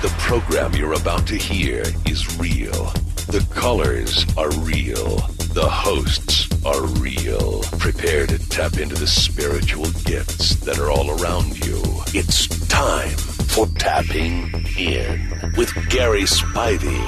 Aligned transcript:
The 0.00 0.14
program 0.18 0.74
you're 0.74 0.92
about 0.92 1.26
to 1.26 1.34
hear 1.36 1.82
is 2.06 2.38
real. 2.38 2.92
The 3.26 3.44
colors 3.52 4.24
are 4.36 4.48
real. 4.60 5.16
The 5.54 5.68
hosts 5.68 6.46
are 6.64 6.86
real. 7.02 7.62
Prepare 7.80 8.28
to 8.28 8.38
tap 8.48 8.78
into 8.78 8.94
the 8.94 9.08
spiritual 9.08 9.90
gifts 10.04 10.54
that 10.60 10.78
are 10.78 10.88
all 10.92 11.20
around 11.20 11.64
you. 11.66 11.82
It's 12.14 12.46
time 12.68 13.16
for 13.48 13.66
Tapping 13.66 14.64
In 14.78 15.52
with 15.56 15.74
Gary 15.90 16.22
Spivey. 16.22 17.00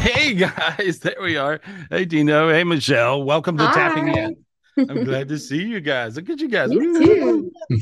Hey 0.00 0.34
guys, 0.34 0.98
there 1.02 1.22
we 1.22 1.36
are. 1.36 1.60
Hey 1.88 2.04
Dino, 2.04 2.50
hey 2.50 2.64
Michelle, 2.64 3.22
welcome 3.22 3.56
to 3.58 3.66
Hi. 3.66 3.74
Tapping 3.74 4.08
In. 4.08 4.36
I'm 4.78 5.04
glad 5.04 5.28
to 5.28 5.38
see 5.38 5.62
you 5.62 5.80
guys. 5.80 6.16
Look 6.16 6.30
at 6.30 6.40
you 6.40 6.48
guys. 6.48 6.70
You 6.72 6.98
too. 7.04 7.52
Yeah. 7.70 7.78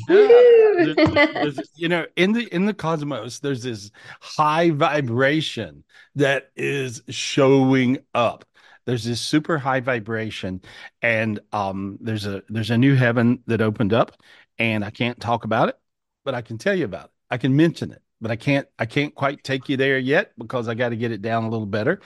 There's- 0.94 1.32
there's- 1.34 1.58
you 1.76 1.88
know, 1.88 2.06
in 2.16 2.32
the 2.32 2.46
in 2.54 2.66
the 2.66 2.74
cosmos, 2.74 3.38
there's 3.40 3.62
this 3.62 3.90
high 4.20 4.70
vibration 4.70 5.84
that 6.16 6.50
is 6.56 7.02
showing 7.08 7.98
up. 8.14 8.44
There's 8.84 9.04
this 9.04 9.20
super 9.20 9.58
high 9.58 9.80
vibration, 9.80 10.60
and 11.02 11.40
um, 11.52 11.98
there's 12.00 12.26
a 12.26 12.42
there's 12.48 12.70
a 12.70 12.78
new 12.78 12.94
heaven 12.94 13.42
that 13.46 13.60
opened 13.60 13.92
up, 13.92 14.16
and 14.58 14.84
I 14.84 14.90
can't 14.90 15.18
talk 15.20 15.44
about 15.44 15.68
it, 15.68 15.76
but 16.24 16.34
I 16.34 16.42
can 16.42 16.56
tell 16.58 16.74
you 16.74 16.84
about 16.84 17.06
it. 17.06 17.10
I 17.30 17.36
can 17.38 17.56
mention 17.56 17.90
it, 17.92 18.02
but 18.20 18.30
I 18.30 18.36
can't 18.36 18.66
I 18.78 18.86
can't 18.86 19.14
quite 19.14 19.44
take 19.44 19.68
you 19.68 19.76
there 19.76 19.98
yet 19.98 20.32
because 20.38 20.68
I 20.68 20.74
got 20.74 20.90
to 20.90 20.96
get 20.96 21.12
it 21.12 21.22
down 21.22 21.44
a 21.44 21.50
little 21.50 21.66
better. 21.66 22.00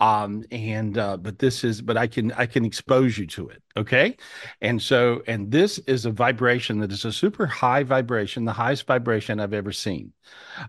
Um, 0.00 0.44
and 0.50 0.98
uh, 0.98 1.16
but 1.16 1.38
this 1.38 1.64
is 1.64 1.80
but 1.80 1.96
I 1.96 2.06
can 2.06 2.32
I 2.32 2.46
can 2.46 2.64
expose 2.64 3.16
you 3.16 3.26
to 3.28 3.48
it. 3.48 3.62
Okay. 3.76 4.16
And 4.60 4.80
so, 4.80 5.22
and 5.26 5.50
this 5.50 5.78
is 5.80 6.04
a 6.04 6.10
vibration 6.10 6.78
that 6.80 6.92
is 6.92 7.04
a 7.04 7.12
super 7.12 7.46
high 7.46 7.82
vibration, 7.82 8.44
the 8.44 8.52
highest 8.52 8.86
vibration 8.86 9.40
I've 9.40 9.54
ever 9.54 9.72
seen. 9.72 10.12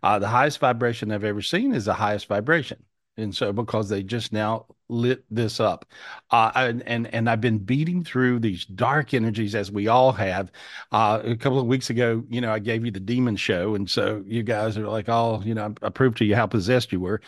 Uh, 0.02 0.20
the 0.20 0.28
highest 0.28 0.60
vibration 0.60 1.12
I've 1.12 1.24
ever 1.24 1.42
seen 1.42 1.74
is 1.74 1.86
the 1.86 1.94
highest 1.94 2.28
vibration. 2.28 2.84
And 3.18 3.34
so, 3.34 3.54
because 3.54 3.88
they 3.88 4.04
just 4.04 4.34
now 4.34 4.66
lit 4.90 5.24
this 5.34 5.62
up, 5.62 5.86
uh, 6.32 6.52
and, 6.56 6.84
and 6.86 7.08
and 7.14 7.30
I've 7.30 7.40
been 7.40 7.60
beating 7.60 8.04
through 8.04 8.40
these 8.40 8.66
dark 8.66 9.14
energies 9.14 9.56
as 9.56 9.72
we 9.72 9.88
all 9.88 10.12
have. 10.12 10.52
Uh, 10.92 11.22
a 11.24 11.38
couple 11.38 11.60
of 11.60 11.66
weeks 11.66 11.90
ago, 11.90 12.24
you 12.30 12.42
know, 12.42 12.52
I 12.52 12.60
gave 12.60 12.84
you 12.84 12.92
the 12.92 13.00
demon 13.00 13.38
show, 13.38 13.76
and 13.76 13.90
so 13.90 14.22
you 14.28 14.44
guys 14.44 14.78
are 14.78 14.88
like, 14.88 15.08
"Oh, 15.08 15.42
you 15.46 15.54
know, 15.56 15.74
I 15.82 15.90
proved 15.90 16.18
to 16.18 16.26
you 16.26 16.36
how 16.36 16.46
possessed 16.48 16.92
you 16.92 17.00
were," 17.00 17.22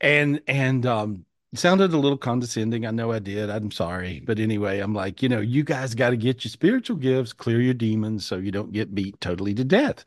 and 0.00 0.40
and 0.46 0.86
um, 0.86 1.24
sounded 1.54 1.92
a 1.92 1.98
little 1.98 2.18
condescending. 2.18 2.86
I 2.86 2.90
know 2.90 3.12
I 3.12 3.18
did. 3.18 3.50
I'm 3.50 3.70
sorry. 3.70 4.20
But 4.20 4.38
anyway, 4.38 4.80
I'm 4.80 4.94
like, 4.94 5.22
you 5.22 5.28
know, 5.28 5.40
you 5.40 5.64
guys 5.64 5.94
got 5.94 6.10
to 6.10 6.16
get 6.16 6.44
your 6.44 6.50
spiritual 6.50 6.96
gifts, 6.96 7.32
clear 7.32 7.60
your 7.60 7.74
demons 7.74 8.24
so 8.26 8.36
you 8.36 8.50
don't 8.52 8.72
get 8.72 8.94
beat 8.94 9.20
totally 9.20 9.54
to 9.54 9.64
death. 9.64 10.04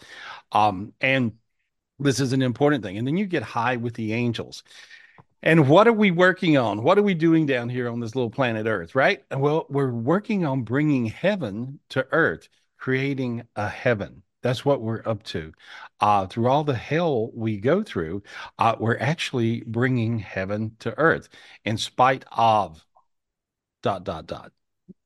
Um, 0.51 0.93
and 1.01 1.33
this 1.99 2.19
is 2.19 2.33
an 2.33 2.41
important 2.41 2.83
thing. 2.83 2.97
And 2.97 3.07
then 3.07 3.17
you 3.17 3.25
get 3.25 3.43
high 3.43 3.77
with 3.77 3.95
the 3.95 4.13
angels. 4.13 4.63
And 5.45 5.69
what 5.69 5.88
are 5.88 5.93
we 5.93 6.09
working 6.09 6.57
on? 6.57 6.81
What 6.81 6.97
are 6.97 7.03
we 7.03 7.13
doing 7.13 7.45
down 7.45 7.69
here 7.69 7.88
on 7.88 7.99
this 7.99 8.15
little 8.15 8.31
planet 8.31 8.65
Earth, 8.65 8.95
right? 8.95 9.23
Well, 9.29 9.67
we're 9.69 9.91
working 9.91 10.43
on 10.43 10.63
bringing 10.63 11.05
heaven 11.05 11.79
to 11.89 12.07
earth, 12.11 12.49
creating 12.79 13.43
a 13.55 13.69
heaven. 13.69 14.23
That's 14.41 14.66
what 14.66 14.81
we're 14.81 15.03
up 15.05 15.21
to. 15.25 15.53
Uh, 15.99 16.25
through 16.25 16.47
all 16.47 16.63
the 16.63 16.73
hell 16.73 17.29
we 17.31 17.57
go 17.57 17.83
through, 17.83 18.23
uh, 18.57 18.75
we're 18.79 18.97
actually 18.97 19.61
bringing 19.67 20.17
heaven 20.17 20.75
to 20.79 20.97
earth 20.97 21.29
in 21.63 21.77
spite 21.77 22.25
of 22.31 22.83
dot 23.83 24.03
dot 24.03 24.25
dot 24.25 24.51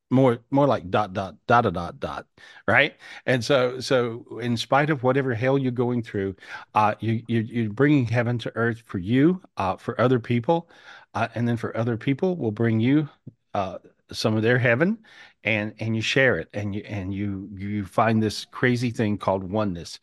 more 0.10 0.40
more 0.52 0.68
like 0.68 0.90
dot 0.90 1.14
dot 1.14 1.36
dot 1.48 1.64
dot 1.64 1.74
dot 1.74 2.00
dot 2.00 2.28
right? 2.68 2.96
And 3.26 3.44
so 3.44 3.80
so 3.80 4.40
in 4.42 4.58
spite 4.58 4.90
of 4.90 5.04
whatever 5.04 5.34
hell 5.34 5.58
you're 5.58 5.72
going 5.72 6.02
through 6.04 6.36
uh 6.74 6.96
you, 7.00 7.24
you 7.28 7.42
you're 7.42 7.70
bringing 7.74 8.06
heaven 8.06 8.38
to 8.40 8.52
earth 8.56 8.82
for 8.86 8.98
you 8.98 9.42
uh 9.58 9.78
for 9.78 10.00
other 10.02 10.20
people 10.20 10.70
uh, 11.14 11.28
and 11.36 11.48
then 11.48 11.58
for 11.58 11.76
other 11.78 11.98
people 11.98 12.36
will 12.38 12.52
bring 12.52 12.80
you 12.80 13.10
uh 13.54 13.78
some 14.12 14.36
of 14.36 14.42
their 14.42 14.58
heaven 14.58 14.98
and 15.44 15.74
and 15.80 15.96
you 15.96 16.02
share 16.02 16.38
it 16.38 16.50
and 16.54 16.74
you 16.76 16.82
and 16.86 17.14
you 17.14 17.50
you 17.56 17.86
find 17.86 18.22
this 18.22 18.46
crazy 18.46 18.92
thing 18.92 19.18
called 19.18 19.44
oneness. 19.44 20.00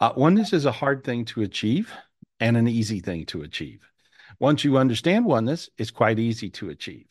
Uh 0.00 0.12
oneness 0.16 0.52
is 0.52 0.64
a 0.66 0.72
hard 0.72 1.04
thing 1.04 1.24
to 1.24 1.42
achieve 1.42 1.92
and 2.40 2.56
an 2.56 2.68
easy 2.68 3.00
thing 3.00 3.26
to 3.26 3.42
achieve. 3.42 3.80
Once 4.38 4.62
you 4.64 4.78
understand 4.78 5.24
oneness 5.24 5.68
it's 5.78 5.90
quite 5.90 6.18
easy 6.18 6.48
to 6.50 6.70
achieve 6.70 7.06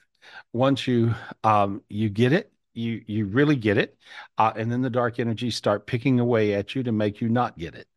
once 0.54 0.88
you 0.88 1.14
um 1.44 1.82
you 1.90 2.10
get 2.10 2.34
it 2.34 2.52
you 2.78 3.04
you 3.08 3.26
really 3.26 3.56
get 3.56 3.78
it 3.78 3.98
uh, 4.38 4.54
and 4.56 4.72
then 4.72 4.82
the 4.82 4.90
dark 4.90 5.20
energies 5.20 5.56
start 5.56 5.88
picking 5.88 6.20
away 6.20 6.54
at 6.54 6.76
you 6.76 6.84
to 6.84 6.92
make 6.92 7.20
you 7.20 7.28
not 7.28 7.58
get 7.58 7.76
it. 7.76 7.88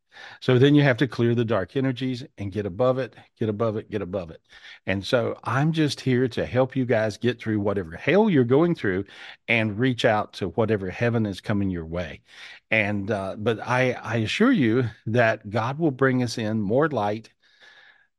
So 0.41 0.59
then 0.59 0.75
you 0.75 0.83
have 0.83 0.97
to 0.99 1.07
clear 1.07 1.35
the 1.35 1.45
dark 1.45 1.77
energies 1.77 2.25
and 2.39 2.51
get 2.51 2.67
above 2.67 2.99
it 2.99 3.15
get 3.39 3.49
above 3.49 3.77
it 3.77 3.91
get 3.91 4.03
above 4.03 4.31
it. 4.31 4.41
And 4.87 5.05
so 5.05 5.39
i'm 5.45 5.73
just 5.73 6.01
here 6.01 6.27
to 6.29 6.47
help 6.47 6.75
you 6.75 6.85
guys 6.87 7.19
get 7.19 7.41
through 7.41 7.61
whatever 7.61 7.97
hell 7.97 8.29
you're 8.31 8.45
going 8.45 8.75
through 8.75 9.05
and 9.49 9.79
reach 9.79 10.05
out 10.05 10.33
to 10.35 10.49
whatever 10.49 10.91
heaven 10.91 11.27
is 11.27 11.41
coming 11.41 11.71
your 11.71 11.87
way. 11.87 12.23
And 12.71 13.11
uh, 13.11 13.37
but 13.39 13.61
i 13.61 13.93
i 13.93 14.17
assure 14.17 14.53
you 14.53 14.85
that 15.07 15.49
god 15.51 15.79
will 15.79 15.91
bring 15.93 16.23
us 16.23 16.39
in 16.39 16.61
more 16.61 16.89
light 16.89 17.31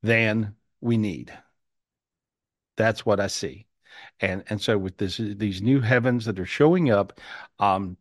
than 0.03 0.55
we 0.79 0.97
need. 0.97 1.33
That's 2.78 3.05
what 3.05 3.19
i 3.19 3.28
see 3.28 3.67
and 4.21 4.43
and 4.49 4.61
so 4.61 4.77
with 4.77 4.97
this 4.97 5.17
these 5.17 5.61
new 5.61 5.81
heavens 5.81 6.25
that 6.25 6.39
are 6.39 6.45
showing 6.45 6.91
up 6.91 7.19
um 7.59 7.97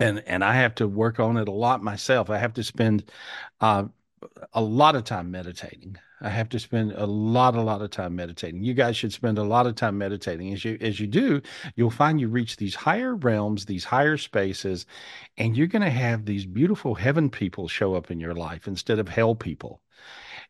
and 0.00 0.22
and 0.26 0.44
I 0.44 0.54
have 0.54 0.74
to 0.76 0.88
work 0.88 1.20
on 1.20 1.36
it 1.36 1.48
a 1.48 1.52
lot 1.52 1.82
myself. 1.82 2.30
I 2.30 2.38
have 2.38 2.54
to 2.54 2.64
spend 2.64 3.10
uh, 3.60 3.84
a 4.52 4.60
lot 4.60 4.96
of 4.96 5.04
time 5.04 5.30
meditating. 5.30 5.96
I 6.20 6.30
have 6.30 6.48
to 6.50 6.58
spend 6.58 6.92
a 6.92 7.06
lot, 7.06 7.56
a 7.56 7.60
lot 7.62 7.82
of 7.82 7.90
time 7.90 8.16
meditating. 8.16 8.62
You 8.64 8.72
guys 8.74 8.96
should 8.96 9.12
spend 9.12 9.38
a 9.38 9.44
lot 9.44 9.66
of 9.66 9.74
time 9.74 9.98
meditating. 9.98 10.52
As 10.52 10.64
you 10.64 10.78
as 10.80 10.98
you 11.00 11.06
do, 11.06 11.42
you'll 11.76 11.90
find 11.90 12.20
you 12.20 12.28
reach 12.28 12.56
these 12.56 12.74
higher 12.74 13.14
realms, 13.14 13.66
these 13.66 13.84
higher 13.84 14.16
spaces, 14.16 14.86
and 15.36 15.56
you're 15.56 15.66
going 15.66 15.82
to 15.82 15.90
have 15.90 16.24
these 16.24 16.46
beautiful 16.46 16.94
heaven 16.94 17.30
people 17.30 17.68
show 17.68 17.94
up 17.94 18.10
in 18.10 18.20
your 18.20 18.34
life 18.34 18.66
instead 18.66 18.98
of 18.98 19.08
hell 19.08 19.34
people 19.34 19.82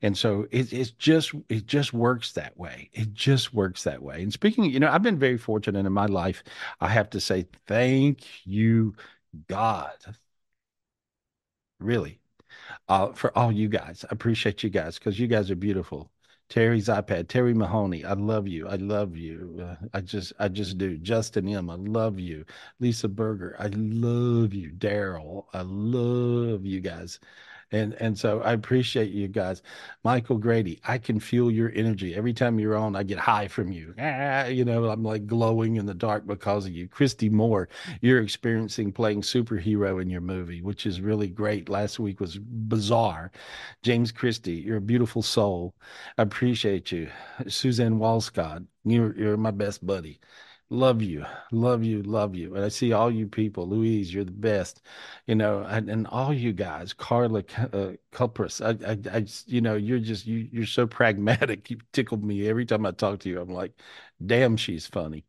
and 0.03 0.17
so 0.17 0.47
it, 0.51 0.73
it's 0.73 0.91
just 0.91 1.33
it 1.49 1.67
just 1.67 1.93
works 1.93 2.33
that 2.33 2.57
way. 2.57 2.91
It 2.93 3.12
just 3.15 3.55
works 3.55 3.84
that 3.84 4.03
way. 4.03 4.23
And 4.23 4.33
speaking 4.33 4.65
you 4.65 4.81
know 4.81 4.91
i've 4.91 5.03
been 5.03 5.19
very 5.19 5.39
fortunate 5.39 5.87
in 5.87 5.93
my 5.93 6.07
life 6.07 6.43
i 6.81 6.89
have 6.89 7.11
to 7.11 7.21
say 7.21 7.47
thank 7.67 8.25
you 8.45 8.95
god. 9.49 9.93
Really. 11.81 12.21
Uh, 12.89 13.12
for 13.12 13.37
all 13.39 13.53
you 13.53 13.69
guys. 13.69 14.05
I 14.05 14.09
appreciate 14.12 14.62
you 14.62 14.71
guys 14.71 14.99
because 14.99 15.19
you 15.19 15.27
guys 15.27 15.51
are 15.51 15.57
beautiful. 15.57 16.11
Terry's 16.49 16.89
ipad 16.89 17.28
terry 17.28 17.55
mahoney 17.55 18.05
i 18.05 18.13
love 18.15 18.47
you. 18.49 18.69
I 18.69 18.77
love 18.77 19.17
you. 19.17 19.59
Uh, 19.63 19.87
i 19.95 20.01
just 20.01 20.33
i 20.39 20.49
just 20.49 20.78
do. 20.78 20.97
Justin 20.99 21.49
m 21.49 21.71
i 21.71 21.75
love 21.75 22.19
you. 22.21 22.45
Lisa 22.81 23.09
berger 23.09 23.57
i 23.59 23.69
love 23.69 24.55
you. 24.55 24.71
Daryl 24.73 25.47
i 25.55 25.63
love 25.63 26.65
you 26.65 26.81
guys 26.81 27.19
and 27.72 27.94
and 27.94 28.19
so 28.19 28.41
I 28.43 28.53
appreciate 28.53 29.10
you 29.10 29.28
guys. 29.28 29.62
Michael 30.04 30.38
Grady, 30.38 30.81
I 30.84 30.99
can 30.99 31.19
feel 31.21 31.50
your 31.50 31.72
energy. 31.75 32.15
Every 32.15 32.32
time 32.32 32.59
you're 32.59 32.77
on, 32.77 32.94
I 32.97 33.03
get 33.03 33.19
high 33.19 33.49
from 33.49 33.72
you. 33.72 33.94
Ah, 33.99 34.47
you 34.47 34.65
know, 34.65 34.88
I'm 34.88 35.03
like 35.03 35.27
glowing 35.27 35.77
in 35.77 35.87
the 35.87 35.94
dark 35.94 36.27
because 36.27 36.66
of 36.66 36.72
you. 36.72 36.88
Christy 36.88 37.28
Moore, 37.28 37.69
you're 38.00 38.22
experiencing 38.22 38.93
playing 38.93 39.22
superhero 39.22 40.00
in 40.00 40.09
your 40.10 40.21
movie, 40.21 40.62
which 40.62 40.87
is 40.87 41.00
really 41.00 41.28
great. 41.28 41.69
Last 41.69 41.99
week 41.99 42.21
was 42.21 42.38
bizarre. 42.38 43.32
James 43.83 44.12
Christie, 44.12 44.54
you're 44.54 44.77
a 44.78 44.81
beautiful 44.81 45.22
soul. 45.22 45.75
I 46.19 46.22
appreciate 46.22 46.93
you. 46.93 47.09
Suzanne 47.48 47.98
Walscott, 47.98 48.65
you're 48.84 49.16
you're 49.16 49.37
my 49.37 49.50
best 49.50 49.84
buddy. 49.87 50.21
Love 50.69 51.00
you, 51.00 51.25
love 51.53 51.84
you, 51.84 52.03
love 52.03 52.34
you. 52.34 52.56
And 52.56 52.65
I 52.65 52.69
see 52.71 52.93
all 52.93 53.09
you 53.10 53.28
people. 53.28 53.69
Louise, 53.69 54.12
you're 54.12 54.25
the 54.25 54.32
best. 54.32 54.82
You 55.27 55.37
know, 55.37 55.62
and, 55.62 55.88
and 55.88 56.06
all 56.09 56.32
you 56.34 56.53
guys, 56.53 56.93
Carla 56.93 57.41
uh, 57.72 57.93
Culpris. 58.12 58.60
I, 58.60 59.15
I, 59.15 59.19
I, 59.19 59.27
you 59.47 59.60
know, 59.60 59.77
you're 59.77 60.00
just 60.00 60.27
you, 60.27 60.48
you're 60.51 60.66
so 60.66 60.86
pragmatic. 60.86 61.71
You 61.71 61.78
tickled 61.92 62.24
me 62.24 62.48
every 62.48 62.66
time 62.66 62.84
I 62.84 62.91
talk 62.92 63.21
to 63.21 63.28
you. 63.28 63.41
I'm 63.41 63.48
like, 63.53 63.72
damn, 64.24 64.57
she's 64.57 64.86
funny. 64.86 65.24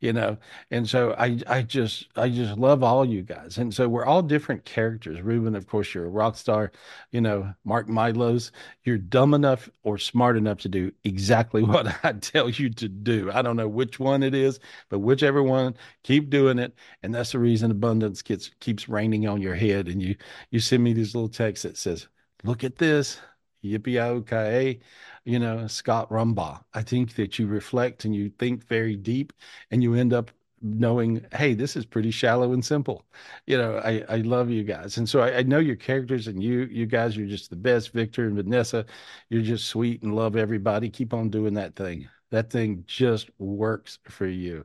You 0.00 0.14
know, 0.14 0.38
and 0.70 0.88
so 0.88 1.14
I, 1.18 1.38
I 1.46 1.60
just, 1.62 2.08
I 2.16 2.30
just 2.30 2.56
love 2.58 2.82
all 2.82 3.04
you 3.04 3.20
guys. 3.22 3.58
And 3.58 3.72
so 3.74 3.86
we're 3.86 4.06
all 4.06 4.22
different 4.22 4.64
characters. 4.64 5.20
Ruben, 5.20 5.54
of 5.54 5.66
course, 5.66 5.92
you're 5.92 6.06
a 6.06 6.08
rock 6.08 6.38
star. 6.38 6.72
You 7.12 7.20
know, 7.20 7.52
Mark 7.64 7.86
Milos, 7.88 8.50
you're 8.84 8.96
dumb 8.98 9.34
enough 9.34 9.68
or 9.82 9.98
smart 9.98 10.36
enough 10.38 10.58
to 10.60 10.68
do 10.68 10.90
exactly 11.04 11.62
what 11.64 12.02
I 12.04 12.12
tell 12.14 12.48
you 12.48 12.70
to 12.70 12.88
do. 12.88 13.30
I 13.30 13.42
don't 13.42 13.56
know 13.56 13.68
which 13.68 13.98
one 14.00 14.22
it 14.22 14.34
is, 14.34 14.58
but 14.88 15.00
whichever 15.00 15.42
one, 15.42 15.74
keep 16.02 16.30
doing 16.30 16.58
it. 16.58 16.74
And 17.02 17.14
that's 17.14 17.32
the 17.32 17.38
reason 17.38 17.70
abundance 17.70 18.22
gets 18.22 18.50
keeps 18.60 18.88
raining 18.88 19.28
on 19.28 19.42
your 19.42 19.54
head. 19.54 19.88
And 19.88 20.00
you 20.02 20.16
you 20.50 20.60
send 20.60 20.82
me 20.82 20.92
these 20.92 21.14
little 21.14 21.28
texts 21.28 21.64
that 21.64 21.76
says, 21.76 22.08
"Look 22.44 22.64
at 22.64 22.76
this." 22.76 23.18
Yippee 23.64 24.80
you 25.24 25.38
know, 25.38 25.66
Scott 25.66 26.08
Rumbaugh. 26.10 26.62
I 26.74 26.82
think 26.82 27.14
that 27.14 27.38
you 27.38 27.46
reflect 27.46 28.04
and 28.04 28.14
you 28.14 28.30
think 28.38 28.66
very 28.66 28.96
deep 28.96 29.32
and 29.70 29.82
you 29.82 29.94
end 29.94 30.12
up 30.12 30.30
knowing, 30.62 31.24
hey, 31.32 31.54
this 31.54 31.76
is 31.76 31.86
pretty 31.86 32.10
shallow 32.10 32.52
and 32.52 32.64
simple. 32.64 33.06
You 33.46 33.58
know, 33.58 33.78
I, 33.78 34.04
I 34.08 34.16
love 34.18 34.50
you 34.50 34.62
guys. 34.62 34.98
And 34.98 35.08
so 35.08 35.20
I, 35.20 35.38
I 35.38 35.42
know 35.42 35.58
your 35.58 35.76
characters 35.76 36.26
and 36.26 36.42
you, 36.42 36.68
you 36.70 36.86
guys 36.86 37.16
are 37.16 37.26
just 37.26 37.50
the 37.50 37.56
best. 37.56 37.92
Victor 37.92 38.26
and 38.26 38.36
Vanessa, 38.36 38.84
you're 39.28 39.42
just 39.42 39.66
sweet 39.68 40.02
and 40.02 40.14
love 40.14 40.36
everybody. 40.36 40.90
Keep 40.90 41.14
on 41.14 41.30
doing 41.30 41.54
that 41.54 41.76
thing. 41.76 42.08
That 42.30 42.50
thing 42.50 42.84
just 42.86 43.28
works 43.38 43.98
for 44.08 44.26
you. 44.26 44.64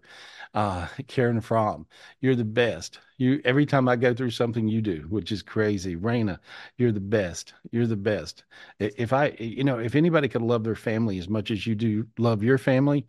Uh, 0.53 0.87
Karen 1.07 1.41
Fromm, 1.41 1.87
you're 2.21 2.35
the 2.35 2.45
best. 2.45 2.99
You 3.17 3.41
every 3.45 3.65
time 3.65 3.87
I 3.89 3.95
go 3.97 4.13
through 4.13 4.31
something 4.31 4.67
you 4.67 4.81
do, 4.81 5.05
which 5.09 5.31
is 5.31 5.43
crazy. 5.43 5.95
Raina, 5.95 6.39
you're 6.77 6.91
the 6.91 6.99
best. 6.99 7.53
You're 7.71 7.87
the 7.87 7.95
best. 7.97 8.45
If 8.79 9.13
I, 9.13 9.29
you 9.39 9.63
know, 9.63 9.79
if 9.79 9.95
anybody 9.95 10.27
could 10.29 10.41
love 10.43 10.63
their 10.63 10.75
family 10.75 11.19
as 11.19 11.29
much 11.29 11.51
as 11.51 11.65
you 11.67 11.75
do 11.75 12.07
love 12.17 12.43
your 12.43 12.57
family, 12.57 13.07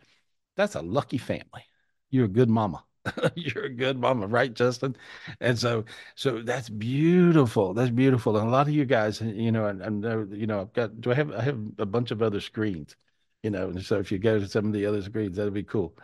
that's 0.56 0.74
a 0.74 0.82
lucky 0.82 1.18
family. 1.18 1.64
You're 2.10 2.26
a 2.26 2.28
good 2.28 2.50
mama. 2.50 2.84
You're 3.36 3.64
a 3.66 3.70
good 3.70 3.98
mama, 3.98 4.26
right, 4.26 4.52
Justin? 4.52 4.96
And 5.40 5.56
so, 5.58 5.84
so 6.16 6.42
that's 6.42 6.68
beautiful. 6.68 7.72
That's 7.74 7.90
beautiful. 7.90 8.36
And 8.36 8.48
a 8.48 8.50
lot 8.50 8.66
of 8.66 8.74
you 8.74 8.84
guys, 8.84 9.20
you 9.20 9.52
know, 9.52 9.66
and, 9.66 9.80
and 9.82 10.36
you 10.36 10.46
know, 10.46 10.62
I've 10.62 10.72
got. 10.72 11.00
Do 11.00 11.12
I 11.12 11.14
have? 11.14 11.30
I 11.32 11.42
have 11.42 11.58
a 11.78 11.86
bunch 11.86 12.10
of 12.10 12.20
other 12.22 12.40
screens, 12.40 12.96
you 13.42 13.50
know. 13.50 13.68
And 13.68 13.82
so, 13.84 13.98
if 13.98 14.10
you 14.12 14.18
go 14.18 14.38
to 14.38 14.48
some 14.48 14.66
of 14.66 14.72
the 14.72 14.86
other 14.86 15.02
screens, 15.02 15.36
that'd 15.36 15.54
be 15.54 15.62
cool. 15.62 15.96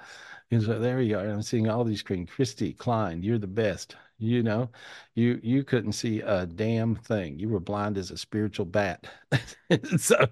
And 0.50 0.62
so 0.62 0.78
there 0.78 1.00
you 1.00 1.18
are. 1.18 1.26
I'm 1.26 1.42
seeing 1.42 1.68
all 1.68 1.84
these 1.84 2.00
screens. 2.00 2.30
Christy 2.30 2.74
Klein, 2.74 3.22
you're 3.22 3.38
the 3.38 3.46
best. 3.46 3.96
You 4.18 4.42
know, 4.42 4.70
you 5.14 5.40
you 5.42 5.64
couldn't 5.64 5.92
see 5.92 6.20
a 6.20 6.46
damn 6.46 6.94
thing. 6.94 7.38
You 7.38 7.48
were 7.48 7.60
blind 7.60 7.98
as 7.98 8.10
a 8.10 8.18
spiritual 8.18 8.66
bat. 8.66 9.06
so, 9.96 10.26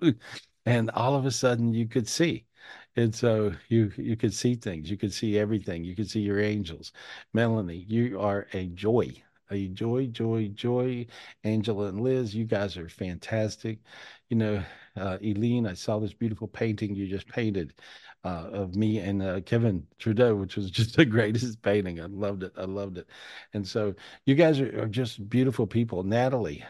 and 0.66 0.90
all 0.90 1.14
of 1.14 1.26
a 1.26 1.30
sudden, 1.30 1.72
you 1.74 1.88
could 1.88 2.08
see 2.08 2.46
and 2.96 3.14
so 3.14 3.52
you 3.68 3.90
you 3.96 4.16
could 4.16 4.34
see 4.34 4.54
things 4.54 4.90
you 4.90 4.96
could 4.96 5.12
see 5.12 5.38
everything 5.38 5.84
you 5.84 5.94
could 5.94 6.08
see 6.10 6.20
your 6.20 6.40
angels 6.40 6.92
melanie 7.32 7.84
you 7.88 8.20
are 8.20 8.46
a 8.52 8.66
joy 8.68 9.08
a 9.50 9.68
joy 9.68 10.06
joy 10.06 10.48
joy 10.54 11.06
angela 11.44 11.86
and 11.86 12.00
liz 12.00 12.34
you 12.34 12.44
guys 12.44 12.76
are 12.76 12.88
fantastic 12.88 13.78
you 14.28 14.36
know 14.36 14.62
uh 15.00 15.18
eileen 15.24 15.66
i 15.66 15.74
saw 15.74 15.98
this 15.98 16.14
beautiful 16.14 16.48
painting 16.48 16.94
you 16.94 17.08
just 17.08 17.28
painted 17.28 17.74
uh, 18.24 18.48
of 18.52 18.76
me 18.76 18.98
and 18.98 19.22
uh, 19.22 19.40
Kevin 19.40 19.86
Trudeau, 19.98 20.34
which 20.34 20.56
was 20.56 20.70
just 20.72 20.96
the 20.96 21.04
greatest 21.04 21.62
painting. 21.62 22.00
I 22.00 22.06
loved 22.06 22.42
it. 22.42 22.52
I 22.56 22.64
loved 22.64 22.98
it. 22.98 23.06
And 23.54 23.66
so 23.66 23.94
you 24.26 24.34
guys 24.34 24.60
are, 24.60 24.82
are 24.82 24.88
just 24.88 25.28
beautiful 25.28 25.66
people. 25.66 26.02
Natalie, 26.02 26.64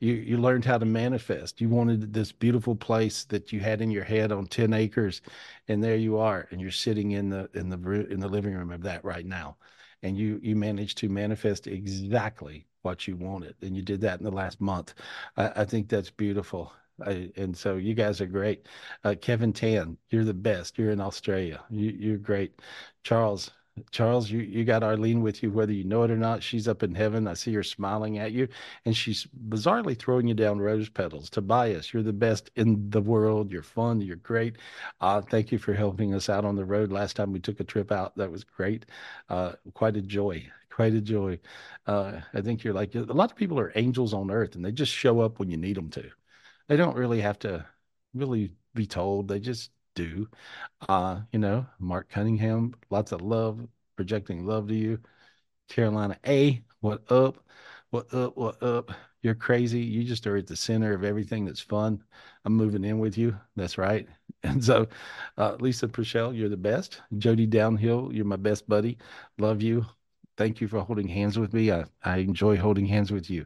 you 0.00 0.14
you 0.14 0.38
learned 0.38 0.64
how 0.64 0.78
to 0.78 0.84
manifest. 0.86 1.60
You 1.60 1.68
wanted 1.68 2.12
this 2.12 2.32
beautiful 2.32 2.76
place 2.76 3.24
that 3.26 3.52
you 3.52 3.60
had 3.60 3.80
in 3.80 3.90
your 3.90 4.04
head 4.04 4.32
on 4.32 4.46
10 4.46 4.74
acres 4.74 5.22
and 5.68 5.82
there 5.82 5.96
you 5.96 6.18
are 6.18 6.46
and 6.50 6.60
you're 6.60 6.70
sitting 6.70 7.12
in 7.12 7.30
the 7.30 7.48
in 7.54 7.70
the 7.70 8.06
in 8.10 8.20
the 8.20 8.28
living 8.28 8.54
room 8.54 8.70
of 8.70 8.82
that 8.82 9.04
right 9.04 9.26
now. 9.26 9.56
And 10.02 10.16
you 10.18 10.40
you 10.42 10.56
managed 10.56 10.98
to 10.98 11.08
manifest 11.08 11.66
exactly 11.66 12.66
what 12.82 13.08
you 13.08 13.16
wanted. 13.16 13.54
And 13.62 13.76
you 13.76 13.82
did 13.82 14.00
that 14.02 14.18
in 14.18 14.24
the 14.24 14.32
last 14.32 14.60
month. 14.60 14.94
I, 15.36 15.62
I 15.62 15.64
think 15.64 15.88
that's 15.88 16.10
beautiful. 16.10 16.72
I, 17.04 17.30
and 17.36 17.56
so 17.56 17.76
you 17.76 17.94
guys 17.94 18.20
are 18.20 18.26
great. 18.26 18.66
Uh, 19.04 19.14
Kevin 19.20 19.52
Tan, 19.52 19.96
you're 20.10 20.24
the 20.24 20.34
best. 20.34 20.78
You're 20.78 20.90
in 20.90 21.00
Australia. 21.00 21.62
You, 21.70 21.90
you're 21.90 22.18
great. 22.18 22.60
Charles, 23.02 23.50
Charles, 23.90 24.30
you, 24.30 24.40
you 24.40 24.64
got 24.64 24.82
Arlene 24.82 25.22
with 25.22 25.42
you, 25.42 25.50
whether 25.50 25.72
you 25.72 25.84
know 25.84 26.02
it 26.02 26.10
or 26.10 26.16
not. 26.16 26.42
She's 26.42 26.68
up 26.68 26.82
in 26.82 26.94
heaven. 26.94 27.26
I 27.26 27.34
see 27.34 27.54
her 27.54 27.62
smiling 27.62 28.18
at 28.18 28.32
you, 28.32 28.48
and 28.84 28.94
she's 28.94 29.26
bizarrely 29.48 29.98
throwing 29.98 30.26
you 30.26 30.34
down 30.34 30.60
rose 30.60 30.90
petals. 30.90 31.30
Tobias, 31.30 31.92
you're 31.92 32.02
the 32.02 32.12
best 32.12 32.50
in 32.56 32.90
the 32.90 33.00
world. 33.00 33.50
You're 33.50 33.62
fun. 33.62 34.00
You're 34.02 34.16
great. 34.16 34.56
Uh, 35.00 35.22
thank 35.22 35.50
you 35.52 35.58
for 35.58 35.72
helping 35.72 36.14
us 36.14 36.28
out 36.28 36.44
on 36.44 36.54
the 36.54 36.64
road. 36.64 36.92
Last 36.92 37.16
time 37.16 37.32
we 37.32 37.40
took 37.40 37.60
a 37.60 37.64
trip 37.64 37.90
out, 37.90 38.14
that 38.16 38.30
was 38.30 38.44
great. 38.44 38.84
Uh, 39.30 39.52
quite 39.72 39.96
a 39.96 40.02
joy. 40.02 40.46
Quite 40.68 40.94
a 40.94 41.00
joy. 41.00 41.38
Uh, 41.86 42.20
I 42.34 42.42
think 42.42 42.64
you're 42.64 42.74
like 42.74 42.94
a 42.94 43.00
lot 43.00 43.30
of 43.30 43.36
people 43.36 43.58
are 43.58 43.72
angels 43.74 44.12
on 44.14 44.30
earth, 44.30 44.54
and 44.54 44.64
they 44.64 44.72
just 44.72 44.92
show 44.92 45.20
up 45.20 45.38
when 45.38 45.50
you 45.50 45.56
need 45.56 45.76
them 45.76 45.88
to. 45.90 46.10
They 46.72 46.78
don't 46.78 46.96
really 46.96 47.20
have 47.20 47.38
to 47.40 47.66
really 48.14 48.50
be 48.72 48.86
told. 48.86 49.28
They 49.28 49.40
just 49.40 49.72
do. 49.94 50.26
Uh, 50.88 51.20
you 51.30 51.38
know, 51.38 51.66
Mark 51.78 52.08
Cunningham, 52.08 52.72
lots 52.88 53.12
of 53.12 53.20
love, 53.20 53.68
projecting 53.94 54.46
love 54.46 54.68
to 54.68 54.74
you. 54.74 54.98
Carolina 55.68 56.18
A, 56.26 56.64
what 56.80 57.02
up? 57.12 57.44
What 57.90 58.14
up? 58.14 58.38
What 58.38 58.62
up? 58.62 58.90
You're 59.20 59.34
crazy. 59.34 59.80
You 59.82 60.02
just 60.02 60.26
are 60.26 60.38
at 60.38 60.46
the 60.46 60.56
center 60.56 60.94
of 60.94 61.04
everything 61.04 61.44
that's 61.44 61.60
fun. 61.60 62.02
I'm 62.46 62.54
moving 62.54 62.84
in 62.84 63.00
with 63.00 63.18
you. 63.18 63.38
That's 63.54 63.76
right. 63.76 64.08
And 64.42 64.64
so, 64.64 64.88
uh, 65.36 65.56
Lisa 65.60 65.88
Purcell, 65.88 66.32
you're 66.32 66.48
the 66.48 66.56
best. 66.56 67.02
Jody 67.18 67.46
Downhill, 67.46 68.10
you're 68.14 68.24
my 68.24 68.36
best 68.36 68.66
buddy. 68.66 68.96
Love 69.36 69.60
you. 69.60 69.84
Thank 70.38 70.62
you 70.62 70.68
for 70.68 70.80
holding 70.80 71.08
hands 71.08 71.38
with 71.38 71.52
me. 71.52 71.70
I, 71.70 71.84
I 72.02 72.16
enjoy 72.18 72.56
holding 72.56 72.86
hands 72.86 73.12
with 73.12 73.28
you. 73.28 73.44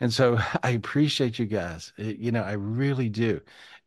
And 0.00 0.12
so 0.12 0.38
I 0.62 0.70
appreciate 0.70 1.38
you 1.38 1.46
guys. 1.46 1.92
You 1.96 2.32
know, 2.32 2.42
I 2.42 2.52
really 2.52 3.08
do 3.08 3.40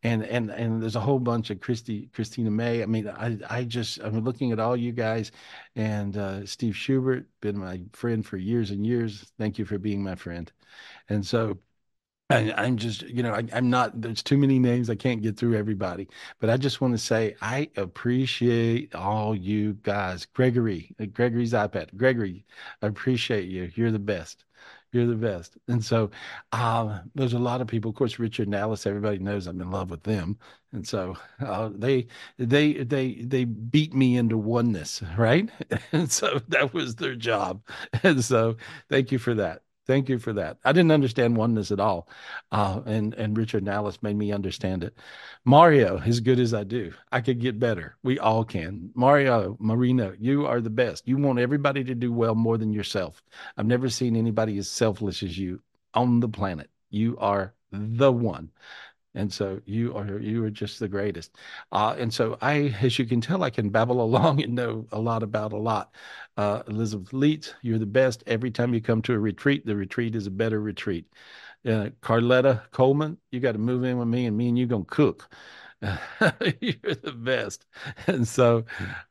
and 0.03 0.23
and 0.23 0.51
and 0.51 0.81
there's 0.81 0.95
a 0.95 0.99
whole 1.01 1.19
bunch 1.19 1.49
of 1.49 1.59
Christy 1.59 2.09
Christina 2.13 2.51
May. 2.51 2.83
I 2.83 2.85
mean, 2.85 3.07
I 3.07 3.37
I 3.49 3.63
just 3.63 3.99
I'm 3.99 4.23
looking 4.23 4.51
at 4.51 4.59
all 4.59 4.75
you 4.77 4.91
guys, 4.91 5.31
and 5.75 6.15
uh, 6.17 6.45
Steve 6.45 6.75
Schubert, 6.75 7.27
been 7.41 7.57
my 7.57 7.81
friend 7.93 8.25
for 8.25 8.37
years 8.37 8.71
and 8.71 8.85
years. 8.85 9.31
Thank 9.37 9.57
you 9.57 9.65
for 9.65 9.77
being 9.77 10.03
my 10.03 10.15
friend, 10.15 10.51
and 11.09 11.25
so. 11.25 11.59
I, 12.29 12.65
am 12.65 12.75
just, 12.75 13.03
you 13.03 13.23
know, 13.23 13.33
I, 13.33 13.45
am 13.53 13.69
not, 13.69 14.01
there's 14.01 14.21
too 14.21 14.37
many 14.37 14.59
names. 14.59 14.89
I 14.89 14.95
can't 14.95 15.21
get 15.21 15.37
through 15.37 15.55
everybody, 15.55 16.09
but 16.41 16.49
I 16.49 16.57
just 16.57 16.81
want 16.81 16.93
to 16.93 16.97
say 16.97 17.37
I 17.41 17.69
appreciate 17.77 18.93
all 18.93 19.33
you 19.33 19.75
guys. 19.75 20.25
Gregory, 20.25 20.93
uh, 20.99 21.05
Gregory's 21.05 21.53
iPad. 21.53 21.95
Gregory, 21.95 22.45
I 22.81 22.87
appreciate 22.87 23.47
you. 23.47 23.71
You're 23.75 23.91
the 23.91 23.99
best. 23.99 24.43
You're 24.91 25.05
the 25.07 25.15
best. 25.15 25.57
And 25.67 25.83
so 25.83 26.09
uh, 26.53 27.01
there's 27.13 27.33
a 27.33 27.39
lot 27.39 27.61
of 27.61 27.67
people. 27.67 27.89
Of 27.89 27.95
course, 27.95 28.19
Richard 28.19 28.47
and 28.47 28.55
Alice. 28.55 28.85
Everybody 28.85 29.19
knows 29.19 29.45
I'm 29.47 29.61
in 29.61 29.69
love 29.69 29.89
with 29.91 30.03
them, 30.03 30.37
and 30.71 30.87
so 30.87 31.17
uh, 31.41 31.69
they 31.73 32.07
they 32.37 32.73
they 32.83 33.15
they 33.15 33.43
beat 33.45 33.93
me 33.93 34.17
into 34.17 34.37
oneness, 34.37 35.01
right? 35.17 35.49
And 35.91 36.11
so 36.11 36.39
that 36.49 36.73
was 36.73 36.95
their 36.95 37.15
job. 37.15 37.61
And 38.03 38.23
so 38.23 38.55
thank 38.89 39.11
you 39.11 39.19
for 39.19 39.33
that. 39.35 39.61
Thank 39.87 40.09
you 40.09 40.19
for 40.19 40.33
that. 40.33 40.57
I 40.65 40.73
didn't 40.73 40.91
understand 40.91 41.37
oneness 41.37 41.71
at 41.71 41.79
all, 41.79 42.09
uh, 42.51 42.81
and 42.85 43.13
and 43.13 43.37
Richard 43.37 43.63
and 43.63 43.69
Alice 43.69 44.03
made 44.03 44.17
me 44.17 44.33
understand 44.33 44.83
it. 44.83 44.93
Mario, 45.45 45.99
as 45.99 46.19
good 46.19 46.39
as 46.39 46.53
I 46.53 46.65
do, 46.65 46.93
I 47.11 47.21
could 47.21 47.39
get 47.39 47.57
better. 47.57 47.95
We 48.03 48.19
all 48.19 48.43
can. 48.43 48.91
Mario 48.95 49.55
Marino, 49.61 50.13
you 50.19 50.45
are 50.45 50.59
the 50.59 50.69
best. 50.69 51.07
You 51.07 51.17
want 51.17 51.39
everybody 51.39 51.85
to 51.85 51.95
do 51.95 52.11
well 52.11 52.35
more 52.35 52.57
than 52.57 52.73
yourself. 52.73 53.23
I've 53.55 53.65
never 53.65 53.89
seen 53.89 54.17
anybody 54.17 54.57
as 54.57 54.67
selfless 54.69 55.23
as 55.23 55.37
you 55.37 55.61
on 55.93 56.19
the 56.19 56.29
planet. 56.29 56.69
You 56.89 57.17
are 57.19 57.53
the 57.71 58.11
one 58.11 58.51
and 59.17 59.31
so 59.33 59.59
you 59.65 59.93
are 59.95 60.19
you 60.19 60.43
are 60.45 60.49
just 60.49 60.79
the 60.79 60.87
greatest. 60.87 61.35
Uh, 61.71 61.95
and 61.97 62.13
so 62.13 62.37
i 62.41 62.73
as 62.81 62.97
you 62.99 63.05
can 63.05 63.21
tell 63.21 63.43
i 63.43 63.49
can 63.49 63.69
babble 63.69 64.01
along 64.09 64.41
and 64.43 64.55
know 64.55 64.87
a 64.91 64.99
lot 64.99 65.23
about 65.23 65.53
a 65.53 65.57
lot. 65.57 65.93
Uh, 66.37 66.63
elizabeth 66.67 67.13
leets 67.13 67.53
you're 67.61 67.79
the 67.79 67.85
best. 67.85 68.23
Every 68.27 68.51
time 68.51 68.73
you 68.73 68.81
come 68.81 69.01
to 69.03 69.13
a 69.13 69.19
retreat 69.19 69.65
the 69.65 69.75
retreat 69.75 70.15
is 70.15 70.27
a 70.27 70.31
better 70.31 70.61
retreat. 70.61 71.05
Uh, 71.65 71.89
carletta 72.01 72.61
coleman 72.71 73.17
you 73.31 73.39
got 73.39 73.53
to 73.53 73.57
move 73.59 73.83
in 73.83 73.97
with 73.97 74.07
me 74.07 74.25
and 74.27 74.37
me 74.37 74.47
and 74.49 74.57
you 74.57 74.67
gonna 74.67 74.85
cook 74.85 75.29
You're 76.61 76.95
the 77.03 77.15
best. 77.15 77.65
And 78.07 78.27
so 78.27 78.65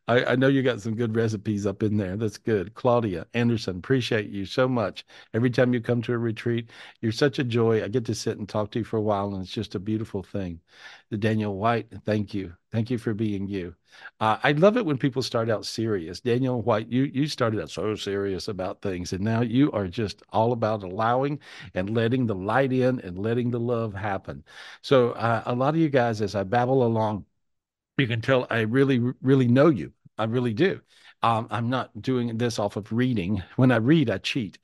I, 0.08 0.24
I, 0.24 0.36
know 0.36 0.48
you 0.48 0.64
got 0.64 0.80
some 0.80 0.96
good 0.96 1.14
recipes 1.14 1.64
up 1.64 1.84
in 1.84 1.96
there. 1.96 2.16
That's 2.16 2.38
good. 2.38 2.74
Claudia 2.74 3.26
Anderson, 3.34 3.76
appreciate 3.76 4.30
you 4.30 4.44
so 4.46 4.66
much. 4.66 5.04
Every 5.32 5.50
time 5.50 5.72
you 5.72 5.80
come 5.80 6.02
to 6.02 6.12
a 6.12 6.18
retreat, 6.18 6.70
you're 7.00 7.12
such 7.12 7.38
a 7.38 7.44
joy. 7.44 7.84
I 7.84 7.88
get 7.88 8.04
to 8.06 8.16
sit 8.16 8.38
and 8.38 8.48
talk 8.48 8.72
to 8.72 8.80
you 8.80 8.84
for 8.84 8.96
a 8.96 9.02
while, 9.02 9.32
and 9.32 9.44
it's 9.44 9.52
just 9.52 9.76
a 9.76 9.80
beautiful 9.80 10.24
thing. 10.24 10.60
The 11.10 11.16
Daniel 11.16 11.56
White, 11.56 11.86
thank 12.04 12.34
you. 12.34 12.54
Thank 12.72 12.90
you 12.90 12.98
for 12.98 13.14
being 13.14 13.46
you. 13.46 13.74
Uh, 14.20 14.38
I 14.42 14.52
love 14.52 14.76
it 14.76 14.84
when 14.84 14.98
people 14.98 15.22
start 15.22 15.48
out 15.48 15.64
serious. 15.64 16.20
Daniel 16.20 16.62
White, 16.62 16.88
you 16.88 17.04
you 17.04 17.26
started 17.28 17.60
out 17.62 17.70
so 17.70 17.94
serious 17.94 18.48
about 18.48 18.82
things, 18.82 19.12
and 19.12 19.22
now 19.22 19.40
you 19.40 19.70
are 19.72 19.86
just 19.88 20.22
all 20.30 20.52
about 20.52 20.82
allowing 20.82 21.38
and 21.74 21.90
letting 21.90 22.26
the 22.26 22.34
light 22.34 22.72
in 22.72 23.00
and 23.00 23.18
letting 23.18 23.50
the 23.50 23.60
love 23.60 23.94
happen. 23.94 24.44
So 24.82 25.12
uh, 25.12 25.42
a 25.46 25.54
lot 25.54 25.74
of 25.74 25.80
you 25.80 25.88
guys, 25.88 26.20
as 26.20 26.34
I 26.34 26.42
babble 26.42 26.82
along, 26.84 27.24
you 27.98 28.06
can 28.06 28.20
tell 28.20 28.46
I 28.50 28.60
really 28.60 28.98
really 29.22 29.48
know 29.48 29.68
you. 29.68 29.92
I 30.18 30.24
really 30.24 30.54
do. 30.54 30.80
Um, 31.22 31.46
I'm 31.50 31.70
not 31.70 32.02
doing 32.02 32.36
this 32.38 32.58
off 32.58 32.76
of 32.76 32.92
reading. 32.92 33.42
When 33.56 33.72
I 33.72 33.76
read, 33.76 34.10
I 34.10 34.18
cheat. 34.18 34.58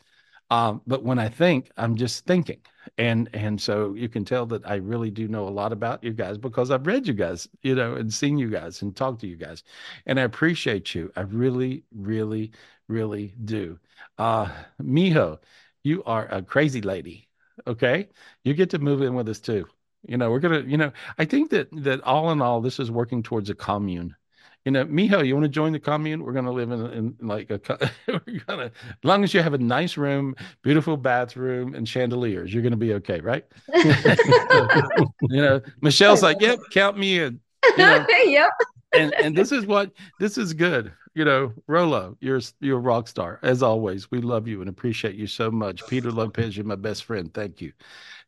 Um, 0.50 0.82
but 0.86 1.02
when 1.02 1.18
I 1.18 1.28
think, 1.28 1.70
I'm 1.76 1.96
just 1.96 2.26
thinking. 2.26 2.60
And 2.98 3.28
and 3.32 3.60
so 3.60 3.94
you 3.94 4.08
can 4.08 4.24
tell 4.24 4.46
that 4.46 4.66
I 4.66 4.76
really 4.76 5.10
do 5.10 5.28
know 5.28 5.46
a 5.46 5.50
lot 5.50 5.72
about 5.72 6.02
you 6.04 6.12
guys 6.12 6.38
because 6.38 6.70
I've 6.70 6.86
read 6.86 7.06
you 7.06 7.14
guys, 7.14 7.48
you 7.62 7.74
know, 7.74 7.94
and 7.94 8.12
seen 8.12 8.38
you 8.38 8.50
guys 8.50 8.82
and 8.82 8.94
talked 8.94 9.20
to 9.20 9.26
you 9.26 9.36
guys. 9.36 9.62
And 10.06 10.18
I 10.20 10.24
appreciate 10.24 10.94
you. 10.94 11.12
I 11.16 11.22
really, 11.22 11.84
really, 11.94 12.52
really 12.88 13.34
do. 13.44 13.78
Uh 14.18 14.48
Miho, 14.80 15.38
you 15.84 16.02
are 16.04 16.26
a 16.30 16.42
crazy 16.42 16.80
lady. 16.82 17.28
Okay. 17.66 18.08
You 18.44 18.54
get 18.54 18.70
to 18.70 18.78
move 18.78 19.02
in 19.02 19.14
with 19.14 19.28
us 19.28 19.40
too. 19.40 19.66
You 20.06 20.16
know, 20.16 20.30
we're 20.30 20.40
gonna, 20.40 20.60
you 20.60 20.76
know, 20.76 20.92
I 21.18 21.24
think 21.24 21.50
that 21.50 21.68
that 21.84 22.00
all 22.02 22.30
in 22.32 22.42
all, 22.42 22.60
this 22.60 22.80
is 22.80 22.90
working 22.90 23.22
towards 23.22 23.50
a 23.50 23.54
commune 23.54 24.16
you 24.64 24.70
know, 24.70 24.84
Mijo, 24.84 25.26
you 25.26 25.34
want 25.34 25.44
to 25.44 25.48
join 25.48 25.72
the 25.72 25.80
commune? 25.80 26.22
We're 26.22 26.32
going 26.32 26.44
to 26.44 26.52
live 26.52 26.70
in, 26.70 26.86
in 26.92 27.16
like 27.20 27.50
a, 27.50 27.60
we're 28.08 28.40
gonna, 28.46 28.64
as 28.66 28.72
long 29.02 29.24
as 29.24 29.34
you 29.34 29.42
have 29.42 29.54
a 29.54 29.58
nice 29.58 29.96
room, 29.96 30.36
beautiful 30.62 30.96
bathroom, 30.96 31.74
and 31.74 31.88
chandeliers, 31.88 32.52
you're 32.52 32.62
going 32.62 32.72
to 32.72 32.76
be 32.76 32.94
okay, 32.94 33.20
right? 33.20 33.44
you 33.74 35.42
know, 35.42 35.60
Michelle's 35.80 36.22
like, 36.22 36.40
yep, 36.40 36.60
count 36.70 36.96
me 36.96 37.18
in. 37.18 37.40
You 37.76 37.76
know? 37.78 38.06
yep. 38.24 38.50
And 38.92 39.14
and 39.20 39.36
this 39.36 39.52
is 39.52 39.66
what 39.66 39.92
this 40.18 40.38
is 40.38 40.52
good. 40.54 40.92
You 41.14 41.24
know, 41.26 41.52
Rolo, 41.66 42.16
you're 42.20 42.40
you're 42.60 42.78
a 42.78 42.80
rock 42.80 43.06
star 43.08 43.38
as 43.42 43.62
always. 43.62 44.10
We 44.10 44.20
love 44.20 44.48
you 44.48 44.60
and 44.60 44.68
appreciate 44.70 45.14
you 45.14 45.26
so 45.26 45.50
much. 45.50 45.86
Peter 45.86 46.10
Lopez, 46.10 46.56
you're 46.56 46.64
my 46.66 46.74
best 46.76 47.04
friend. 47.04 47.32
Thank 47.32 47.60
you. 47.60 47.72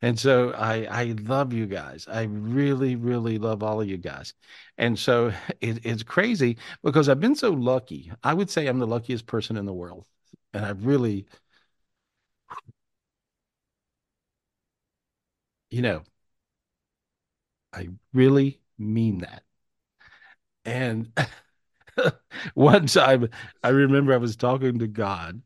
And 0.02 0.18
so 0.18 0.52
I 0.52 0.85
I 0.85 1.04
love 1.23 1.52
you 1.52 1.66
guys. 1.66 2.06
I 2.09 2.25
really 2.25 2.97
really 2.97 3.38
love 3.38 3.62
all 3.62 3.80
of 3.80 3.88
you 3.88 3.99
guys. 3.99 4.35
And 4.78 4.99
so 4.99 5.33
it, 5.61 5.85
it's 5.85 6.02
crazy 6.02 6.59
because 6.83 7.09
I've 7.09 7.21
been 7.21 7.37
so 7.37 7.50
lucky. 7.52 8.12
I 8.23 8.35
would 8.35 8.50
say 8.50 8.66
I'm 8.66 8.78
the 8.78 8.87
luckiest 8.87 9.26
person 9.26 9.56
in 9.56 9.66
the 9.66 9.75
world, 9.75 10.06
and 10.54 10.64
I've 10.64 10.87
really, 10.87 11.26
you 15.71 15.83
know, 15.83 16.02
I 17.75 17.88
really 18.14 18.61
mean 18.78 19.18
that. 19.18 19.44
And 20.64 21.12
one 22.54 22.87
time 22.87 23.28
I 23.62 23.68
remember 23.71 24.12
I 24.14 24.18
was 24.18 24.37
talking 24.37 24.78
to 24.80 24.87
God 24.87 25.42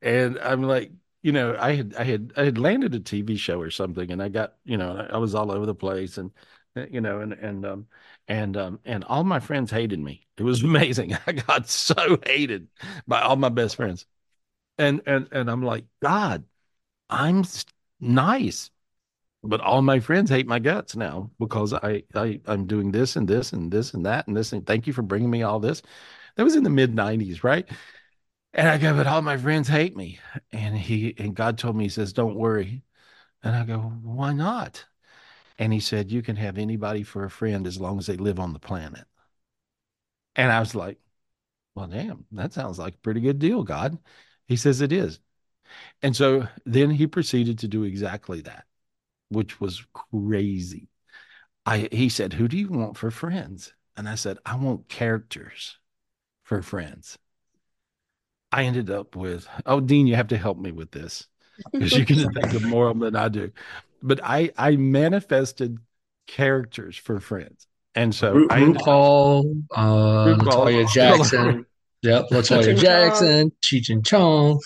and 0.00 0.38
I'm 0.38 0.62
like, 0.62 0.92
you 1.22 1.32
know, 1.32 1.56
I 1.58 1.74
had 1.76 1.94
I 1.96 2.04
had 2.04 2.32
I 2.36 2.44
had 2.44 2.58
landed 2.58 2.94
a 2.94 3.00
TV 3.00 3.36
show 3.36 3.60
or 3.60 3.70
something 3.70 4.10
and 4.10 4.22
I 4.22 4.28
got, 4.28 4.54
you 4.64 4.76
know, 4.76 5.06
I 5.10 5.18
was 5.18 5.34
all 5.34 5.52
over 5.52 5.66
the 5.66 5.74
place 5.74 6.18
and 6.18 6.30
you 6.90 7.00
know 7.02 7.20
and 7.20 7.34
and 7.34 7.66
um 7.66 7.86
and 8.28 8.56
um 8.56 8.80
and 8.84 9.04
all 9.04 9.24
my 9.24 9.40
friends 9.40 9.70
hated 9.70 10.00
me. 10.00 10.26
It 10.38 10.42
was 10.44 10.62
amazing. 10.64 11.16
I 11.26 11.32
got 11.32 11.68
so 11.68 12.18
hated 12.26 12.68
by 13.06 13.20
all 13.22 13.36
my 13.36 13.50
best 13.50 13.76
friends. 13.76 14.06
And 14.78 15.02
and 15.06 15.28
and 15.32 15.50
I'm 15.50 15.62
like, 15.62 15.86
God, 16.02 16.44
I'm 17.10 17.44
nice 18.00 18.70
but 19.44 19.60
all 19.60 19.82
my 19.82 20.00
friends 20.00 20.30
hate 20.30 20.46
my 20.46 20.58
guts 20.58 20.94
now 20.96 21.30
because 21.38 21.72
I, 21.72 22.04
I 22.14 22.40
I'm 22.46 22.66
doing 22.66 22.92
this 22.92 23.16
and 23.16 23.26
this 23.26 23.52
and 23.52 23.72
this 23.72 23.94
and 23.94 24.06
that 24.06 24.26
and 24.28 24.36
this 24.36 24.52
and 24.52 24.66
thank 24.66 24.86
you 24.86 24.92
for 24.92 25.02
bringing 25.02 25.30
me 25.30 25.42
all 25.42 25.60
this. 25.60 25.82
That 26.36 26.44
was 26.44 26.56
in 26.56 26.64
the 26.64 26.70
mid 26.70 26.94
'90s, 26.94 27.42
right? 27.44 27.68
And 28.54 28.68
I 28.68 28.78
go, 28.78 28.94
but 28.94 29.06
all 29.06 29.22
my 29.22 29.36
friends 29.36 29.68
hate 29.68 29.96
me. 29.96 30.20
And 30.52 30.76
he 30.76 31.14
and 31.18 31.34
God 31.36 31.58
told 31.58 31.76
me, 31.76 31.84
He 31.84 31.90
says, 31.90 32.12
"Don't 32.12 32.36
worry." 32.36 32.84
And 33.42 33.56
I 33.56 33.64
go, 33.64 33.78
"Why 33.80 34.32
not?" 34.32 34.86
And 35.58 35.72
He 35.72 35.80
said, 35.80 36.12
"You 36.12 36.22
can 36.22 36.36
have 36.36 36.58
anybody 36.58 37.02
for 37.04 37.24
a 37.24 37.30
friend 37.30 37.66
as 37.66 37.80
long 37.80 37.98
as 37.98 38.06
they 38.06 38.16
live 38.16 38.40
on 38.40 38.52
the 38.52 38.58
planet." 38.60 39.06
And 40.36 40.50
I 40.52 40.60
was 40.60 40.74
like, 40.74 40.98
"Well, 41.74 41.88
damn, 41.88 42.26
that 42.32 42.52
sounds 42.52 42.78
like 42.78 42.94
a 42.96 42.98
pretty 42.98 43.20
good 43.20 43.38
deal, 43.38 43.64
God." 43.64 43.98
He 44.46 44.56
says 44.56 44.80
it 44.82 44.92
is. 44.92 45.20
And 46.02 46.16
so 46.16 46.48
then 46.66 46.90
he 46.90 47.06
proceeded 47.06 47.58
to 47.60 47.68
do 47.68 47.84
exactly 47.84 48.42
that 48.42 48.66
which 49.32 49.60
was 49.60 49.84
crazy. 49.92 50.88
I 51.66 51.88
he 51.92 52.08
said, 52.08 52.34
"Who 52.34 52.48
do 52.48 52.56
you 52.56 52.68
want 52.68 52.96
for 52.96 53.10
friends?" 53.10 53.74
And 53.96 54.08
I 54.08 54.14
said, 54.14 54.38
"I 54.44 54.56
want 54.56 54.88
characters 54.88 55.78
for 56.42 56.62
friends." 56.62 57.18
I 58.52 58.64
ended 58.64 58.90
up 58.90 59.16
with, 59.16 59.48
oh, 59.64 59.80
Dean, 59.80 60.06
you 60.06 60.14
have 60.14 60.28
to 60.28 60.36
help 60.36 60.58
me 60.58 60.72
with 60.72 60.90
this 60.90 61.26
because 61.72 61.92
you 61.92 62.04
can 62.04 62.30
think 62.32 62.52
of 62.52 62.62
more 62.62 62.88
of 62.88 62.98
them 62.98 63.12
than 63.12 63.16
I 63.16 63.28
do. 63.28 63.50
But 64.02 64.20
I 64.22 64.50
I 64.58 64.76
manifested 64.76 65.78
characters 66.26 66.96
for 66.96 67.18
friends, 67.20 67.66
and 67.94 68.14
so 68.14 68.34
Ru- 68.34 68.48
I 68.50 68.60
RuPaul, 68.60 69.64
uh, 69.74 70.36
Latoya 70.36 70.90
Jackson, 70.92 71.64
yep, 72.02 72.26
Latoya 72.30 72.76
Jackson, 72.76 73.52
Cheech 73.62 73.90
and 73.90 74.04
Chong, 74.04 74.60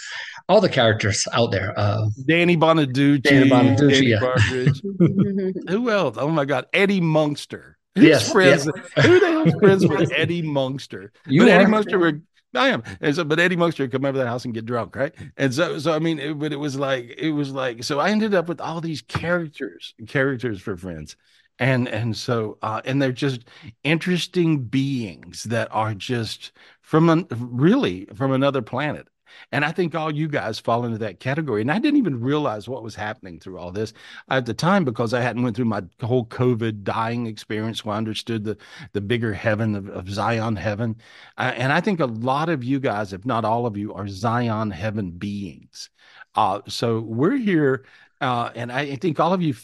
all 0.48 0.60
the 0.60 0.68
characters 0.68 1.26
out 1.32 1.50
there. 1.50 1.78
Uh, 1.78 2.06
Danny 2.26 2.56
Bonaduce, 2.56 3.22
Danny 3.22 3.50
Bonaduce, 3.50 3.90
Danny 3.90 4.06
yeah. 4.06 4.20
Partridge. 4.20 4.82
Who 5.68 5.90
else? 5.90 6.16
Oh 6.18 6.28
my 6.28 6.44
God, 6.44 6.66
Eddie 6.72 7.00
Munster. 7.00 7.78
Who's 7.96 8.04
Yes, 8.04 8.30
friends? 8.30 8.64
Who 8.64 9.20
the 9.20 9.26
hell's 9.26 9.54
friends 9.54 9.86
with 9.86 10.12
Eddie 10.16 10.42
Munster? 10.42 11.12
You 11.26 11.42
but 11.42 11.48
Eddie 11.48 11.64
are. 11.64 11.68
Munster 11.68 11.98
would. 11.98 12.22
I 12.54 12.68
am, 12.68 12.82
and 13.00 13.14
so, 13.14 13.24
but 13.24 13.38
Eddie 13.38 13.56
Munster 13.56 13.82
would 13.82 13.92
come 13.92 14.04
over 14.06 14.16
the 14.16 14.26
house 14.26 14.44
and 14.46 14.54
get 14.54 14.64
drunk, 14.64 14.96
right? 14.96 15.14
And 15.36 15.52
so, 15.52 15.78
so 15.78 15.92
I 15.92 15.98
mean, 15.98 16.18
it, 16.18 16.38
but 16.38 16.52
it 16.52 16.56
was 16.56 16.78
like, 16.78 17.14
it 17.18 17.30
was 17.30 17.50
like, 17.50 17.84
so 17.84 17.98
I 17.98 18.10
ended 18.10 18.34
up 18.34 18.48
with 18.48 18.60
all 18.62 18.80
these 18.80 19.02
characters, 19.02 19.94
characters 20.08 20.60
for 20.62 20.76
friends, 20.76 21.16
and 21.58 21.86
and 21.88 22.16
so, 22.16 22.56
uh, 22.62 22.80
and 22.84 23.02
they're 23.02 23.12
just 23.12 23.44
interesting 23.84 24.62
beings 24.64 25.44
that 25.44 25.68
are 25.70 25.94
just 25.94 26.52
from 26.80 27.10
an, 27.10 27.26
really 27.30 28.06
from 28.14 28.32
another 28.32 28.62
planet. 28.62 29.06
And 29.52 29.64
I 29.64 29.72
think 29.72 29.94
all 29.94 30.10
you 30.10 30.28
guys 30.28 30.58
fall 30.58 30.84
into 30.84 30.98
that 30.98 31.20
category. 31.20 31.60
And 31.60 31.70
I 31.70 31.78
didn't 31.78 31.98
even 31.98 32.20
realize 32.20 32.68
what 32.68 32.82
was 32.82 32.94
happening 32.94 33.38
through 33.38 33.58
all 33.58 33.72
this 33.72 33.92
at 34.30 34.46
the 34.46 34.54
time 34.54 34.84
because 34.84 35.14
I 35.14 35.20
hadn't 35.20 35.42
went 35.42 35.56
through 35.56 35.66
my 35.66 35.82
whole 36.02 36.26
COVID 36.26 36.82
dying 36.82 37.26
experience 37.26 37.84
where 37.84 37.94
I 37.94 37.98
understood 37.98 38.44
the 38.44 38.56
the 38.92 39.00
bigger 39.00 39.32
heaven 39.32 39.74
of, 39.74 39.88
of 39.88 40.08
Zion 40.08 40.56
heaven. 40.56 40.96
Uh, 41.38 41.52
and 41.56 41.72
I 41.72 41.80
think 41.80 42.00
a 42.00 42.06
lot 42.06 42.48
of 42.48 42.64
you 42.64 42.80
guys, 42.80 43.12
if 43.12 43.24
not 43.24 43.44
all 43.44 43.66
of 43.66 43.76
you, 43.76 43.94
are 43.94 44.08
Zion 44.08 44.70
heaven 44.70 45.10
beings. 45.10 45.90
Uh, 46.34 46.60
so 46.68 47.00
we're 47.00 47.36
here, 47.36 47.84
uh, 48.20 48.50
and 48.54 48.70
I, 48.70 48.80
I 48.80 48.96
think 48.96 49.18
all 49.18 49.32
of 49.32 49.40
you 49.42 49.54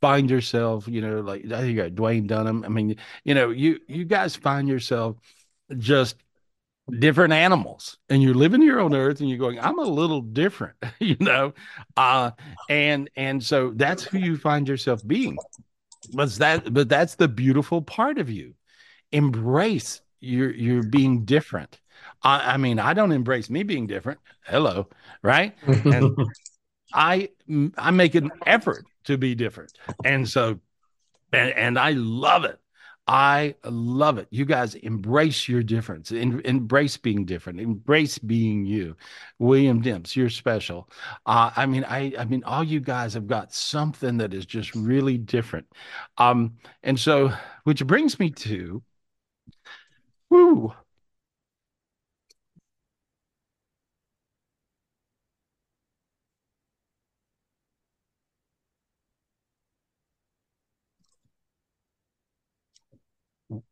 find 0.00 0.30
yourself, 0.30 0.88
you 0.88 1.00
know, 1.00 1.20
like 1.20 1.44
I 1.46 1.60
think 1.60 1.68
you 1.68 1.76
got 1.76 1.92
Dwayne 1.92 2.26
Dunham. 2.26 2.64
I 2.64 2.68
mean, 2.68 2.96
you 3.24 3.34
know, 3.34 3.50
you 3.50 3.78
you 3.86 4.04
guys 4.04 4.34
find 4.36 4.68
yourself 4.68 5.16
just 5.78 6.16
different 6.90 7.32
animals. 7.32 7.98
And 8.08 8.22
you're 8.22 8.34
living 8.34 8.60
here 8.60 8.80
on 8.80 8.94
earth 8.94 9.20
and 9.20 9.28
you're 9.28 9.38
going 9.38 9.58
i'm 9.60 9.78
a 9.78 9.84
little 9.84 10.20
different 10.20 10.76
you 10.98 11.16
know? 11.20 11.54
Uh 11.96 12.32
and 12.68 13.10
and 13.16 13.42
so 13.42 13.72
that's 13.74 14.02
who 14.02 14.18
you 14.18 14.36
find 14.36 14.68
yourself 14.68 15.06
being. 15.06 15.36
But 16.12 16.32
that 16.34 16.72
but 16.72 16.88
that's 16.88 17.14
the 17.14 17.28
beautiful 17.28 17.82
part 17.82 18.18
of 18.18 18.28
you. 18.30 18.54
Embrace 19.12 20.00
your 20.20 20.52
your 20.52 20.82
being 20.82 21.24
different. 21.24 21.80
I, 22.22 22.54
I 22.54 22.56
mean 22.56 22.78
i 22.78 22.94
don't 22.94 23.12
embrace 23.12 23.48
me 23.48 23.62
being 23.62 23.86
different. 23.86 24.20
Hello 24.44 24.88
right? 25.22 25.54
And 25.66 26.16
i 26.94 27.28
i 27.78 27.90
make 27.90 28.14
an 28.14 28.30
effort 28.46 28.84
to 29.04 29.16
be 29.16 29.34
different. 29.34 29.72
And 30.04 30.28
so 30.28 30.60
and, 31.32 31.50
and 31.50 31.78
i 31.78 31.92
love 31.92 32.44
it 32.44 32.58
I 33.06 33.56
love 33.64 34.18
it. 34.18 34.28
You 34.30 34.44
guys 34.44 34.76
embrace 34.76 35.48
your 35.48 35.62
difference, 35.62 36.12
em- 36.12 36.40
embrace 36.44 36.96
being 36.96 37.24
different, 37.24 37.60
embrace 37.60 38.18
being 38.18 38.64
you. 38.64 38.96
William 39.40 39.82
Dimps, 39.82 40.14
you're 40.14 40.30
special. 40.30 40.88
Uh, 41.26 41.50
I 41.56 41.66
mean, 41.66 41.84
I, 41.84 42.12
I 42.16 42.24
mean, 42.24 42.44
all 42.44 42.62
you 42.62 42.78
guys 42.80 43.14
have 43.14 43.26
got 43.26 43.52
something 43.52 44.18
that 44.18 44.32
is 44.32 44.46
just 44.46 44.74
really 44.76 45.18
different. 45.18 45.66
Um, 46.16 46.58
and 46.84 46.98
so, 46.98 47.32
which 47.64 47.84
brings 47.86 48.20
me 48.20 48.30
to, 48.30 48.82
woo, 50.30 50.72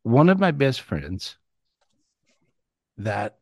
one 0.02 0.28
of 0.28 0.38
my 0.38 0.50
best 0.50 0.80
friends 0.80 1.36
that 2.98 3.38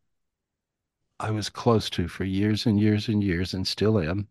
I 1.21 1.31
was 1.31 1.51
close 1.51 1.91
to 1.91 2.07
for 2.07 2.25
years 2.25 2.67
and 2.67 2.79
years 2.79 3.09
and 3.09 3.23
years 3.23 3.55
and 3.55 3.67
still 3.67 3.99
am. 3.99 4.29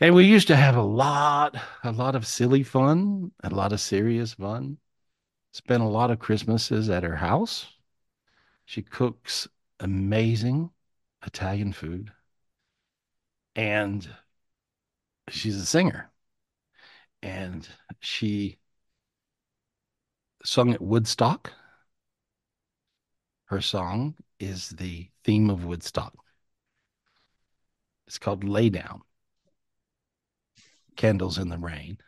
And 0.00 0.14
we 0.14 0.24
used 0.24 0.48
to 0.48 0.56
have 0.56 0.76
a 0.76 0.82
lot, 0.82 1.56
a 1.84 1.92
lot 1.92 2.14
of 2.14 2.26
silly 2.26 2.62
fun, 2.62 3.32
a 3.42 3.50
lot 3.50 3.72
of 3.72 3.80
serious 3.80 4.34
fun. 4.34 4.78
Spent 5.52 5.82
a 5.82 5.86
lot 5.86 6.10
of 6.10 6.18
Christmases 6.18 6.88
at 6.88 7.02
her 7.02 7.16
house. 7.16 7.66
She 8.64 8.82
cooks 8.82 9.46
amazing 9.80 10.70
Italian 11.24 11.72
food. 11.72 12.10
And 13.54 14.08
she's 15.28 15.56
a 15.56 15.66
singer. 15.66 16.10
And 17.22 17.68
she 18.00 18.58
sung 20.44 20.72
at 20.72 20.80
Woodstock. 20.80 21.52
Her 23.46 23.60
song 23.60 24.14
is 24.40 24.70
the 24.70 25.08
theme 25.24 25.50
of 25.50 25.64
Woodstock. 25.64 26.14
It's 28.06 28.18
called 28.18 28.44
Lay 28.44 28.70
Down. 28.70 29.02
Candles 30.96 31.38
in 31.38 31.48
the 31.48 31.58
Rain. 31.58 31.98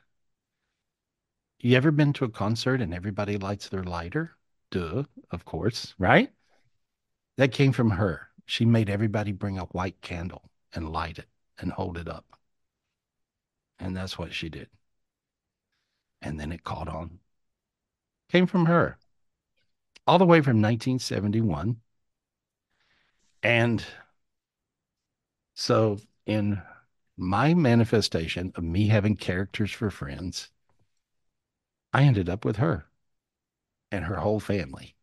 You 1.61 1.77
ever 1.77 1.91
been 1.91 2.13
to 2.15 2.25
a 2.25 2.31
concert 2.31 2.81
and 2.81 2.93
everybody 2.93 3.39
lights 3.39 3.69
their 3.69 3.85
lighter? 3.85 4.37
Duh, 4.71 5.05
of 5.31 5.45
course, 5.45 5.95
right? 5.99 6.31
That 7.37 7.53
came 7.53 7.73
from 7.73 7.91
her. 7.91 8.29
She 8.47 8.65
made 8.65 8.91
everybody 8.91 9.33
bring 9.33 9.59
a 9.59 9.65
white 9.65 10.01
candle 10.03 10.51
and 10.75 10.91
light 10.91 11.19
it 11.19 11.29
and 11.59 11.73
hold 11.73 11.97
it 11.97 12.09
up. 12.09 12.27
And 13.79 13.97
that's 13.97 14.19
what 14.19 14.35
she 14.35 14.49
did. 14.49 14.69
And 16.21 16.39
then 16.39 16.53
it 16.53 16.65
caught 16.65 16.89
on. 16.89 17.21
Came 18.29 18.47
from 18.47 18.67
her. 18.67 18.99
all 20.07 20.19
the 20.19 20.25
way 20.25 20.41
from 20.41 20.63
1971. 20.63 21.81
And 23.45 23.85
so, 25.55 25.99
in 26.27 26.63
my 27.17 27.55
manifestation 27.55 28.53
of 28.57 28.63
me 28.63 28.87
having 28.89 29.17
characters 29.17 29.73
for 29.73 29.91
friends, 29.91 30.51
I 31.95 32.03
ended 32.05 32.29
up 32.29 32.45
with 32.45 32.57
her 32.57 32.91
and 33.91 34.05
her 34.05 34.17
whole 34.17 34.39
family. 34.39 34.97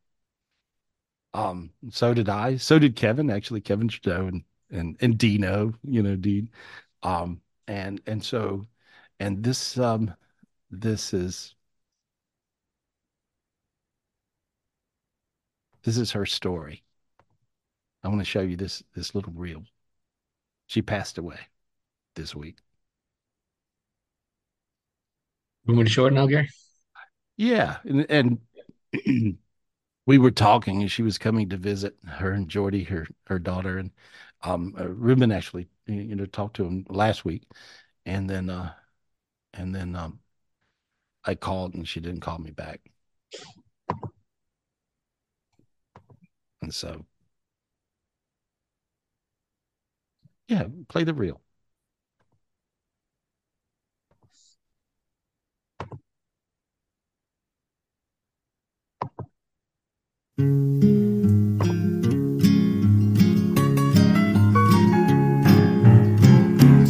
Um, 1.34 1.72
so 1.90 2.14
did 2.14 2.30
I. 2.30 2.58
So 2.58 2.80
did 2.80 2.96
Kevin. 2.96 3.30
Actually, 3.30 3.62
Kevin 3.62 3.90
Stowe 3.90 4.28
and 4.28 4.44
and 4.70 4.98
and 5.02 5.18
Dino. 5.18 5.74
You 5.84 6.04
know, 6.04 6.16
Dean. 6.16 6.50
Um, 7.04 7.42
and 7.68 8.02
and 8.08 8.24
so, 8.24 8.68
and 9.20 9.44
this 9.44 9.78
um, 9.78 10.14
this 10.72 11.14
is 11.14 11.56
this 15.84 15.98
is 15.98 16.12
her 16.12 16.26
story. 16.26 16.84
I 18.04 18.08
want 18.08 18.20
to 18.20 18.26
show 18.26 18.42
you 18.42 18.58
this 18.58 18.84
this 18.96 19.14
little 19.16 19.34
reel. 19.34 19.64
She 20.68 20.82
passed 20.82 21.18
away 21.18 21.40
this 22.16 22.36
week. 22.36 22.58
You 25.66 25.76
want 25.76 25.88
to 25.88 25.94
show 25.94 26.08
it 26.08 26.14
now, 26.14 26.26
Gary? 26.26 26.50
Yeah, 27.38 27.78
and, 27.84 28.06
and 28.10 28.40
we 30.06 30.18
were 30.18 30.32
talking, 30.32 30.82
and 30.82 30.92
she 30.92 31.04
was 31.04 31.18
coming 31.18 31.50
to 31.50 31.58
visit 31.58 31.96
her 32.08 32.32
and 32.32 32.50
Jordy, 32.50 32.84
her 32.86 33.08
her 33.28 33.40
daughter, 33.40 33.78
and 33.78 33.92
um, 34.44 34.76
uh, 34.80 34.88
Ruben 34.88 35.32
actually, 35.32 35.68
you 35.88 36.16
know, 36.16 36.26
talked 36.26 36.56
to 36.58 36.66
him 36.66 36.86
last 36.90 37.26
week, 37.26 37.44
and 38.06 38.30
then 38.30 38.50
uh, 38.50 38.74
and 39.54 39.74
then 39.74 39.96
um, 39.96 40.20
I 41.26 41.36
called, 41.36 41.74
and 41.74 41.88
she 41.88 42.00
didn't 42.00 42.22
call 42.22 42.38
me 42.40 42.52
back, 42.52 42.91
and 46.62 46.74
so 46.74 47.06
yeah, 50.48 50.68
play 50.90 51.04
the 51.04 51.14
reel. 51.14 51.42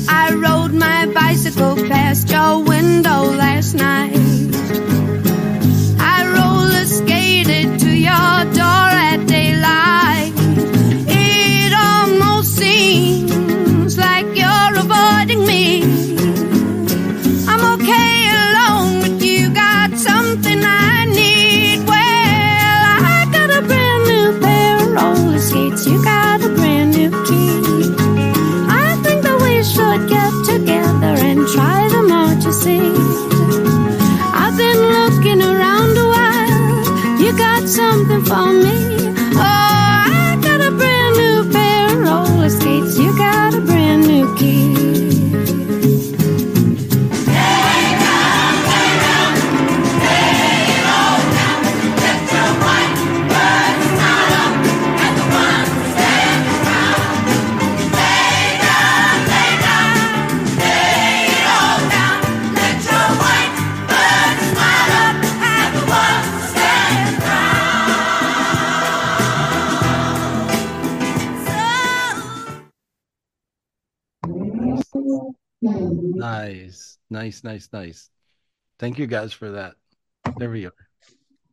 I 0.09 0.33
rode 0.33 0.73
my 0.73 1.05
bicycle 1.13 1.80
for 38.31 38.53
me. 38.53 38.90
Nice, 77.21 77.43
nice, 77.43 77.69
nice, 77.71 77.71
nice. 77.71 78.09
Thank 78.79 78.97
you 78.97 79.05
guys 79.05 79.31
for 79.31 79.51
that. 79.51 79.75
There 80.37 80.49
we 80.49 80.65
are. 80.65 80.73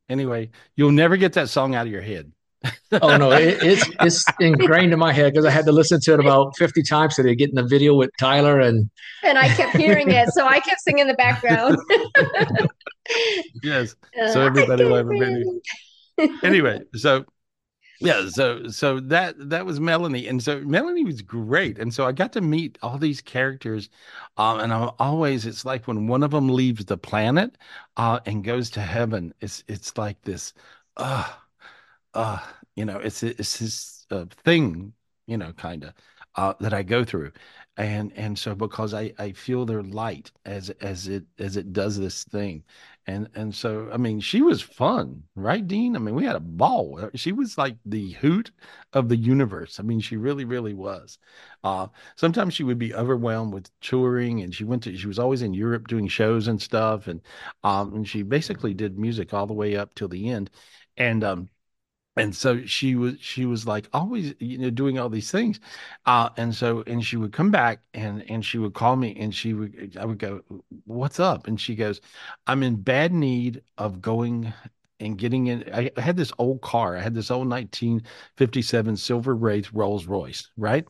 Anyway, 0.09 0.49
you'll 0.77 0.93
never 0.93 1.19
get 1.19 1.35
that 1.35 1.51
song 1.51 1.75
out 1.75 1.85
of 1.85 1.93
your 1.93 2.01
head. 2.01 2.33
oh 3.03 3.19
no, 3.19 3.33
it, 3.33 3.63
it's 3.63 3.87
it's 4.01 4.25
ingrained 4.41 4.95
in 4.95 4.99
my 4.99 5.13
head 5.13 5.35
because 5.35 5.45
I 5.45 5.51
had 5.51 5.67
to 5.67 5.73
listen 5.73 6.01
to 6.05 6.15
it 6.15 6.21
about 6.21 6.57
fifty 6.57 6.83
times 6.83 7.17
today, 7.17 7.35
getting 7.35 7.55
the 7.55 7.65
video 7.67 7.95
with 7.95 8.09
Tyler 8.19 8.61
and 8.61 8.89
and 9.23 9.37
I 9.37 9.49
kept 9.49 9.77
hearing 9.77 10.11
it, 10.11 10.31
so 10.31 10.47
I 10.47 10.59
kept 10.61 10.81
singing 10.81 11.01
in 11.01 11.07
the 11.07 11.15
background. 11.15 11.77
yes. 13.63 13.95
So 14.33 14.41
Uh, 14.41 14.47
everybody 14.47 14.85
I 14.85 14.87
will 14.87 14.97
have 14.97 15.11
a 15.11 15.19
video. 15.19 16.39
Anyway, 16.43 16.81
so 16.95 17.27
yeah, 18.01 18.29
so 18.29 18.69
so 18.69 19.01
that 19.01 19.35
that 19.51 19.67
was 19.67 19.81
Melanie, 19.81 20.29
and 20.29 20.41
so 20.43 20.61
Melanie 20.61 21.05
was 21.05 21.21
great, 21.21 21.79
and 21.79 21.93
so 21.93 22.07
I 22.07 22.13
got 22.13 22.33
to 22.35 22.41
meet 22.41 22.79
all 22.81 22.97
these 22.97 23.21
characters, 23.21 23.89
um, 24.37 24.61
and 24.61 24.73
I'm 24.73 24.91
always 25.01 25.45
it's 25.47 25.65
like 25.65 25.89
when 25.89 26.07
one 26.07 26.23
of 26.23 26.31
them 26.31 26.49
leaves 26.49 26.85
the 26.85 26.97
planet, 26.97 27.59
uh, 27.97 28.21
and 28.25 28.45
goes 28.45 28.71
to 28.71 28.81
heaven, 28.81 29.35
it's 29.41 29.65
it's 29.67 29.99
like 29.99 30.23
this, 30.23 30.55
uh, 30.97 31.29
uh, 32.15 32.39
you 32.77 32.85
know, 32.85 32.99
it's 32.99 33.23
it's 33.23 33.59
this 33.59 34.07
uh, 34.11 34.27
thing, 34.45 34.93
you 35.27 35.37
know, 35.39 35.53
kind 35.55 35.85
of, 35.85 35.95
uh, 36.37 36.55
that 36.61 36.75
I 36.75 36.83
go 36.85 37.05
through, 37.05 37.33
and 37.77 38.13
and 38.15 38.39
so 38.39 38.55
because 38.55 38.95
I 38.95 39.13
I 39.19 39.33
feel 39.33 39.67
their 39.67 39.83
light 39.83 40.33
as 40.45 40.71
as 40.81 41.09
it 41.09 41.25
as 41.39 41.57
it 41.57 41.73
does 41.73 41.99
this 41.99 42.25
thing, 42.25 42.65
and 43.09 43.29
and 43.35 43.55
so 43.55 43.91
I 43.93 43.97
mean 43.97 44.21
she 44.21 44.43
was 44.43 44.63
fun, 44.63 45.25
right, 45.35 45.67
Dean? 45.67 45.97
I 45.97 45.99
mean 45.99 46.15
we 46.15 46.25
had 46.25 46.37
a 46.37 46.41
ball. 46.41 47.11
She 47.17 47.33
was 47.33 47.59
like 47.59 47.77
the 47.87 48.13
hoot 48.13 48.53
of 48.93 49.09
the 49.09 49.17
universe. 49.17 49.81
I 49.81 49.83
mean 49.83 50.01
she 50.01 50.17
really 50.17 50.45
really 50.45 50.75
was. 50.75 51.19
Uh, 51.65 51.89
sometimes 52.17 52.55
she 52.55 52.65
would 52.65 52.79
be 52.79 52.95
overwhelmed 52.95 53.53
with 53.55 53.71
touring, 53.81 54.43
and 54.43 54.55
she 54.55 54.65
went 54.65 54.83
to 54.85 54.97
she 54.97 55.07
was 55.09 55.19
always 55.19 55.43
in 55.43 55.55
Europe 55.55 55.89
doing 55.89 56.07
shows 56.09 56.49
and 56.49 56.61
stuff, 56.63 57.09
and 57.09 57.21
um 57.65 57.95
and 57.95 58.09
she 58.09 58.23
basically 58.23 58.75
did 58.75 58.99
music 58.99 59.35
all 59.35 59.47
the 59.47 59.55
way 59.55 59.77
up 59.77 59.95
till 59.95 60.09
the 60.09 60.29
end, 60.31 60.51
and 60.97 61.25
um 61.25 61.49
and 62.19 62.35
so 62.35 62.65
she 62.67 62.97
was 62.97 63.17
she 63.21 63.47
was 63.47 63.67
like 63.67 63.89
always 63.93 64.35
you 64.41 64.59
know 64.59 64.71
doing 64.71 64.99
all 64.99 65.09
these 65.09 65.31
things. 65.31 65.61
Uh 66.07 66.31
and 66.37 66.55
so 66.55 66.83
and 66.87 67.05
she 67.05 67.17
would 67.17 67.33
come 67.33 67.51
back 67.51 67.81
and 67.95 68.29
and 68.31 68.45
she 68.45 68.59
would 68.59 68.75
call 68.75 68.97
me 68.97 69.17
and 69.19 69.35
she 69.35 69.55
would 69.55 69.97
i 69.99 70.05
would 70.05 70.19
go 70.19 70.43
what's 70.85 71.21
up? 71.21 71.47
And 71.47 71.61
she 71.61 71.75
goes 71.77 72.01
i'm 72.47 72.63
in 72.63 72.77
bad 72.77 73.13
need 73.13 73.63
of 73.79 74.01
going 74.03 74.53
and 75.01 75.17
getting 75.17 75.47
in. 75.47 75.65
I 75.73 75.93
had 76.01 76.17
this 76.17 76.33
old 76.39 76.61
car. 76.61 76.97
I 76.97 77.01
had 77.01 77.15
this 77.15 77.31
old 77.31 77.49
1957 77.49 78.97
silver 78.97 79.35
wraith 79.37 79.73
rolls 79.73 80.07
royce 80.07 80.51
right? 80.57 80.87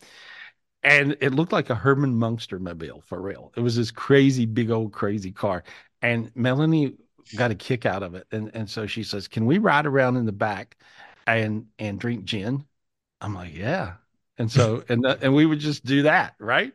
And 0.83 1.17
it 1.21 1.35
looked 1.35 1.53
like 1.53 1.71
a 1.71 1.75
herman 1.75 2.15
munster 2.15 2.59
mobile 2.59 3.03
for 3.07 3.21
real. 3.21 3.53
It 3.57 3.61
was 3.61 3.77
this 3.77 3.91
crazy 3.91 4.47
big 4.47 4.71
old 4.71 4.93
crazy 4.93 5.33
car. 5.33 5.65
And 6.03 6.31
melanie 6.37 6.95
got 7.37 7.51
a 7.51 7.55
kick 7.55 7.85
out 7.85 8.03
of 8.03 8.15
it. 8.15 8.27
And 8.33 8.51
and 8.55 8.69
so 8.71 8.87
she 8.87 9.03
says 9.03 9.29
can 9.29 9.45
we 9.47 9.59
ride 9.59 9.87
around 9.87 10.17
in 10.17 10.27
the 10.27 10.33
back 10.33 10.77
and 11.37 11.67
and 11.79 11.99
drink 12.01 12.25
gin. 12.25 12.65
I'm 13.21 13.35
like, 13.35 13.55
yeah. 13.55 13.95
And 14.39 14.51
so 14.51 14.85
and 14.91 15.05
and 15.07 15.35
we 15.35 15.47
would 15.47 15.61
just 15.61 15.85
do 15.85 16.03
that, 16.03 16.35
right? 16.39 16.73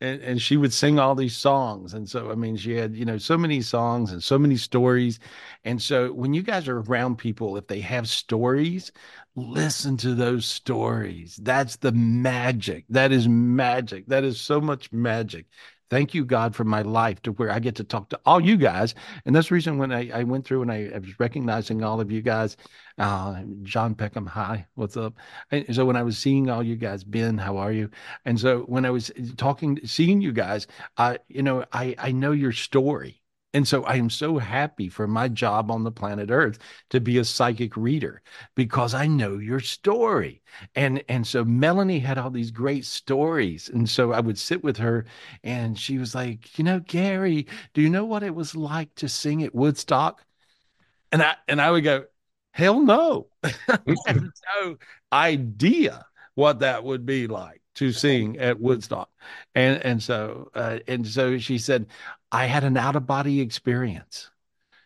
And 0.00 0.20
and 0.22 0.42
she 0.42 0.56
would 0.56 0.72
sing 0.72 0.98
all 0.98 1.14
these 1.14 1.36
songs. 1.36 1.94
And 1.94 2.08
so 2.08 2.30
I 2.30 2.34
mean, 2.34 2.56
she 2.56 2.72
had, 2.76 2.94
you 2.96 3.04
know, 3.04 3.18
so 3.18 3.38
many 3.38 3.62
songs 3.62 4.12
and 4.12 4.22
so 4.22 4.38
many 4.38 4.56
stories. 4.56 5.18
And 5.64 5.80
so 5.80 6.12
when 6.12 6.34
you 6.34 6.42
guys 6.42 6.68
are 6.68 6.80
around 6.80 7.16
people 7.18 7.56
if 7.56 7.66
they 7.68 7.80
have 7.80 8.08
stories, 8.08 8.92
listen 9.36 9.96
to 9.98 10.14
those 10.14 10.46
stories. 10.46 11.36
That's 11.42 11.76
the 11.76 11.92
magic. 11.92 12.84
That 12.88 13.12
is 13.12 13.28
magic. 13.28 14.06
That 14.08 14.24
is 14.24 14.40
so 14.40 14.60
much 14.60 14.92
magic. 14.92 15.46
Thank 15.90 16.14
you, 16.14 16.24
God, 16.24 16.54
for 16.54 16.64
my 16.64 16.82
life 16.82 17.20
to 17.22 17.32
where 17.32 17.50
I 17.50 17.58
get 17.58 17.74
to 17.76 17.84
talk 17.84 18.08
to 18.10 18.20
all 18.24 18.40
you 18.40 18.56
guys. 18.56 18.94
And 19.24 19.34
that's 19.34 19.48
the 19.48 19.54
reason 19.54 19.78
when 19.78 19.92
I, 19.92 20.10
I 20.10 20.24
went 20.24 20.44
through 20.44 20.62
and 20.62 20.72
I, 20.72 20.90
I 20.94 20.98
was 20.98 21.18
recognizing 21.20 21.82
all 21.82 22.00
of 22.00 22.10
you 22.10 22.22
guys, 22.22 22.56
uh, 22.98 23.42
John 23.62 23.94
Peckham, 23.94 24.26
hi, 24.26 24.66
what's 24.74 24.96
up? 24.96 25.14
And 25.50 25.74
so 25.74 25.84
when 25.84 25.96
I 25.96 26.02
was 26.02 26.18
seeing 26.18 26.50
all 26.50 26.62
you 26.62 26.76
guys, 26.76 27.04
Ben, 27.04 27.38
how 27.38 27.56
are 27.58 27.72
you? 27.72 27.90
And 28.24 28.38
so 28.40 28.60
when 28.60 28.84
I 28.84 28.90
was 28.90 29.10
talking, 29.36 29.78
seeing 29.84 30.20
you 30.20 30.32
guys, 30.32 30.66
uh, 30.96 31.18
you 31.28 31.42
know, 31.42 31.64
I, 31.72 31.94
I 31.98 32.12
know 32.12 32.32
your 32.32 32.52
story 32.52 33.22
And 33.54 33.66
so 33.68 33.84
I 33.84 33.94
am 33.96 34.10
so 34.10 34.38
happy 34.38 34.88
for 34.90 35.06
my 35.06 35.28
job 35.28 35.70
on 35.70 35.84
the 35.84 35.92
planet 35.92 36.30
Earth 36.30 36.58
to 36.90 37.00
be 37.00 37.16
a 37.18 37.24
psychic 37.24 37.76
reader 37.76 38.20
because 38.56 38.92
I 38.94 39.06
know 39.06 39.38
your 39.38 39.60
story. 39.60 40.42
And 40.74 41.02
and 41.08 41.26
so 41.26 41.44
Melanie 41.44 42.00
had 42.00 42.18
all 42.18 42.30
these 42.30 42.50
great 42.50 42.84
stories. 42.84 43.68
And 43.70 43.88
so 43.88 44.12
I 44.12 44.20
would 44.20 44.38
sit 44.38 44.62
with 44.64 44.76
her 44.78 45.06
and 45.44 45.78
she 45.78 45.98
was 45.98 46.14
like, 46.14 46.58
"You 46.58 46.64
know, 46.64 46.80
Gary, 46.80 47.46
do 47.74 47.80
you 47.80 47.88
know 47.90 48.04
what 48.04 48.22
it 48.24 48.34
was 48.34 48.54
like 48.56 48.94
to 48.96 49.08
sing 49.08 49.42
at 49.42 49.54
Woodstock?" 49.54 50.24
And 51.12 51.22
I 51.22 51.36
and 51.48 51.60
I 51.60 51.70
would 51.70 51.84
go, 51.84 52.06
"Hell 52.52 52.80
no." 52.80 53.28
No 54.64 54.76
idea 55.12 56.06
what 56.34 56.60
that 56.60 56.84
would 56.84 57.06
be 57.06 57.26
like 57.26 57.62
to 57.74 57.92
sing 57.92 58.38
at 58.38 58.60
Woodstock. 58.60 59.10
And 59.54 59.84
and 59.84 60.02
so 60.02 60.50
uh, 60.54 60.78
and 60.86 61.06
so 61.06 61.38
she 61.38 61.58
said, 61.58 61.86
I 62.32 62.46
had 62.46 62.64
an 62.64 62.76
out 62.76 62.96
of 62.96 63.06
body 63.06 63.40
experience. 63.40 64.30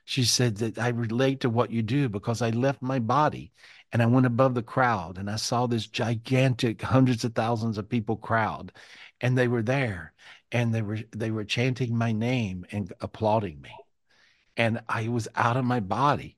She 0.05 0.24
said 0.24 0.57
that 0.59 0.79
I 0.79 0.88
relate 0.88 1.40
to 1.40 1.51
what 1.51 1.70
you 1.70 1.83
do 1.83 2.09
because 2.09 2.40
I 2.40 2.51
left 2.51 2.81
my 2.81 2.98
body 2.98 3.53
and 3.92 4.03
I 4.03 4.07
went 4.07 4.27
above 4.27 4.55
the 4.55 4.62
crowd 4.62 5.18
and 5.18 5.31
I 5.31 5.37
saw 5.37 5.66
this 5.66 5.87
gigantic 5.87 6.81
hundreds 6.83 7.24
of 7.24 7.35
thousands 7.35 7.79
of 7.79 7.88
people 7.88 8.16
crowd 8.16 8.72
and 9.20 9.37
they 9.37 9.48
were 9.48 9.62
there 9.62 10.12
and 10.53 10.74
they 10.74 10.83
were 10.83 10.98
they 11.11 11.31
were 11.31 11.44
chanting 11.44 11.96
my 11.96 12.12
name 12.12 12.66
and 12.70 12.92
applauding 13.01 13.61
me. 13.61 13.74
And 14.57 14.81
I 14.88 15.09
was 15.09 15.29
out 15.35 15.57
of 15.57 15.64
my 15.64 15.81
body 15.81 16.37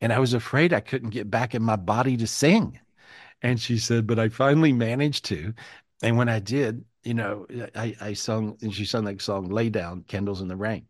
and 0.00 0.12
I 0.12 0.18
was 0.18 0.34
afraid 0.34 0.72
I 0.72 0.80
couldn't 0.80 1.10
get 1.10 1.30
back 1.30 1.54
in 1.54 1.62
my 1.62 1.76
body 1.76 2.16
to 2.18 2.26
sing. 2.26 2.78
And 3.42 3.60
she 3.60 3.78
said, 3.78 4.06
but 4.06 4.18
I 4.18 4.28
finally 4.28 4.72
managed 4.72 5.24
to. 5.26 5.54
And 6.02 6.16
when 6.16 6.28
I 6.28 6.38
did, 6.40 6.84
you 7.04 7.14
know, 7.14 7.46
I, 7.74 7.94
I 8.00 8.12
sung 8.14 8.56
and 8.62 8.74
she 8.74 8.84
sung 8.84 9.04
that 9.04 9.20
song, 9.22 9.48
Lay 9.48 9.68
Down, 9.70 10.02
Candles 10.04 10.40
in 10.40 10.48
the 10.48 10.56
Rain. 10.56 10.86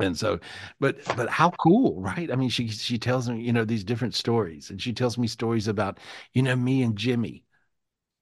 And 0.00 0.18
so, 0.18 0.40
but 0.80 0.98
but 1.16 1.28
how 1.30 1.50
cool, 1.52 2.00
right? 2.00 2.30
I 2.30 2.36
mean, 2.36 2.50
she 2.50 2.68
she 2.68 2.98
tells 2.98 3.28
me, 3.30 3.40
you 3.42 3.52
know, 3.52 3.64
these 3.64 3.84
different 3.84 4.14
stories, 4.14 4.70
and 4.70 4.80
she 4.82 4.92
tells 4.92 5.18
me 5.18 5.26
stories 5.26 5.68
about, 5.68 5.98
you 6.34 6.42
know, 6.42 6.56
me 6.56 6.82
and 6.82 6.96
Jimi 6.96 7.42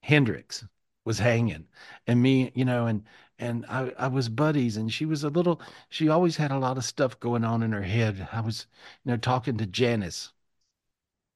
Hendrix 0.03 0.65
was 1.05 1.19
hanging, 1.19 1.67
and 2.07 2.23
me, 2.23 2.53
you 2.55 2.65
know, 2.65 2.87
and 2.87 3.05
and 3.41 3.67
I 3.69 3.93
I 3.99 4.09
was 4.09 4.29
buddies, 4.29 4.77
and 4.77 4.93
she 4.93 5.07
was 5.07 5.25
a 5.25 5.31
little, 5.31 5.61
she 5.89 6.09
always 6.09 6.37
had 6.37 6.53
a 6.53 6.59
lot 6.59 6.79
of 6.79 6.85
stuff 6.85 7.19
going 7.21 7.45
on 7.45 7.63
in 7.63 7.73
her 7.73 7.83
head. 7.83 8.29
I 8.33 8.41
was, 8.41 8.67
you 9.05 9.13
know, 9.13 9.17
talking 9.19 9.57
to 9.59 9.67
Janis 9.67 10.33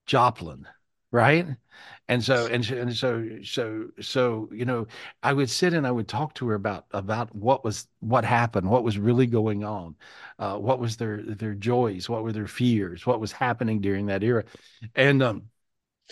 Joplin, 0.07 0.67
right? 1.11 1.47
and 2.09 2.25
so 2.25 2.47
and 2.47 2.65
so, 2.65 2.77
and 2.77 2.97
so 2.97 3.29
so 3.45 3.89
so 4.01 4.49
you 4.53 4.65
know 4.65 4.87
i 5.23 5.33
would 5.33 5.51
sit 5.51 5.75
and 5.75 5.87
i 5.87 5.91
would 5.91 6.09
talk 6.09 6.35
to 6.35 6.49
her 6.49 6.55
about 6.55 6.87
about 6.93 7.35
what 7.35 7.65
was 7.65 7.87
what 8.01 8.25
happened 8.25 8.69
what 8.69 8.85
was 8.85 8.99
really 8.99 9.27
going 9.27 9.65
on 9.65 9.95
uh, 10.39 10.57
what 10.57 10.79
was 10.81 10.97
their 10.97 11.23
their 11.23 11.55
joys 11.55 12.09
what 12.09 12.23
were 12.25 12.33
their 12.33 12.47
fears 12.49 13.07
what 13.07 13.21
was 13.21 13.33
happening 13.33 13.81
during 13.81 14.07
that 14.07 14.25
era. 14.25 14.45
And 14.97 15.23
um 15.23 15.45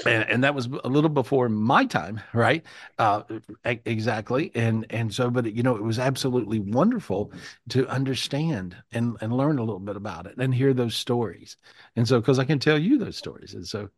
and, 0.05 0.29
and 0.31 0.45
that 0.45 0.55
was 0.55 0.67
a 0.85 0.89
little 0.89 1.11
before 1.11 1.49
my 1.49 1.85
time 1.87 2.21
right? 2.35 2.65
Uh 2.99 3.23
exactly. 3.65 4.53
And 4.55 4.87
and 4.91 5.13
so 5.13 5.31
but 5.31 5.53
you 5.55 5.63
know 5.63 5.77
it 5.77 5.83
was 5.83 5.99
absolutely 5.99 6.61
wonderful 6.61 7.33
to 7.71 7.89
understand 7.89 8.77
and 8.93 9.17
and 9.21 9.33
learn 9.37 9.59
a 9.59 9.63
little 9.65 9.81
bit 9.81 9.97
about 9.97 10.27
it 10.27 10.37
and 10.39 10.55
hear 10.55 10.75
those 10.75 10.95
stories. 10.95 11.57
And 11.97 12.07
so 12.07 12.21
because 12.21 12.39
i 12.39 12.45
can 12.45 12.59
tell 12.59 12.79
you 12.79 12.99
those 12.99 13.17
stories. 13.17 13.55
And 13.55 13.67
so 13.67 13.91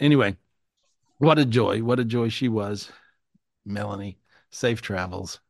anyway 0.00 0.36
what 1.18 1.38
a 1.38 1.44
joy. 1.44 1.82
What 1.82 2.00
a 2.00 2.04
joy 2.04 2.28
she 2.28 2.48
was. 2.48 2.90
Melanie, 3.64 4.18
safe 4.50 4.82
travels. 4.82 5.40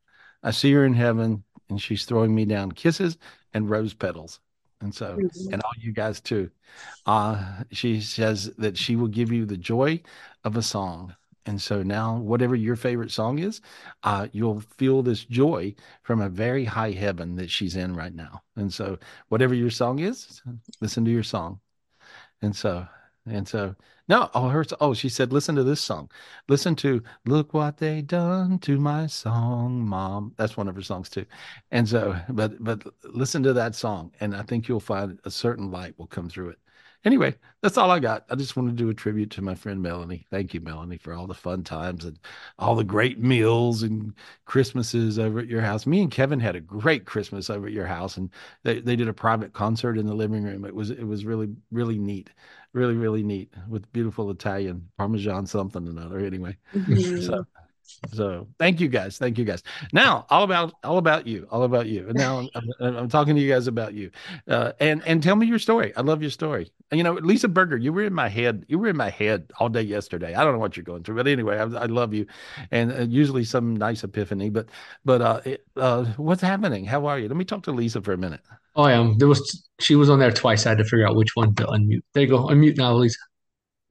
I 0.43 0.53
see 0.53 0.73
her 0.73 0.85
in 0.85 0.95
heaven 0.95 1.45
and 1.69 1.81
she's 1.81 2.05
throwing 2.05 2.35
me 2.35 2.45
down 2.45 2.73
kisses 2.73 3.19
and 3.53 3.69
rose 3.69 3.93
petals. 3.93 4.41
And 4.81 4.95
so, 4.95 5.17
mm-hmm. 5.17 5.53
and 5.53 5.63
all 5.63 5.73
you 5.79 5.93
guys 5.93 6.21
too. 6.21 6.51
Uh, 7.07 7.63
she 7.73 8.01
says 8.01 8.55
that 8.59 8.77
she 8.77 8.95
will 8.95 9.09
give 9.09 9.33
you 9.33 9.45
the 9.45 9.57
joy 9.57 10.01
of 10.45 10.57
a 10.57 10.63
song. 10.63 11.17
And 11.47 11.61
so 11.61 11.83
now, 11.83 12.17
whatever 12.17 12.55
your 12.55 12.77
favorite 12.77 13.11
song 13.11 13.39
is, 13.39 13.61
uh, 14.03 14.29
you'll 14.33 14.61
feel 14.77 15.03
this 15.03 15.25
joy 15.25 15.75
from 16.03 16.21
a 16.21 16.29
very 16.29 16.65
high 16.65 16.91
heaven 16.91 17.37
that 17.37 17.51
she's 17.51 17.77
in 17.77 17.95
right 17.95 18.15
now. 18.15 18.43
And 18.57 18.73
so, 18.73 18.99
whatever 19.29 19.55
your 19.55 19.71
song 19.71 20.01
is, 20.01 20.43
listen 20.81 21.05
to 21.05 21.11
your 21.11 21.23
song. 21.23 21.61
And 22.43 22.55
so, 22.55 22.87
and 23.27 23.47
so, 23.47 23.77
no, 24.09 24.31
oh, 24.35 24.49
her, 24.49 24.65
oh, 24.81 24.95
she 24.95 25.09
said, 25.09 25.33
listen 25.33 25.55
to 25.57 25.65
this 25.65 25.81
song. 25.81 26.11
Listen 26.49 26.77
to 26.77 27.03
Look 27.25 27.55
What 27.55 27.79
They 27.79 28.03
Done 28.03 28.59
to 28.61 28.79
My 28.79 29.07
Song, 29.07 29.81
Mom. 29.81 30.33
That's 30.37 30.57
one 30.57 30.69
of 30.69 30.77
her 30.77 30.83
songs 30.83 31.09
too. 31.09 31.27
And 31.73 31.89
so, 31.89 32.17
but, 32.29 32.63
but 32.63 32.85
listen 33.05 33.43
to 33.43 33.53
that 33.55 33.75
song, 33.75 34.13
and 34.21 34.35
I 34.37 34.43
think 34.43 34.69
you'll 34.69 34.81
find 34.81 35.19
a 35.25 35.31
certain 35.31 35.71
light 35.71 35.99
will 35.99 36.07
come 36.07 36.29
through 36.29 36.51
it. 36.51 36.59
Anyway, 37.07 37.37
that's 37.63 37.79
all 37.79 37.93
I 37.93 38.01
got. 38.01 38.27
I 38.29 38.35
just 38.35 38.57
want 38.57 38.69
to 38.69 38.75
do 38.75 38.91
a 38.91 38.95
tribute 38.95 39.31
to 39.31 39.43
my 39.43 39.55
friend 39.55 39.81
Melanie. 39.81 40.27
Thank 40.29 40.53
you, 40.53 40.61
Melanie, 40.61 40.99
for 40.99 41.15
all 41.15 41.29
the 41.29 41.35
fun 41.35 41.63
times 41.63 42.05
and 42.05 42.19
all 42.59 42.75
the 42.75 42.83
great 42.83 43.21
meals 43.21 43.85
and 43.85 44.13
Christmases 44.45 45.17
over 45.17 45.39
at 45.39 45.47
your 45.47 45.61
house. 45.61 45.87
Me 45.87 46.03
and 46.03 46.11
Kevin 46.11 46.41
had 46.41 46.57
a 46.57 46.61
great 46.61 47.05
Christmas 47.07 47.49
over 47.49 47.69
at 47.69 47.73
your 47.73 47.87
house, 47.87 48.17
and 48.17 48.29
they, 48.65 48.81
they 48.81 48.97
did 48.97 49.07
a 49.07 49.13
private 49.13 49.53
concert 49.53 49.99
in 49.99 50.07
the 50.07 50.15
living 50.15 50.43
room. 50.43 50.65
It 50.65 50.75
was 50.75 50.91
it 50.91 51.05
was 51.05 51.25
really 51.25 51.49
really 51.71 51.97
neat 51.97 52.31
really 52.73 52.95
really 52.95 53.23
neat 53.23 53.55
with 53.69 53.91
beautiful 53.93 54.31
Italian 54.31 54.87
Parmesan 54.99 55.47
something 55.47 55.87
or 55.87 55.91
another. 55.91 56.19
Anyway, 56.19 56.57
mm-hmm. 56.75 57.21
so 57.23 57.47
so 58.13 58.47
thank 58.59 58.81
you 58.81 58.89
guys, 58.89 59.19
thank 59.19 59.39
you 59.39 59.45
guys. 59.45 59.63
Now 59.93 60.27
all 60.31 60.45
about 60.45 60.75
all 60.85 60.99
about 60.99 61.27
you, 61.27 61.47
all 61.51 61.65
about 61.65 61.87
you. 61.87 62.09
And 62.09 62.17
now 62.17 62.39
I'm, 62.55 62.63
I'm, 62.81 62.97
I'm 62.97 63.09
talking 63.09 63.35
to 63.35 63.41
you 63.41 63.53
guys 63.53 63.67
about 63.67 63.95
you, 63.95 64.11
uh, 64.49 64.73
and 64.81 65.03
and 65.07 65.23
tell 65.23 65.37
me 65.37 65.47
your 65.47 65.59
story. 65.59 65.93
I 65.97 66.03
love 66.03 66.23
your 66.23 66.31
story. 66.31 66.71
And, 66.91 66.99
you 66.99 67.05
know, 67.05 67.15
Lisa 67.15 67.49
Berger, 67.49 67.77
you 67.77 67.93
were 67.93 68.05
in 68.05 68.15
my 68.15 68.29
head. 68.29 68.65
You 68.69 68.79
were 68.79 68.89
in 68.89 68.97
my 68.97 69.11
head 69.11 69.51
all 69.59 69.69
day 69.69 69.83
yesterday. 69.83 70.35
I 70.35 70.45
don't 70.45 70.53
know 70.53 70.61
what 70.61 70.77
you're 70.77 70.85
going 70.85 71.03
through, 71.03 71.17
but 71.17 71.27
anyway, 71.27 71.59
I, 71.59 71.65
I 71.65 71.87
love 71.87 72.15
you, 72.15 72.27
and 72.71 72.93
uh, 72.93 73.03
usually 73.03 73.45
some 73.45 73.75
nice 73.75 74.05
epiphany. 74.05 74.51
But 74.51 74.69
but 75.05 75.21
uh, 75.21 75.41
it, 75.45 75.67
uh, 75.77 76.05
what's 76.17 76.43
happening? 76.43 76.85
How 76.85 77.07
are 77.07 77.19
you? 77.19 77.29
Let 77.29 77.37
me 77.37 77.45
talk 77.45 77.65
to 77.65 77.73
Lisa 77.73 78.01
for 78.03 78.13
a 78.13 78.19
minute. 78.19 78.41
Oh, 78.77 78.85
I 78.85 78.93
am. 78.93 79.19
There 79.19 79.27
was 79.27 79.69
she 79.81 79.97
was 79.97 80.11
on 80.11 80.19
there 80.19 80.31
twice. 80.31 80.67
I 80.67 80.71
had 80.71 80.79
to 80.79 80.85
figure 80.85 81.09
out 81.09 81.17
which 81.17 81.35
one 81.35 81.55
to 81.57 81.65
unmute. 81.67 82.03
There 82.13 82.23
you 82.23 82.29
go. 82.29 82.47
Unmute 82.47 82.77
now, 82.77 82.95
Lisa. 82.95 83.19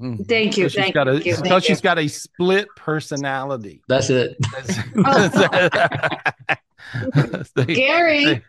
Mm-hmm. 0.02 0.24
Thank 0.24 0.58
you. 0.58 0.70
So 0.70 0.82
thank 0.82 0.94
got 0.94 1.08
a, 1.08 1.24
you. 1.24 1.36
So 1.36 1.60
she's 1.60 1.82
got 1.82 1.98
a 1.98 2.08
split 2.08 2.68
personality. 2.76 3.82
That's 3.88 4.10
it. 4.10 4.38
Gary. 7.68 8.44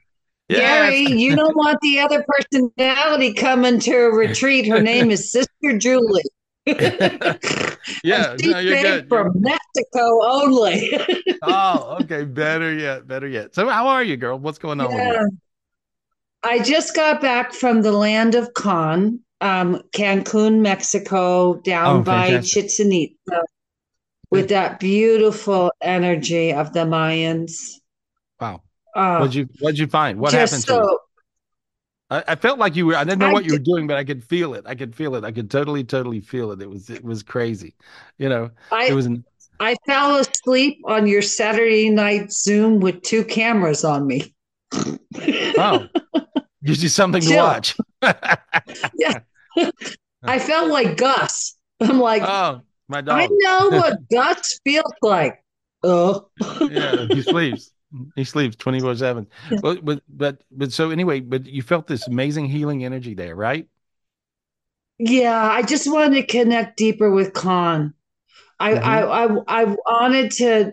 Yes. 0.48 0.60
Gary, 0.60 1.12
you 1.12 1.34
don't 1.34 1.56
want 1.56 1.80
the 1.80 1.98
other 1.98 2.24
personality 2.28 3.32
coming 3.32 3.80
to 3.80 3.92
a 3.92 4.14
retreat. 4.14 4.68
Her 4.68 4.80
name 4.80 5.10
is 5.10 5.32
Sister 5.32 5.78
Julie. 5.78 6.22
yeah, 6.66 8.34
no, 8.42 8.58
you're 8.58 8.82
good. 8.82 9.08
From 9.08 9.30
Mexico 9.36 10.26
only. 10.26 10.90
oh, 11.42 11.98
okay. 12.00 12.24
Better 12.24 12.74
yet. 12.74 13.06
Better 13.06 13.28
yet. 13.28 13.54
So, 13.54 13.68
how 13.68 13.86
are 13.86 14.02
you, 14.02 14.16
girl? 14.16 14.36
What's 14.36 14.58
going 14.58 14.80
on? 14.80 14.90
Yeah. 14.90 15.22
I 16.42 16.60
just 16.60 16.94
got 16.94 17.20
back 17.20 17.52
from 17.52 17.82
the 17.82 17.92
land 17.92 18.34
of 18.34 18.52
Con, 18.54 19.20
um, 19.40 19.82
Cancun, 19.92 20.60
Mexico, 20.60 21.54
down 21.54 21.98
oh, 21.98 22.02
by 22.02 22.40
Chichen 22.40 22.92
Itza, 22.92 23.42
with 24.30 24.48
that 24.48 24.80
beautiful 24.80 25.72
energy 25.80 26.52
of 26.52 26.72
the 26.72 26.80
Mayans. 26.80 27.74
Wow. 28.40 28.62
Uh, 28.94 29.18
what'd 29.18 29.34
you 29.34 29.48
What'd 29.60 29.78
you 29.78 29.86
find? 29.86 30.18
What 30.18 30.32
happened 30.32 30.62
so, 30.62 30.78
to 30.78 30.82
you? 30.82 30.98
I, 32.08 32.24
I, 32.28 32.34
felt 32.36 32.58
like 32.58 32.76
you 32.76 32.86
were. 32.86 32.96
I 32.96 33.04
didn't 33.04 33.18
know 33.18 33.26
I 33.26 33.32
what 33.32 33.44
you 33.44 33.52
were 33.52 33.58
doing, 33.58 33.86
but 33.86 33.96
I 33.96 34.04
could 34.04 34.22
feel 34.22 34.54
it. 34.54 34.64
I 34.66 34.74
could 34.74 34.94
feel 34.94 35.16
it. 35.16 35.24
I 35.24 35.32
could 35.32 35.50
totally, 35.50 35.84
totally 35.84 36.20
feel 36.20 36.52
it. 36.52 36.62
It 36.62 36.70
was 36.70 36.88
it 36.88 37.04
was 37.04 37.22
crazy. 37.22 37.74
You 38.18 38.28
know, 38.28 38.50
I, 38.70 38.86
it 38.86 38.94
was. 38.94 39.08
I 39.58 39.74
fell 39.86 40.16
asleep 40.18 40.80
on 40.84 41.06
your 41.06 41.22
Saturday 41.22 41.90
night 41.90 42.30
Zoom 42.30 42.80
with 42.80 43.02
two 43.02 43.24
cameras 43.24 43.84
on 43.84 44.06
me. 44.06 44.34
oh, 44.74 45.86
gives 46.66 46.82
you 46.82 46.88
something 46.88 47.22
to 47.22 47.36
watch. 47.36 47.76
yeah. 48.02 49.20
I 50.22 50.38
felt 50.38 50.70
like 50.70 50.96
Gus. 50.96 51.56
I'm 51.80 52.00
like, 52.00 52.22
oh, 52.22 52.62
my 52.88 53.00
dog. 53.00 53.20
I 53.20 53.28
know 53.30 53.68
what 53.70 54.08
Gus 54.10 54.60
feels 54.64 54.92
like. 55.02 55.42
Oh, 55.82 56.28
yeah, 56.60 57.06
he 57.08 57.22
sleeps. 57.22 57.70
He 58.16 58.24
sleeps 58.24 58.56
24 58.56 58.96
7. 58.96 59.26
But, 59.60 59.84
but, 59.84 60.02
but, 60.08 60.42
but 60.50 60.72
so 60.72 60.90
anyway, 60.90 61.20
but 61.20 61.46
you 61.46 61.62
felt 61.62 61.86
this 61.86 62.08
amazing 62.08 62.46
healing 62.46 62.84
energy 62.84 63.14
there, 63.14 63.36
right? 63.36 63.68
Yeah, 64.98 65.40
I 65.40 65.62
just 65.62 65.90
wanted 65.90 66.14
to 66.16 66.26
connect 66.26 66.76
deeper 66.76 67.10
with 67.10 67.32
Khan. 67.32 67.94
I, 68.58 68.72
mm-hmm. 68.72 69.48
I, 69.48 69.60
I, 69.60 69.62
I 69.62 69.64
wanted 69.64 70.30
to 70.32 70.72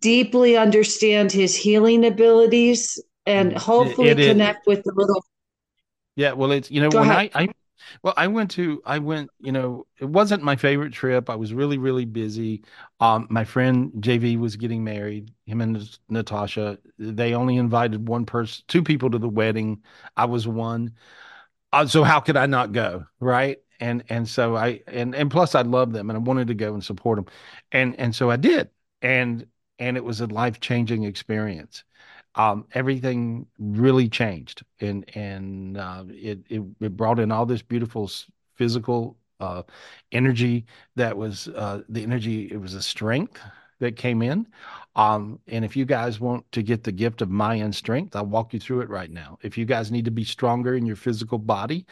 deeply 0.00 0.56
understand 0.56 1.32
his 1.32 1.56
healing 1.56 2.04
abilities 2.04 2.98
and 3.26 3.56
hopefully 3.56 4.14
it, 4.14 4.18
it 4.18 4.38
connect 4.38 4.66
with 4.66 4.82
the 4.84 4.92
little 4.94 5.24
yeah 6.16 6.32
well 6.32 6.52
it's 6.52 6.70
you 6.70 6.80
know 6.80 6.90
Go 6.90 6.98
when 6.98 7.10
ahead. 7.10 7.12
i 7.12 7.30
i 7.34 7.48
Well, 8.02 8.14
I 8.18 8.28
went 8.28 8.50
to 8.52 8.82
I 8.86 8.98
went, 9.00 9.30
you 9.40 9.52
know, 9.52 9.86
it 10.00 10.06
wasn't 10.06 10.42
my 10.44 10.56
favorite 10.56 10.92
trip. 10.94 11.30
I 11.30 11.36
was 11.36 11.54
really 11.54 11.78
really 11.78 12.06
busy. 12.06 12.64
Um 13.00 13.28
my 13.30 13.44
friend 13.44 13.92
JV 14.00 14.38
was 14.38 14.56
getting 14.56 14.84
married. 14.84 15.32
Him 15.46 15.60
and 15.62 15.98
Natasha, 16.10 16.78
they 16.98 17.34
only 17.34 17.56
invited 17.58 18.08
one 18.08 18.26
person, 18.26 18.64
two 18.68 18.82
people 18.84 19.10
to 19.12 19.18
the 19.20 19.28
wedding. 19.30 19.82
I 20.16 20.26
was 20.26 20.48
one. 20.48 20.94
Uh, 21.72 21.86
so 21.86 22.04
how 22.04 22.20
could 22.20 22.36
I 22.36 22.46
not 22.46 22.72
go, 22.72 23.06
right? 23.20 23.58
And 23.80 24.04
and 24.08 24.28
so 24.28 24.56
I 24.56 24.82
and 24.88 25.14
and 25.14 25.30
plus 25.30 25.54
I 25.54 25.62
love 25.62 25.92
them 25.92 26.10
and 26.10 26.16
I 26.16 26.20
wanted 26.20 26.48
to 26.48 26.54
go 26.54 26.74
and 26.74 26.84
support 26.84 27.16
them. 27.18 27.26
And 27.72 27.98
and 28.00 28.14
so 28.14 28.30
I 28.30 28.36
did. 28.36 28.70
And 29.02 29.46
and 29.78 29.96
it 29.96 30.04
was 30.04 30.20
a 30.20 30.26
life-changing 30.26 31.04
experience 31.04 31.84
um, 32.34 32.66
everything 32.72 33.46
really 33.58 34.08
changed, 34.08 34.62
and 34.80 35.04
and 35.16 35.76
uh, 35.76 36.04
it, 36.08 36.40
it, 36.48 36.62
it 36.80 36.96
brought 36.96 37.18
in 37.18 37.30
all 37.32 37.46
this 37.46 37.62
beautiful 37.62 38.10
physical 38.54 39.16
uh, 39.40 39.62
energy 40.12 40.64
that 40.96 41.16
was 41.16 41.48
uh, 41.48 41.82
the 41.88 42.02
energy. 42.02 42.50
It 42.50 42.60
was 42.60 42.74
a 42.74 42.82
strength 42.82 43.40
that 43.82 43.96
came 43.96 44.22
in. 44.22 44.46
Um, 44.94 45.40
and 45.48 45.64
if 45.64 45.76
you 45.76 45.84
guys 45.84 46.20
want 46.20 46.50
to 46.52 46.62
get 46.62 46.84
the 46.84 46.92
gift 46.92 47.20
of 47.20 47.30
Mayan 47.30 47.72
strength, 47.72 48.14
I'll 48.14 48.24
walk 48.24 48.54
you 48.54 48.60
through 48.60 48.82
it 48.82 48.88
right 48.88 49.10
now. 49.10 49.38
If 49.42 49.58
you 49.58 49.64
guys 49.64 49.90
need 49.90 50.04
to 50.04 50.12
be 50.12 50.22
stronger 50.22 50.76
in 50.76 50.86
your 50.86 50.94
physical 50.94 51.38
body, 51.38 51.86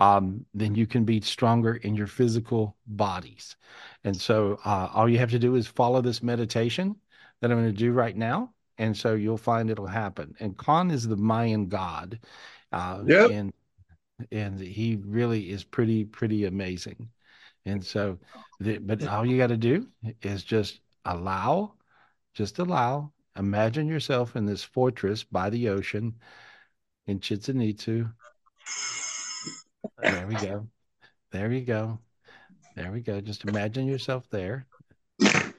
um, 0.00 0.44
then 0.54 0.74
you 0.74 0.88
can 0.88 1.04
be 1.04 1.20
stronger 1.20 1.76
in 1.76 1.94
your 1.94 2.08
physical 2.08 2.76
bodies. 2.88 3.54
And 4.02 4.16
so 4.16 4.58
uh, 4.64 4.88
all 4.92 5.08
you 5.08 5.18
have 5.18 5.30
to 5.30 5.38
do 5.38 5.54
is 5.54 5.68
follow 5.68 6.00
this 6.00 6.20
meditation 6.20 6.96
that 7.40 7.52
I'm 7.52 7.58
going 7.58 7.72
to 7.72 7.78
do 7.78 7.92
right 7.92 8.16
now 8.16 8.52
and 8.78 8.96
so 8.96 9.14
you'll 9.14 9.36
find 9.36 9.70
it'll 9.70 9.86
happen. 9.86 10.34
And 10.40 10.56
Khan 10.56 10.90
is 10.90 11.06
the 11.06 11.16
Mayan 11.16 11.68
god, 11.68 12.20
uh, 12.72 13.02
yep. 13.06 13.30
and 13.30 13.52
and 14.30 14.60
he 14.60 14.96
really 15.04 15.50
is 15.50 15.64
pretty 15.64 16.04
pretty 16.04 16.44
amazing. 16.44 17.08
And 17.64 17.84
so, 17.84 18.18
the, 18.60 18.78
but 18.78 19.06
all 19.06 19.26
you 19.26 19.36
got 19.36 19.48
to 19.48 19.56
do 19.56 19.88
is 20.22 20.44
just 20.44 20.80
allow, 21.04 21.74
just 22.34 22.58
allow. 22.58 23.12
Imagine 23.36 23.86
yourself 23.86 24.36
in 24.36 24.46
this 24.46 24.62
fortress 24.62 25.24
by 25.24 25.50
the 25.50 25.68
ocean 25.68 26.14
in 27.06 27.20
Chichen 27.20 27.60
Itza. 27.60 28.12
There 30.02 30.26
we 30.26 30.36
go. 30.36 30.68
There 31.32 31.52
you 31.52 31.60
go. 31.62 31.98
There 32.76 32.92
we 32.92 33.00
go. 33.00 33.20
Just 33.20 33.44
imagine 33.44 33.86
yourself 33.86 34.28
there. 34.30 34.66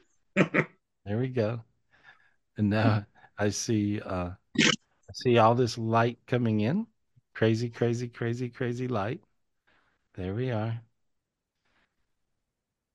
There 1.08 1.20
we 1.20 1.30
go. 1.30 1.62
And 2.58 2.70
now 2.70 3.06
I 3.38 3.50
see 3.50 4.02
uh 4.02 4.32
I 4.60 5.14
see 5.14 5.38
all 5.38 5.56
this 5.56 5.78
light 5.78 6.20
coming 6.28 6.62
in. 6.62 6.88
Crazy, 7.34 7.70
crazy, 7.70 8.08
crazy, 8.08 8.50
crazy 8.50 8.88
light. 8.88 9.22
There 10.16 10.34
we 10.34 10.52
are. 10.52 10.82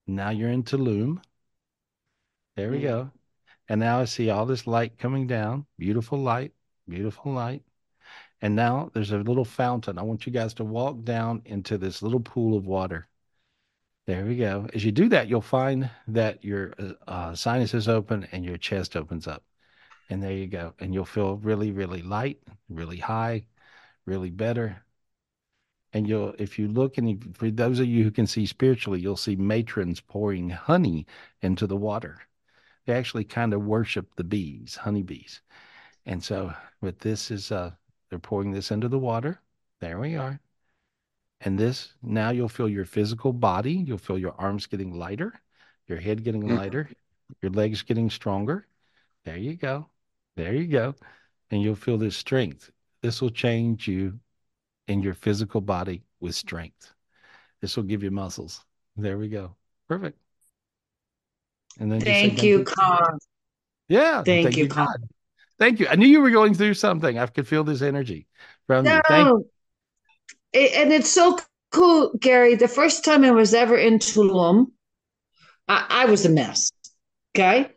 Now 0.06 0.30
you're 0.30 0.50
in 0.50 0.64
Tulum. 0.64 1.22
There 2.56 2.70
we 2.70 2.80
go. 2.80 3.10
And 3.68 3.80
now 3.80 4.00
I 4.00 4.04
see 4.04 4.30
all 4.30 4.44
this 4.44 4.66
light 4.66 4.98
coming 4.98 5.26
down. 5.26 5.66
Beautiful 5.78 6.18
light, 6.18 6.52
beautiful 6.88 7.32
light. 7.32 7.62
And 8.42 8.56
now 8.56 8.90
there's 8.92 9.12
a 9.12 9.18
little 9.18 9.44
fountain. 9.44 9.98
I 9.98 10.02
want 10.02 10.26
you 10.26 10.32
guys 10.32 10.52
to 10.54 10.64
walk 10.64 11.04
down 11.04 11.42
into 11.44 11.78
this 11.78 12.02
little 12.02 12.20
pool 12.20 12.56
of 12.56 12.66
water. 12.66 13.06
There 14.06 14.24
we 14.24 14.36
go. 14.36 14.68
As 14.74 14.84
you 14.84 14.90
do 14.90 15.08
that, 15.10 15.28
you'll 15.28 15.40
find 15.40 15.88
that 16.08 16.44
your 16.44 16.74
uh, 16.78 16.92
uh 17.08 17.34
sinuses 17.36 17.88
open 17.88 18.26
and 18.32 18.44
your 18.44 18.58
chest 18.58 18.96
opens 18.96 19.28
up. 19.28 19.44
And 20.10 20.22
there 20.22 20.32
you 20.32 20.46
go. 20.46 20.74
And 20.78 20.92
you'll 20.92 21.04
feel 21.04 21.36
really, 21.36 21.70
really 21.70 22.02
light, 22.02 22.42
really 22.68 22.98
high, 22.98 23.46
really 24.04 24.30
better. 24.30 24.84
And 25.92 26.08
you'll, 26.08 26.34
if 26.38 26.58
you 26.58 26.68
look, 26.68 26.98
and 26.98 27.36
for 27.36 27.50
those 27.50 27.78
of 27.78 27.86
you 27.86 28.02
who 28.02 28.10
can 28.10 28.26
see 28.26 28.46
spiritually, 28.46 29.00
you'll 29.00 29.16
see 29.16 29.36
matrons 29.36 30.00
pouring 30.00 30.50
honey 30.50 31.06
into 31.42 31.66
the 31.66 31.76
water. 31.76 32.20
They 32.86 32.94
actually 32.94 33.24
kind 33.24 33.52
of 33.54 33.64
worship 33.64 34.14
the 34.16 34.24
bees, 34.24 34.76
honeybees. 34.76 35.40
And 36.06 36.22
so, 36.22 36.52
with 36.80 36.98
this 37.00 37.30
is, 37.30 37.52
uh, 37.52 37.72
they're 38.10 38.18
pouring 38.18 38.52
this 38.52 38.70
into 38.70 38.88
the 38.88 38.98
water. 38.98 39.40
There 39.80 39.98
we 39.98 40.16
are. 40.16 40.40
And 41.40 41.58
this, 41.58 41.92
now 42.02 42.30
you'll 42.30 42.48
feel 42.48 42.68
your 42.68 42.84
physical 42.84 43.32
body. 43.32 43.72
You'll 43.72 43.98
feel 43.98 44.18
your 44.18 44.34
arms 44.38 44.66
getting 44.66 44.94
lighter, 44.94 45.40
your 45.86 45.98
head 45.98 46.24
getting 46.24 46.44
mm. 46.44 46.56
lighter, 46.56 46.88
your 47.40 47.50
legs 47.52 47.82
getting 47.82 48.10
stronger. 48.10 48.66
There 49.24 49.36
you 49.36 49.56
go. 49.56 49.88
There 50.36 50.54
you 50.54 50.66
go. 50.66 50.94
And 51.50 51.62
you'll 51.62 51.74
feel 51.74 51.98
this 51.98 52.16
strength. 52.16 52.70
This 53.02 53.20
will 53.20 53.30
change 53.30 53.86
you 53.86 54.18
in 54.88 55.02
your 55.02 55.14
physical 55.14 55.60
body 55.60 56.02
with 56.20 56.34
strength. 56.34 56.92
This 57.60 57.76
will 57.76 57.84
give 57.84 58.02
you 58.02 58.10
muscles. 58.10 58.64
There 58.96 59.18
we 59.18 59.28
go. 59.28 59.54
Perfect. 59.88 60.18
And 61.78 61.90
then 61.90 62.00
thank 62.00 62.42
you, 62.42 62.64
Con. 62.64 63.18
Yeah. 63.88 64.22
Thank, 64.22 64.46
thank 64.46 64.56
you, 64.56 64.68
Con. 64.68 64.86
Thank 65.58 65.80
you. 65.80 65.86
I 65.88 65.96
knew 65.96 66.08
you 66.08 66.20
were 66.20 66.30
going 66.30 66.54
through 66.54 66.74
something. 66.74 67.18
I 67.18 67.26
could 67.26 67.46
feel 67.46 67.64
this 67.64 67.82
energy 67.82 68.26
from 68.66 68.84
no. 68.84 69.00
you. 69.10 69.50
It, 70.52 70.72
and 70.74 70.92
it's 70.92 71.10
so 71.10 71.38
cool, 71.70 72.12
Gary. 72.18 72.54
The 72.54 72.68
first 72.68 73.04
time 73.04 73.24
I 73.24 73.30
was 73.30 73.54
ever 73.54 73.76
in 73.76 73.98
Tulum, 73.98 74.66
I, 75.68 75.86
I 75.88 76.04
was 76.06 76.26
a 76.26 76.30
mess. 76.30 76.70
Okay. 77.34 77.70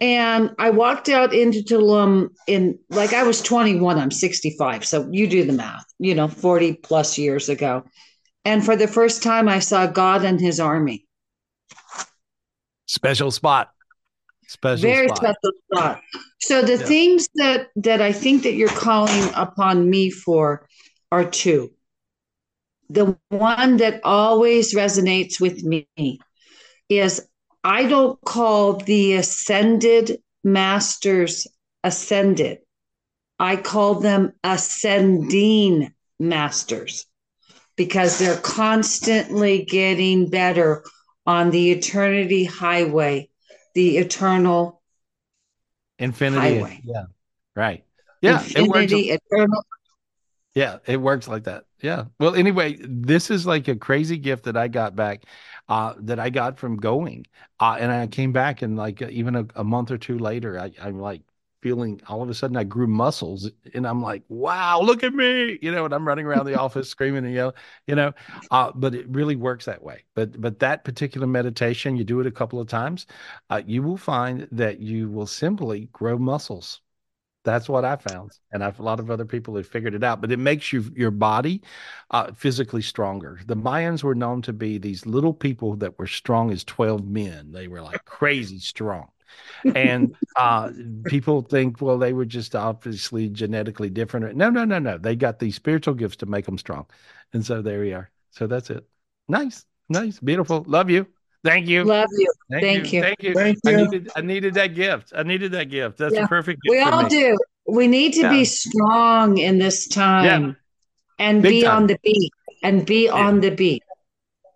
And 0.00 0.54
I 0.58 0.70
walked 0.70 1.08
out 1.08 1.34
into 1.34 1.60
Tulum 1.60 2.30
in 2.46 2.78
like 2.88 3.12
I 3.12 3.24
was 3.24 3.42
21, 3.42 3.98
I'm 3.98 4.12
65. 4.12 4.84
So 4.84 5.08
you 5.10 5.26
do 5.26 5.44
the 5.44 5.52
math, 5.52 5.84
you 5.98 6.14
know, 6.14 6.28
40 6.28 6.74
plus 6.74 7.18
years 7.18 7.48
ago. 7.48 7.84
And 8.44 8.64
for 8.64 8.76
the 8.76 8.86
first 8.86 9.22
time, 9.22 9.48
I 9.48 9.58
saw 9.58 9.86
God 9.86 10.24
and 10.24 10.40
his 10.40 10.60
army. 10.60 11.06
Special 12.86 13.30
spot. 13.30 13.70
Special 14.46 14.80
Very 14.80 15.08
spot. 15.08 15.18
special 15.18 15.52
spot. 15.72 16.00
So 16.40 16.62
the 16.62 16.76
yeah. 16.76 16.86
things 16.86 17.28
that 17.34 17.68
that 17.76 18.00
I 18.00 18.12
think 18.12 18.44
that 18.44 18.54
you're 18.54 18.68
calling 18.68 19.30
upon 19.34 19.90
me 19.90 20.10
for 20.10 20.66
are 21.12 21.28
two. 21.28 21.72
The 22.88 23.18
one 23.28 23.76
that 23.78 24.00
always 24.04 24.74
resonates 24.74 25.38
with 25.38 25.62
me 25.62 25.86
is 26.88 27.27
I 27.64 27.86
don't 27.86 28.20
call 28.22 28.74
the 28.74 29.14
ascended 29.14 30.18
masters 30.44 31.46
ascended. 31.84 32.58
I 33.38 33.56
call 33.56 33.96
them 33.96 34.32
ascending 34.42 35.92
masters 36.18 37.06
because 37.76 38.18
they're 38.18 38.36
constantly 38.38 39.64
getting 39.64 40.28
better 40.28 40.84
on 41.26 41.50
the 41.50 41.70
eternity 41.70 42.44
highway, 42.44 43.28
the 43.74 43.98
eternal 43.98 44.82
infinity. 45.98 46.56
Highway. 46.56 46.80
Yeah. 46.84 47.04
Right. 47.54 47.84
Yeah. 48.20 48.42
Infinity, 48.42 49.10
eternal. 49.10 49.64
Yeah. 50.54 50.78
It 50.86 50.96
works 50.96 51.28
like 51.28 51.44
that. 51.44 51.64
Yeah. 51.80 52.06
Well, 52.18 52.34
anyway, 52.34 52.78
this 52.80 53.30
is 53.30 53.46
like 53.46 53.68
a 53.68 53.76
crazy 53.76 54.16
gift 54.16 54.44
that 54.44 54.56
I 54.56 54.66
got 54.68 54.96
back 54.96 55.22
uh, 55.68 55.94
that 55.98 56.18
I 56.18 56.30
got 56.30 56.58
from 56.58 56.76
going. 56.76 57.26
Uh, 57.60 57.76
and 57.78 57.92
I 57.92 58.06
came 58.06 58.32
back 58.32 58.62
and 58.62 58.76
like 58.76 59.02
even 59.02 59.36
a, 59.36 59.46
a 59.56 59.64
month 59.64 59.90
or 59.90 59.98
two 59.98 60.18
later, 60.18 60.58
I, 60.58 60.72
I'm 60.80 60.98
like 61.00 61.22
feeling 61.60 62.00
all 62.08 62.22
of 62.22 62.30
a 62.30 62.34
sudden 62.34 62.56
I 62.56 62.64
grew 62.64 62.86
muscles 62.86 63.50
and 63.74 63.86
I'm 63.86 64.00
like, 64.00 64.22
wow, 64.28 64.80
look 64.80 65.02
at 65.02 65.12
me, 65.12 65.58
you 65.60 65.72
know, 65.72 65.84
and 65.84 65.92
I'm 65.92 66.06
running 66.06 66.24
around 66.26 66.46
the 66.46 66.54
office 66.60 66.88
screaming 66.88 67.24
and 67.24 67.34
yelling, 67.34 67.54
you 67.86 67.94
know, 67.96 68.12
uh, 68.50 68.70
but 68.74 68.94
it 68.94 69.08
really 69.08 69.36
works 69.36 69.64
that 69.64 69.82
way. 69.82 70.04
But, 70.14 70.40
but 70.40 70.60
that 70.60 70.84
particular 70.84 71.26
meditation, 71.26 71.96
you 71.96 72.04
do 72.04 72.20
it 72.20 72.26
a 72.26 72.30
couple 72.30 72.60
of 72.60 72.68
times, 72.68 73.06
uh, 73.50 73.62
you 73.66 73.82
will 73.82 73.96
find 73.96 74.48
that 74.52 74.78
you 74.80 75.10
will 75.10 75.26
simply 75.26 75.88
grow 75.92 76.16
muscles. 76.18 76.80
That's 77.48 77.68
what 77.68 77.84
I 77.84 77.96
found, 77.96 78.32
and 78.52 78.62
I've, 78.62 78.78
a 78.78 78.82
lot 78.82 79.00
of 79.00 79.10
other 79.10 79.24
people 79.24 79.56
have 79.56 79.66
figured 79.66 79.94
it 79.94 80.04
out. 80.04 80.20
But 80.20 80.30
it 80.30 80.38
makes 80.38 80.70
you 80.70 80.84
your 80.94 81.10
body 81.10 81.62
uh, 82.10 82.32
physically 82.32 82.82
stronger. 82.82 83.40
The 83.46 83.56
Mayans 83.56 84.02
were 84.02 84.14
known 84.14 84.42
to 84.42 84.52
be 84.52 84.76
these 84.76 85.06
little 85.06 85.32
people 85.32 85.74
that 85.76 85.98
were 85.98 86.06
strong 86.06 86.50
as 86.50 86.64
twelve 86.64 87.08
men. 87.08 87.50
They 87.50 87.66
were 87.66 87.80
like 87.80 88.04
crazy 88.04 88.58
strong, 88.58 89.08
and 89.74 90.14
uh, 90.36 90.70
people 91.04 91.40
think, 91.40 91.80
well, 91.80 91.98
they 91.98 92.12
were 92.12 92.26
just 92.26 92.54
obviously 92.54 93.30
genetically 93.30 93.90
different. 93.90 94.36
No, 94.36 94.50
no, 94.50 94.64
no, 94.66 94.78
no. 94.78 94.98
They 94.98 95.16
got 95.16 95.38
these 95.38 95.56
spiritual 95.56 95.94
gifts 95.94 96.16
to 96.18 96.26
make 96.26 96.44
them 96.44 96.58
strong, 96.58 96.84
and 97.32 97.44
so 97.44 97.62
there 97.62 97.80
we 97.80 97.94
are. 97.94 98.10
So 98.30 98.46
that's 98.46 98.68
it. 98.70 98.86
Nice, 99.26 99.64
nice, 99.88 100.20
beautiful. 100.20 100.64
Love 100.68 100.90
you. 100.90 101.06
Thank 101.44 101.68
you. 101.68 101.84
Love 101.84 102.08
you. 102.16 102.32
Thank, 102.50 102.64
Thank 102.64 102.92
you. 102.92 102.98
you. 102.98 103.04
Thank 103.04 103.22
you. 103.22 103.34
Thank 103.34 103.58
you. 103.64 103.70
I 103.70 103.76
needed, 103.84 104.10
I 104.16 104.20
needed 104.20 104.54
that 104.54 104.74
gift. 104.74 105.12
I 105.14 105.22
needed 105.22 105.52
that 105.52 105.66
gift. 105.66 105.98
That's 105.98 106.14
yeah. 106.14 106.24
a 106.24 106.28
perfect 106.28 106.60
We 106.68 106.80
all 106.80 107.04
me. 107.04 107.08
do. 107.08 107.38
We 107.66 107.86
need 107.86 108.14
to 108.14 108.22
yeah. 108.22 108.30
be 108.30 108.44
strong 108.44 109.38
in 109.38 109.58
this 109.58 109.88
time 109.88 110.24
yeah. 110.24 110.52
and 111.18 111.42
Big 111.42 111.50
be 111.50 111.62
time. 111.62 111.76
on 111.76 111.86
the 111.86 111.98
beat 112.02 112.32
and 112.62 112.84
be 112.84 113.08
on 113.08 113.40
the 113.40 113.50
beat. 113.50 113.82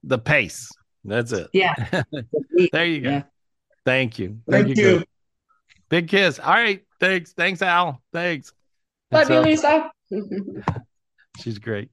The 0.03 0.19
pace. 0.19 0.71
That's 1.05 1.33
it. 1.33 1.49
Yeah. 1.53 1.75
there 2.73 2.87
you 2.87 3.01
go. 3.01 3.23
Thank 3.85 4.19
you. 4.19 4.39
Thank, 4.49 4.67
Thank 4.67 4.79
you. 4.79 4.85
you. 4.85 5.05
Big 5.89 6.09
kiss. 6.09 6.39
All 6.39 6.55
right. 6.55 6.83
Thanks. 7.01 7.33
Thanks, 7.33 7.63
Al. 7.63 8.01
Thanks. 8.13 8.53
Love 9.11 9.31
you, 9.31 9.41
Lisa. 9.41 9.91
she's 11.41 11.59
great. 11.59 11.91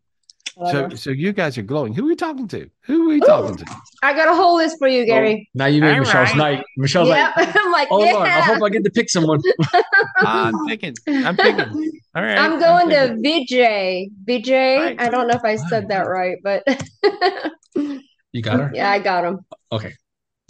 So, 0.68 0.90
so 0.90 1.12
you 1.12 1.32
guys 1.32 1.58
are 1.58 1.62
glowing. 1.62 1.94
Who 1.94 2.04
are 2.04 2.08
we 2.08 2.16
talking 2.18 2.46
to? 2.50 2.70
Who 2.82 3.06
are 3.06 3.08
we 3.08 3.16
Ooh, 3.16 3.26
talking 3.26 3.56
to? 3.56 3.66
I 4.04 4.14
got 4.14 4.28
a 4.28 4.36
whole 4.36 4.58
list 4.58 4.78
for 4.78 4.90
you, 4.90 5.06
Gary. 5.06 5.50
now 5.54 5.68
you 5.68 5.80
made 5.80 5.94
All 5.94 6.00
Michelle's 6.00 6.30
right. 6.30 6.38
night. 6.38 6.66
Michelle's 6.76 7.08
yep. 7.08 7.34
like, 7.38 7.56
I'm 7.56 7.72
like, 7.72 7.88
oh 7.92 8.04
yeah. 8.04 8.12
Lord, 8.12 8.28
I 8.28 8.42
hope 8.42 8.64
I 8.64 8.70
get 8.70 8.84
to 8.84 8.90
pick 8.90 9.10
someone. 9.10 9.42
I'm 10.18 10.68
picking. 10.68 10.96
I'm 11.08 11.38
picking. 11.38 11.92
All 12.14 12.24
right. 12.24 12.38
I'm 12.38 12.60
going 12.60 12.94
I'm 12.94 13.22
to 13.24 13.30
Vijay. 13.30 14.10
Vijay. 14.26 14.78
Right. 14.78 15.02
I 15.02 15.10
don't 15.10 15.28
know 15.30 15.36
if 15.36 15.46
I 15.46 15.56
said 15.56 15.88
that 15.90 16.02
right, 16.02 16.38
but 16.44 16.64
you 18.34 18.42
got 18.42 18.60
her. 18.60 18.72
Yeah, 18.74 18.92
I 18.92 19.00
got 19.00 19.24
him. 19.24 19.40
Okay. 19.72 19.94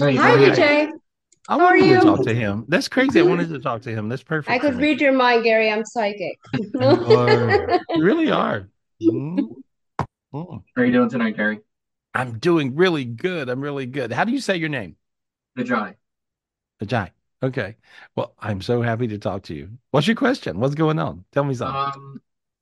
Hi, 0.02 0.14
Vijay. 0.16 0.90
I 1.48 1.54
How 1.54 1.60
wanted 1.60 2.00
to 2.00 2.02
talk 2.02 2.24
to 2.26 2.34
him. 2.34 2.66
That's 2.68 2.88
crazy. 2.88 3.20
I 3.20 3.24
wanted 3.24 3.50
to 3.50 3.60
talk 3.60 3.84
to 3.84 3.92
him. 3.92 4.10
That's 4.10 4.24
perfect. 4.24 4.52
I 4.52 4.58
could 4.58 4.76
read 4.76 5.02
your 5.02 5.14
mind, 5.14 5.44
Gary. 5.44 5.72
I'm 5.72 5.86
psychic. 5.86 6.38
you, 6.54 6.80
are. 6.82 7.80
you 7.90 8.04
really 8.04 8.32
are. 8.32 8.70
Mm-hmm. 9.02 9.46
Oh. 10.34 10.64
How 10.76 10.82
are 10.82 10.86
you 10.86 10.92
doing 10.92 11.10
tonight, 11.10 11.36
Gary? 11.36 11.60
I'm 12.14 12.40
doing 12.40 12.76
really 12.76 13.06
good. 13.06 13.50
I'm 13.50 13.62
really 13.62 13.86
good. 13.86 14.12
How 14.12 14.24
do 14.24 14.32
you 14.32 14.40
say 14.40 14.58
your 14.58 14.70
name? 14.70 14.96
Vijay. 15.58 15.96
Vijay. 16.82 17.12
Okay. 17.42 17.78
Well, 18.16 18.36
I'm 18.40 18.62
so 18.62 18.82
happy 18.82 19.08
to 19.08 19.18
talk 19.18 19.44
to 19.44 19.56
you. 19.56 19.70
What's 19.92 20.08
your 20.08 20.16
question? 20.16 20.60
What's 20.60 20.76
going 20.76 21.00
on? 21.00 21.26
Tell 21.32 21.44
me 21.44 21.54
something. 21.54 21.76
Um, 21.76 22.22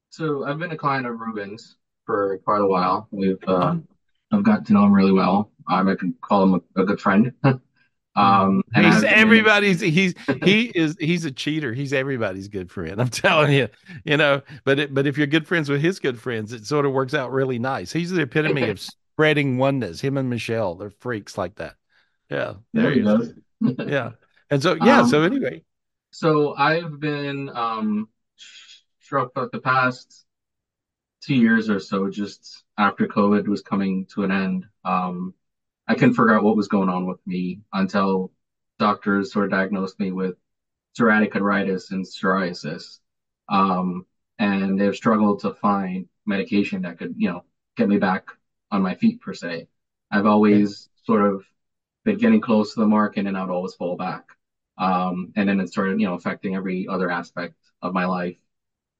so 0.10 0.46
I've 0.46 0.60
been 0.60 0.72
a 0.72 0.78
client 0.78 1.08
of 1.08 1.20
Ruben's 1.20 1.78
for 2.06 2.38
quite 2.46 2.62
a 2.62 2.68
while. 2.68 3.08
We've 3.12 3.38
uh, 3.48 3.52
uh-huh. 3.52 3.76
I've 4.32 4.44
gotten 4.44 4.66
to 4.66 4.74
know 4.74 4.86
him 4.86 4.94
really 4.94 5.14
well. 5.14 5.52
Um, 5.70 5.88
I 5.88 5.96
can 5.96 6.14
call 6.22 6.44
him 6.44 6.62
a, 6.76 6.82
a 6.82 6.86
good 6.86 7.02
friend. 7.02 7.34
Um, 8.18 8.64
he's 8.74 9.04
everybody's. 9.04 9.80
He's 9.80 10.16
he 10.44 10.72
is 10.74 10.98
he's 11.00 11.24
a 11.24 11.32
cheater. 11.32 11.72
He's 11.72 11.94
everybody's 11.94 12.48
good 12.48 12.72
friend. 12.72 13.00
I'm 13.00 13.10
telling 13.10 13.54
you, 13.54 13.70
you 14.04 14.18
know. 14.18 14.42
But 14.66 14.80
it, 14.80 14.94
but 14.94 15.06
if 15.06 15.18
you're 15.18 15.28
good 15.28 15.48
friends 15.48 15.70
with 15.70 15.82
his 15.82 16.00
good 16.00 16.20
friends, 16.20 16.52
it 16.52 16.66
sort 16.66 16.88
of 16.88 16.94
works 16.94 17.14
out 17.14 17.32
really 17.32 17.60
nice. 17.60 17.92
He's 17.92 18.10
the 18.10 18.24
epitome 18.24 18.70
of 18.70 18.80
spreading 18.80 19.60
oneness. 19.60 20.02
Him 20.02 20.18
and 20.18 20.32
Michelle, 20.32 20.74
they're 20.76 20.90
freaks 20.90 21.38
like 21.38 21.56
that. 21.56 21.76
Yeah, 22.30 22.56
there 22.74 22.92
he 22.92 23.02
is. 23.02 23.34
yeah, 23.62 24.12
and 24.50 24.64
so 24.64 24.76
yeah. 24.84 25.02
Um, 25.02 25.08
so 25.08 25.22
anyway, 25.22 25.64
so 26.10 26.56
I've 26.56 27.00
been 27.00 27.50
um 27.50 28.10
struck 29.00 29.30
about 29.30 29.52
the 29.52 29.60
past 29.60 30.26
two 31.22 31.36
years 31.36 31.70
or 31.70 31.80
so, 31.80 32.10
just 32.10 32.64
after 32.80 33.08
COVID 33.08 33.48
was 33.48 33.62
coming 33.62 34.08
to 34.08 34.24
an 34.24 34.32
end. 34.32 34.66
Um, 34.84 35.36
I 35.88 35.96
couldn't 35.96 36.16
figure 36.16 36.34
out 36.34 36.44
what 36.44 36.58
was 36.58 36.68
going 36.68 36.90
on 36.90 37.06
with 37.06 37.26
me 37.26 37.62
until 37.74 38.32
doctors 38.80 39.32
sort 39.32 39.46
of 39.46 39.52
diagnosed 39.52 40.00
me 40.00 40.12
with 40.12 40.36
psoriatic 40.98 41.34
arthritis 41.36 41.92
and 41.92 42.06
psoriasis. 42.06 43.00
Um, 43.50 44.06
and 44.40 44.80
they've 44.80 44.96
struggled 44.96 45.40
to 45.42 45.54
find 45.54 46.08
medication 46.26 46.82
that 46.84 46.98
could, 46.98 47.16
you 47.18 47.30
know, 47.30 47.44
get 47.76 47.88
me 47.88 47.98
back 47.98 48.28
on 48.72 48.82
my 48.82 48.96
feet 48.96 49.22
per 49.22 49.34
se. 49.34 49.68
I've 50.12 50.26
always 50.26 50.90
sort 51.04 51.22
of 51.26 51.46
been 52.04 52.18
getting 52.18 52.42
close 52.42 52.74
to 52.74 52.82
the 52.82 52.88
mark 52.88 53.18
and 53.18 53.28
then 53.28 53.36
I'd 53.36 53.50
always 53.50 53.74
fall 53.74 53.96
back. 53.96 54.26
Um, 54.78 55.32
and 55.36 55.48
then 55.50 55.60
it 55.60 55.70
started, 55.70 56.00
you 56.00 56.08
know, 56.08 56.14
affecting 56.14 56.56
every 56.56 56.88
other 56.88 57.10
aspect 57.10 57.56
of 57.82 57.94
my 57.94 58.06
life, 58.06 58.38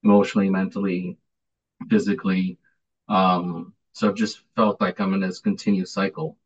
emotionally, 0.04 0.50
mentally, 0.50 1.18
physically. 1.90 2.60
Um, 3.10 3.74
so 3.94 4.10
I've 4.10 4.16
just 4.16 4.42
felt 4.56 4.82
like 4.82 5.00
I'm 5.00 5.14
in 5.14 5.22
this 5.22 5.40
continuous 5.40 5.94
cycle 5.94 6.38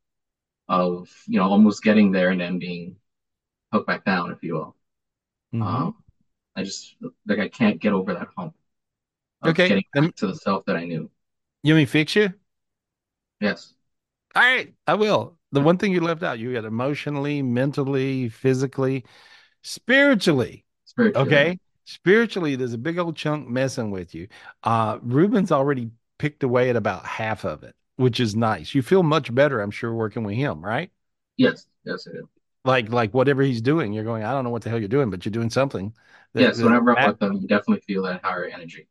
of 0.71 1.09
you 1.27 1.37
know 1.37 1.45
almost 1.45 1.83
getting 1.83 2.11
there 2.11 2.29
and 2.29 2.39
then 2.39 2.57
being 2.57 2.95
hooked 3.73 3.87
back 3.87 4.05
down, 4.05 4.31
if 4.31 4.41
you 4.41 4.53
will. 4.53 4.75
Mm-hmm. 5.53 5.63
Um, 5.63 5.95
I 6.55 6.63
just 6.63 6.95
like 7.27 7.39
I 7.39 7.49
can't 7.49 7.79
get 7.79 7.93
over 7.93 8.13
that 8.13 8.29
hump. 8.37 8.55
Okay, 9.45 9.67
getting 9.67 9.83
back 9.93 10.15
to 10.15 10.27
the 10.27 10.35
self 10.35 10.63
that 10.65 10.77
I 10.77 10.85
knew. 10.85 11.11
You 11.61 11.75
mean 11.75 11.87
fix 11.87 12.15
you? 12.15 12.33
Yes. 13.41 13.73
All 14.33 14.41
right, 14.41 14.73
I 14.87 14.93
will. 14.93 15.37
The 15.51 15.59
one 15.59 15.77
thing 15.77 15.91
you 15.91 15.99
left 15.99 16.23
out, 16.23 16.39
you 16.39 16.53
got 16.53 16.63
emotionally, 16.63 17.41
mentally, 17.41 18.29
physically, 18.29 19.03
spiritually. 19.61 20.63
Spiritually. 20.85 21.27
Okay. 21.27 21.59
Spiritually, 21.83 22.55
there's 22.55 22.73
a 22.73 22.77
big 22.77 22.97
old 22.97 23.17
chunk 23.17 23.49
messing 23.49 23.91
with 23.91 24.15
you. 24.15 24.29
Uh, 24.63 24.99
Ruben's 25.01 25.51
already 25.51 25.91
picked 26.17 26.43
away 26.43 26.69
at 26.69 26.77
about 26.77 27.05
half 27.05 27.43
of 27.43 27.63
it 27.63 27.75
which 28.01 28.19
is 28.19 28.35
nice. 28.35 28.73
You 28.73 28.81
feel 28.81 29.03
much 29.03 29.33
better, 29.33 29.61
I'm 29.61 29.71
sure, 29.71 29.93
working 29.93 30.23
with 30.23 30.35
him, 30.35 30.63
right? 30.63 30.91
Yes, 31.37 31.67
yes, 31.85 32.07
I 32.07 32.13
do. 32.13 32.29
Like, 32.65 32.89
like 32.89 33.13
whatever 33.13 33.43
he's 33.43 33.61
doing, 33.61 33.93
you're 33.93 34.03
going. 34.03 34.23
I 34.23 34.33
don't 34.33 34.43
know 34.43 34.49
what 34.49 34.63
the 34.63 34.69
hell 34.69 34.79
you're 34.79 34.87
doing, 34.87 35.09
but 35.09 35.25
you're 35.25 35.31
doing 35.31 35.49
something. 35.49 35.93
That, 36.33 36.41
yes, 36.41 36.59
whenever 36.59 36.97
I'm 36.97 37.09
with 37.09 37.19
them, 37.19 37.33
you 37.33 37.47
definitely 37.47 37.81
feel 37.81 38.03
that 38.03 38.23
higher 38.23 38.45
energy. 38.45 38.87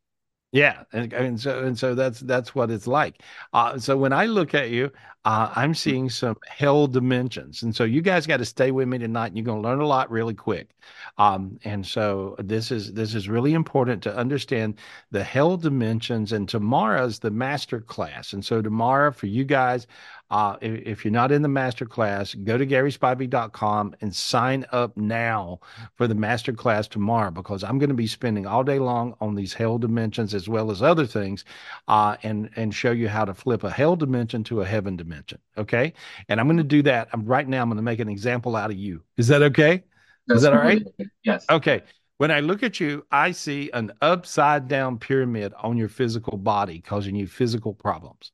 Yeah, 0.53 0.83
and, 0.93 1.13
and 1.13 1.41
so 1.41 1.63
and 1.63 1.79
so 1.79 1.95
that's 1.95 2.19
that's 2.21 2.57
what 2.57 2.73
it's 2.73 2.89
like. 2.89 3.23
Uh, 3.53 3.79
so 3.79 3.97
when 3.97 4.13
I 4.13 4.27
look 4.27 4.53
at 4.53 4.71
you, 4.71 4.91
uh, 5.25 5.53
I'm 5.55 5.75
seeing 5.75 6.11
some 6.11 6.37
hell 6.49 6.89
dimensions, 6.89 7.63
and 7.63 7.75
so 7.75 7.85
you 7.85 8.03
guys 8.03 8.27
got 8.27 8.39
to 8.39 8.45
stay 8.45 8.73
with 8.73 8.89
me 8.89 8.99
tonight. 8.99 9.29
And 9.29 9.37
you're 9.37 9.45
going 9.45 9.63
to 9.63 9.69
learn 9.69 9.79
a 9.81 9.87
lot 9.87 10.11
really 10.11 10.35
quick. 10.35 10.71
Um, 11.19 11.61
and 11.65 11.87
so 11.87 12.35
this 12.41 12.73
is 12.73 12.93
this 12.95 13.15
is 13.15 13.29
really 13.29 13.55
important 13.55 14.03
to 14.03 14.17
understand 14.17 14.75
the 15.13 15.23
hell 15.23 15.57
dimensions. 15.57 16.33
And 16.33 16.49
tomorrow's 16.49 17.21
the 17.21 17.31
master 17.31 17.81
class, 17.81 18.33
and 18.33 18.45
so 18.45 18.61
tomorrow 18.61 19.13
for 19.13 19.27
you 19.27 19.45
guys, 19.45 19.87
uh, 20.31 20.57
if, 20.61 20.87
if, 20.87 21.05
you're 21.05 21.13
not 21.13 21.33
in 21.33 21.43
the 21.43 21.49
master 21.49 21.85
class, 21.85 22.35
go 22.35 22.57
to 22.57 22.67
GarySpivey.com 22.67 23.97
and 24.01 24.15
sign 24.15 24.65
up 24.71 24.97
now 24.97 25.59
for 25.97 26.07
the 26.07 26.15
master 26.15 26.53
class 26.53 26.87
tomorrow 26.87 27.31
because 27.31 27.65
I'm 27.65 27.79
going 27.79 27.89
to 27.91 27.95
be 27.95 28.07
spending 28.07 28.47
all 28.47 28.63
day 28.63 28.79
long 28.79 29.15
on 29.21 29.35
these 29.35 29.53
hell 29.53 29.79
dimensions 29.79 30.33
as 30.33 30.49
well 30.49 30.71
as 30.71 30.83
other 30.83 31.07
things, 31.07 31.45
uh, 31.89 32.17
and 32.23 32.51
and 32.57 32.75
show 32.75 32.93
you 32.93 33.09
how 33.09 33.25
to 33.25 33.35
flip 33.35 33.65
a 33.65 33.71
hell 33.71 33.97
dimension 33.97 34.45
to 34.45 34.61
a 34.61 34.67
heaven 34.67 34.97
dimension. 34.97 35.39
Okay, 35.59 35.93
and 36.29 36.39
I'm 36.39 36.47
going 36.47 36.59
to 36.59 36.63
do 36.63 36.83
that. 36.83 37.09
I'm 37.13 37.25
right 37.27 37.49
now. 37.49 37.63
I'm 37.63 37.69
going 37.69 37.77
to 37.77 37.83
make 37.83 38.01
an 38.01 38.09
example 38.09 38.55
out 38.55 38.71
of 38.71 38.77
you. 38.77 39.03
Is 39.17 39.29
that 39.29 39.43
okay? 39.43 39.83
That's 40.27 40.39
Is 40.39 40.43
that 40.45 40.53
all 40.53 40.61
right? 40.61 40.83
Yes. 41.25 41.45
Okay. 41.51 41.83
When 42.19 42.31
I 42.31 42.41
look 42.41 42.63
at 42.63 42.79
you, 42.79 43.07
I 43.11 43.33
see 43.33 43.71
an 43.73 43.93
upside 44.03 44.69
down 44.69 44.99
pyramid 44.99 45.55
on 45.59 45.79
your 45.79 45.89
physical 45.89 46.37
body 46.37 46.81
causing 46.81 47.17
you 47.17 47.27
physical 47.27 47.73
problems. 47.73 48.33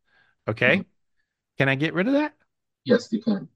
Okay. 0.48 0.78
Mm-hmm. 0.78 0.95
Can 1.58 1.68
I 1.68 1.74
get 1.74 1.94
rid 1.94 2.06
of 2.06 2.14
that? 2.14 2.34
Yes, 2.84 3.08
you 3.10 3.22
can. 3.22 3.48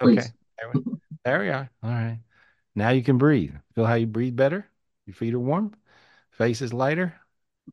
Please. 0.00 0.18
Okay. 0.18 0.28
There 0.58 0.70
we, 0.74 0.80
there 1.24 1.40
we 1.40 1.48
are. 1.48 1.70
All 1.82 1.90
right. 1.90 2.18
Now 2.74 2.90
you 2.90 3.02
can 3.02 3.18
breathe. 3.18 3.54
Feel 3.74 3.86
how 3.86 3.94
you 3.94 4.06
breathe 4.06 4.36
better? 4.36 4.66
Your 5.06 5.14
feet 5.14 5.34
are 5.34 5.38
warm. 5.38 5.74
Face 6.30 6.62
is 6.62 6.72
lighter. 6.72 7.14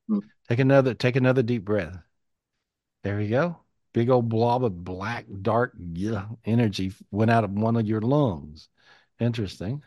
Mm-hmm. 0.09 0.27
Take 0.47 0.59
another 0.59 0.93
take 0.93 1.15
another 1.15 1.43
deep 1.43 1.63
breath. 1.63 1.97
There 3.03 3.17
we 3.17 3.29
go. 3.29 3.57
Big 3.93 4.09
old 4.09 4.29
blob 4.29 4.63
of 4.63 4.83
black, 4.83 5.25
dark 5.41 5.73
yeah, 5.79 6.25
energy 6.45 6.91
went 7.11 7.31
out 7.31 7.43
of 7.43 7.51
one 7.51 7.75
of 7.75 7.87
your 7.87 8.01
lungs. 8.01 8.69
Interesting. 9.19 9.83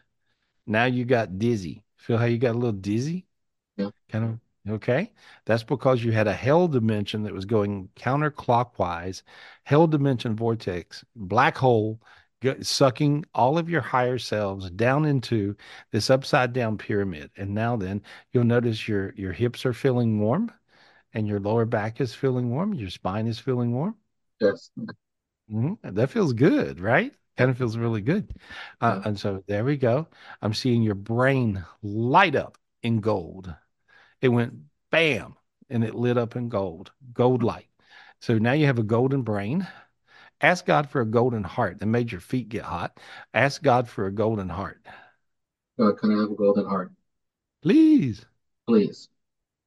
Now 0.66 0.86
you 0.86 1.04
got 1.04 1.38
dizzy. 1.38 1.84
Feel 1.96 2.18
how 2.18 2.24
you 2.24 2.38
got 2.38 2.52
a 2.52 2.58
little 2.58 2.72
dizzy? 2.72 3.26
Yeah. 3.76 3.90
Kind 4.08 4.24
of 4.24 4.38
Okay. 4.68 5.12
That's 5.44 5.64
because 5.64 6.04
you 6.04 6.12
had 6.12 6.28
a 6.28 6.32
hell 6.32 6.68
dimension 6.68 7.24
that 7.24 7.32
was 7.32 7.44
going 7.44 7.88
counterclockwise, 7.96 9.22
hell 9.64 9.86
dimension 9.88 10.36
vortex, 10.36 11.04
black 11.16 11.56
hole, 11.56 12.00
sucking 12.60 13.24
all 13.34 13.58
of 13.58 13.68
your 13.68 13.80
higher 13.80 14.18
selves 14.18 14.70
down 14.70 15.04
into 15.04 15.56
this 15.90 16.10
upside 16.10 16.52
down 16.52 16.78
pyramid. 16.78 17.30
And 17.36 17.54
now 17.54 17.76
then 17.76 18.02
you'll 18.32 18.44
notice 18.44 18.86
your, 18.86 19.12
your 19.16 19.32
hips 19.32 19.66
are 19.66 19.72
feeling 19.72 20.20
warm 20.20 20.52
and 21.12 21.26
your 21.26 21.40
lower 21.40 21.64
back 21.64 22.00
is 22.00 22.14
feeling 22.14 22.50
warm. 22.50 22.74
Your 22.74 22.90
spine 22.90 23.26
is 23.26 23.38
feeling 23.38 23.72
warm. 23.72 23.96
Yes. 24.40 24.70
Mm-hmm. 25.50 25.94
That 25.94 26.10
feels 26.10 26.32
good, 26.32 26.80
right? 26.80 27.12
Kind 27.36 27.50
of 27.50 27.58
feels 27.58 27.76
really 27.76 28.00
good. 28.00 28.32
Uh, 28.80 29.02
and 29.04 29.18
so 29.18 29.42
there 29.46 29.64
we 29.64 29.76
go. 29.76 30.06
I'm 30.40 30.54
seeing 30.54 30.82
your 30.82 30.94
brain 30.94 31.64
light 31.82 32.34
up 32.36 32.58
in 32.82 33.00
gold 33.00 33.54
it 34.22 34.28
went 34.28 34.54
bam 34.90 35.34
and 35.68 35.84
it 35.84 35.94
lit 35.94 36.16
up 36.16 36.36
in 36.36 36.48
gold, 36.48 36.92
gold 37.12 37.42
light. 37.42 37.68
So 38.20 38.38
now 38.38 38.52
you 38.52 38.66
have 38.66 38.78
a 38.78 38.84
golden 38.84 39.22
brain. 39.22 39.66
Ask 40.40 40.64
God 40.64 40.88
for 40.88 41.00
a 41.00 41.06
golden 41.06 41.42
heart 41.42 41.80
that 41.80 41.86
made 41.86 42.10
your 42.10 42.20
feet 42.20 42.48
get 42.48 42.62
hot. 42.62 42.98
Ask 43.34 43.62
God 43.62 43.88
for 43.88 44.06
a 44.06 44.12
golden 44.12 44.48
heart. 44.48 44.80
God, 45.78 45.98
can 45.98 46.16
I 46.16 46.20
have 46.20 46.30
a 46.30 46.34
golden 46.34 46.66
heart? 46.66 46.92
Please. 47.62 48.24
Please. 48.66 49.08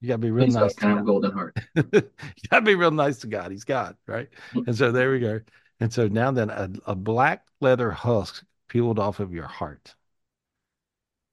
You 0.02 0.08
gotta 0.08 0.20
be 0.20 0.32
real 0.32 0.46
Please, 0.46 0.56
nice. 0.56 0.74
God, 0.74 0.78
can 0.78 0.90
I 0.90 0.94
have 0.94 1.04
a 1.04 1.06
golden 1.06 1.32
heart? 1.32 1.58
you 1.76 2.12
gotta 2.50 2.66
be 2.66 2.76
real 2.76 2.92
nice 2.92 3.18
to 3.20 3.28
God. 3.28 3.52
He's 3.52 3.64
God, 3.64 3.96
right? 4.08 4.30
and 4.54 4.76
so 4.76 4.92
there 4.92 5.12
we 5.12 5.20
go. 5.20 5.42
And 5.80 5.92
so 5.92 6.08
now 6.08 6.32
then 6.32 6.50
a, 6.50 6.70
a 6.86 6.96
black 6.96 7.46
leather 7.60 7.92
husk 7.92 8.44
peeled 8.68 9.00
off 9.00 9.20
of 9.20 9.34
your 9.34 9.48
heart 9.48 9.96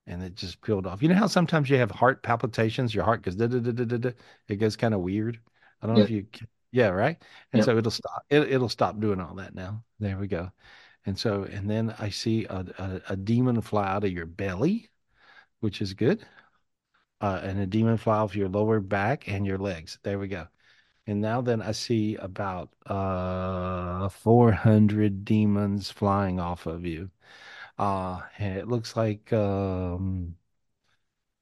and 0.06 0.22
it 0.22 0.34
just 0.34 0.60
peeled 0.62 0.86
off. 0.86 1.02
You 1.02 1.08
know 1.08 1.14
how 1.14 1.26
sometimes 1.26 1.70
you 1.70 1.76
have 1.78 1.90
heart 1.90 2.22
palpitations, 2.22 2.94
your 2.94 3.04
heart 3.04 3.22
goes 3.22 3.36
da 3.36 3.46
da 3.46 3.58
da 3.58 3.72
da 3.72 3.84
da. 3.84 3.96
da. 3.98 4.10
It 4.48 4.56
goes 4.56 4.76
kind 4.76 4.94
of 4.94 5.00
weird. 5.00 5.40
I 5.80 5.86
don't 5.86 5.96
know 5.96 6.02
if 6.02 6.10
you, 6.10 6.26
yeah, 6.70 6.88
right. 6.88 7.22
And 7.52 7.62
so 7.62 7.76
it'll 7.76 7.90
stop. 7.90 8.24
It, 8.30 8.50
it'll 8.52 8.68
stop 8.68 8.98
doing 9.00 9.20
all 9.20 9.34
that 9.36 9.54
now. 9.54 9.84
There 10.00 10.18
we 10.18 10.26
go. 10.28 10.50
And 11.06 11.18
so, 11.18 11.44
and 11.44 11.68
then 11.68 11.94
I 11.98 12.10
see 12.10 12.44
a, 12.46 12.64
a, 12.78 13.02
a 13.10 13.16
demon 13.16 13.60
fly 13.60 13.88
out 13.88 14.04
of 14.04 14.12
your 14.12 14.26
belly, 14.26 14.90
which 15.60 15.82
is 15.82 15.94
good. 15.94 16.24
Uh, 17.20 17.40
and 17.42 17.60
a 17.60 17.66
demon 17.66 17.96
fly 17.96 18.18
off 18.18 18.34
your 18.34 18.48
lower 18.48 18.80
back 18.80 19.28
and 19.28 19.46
your 19.46 19.58
legs. 19.58 19.98
There 20.02 20.18
we 20.18 20.28
go. 20.28 20.48
And 21.06 21.20
now 21.20 21.40
then 21.40 21.62
I 21.62 21.72
see 21.72 22.16
about 22.16 22.70
uh 22.86 24.08
400 24.08 25.24
demons 25.24 25.90
flying 25.90 26.40
off 26.40 26.66
of 26.66 26.84
you. 26.86 27.10
Uh 27.82 28.22
it 28.38 28.68
looks 28.68 28.96
like 28.96 29.32
um 29.32 30.36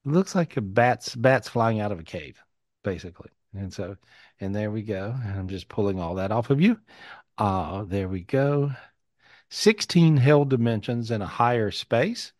it 0.05 0.09
looks 0.11 0.35
like 0.35 0.57
a 0.57 0.61
bats 0.61 1.15
bats 1.15 1.47
flying 1.49 1.79
out 1.79 1.91
of 1.91 1.99
a 1.99 2.03
cave, 2.03 2.41
basically. 2.83 3.29
And 3.53 3.73
so 3.73 3.97
and 4.39 4.55
there 4.55 4.71
we 4.71 4.81
go. 4.83 5.15
And 5.23 5.37
I'm 5.39 5.47
just 5.47 5.67
pulling 5.69 5.99
all 5.99 6.15
that 6.15 6.31
off 6.31 6.49
of 6.49 6.61
you. 6.61 6.79
Uh 7.37 7.83
there 7.85 8.07
we 8.09 8.21
go. 8.23 8.71
16 9.49 10.17
hell 10.17 10.45
dimensions 10.45 11.11
in 11.11 11.21
a 11.21 11.27
higher 11.27 11.71
space. 11.71 12.33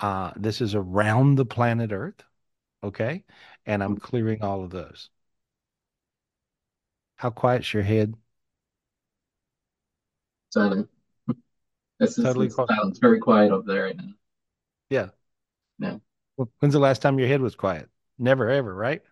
Uh 0.00 0.32
this 0.36 0.60
is 0.60 0.74
around 0.74 1.36
the 1.36 1.46
planet 1.46 1.92
Earth. 1.92 2.24
Okay. 2.84 3.24
And 3.66 3.82
I'm 3.84 3.98
clearing 3.98 4.42
all 4.42 4.64
of 4.64 4.70
those. 4.70 5.10
How 7.16 7.30
quiet's 7.30 7.74
your 7.74 7.82
head? 7.82 8.14
Silent. 10.48 10.88
Is 12.00 12.16
totally 12.16 12.48
quiet. 12.48 12.70
It's 12.84 12.98
very 12.98 13.20
quiet 13.20 13.52
up 13.52 13.64
there 13.66 13.84
right 13.84 13.96
now. 13.96 14.12
Yeah. 14.90 15.08
Yeah. 15.78 15.98
When's 16.36 16.74
the 16.74 16.80
last 16.80 17.02
time 17.02 17.18
your 17.18 17.28
head 17.28 17.40
was 17.40 17.54
quiet? 17.54 17.88
Never, 18.18 18.50
ever, 18.50 18.74
right? 18.74 19.02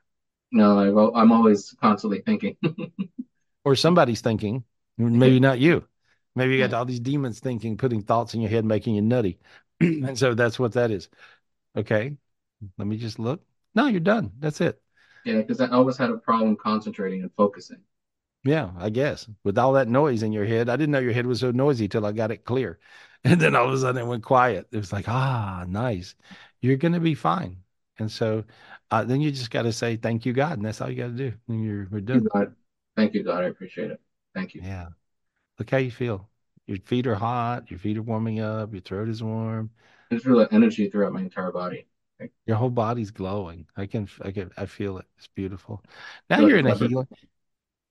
No, 0.50 1.12
I'm 1.14 1.32
always 1.32 1.74
constantly 1.80 2.20
thinking. 2.20 2.56
or 3.64 3.76
somebody's 3.76 4.20
thinking. 4.20 4.64
Maybe 4.98 5.40
not 5.40 5.58
you. 5.58 5.86
Maybe 6.34 6.54
you 6.54 6.66
got 6.66 6.74
all 6.74 6.84
these 6.84 7.00
demons 7.00 7.40
thinking, 7.40 7.76
putting 7.76 8.02
thoughts 8.02 8.34
in 8.34 8.40
your 8.40 8.50
head, 8.50 8.64
making 8.64 8.94
you 8.94 9.02
nutty. 9.02 9.38
and 9.80 10.18
so 10.18 10.34
that's 10.34 10.58
what 10.58 10.72
that 10.72 10.90
is. 10.90 11.08
Okay. 11.76 12.16
Let 12.78 12.86
me 12.86 12.96
just 12.96 13.18
look. 13.18 13.42
No, 13.74 13.86
you're 13.86 14.00
done. 14.00 14.32
That's 14.38 14.60
it. 14.60 14.80
Yeah, 15.24 15.36
because 15.36 15.60
I 15.60 15.68
always 15.68 15.96
had 15.96 16.10
a 16.10 16.16
problem 16.16 16.56
concentrating 16.56 17.22
and 17.22 17.30
focusing. 17.36 17.80
Yeah, 18.44 18.72
I 18.76 18.90
guess 18.90 19.28
with 19.44 19.56
all 19.56 19.72
that 19.74 19.88
noise 19.88 20.22
in 20.22 20.32
your 20.32 20.44
head, 20.44 20.68
I 20.68 20.76
didn't 20.76 20.90
know 20.90 20.98
your 20.98 21.12
head 21.12 21.26
was 21.26 21.40
so 21.40 21.52
noisy 21.52 21.88
till 21.88 22.04
I 22.04 22.12
got 22.12 22.32
it 22.32 22.44
clear, 22.44 22.80
and 23.24 23.40
then 23.40 23.54
all 23.54 23.68
of 23.68 23.74
a 23.74 23.78
sudden 23.78 24.02
it 24.02 24.06
went 24.06 24.24
quiet. 24.24 24.66
It 24.72 24.76
was 24.76 24.92
like, 24.92 25.08
ah, 25.08 25.64
nice, 25.68 26.14
you're 26.60 26.76
gonna 26.76 27.00
be 27.00 27.14
fine. 27.14 27.58
And 27.98 28.10
so, 28.10 28.44
uh, 28.90 29.04
then 29.04 29.20
you 29.20 29.30
just 29.30 29.50
got 29.50 29.62
to 29.62 29.72
say 29.72 29.96
thank 29.96 30.26
you, 30.26 30.32
God, 30.32 30.54
and 30.54 30.64
that's 30.64 30.80
all 30.80 30.90
you 30.90 30.96
got 30.96 31.16
to 31.16 31.30
do. 31.30 31.32
And 31.48 31.64
you're 31.64 31.86
we're 31.90 32.00
done. 32.00 32.20
Thank 32.20 32.24
you, 32.24 32.30
God. 32.30 32.54
Thank 32.96 33.14
you, 33.14 33.22
God. 33.22 33.44
I 33.44 33.48
appreciate 33.48 33.90
it. 33.90 34.00
Thank 34.34 34.54
you. 34.54 34.62
Yeah. 34.64 34.88
Look 35.58 35.70
how 35.70 35.78
you 35.78 35.90
feel. 35.90 36.28
Your 36.66 36.78
feet 36.78 37.06
are 37.06 37.14
hot. 37.14 37.70
Your 37.70 37.78
feet 37.78 37.98
are 37.98 38.02
warming 38.02 38.40
up. 38.40 38.72
Your 38.72 38.80
throat 38.80 39.08
is 39.08 39.22
warm. 39.22 39.70
There's 40.10 40.26
real 40.26 40.46
energy 40.50 40.88
throughout 40.90 41.12
my 41.12 41.20
entire 41.20 41.52
body. 41.52 41.86
Your 42.46 42.56
whole 42.56 42.70
body's 42.70 43.10
glowing. 43.10 43.66
I 43.76 43.86
can, 43.86 44.08
I 44.20 44.30
can, 44.30 44.50
I 44.56 44.66
feel 44.66 44.98
it. 44.98 45.06
It's 45.16 45.28
beautiful. 45.28 45.82
Now 46.30 46.40
you're 46.40 46.58
in 46.58 46.66
a 46.66 46.74
healing. 46.74 47.08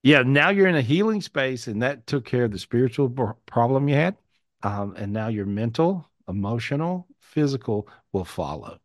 Yeah, 0.03 0.23
now 0.23 0.49
you're 0.49 0.67
in 0.67 0.75
a 0.75 0.81
healing 0.81 1.21
space, 1.21 1.67
and 1.67 1.81
that 1.83 2.07
took 2.07 2.25
care 2.25 2.45
of 2.45 2.51
the 2.51 2.57
spiritual 2.57 3.09
problem 3.45 3.87
you 3.87 3.95
had. 3.95 4.17
Um, 4.63 4.95
and 4.97 5.13
now 5.13 5.27
your 5.27 5.45
mental, 5.45 6.09
emotional, 6.27 7.07
physical 7.19 7.87
will 8.11 8.25
follow. 8.25 8.79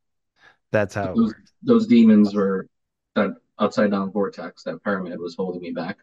That's 0.72 0.94
how 0.94 1.14
those, 1.14 1.34
those, 1.62 1.86
demons 1.86 2.34
were 2.34 2.68
that 3.14 3.30
upside 3.58 3.90
down 3.90 4.10
vortex. 4.10 4.62
That 4.64 4.82
pyramid 4.82 5.18
was 5.18 5.34
holding 5.34 5.62
me 5.62 5.70
back. 5.70 5.98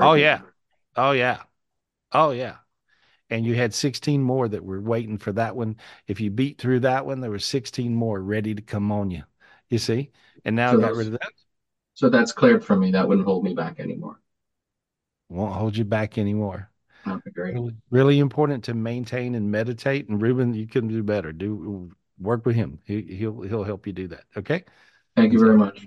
oh 0.00 0.14
yeah, 0.14 0.42
oh 0.96 1.12
yeah, 1.12 1.42
oh 2.12 2.30
yeah. 2.30 2.56
And 3.30 3.44
you 3.44 3.54
had 3.54 3.74
16 3.74 4.22
more 4.22 4.46
that 4.48 4.64
were 4.64 4.80
waiting 4.80 5.18
for 5.18 5.32
that 5.32 5.56
one. 5.56 5.76
If 6.06 6.20
you 6.20 6.30
beat 6.30 6.60
through 6.60 6.80
that 6.80 7.06
one, 7.06 7.20
there 7.20 7.30
were 7.30 7.38
16 7.38 7.94
more 7.94 8.20
ready 8.20 8.54
to 8.54 8.62
come 8.62 8.92
on 8.92 9.10
you. 9.10 9.22
You 9.68 9.78
see, 9.78 10.10
and 10.44 10.54
now 10.54 10.72
so 10.72 10.78
I 10.78 10.80
got 10.82 10.94
rid 10.94 11.06
of 11.08 11.12
that. 11.14 11.32
So 11.94 12.08
that's 12.08 12.32
cleared 12.32 12.64
for 12.64 12.76
me. 12.76 12.90
That 12.92 13.08
wouldn't 13.08 13.26
hold 13.26 13.44
me 13.44 13.54
back 13.54 13.80
anymore 13.80 14.20
won't 15.34 15.54
hold 15.54 15.76
you 15.76 15.84
back 15.84 16.18
anymore. 16.18 16.70
Really, 17.36 17.74
really 17.90 18.18
important 18.18 18.64
to 18.64 18.74
maintain 18.74 19.34
and 19.34 19.50
meditate. 19.50 20.08
And 20.08 20.20
Ruben, 20.20 20.54
you 20.54 20.66
can 20.66 20.88
do 20.88 21.02
better. 21.02 21.32
Do 21.32 21.90
work 22.18 22.46
with 22.46 22.56
him. 22.56 22.78
He, 22.84 23.02
he'll 23.02 23.42
he'll 23.42 23.64
help 23.64 23.86
you 23.86 23.92
do 23.92 24.08
that. 24.08 24.24
Okay. 24.36 24.64
Thank 25.16 25.32
you 25.32 25.40
very 25.40 25.56
much. 25.56 25.86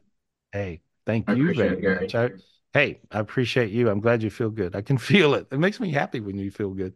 Hey, 0.51 0.81
thank 1.05 1.29
I 1.29 1.33
you 1.33 1.53
very 1.53 1.77
it, 1.77 2.01
much. 2.01 2.15
I, 2.15 2.29
hey, 2.73 2.99
I 3.11 3.19
appreciate 3.19 3.71
you. 3.71 3.89
I'm 3.89 3.99
glad 3.99 4.23
you 4.23 4.29
feel 4.29 4.49
good. 4.49 4.75
I 4.75 4.81
can 4.81 4.97
feel 5.09 5.33
it. 5.33 5.47
It 5.51 5.59
makes 5.59 5.79
me 5.79 5.91
happy 5.91 6.19
when 6.19 6.37
you 6.37 6.51
feel 6.51 6.69
good. 6.69 6.93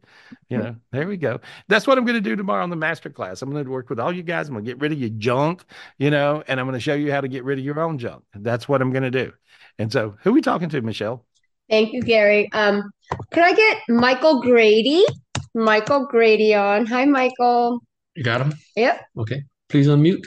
You 0.47 0.57
know, 0.59 0.75
there 0.91 1.07
we 1.07 1.17
go. 1.17 1.39
That's 1.67 1.87
what 1.87 1.97
I'm 1.97 2.05
going 2.05 2.21
to 2.21 2.29
do 2.29 2.35
tomorrow 2.35 2.63
on 2.63 2.69
the 2.69 2.75
master 2.75 3.09
class. 3.09 3.41
I'm 3.41 3.51
going 3.51 3.65
to 3.65 3.71
work 3.71 3.89
with 3.89 3.99
all 3.99 4.13
you 4.13 4.23
guys. 4.23 4.47
I'm 4.47 4.53
going 4.53 4.65
to 4.65 4.71
get 4.71 4.79
rid 4.79 4.91
of 4.91 4.99
your 4.99 5.09
junk, 5.09 5.63
you 5.97 6.09
know, 6.09 6.43
and 6.47 6.59
I'm 6.59 6.67
going 6.67 6.73
to 6.73 6.79
show 6.79 6.93
you 6.93 7.11
how 7.11 7.21
to 7.21 7.27
get 7.27 7.43
rid 7.43 7.59
of 7.59 7.65
your 7.65 7.79
own 7.79 7.97
junk. 7.97 8.23
That's 8.33 8.69
what 8.69 8.81
I'm 8.81 8.91
going 8.91 9.03
to 9.03 9.11
do. 9.11 9.33
And 9.77 9.91
so, 9.91 10.15
who 10.21 10.29
are 10.29 10.33
we 10.33 10.41
talking 10.41 10.69
to, 10.69 10.81
Michelle? 10.81 11.25
Thank 11.71 11.93
you, 11.93 12.01
Gary. 12.01 12.51
Um, 12.51 12.91
can 13.31 13.43
I 13.43 13.53
get 13.53 13.77
Michael 13.87 14.41
Grady? 14.41 15.05
Michael 15.55 16.05
Grady 16.05 16.53
on. 16.53 16.85
Hi, 16.85 17.05
Michael. 17.05 17.79
You 18.13 18.25
got 18.25 18.41
him? 18.41 18.53
Yep. 18.75 19.01
Okay. 19.19 19.43
Please 19.69 19.87
unmute. 19.87 20.25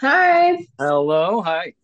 Hi. 0.00 0.64
Hello. 0.78 1.42
Hi. 1.42 1.74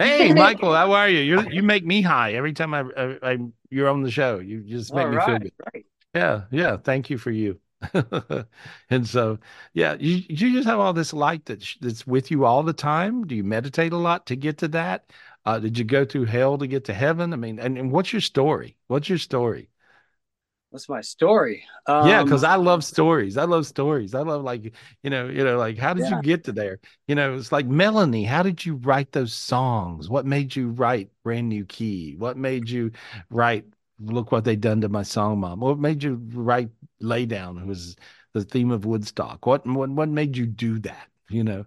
Hey, 0.00 0.32
Michael. 0.34 0.74
How 0.74 0.90
are 0.90 1.08
you? 1.08 1.20
You 1.20 1.48
you 1.50 1.62
make 1.62 1.86
me 1.86 2.02
high 2.02 2.32
every 2.32 2.52
time 2.52 2.74
I, 2.74 2.80
I, 2.96 3.18
I 3.22 3.38
you're 3.70 3.88
on 3.88 4.02
the 4.02 4.10
show. 4.10 4.40
You 4.40 4.62
just 4.62 4.92
make 4.92 5.04
All 5.04 5.10
me 5.12 5.16
right, 5.18 5.26
feel 5.26 5.38
good. 5.38 5.52
Right. 5.72 5.86
Yeah. 6.16 6.42
Yeah. 6.50 6.76
Thank 6.78 7.10
you 7.10 7.16
for 7.16 7.30
you. 7.30 7.60
and 8.90 9.06
so, 9.06 9.38
yeah, 9.74 9.96
you 10.00 10.22
you 10.28 10.52
just 10.52 10.66
have 10.66 10.80
all 10.80 10.92
this 10.92 11.12
light 11.12 11.44
that 11.44 11.64
that's 11.80 12.06
with 12.06 12.30
you 12.30 12.44
all 12.44 12.62
the 12.62 12.72
time. 12.72 13.24
Do 13.26 13.36
you 13.36 13.44
meditate 13.44 13.92
a 13.92 13.96
lot 13.96 14.26
to 14.26 14.36
get 14.36 14.58
to 14.58 14.68
that? 14.68 15.12
Uh, 15.46 15.60
did 15.60 15.78
you 15.78 15.84
go 15.84 16.04
through 16.04 16.24
hell 16.24 16.58
to 16.58 16.66
get 16.66 16.84
to 16.86 16.92
heaven? 16.92 17.32
I 17.32 17.36
mean, 17.36 17.60
and, 17.60 17.78
and 17.78 17.92
what's 17.92 18.12
your 18.12 18.20
story? 18.20 18.76
What's 18.88 19.08
your 19.08 19.18
story? 19.18 19.70
What's 20.70 20.88
my 20.88 21.00
story? 21.00 21.64
Um, 21.86 22.08
yeah, 22.08 22.24
because 22.24 22.42
I 22.42 22.56
love 22.56 22.84
stories. 22.84 23.38
I 23.38 23.44
love 23.44 23.64
stories. 23.64 24.14
I 24.14 24.20
love 24.20 24.42
like 24.42 24.74
you 25.04 25.10
know, 25.10 25.28
you 25.28 25.44
know, 25.44 25.56
like 25.56 25.78
how 25.78 25.94
did 25.94 26.04
yeah. 26.04 26.16
you 26.16 26.22
get 26.22 26.44
to 26.44 26.52
there? 26.52 26.80
You 27.06 27.14
know, 27.14 27.36
it's 27.36 27.52
like 27.52 27.66
Melanie. 27.66 28.24
How 28.24 28.42
did 28.42 28.66
you 28.66 28.74
write 28.74 29.12
those 29.12 29.32
songs? 29.32 30.10
What 30.10 30.26
made 30.26 30.54
you 30.56 30.70
write 30.70 31.10
Brand 31.22 31.48
New 31.48 31.64
Key? 31.64 32.16
What 32.18 32.36
made 32.36 32.68
you 32.68 32.90
write 33.30 33.64
Look 34.00 34.32
What 34.32 34.44
They 34.44 34.56
Done 34.56 34.80
to 34.80 34.88
My 34.88 35.04
Song 35.04 35.38
Mom? 35.38 35.60
What 35.60 35.78
made 35.78 36.02
you 36.02 36.20
write 36.32 36.70
Lay 37.00 37.24
Down? 37.24 37.56
Who 37.56 37.68
was 37.68 37.96
the 38.34 38.42
theme 38.42 38.72
of 38.72 38.84
Woodstock? 38.84 39.46
What 39.46 39.64
what 39.64 39.88
what 39.90 40.08
made 40.08 40.36
you 40.36 40.46
do 40.46 40.80
that? 40.80 41.08
You 41.30 41.44
know, 41.44 41.66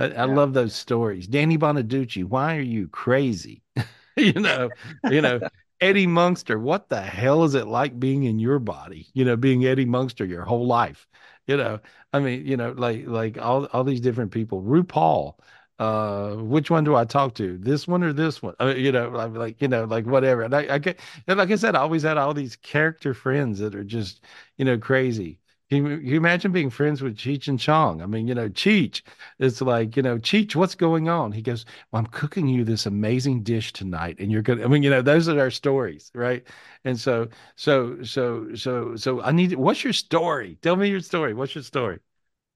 I, 0.00 0.06
I 0.06 0.24
love 0.24 0.54
those 0.54 0.74
stories. 0.74 1.28
Danny 1.28 1.58
Bonaduce, 1.58 2.24
why 2.24 2.56
are 2.56 2.62
you 2.62 2.88
crazy? 2.88 3.62
you 4.16 4.32
know, 4.34 4.72
you 5.06 5.20
know, 5.20 5.42
Eddie 5.80 6.06
Munster, 6.06 6.58
what 6.58 6.88
the 6.88 7.00
hell 7.02 7.44
is 7.44 7.54
it 7.54 7.66
like 7.66 8.00
being 8.00 8.24
in 8.24 8.38
your 8.38 8.58
body? 8.58 9.08
You 9.14 9.24
know, 9.24 9.36
being 9.36 9.64
Eddie 9.66 9.84
Munster 9.86 10.24
your 10.24 10.44
whole 10.44 10.66
life. 10.66 11.06
You 11.46 11.56
know, 11.56 11.80
I 12.12 12.20
mean, 12.20 12.46
you 12.46 12.56
know, 12.56 12.72
like 12.72 13.06
like 13.06 13.38
all 13.38 13.66
all 13.66 13.84
these 13.84 14.00
different 14.00 14.30
people. 14.32 14.62
RuPaul, 14.62 15.34
uh, 15.78 16.34
which 16.36 16.70
one 16.70 16.84
do 16.84 16.94
I 16.94 17.04
talk 17.04 17.34
to? 17.36 17.58
This 17.58 17.88
one 17.88 18.02
or 18.04 18.12
this 18.12 18.42
one? 18.42 18.54
Uh, 18.60 18.74
you 18.76 18.92
know, 18.92 19.08
like, 19.10 19.32
like 19.32 19.62
you 19.62 19.68
know, 19.68 19.84
like 19.84 20.06
whatever. 20.06 20.42
And 20.42 20.54
I, 20.54 20.74
I 20.74 20.78
get, 20.78 21.00
and 21.26 21.38
like 21.38 21.50
I 21.50 21.56
said, 21.56 21.74
I 21.74 21.80
always 21.80 22.02
had 22.02 22.18
all 22.18 22.34
these 22.34 22.56
character 22.56 23.14
friends 23.14 23.58
that 23.60 23.74
are 23.74 23.84
just, 23.84 24.24
you 24.58 24.64
know, 24.64 24.78
crazy. 24.78 25.39
Can 25.70 25.86
you, 25.86 25.98
can 25.98 26.06
you 26.06 26.16
imagine 26.16 26.50
being 26.50 26.68
friends 26.70 27.00
with 27.00 27.16
Cheech 27.16 27.46
and 27.46 27.58
Chong? 27.58 28.02
I 28.02 28.06
mean, 28.06 28.26
you 28.26 28.34
know, 28.34 28.48
Cheech, 28.48 29.02
it's 29.38 29.60
like, 29.60 29.96
you 29.96 30.02
know, 30.02 30.18
Cheech, 30.18 30.56
what's 30.56 30.74
going 30.74 31.08
on? 31.08 31.30
He 31.30 31.42
goes, 31.42 31.64
Well, 31.92 32.00
I'm 32.00 32.06
cooking 32.06 32.48
you 32.48 32.64
this 32.64 32.86
amazing 32.86 33.44
dish 33.44 33.72
tonight. 33.72 34.16
And 34.18 34.32
you're 34.32 34.42
gonna, 34.42 34.64
I 34.64 34.66
mean, 34.68 34.82
you 34.82 34.90
know, 34.90 35.02
those 35.02 35.28
are 35.28 35.38
our 35.38 35.50
stories, 35.50 36.10
right? 36.14 36.44
And 36.84 36.98
so, 36.98 37.28
so, 37.56 38.02
so, 38.02 38.54
so, 38.54 38.96
so 38.96 39.22
I 39.22 39.30
need 39.30 39.54
what's 39.54 39.84
your 39.84 39.92
story? 39.92 40.58
Tell 40.60 40.74
me 40.76 40.88
your 40.88 41.00
story. 41.00 41.34
What's 41.34 41.54
your 41.54 41.64
story? 41.64 42.00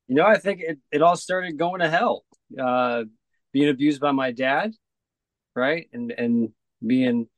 You 0.09 0.17
know, 0.17 0.27
I 0.27 0.39
think 0.39 0.61
it, 0.61 0.79
it 0.93 1.03
all 1.03 1.17
started 1.17 1.59
going 1.59 1.81
to 1.81 1.89
hell. 1.89 2.25
Uh 2.59 3.05
being 3.53 3.69
abused 3.69 4.01
by 4.01 4.11
my 4.13 4.33
dad, 4.33 4.73
right? 5.57 5.89
And 5.93 6.13
and 6.13 6.51
being 6.87 7.29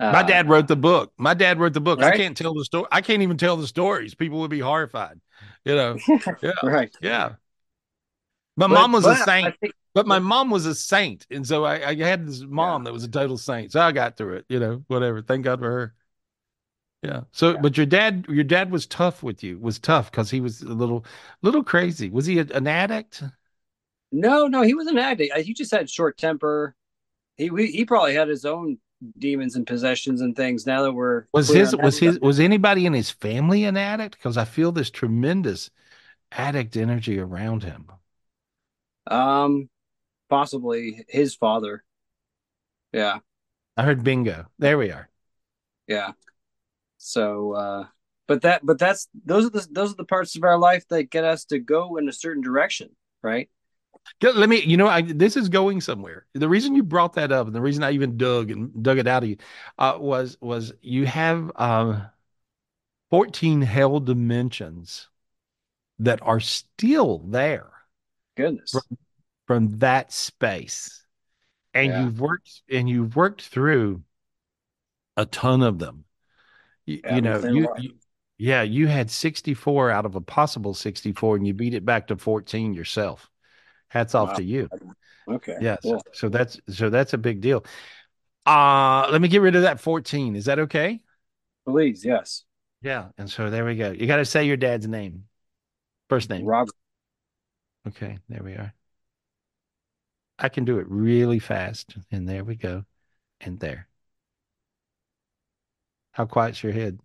uh, 0.00 0.12
my 0.12 0.22
dad 0.22 0.48
wrote 0.48 0.68
the 0.68 0.76
book. 0.76 1.12
My 1.16 1.34
dad 1.34 1.58
wrote 1.58 1.72
the 1.72 1.80
book. 1.80 2.00
Right? 2.00 2.14
I 2.14 2.16
can't 2.16 2.36
tell 2.36 2.54
the 2.54 2.64
story. 2.64 2.86
I 2.92 3.00
can't 3.00 3.22
even 3.22 3.36
tell 3.36 3.56
the 3.56 3.66
stories. 3.66 4.14
People 4.14 4.40
would 4.40 4.50
be 4.50 4.60
horrified. 4.60 5.20
You 5.64 5.74
know. 5.74 5.98
Yeah. 6.42 6.52
right. 6.62 6.94
Yeah. 7.00 7.34
My 8.56 8.66
but, 8.66 8.74
mom 8.74 8.92
was 8.92 9.06
a 9.06 9.14
saint, 9.16 9.54
think, 9.60 9.72
but 9.94 10.06
my 10.06 10.18
mom 10.18 10.50
was 10.50 10.66
a 10.66 10.74
saint, 10.74 11.26
and 11.30 11.46
so 11.46 11.64
I, 11.64 11.90
I 11.90 11.94
had 11.94 12.26
this 12.26 12.42
mom 12.42 12.82
yeah. 12.82 12.84
that 12.86 12.92
was 12.92 13.04
a 13.04 13.08
total 13.08 13.38
saint. 13.38 13.70
So 13.70 13.80
I 13.80 13.92
got 13.92 14.16
through 14.16 14.34
it. 14.36 14.46
You 14.48 14.58
know, 14.58 14.84
whatever. 14.88 15.22
Thank 15.22 15.44
God 15.44 15.60
for 15.60 15.70
her. 15.70 15.94
Yeah. 17.02 17.20
So, 17.30 17.52
yeah. 17.52 17.60
but 17.60 17.76
your 17.76 17.86
dad, 17.86 18.26
your 18.28 18.44
dad 18.44 18.72
was 18.72 18.86
tough 18.86 19.22
with 19.22 19.44
you. 19.44 19.58
Was 19.58 19.78
tough 19.78 20.10
because 20.10 20.30
he 20.30 20.40
was 20.40 20.62
a 20.62 20.74
little, 20.74 21.04
little 21.42 21.62
crazy. 21.62 22.10
Was 22.10 22.26
he 22.26 22.40
a, 22.40 22.46
an 22.52 22.66
addict? 22.66 23.22
No, 24.10 24.48
no, 24.48 24.62
he 24.62 24.74
was 24.74 24.88
an 24.88 24.98
addict. 24.98 25.36
He 25.38 25.54
just 25.54 25.70
had 25.70 25.88
short 25.88 26.18
temper. 26.18 26.74
He 27.36 27.48
he 27.48 27.84
probably 27.84 28.14
had 28.14 28.26
his 28.26 28.44
own 28.44 28.78
demons 29.18 29.54
and 29.54 29.66
possessions 29.66 30.20
and 30.20 30.34
things 30.36 30.66
now 30.66 30.82
that 30.82 30.92
we're 30.92 31.24
was 31.32 31.48
his 31.48 31.74
was 31.76 31.98
his 31.98 32.18
was 32.20 32.40
anybody 32.40 32.86
in 32.86 32.92
his 32.92 33.10
family 33.10 33.64
an 33.64 33.76
addict 33.76 34.16
because 34.16 34.36
i 34.36 34.44
feel 34.44 34.72
this 34.72 34.90
tremendous 34.90 35.70
addict 36.32 36.76
energy 36.76 37.18
around 37.18 37.62
him 37.62 37.86
um 39.06 39.68
possibly 40.28 41.04
his 41.08 41.34
father 41.34 41.84
Yeah. 42.92 43.18
I 43.76 43.84
heard 43.84 44.02
bingo. 44.02 44.46
There 44.58 44.76
we 44.76 44.90
are. 44.90 45.08
Yeah. 45.86 46.12
So, 46.98 47.52
uh, 47.52 47.86
but 48.26 48.42
that, 48.42 48.64
but 48.64 48.78
that's 48.78 49.08
those 49.24 49.46
are 49.46 49.50
the 49.50 49.66
those 49.70 49.92
are 49.92 49.96
the 49.96 50.04
parts 50.04 50.36
of 50.36 50.44
our 50.44 50.58
life 50.58 50.86
that 50.88 51.04
get 51.04 51.24
us 51.24 51.44
to 51.46 51.58
go 51.58 51.96
in 51.96 52.08
a 52.08 52.12
certain 52.12 52.42
direction, 52.42 52.90
right? 53.22 53.48
Let 54.22 54.48
me, 54.48 54.62
you 54.62 54.76
know, 54.76 54.86
I, 54.86 55.02
this 55.02 55.36
is 55.36 55.48
going 55.48 55.80
somewhere. 55.80 56.26
The 56.34 56.48
reason 56.48 56.74
you 56.74 56.82
brought 56.82 57.14
that 57.14 57.32
up, 57.32 57.46
and 57.46 57.54
the 57.54 57.60
reason 57.60 57.82
I 57.82 57.92
even 57.92 58.16
dug 58.16 58.50
and 58.50 58.82
dug 58.82 58.98
it 58.98 59.06
out 59.06 59.22
of 59.22 59.28
you, 59.28 59.36
uh, 59.78 59.96
was 59.98 60.36
was 60.40 60.72
you 60.80 61.06
have 61.06 61.50
um, 61.56 62.06
fourteen 63.10 63.62
hell 63.62 64.00
dimensions 64.00 65.08
that 66.00 66.20
are 66.22 66.40
still 66.40 67.18
there. 67.18 67.70
Goodness, 68.36 68.70
from, 68.70 68.98
from 69.46 69.78
that 69.78 70.12
space, 70.12 71.04
and 71.74 71.92
yeah. 71.92 72.04
you've 72.04 72.20
worked 72.20 72.62
and 72.70 72.88
you've 72.88 73.16
worked 73.16 73.42
through 73.42 74.02
a 75.16 75.26
ton 75.26 75.62
of 75.62 75.78
them. 75.78 76.04
You, 76.86 77.00
yeah, 77.04 77.14
you 77.14 77.20
know, 77.20 77.38
you, 77.44 77.68
you, 77.78 77.94
yeah, 78.38 78.62
you 78.62 78.86
had 78.86 79.10
64 79.10 79.90
out 79.90 80.06
of 80.06 80.14
a 80.14 80.20
possible 80.20 80.72
64 80.72 81.36
and 81.36 81.46
you 81.46 81.52
beat 81.52 81.74
it 81.74 81.84
back 81.84 82.06
to 82.06 82.16
14 82.16 82.72
yourself. 82.72 83.28
Hats 83.88 84.14
off 84.14 84.30
wow. 84.30 84.34
to 84.34 84.44
you. 84.44 84.68
Okay. 85.28 85.56
Yes. 85.60 85.80
Cool. 85.82 86.02
So 86.12 86.28
that's 86.28 86.60
so 86.68 86.90
that's 86.90 87.12
a 87.12 87.18
big 87.18 87.40
deal. 87.40 87.64
Uh 88.46 89.08
let 89.10 89.20
me 89.20 89.28
get 89.28 89.42
rid 89.42 89.56
of 89.56 89.62
that 89.62 89.80
14. 89.80 90.36
Is 90.36 90.46
that 90.46 90.58
okay? 90.58 91.00
Please, 91.66 92.04
yes. 92.04 92.44
Yeah. 92.82 93.08
And 93.18 93.30
so 93.30 93.50
there 93.50 93.64
we 93.64 93.76
go. 93.76 93.90
You 93.90 94.06
got 94.06 94.16
to 94.16 94.24
say 94.24 94.44
your 94.44 94.56
dad's 94.56 94.86
name. 94.86 95.24
First 96.08 96.30
name. 96.30 96.44
Robert. 96.44 96.74
Okay, 97.86 98.18
there 98.28 98.42
we 98.42 98.52
are. 98.52 98.72
I 100.38 100.48
can 100.48 100.64
do 100.64 100.78
it 100.78 100.86
really 100.88 101.38
fast. 101.38 101.96
And 102.10 102.28
there 102.28 102.44
we 102.44 102.54
go. 102.54 102.84
And 103.40 103.58
there. 103.58 103.88
How 106.12 106.26
quiet's 106.26 106.62
your 106.62 106.72
head? 106.72 107.00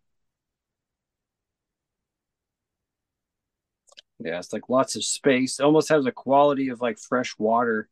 Yeah, 4.24 4.40
it's 4.40 4.54
like 4.54 4.70
lots 4.70 4.96
of 4.96 5.04
space. 5.04 5.60
It 5.60 5.64
almost 5.64 5.90
has 5.90 6.06
a 6.06 6.12
quality 6.12 6.70
of 6.70 6.82
like 6.82 6.98
fresh 6.98 7.38
water, 7.38 7.90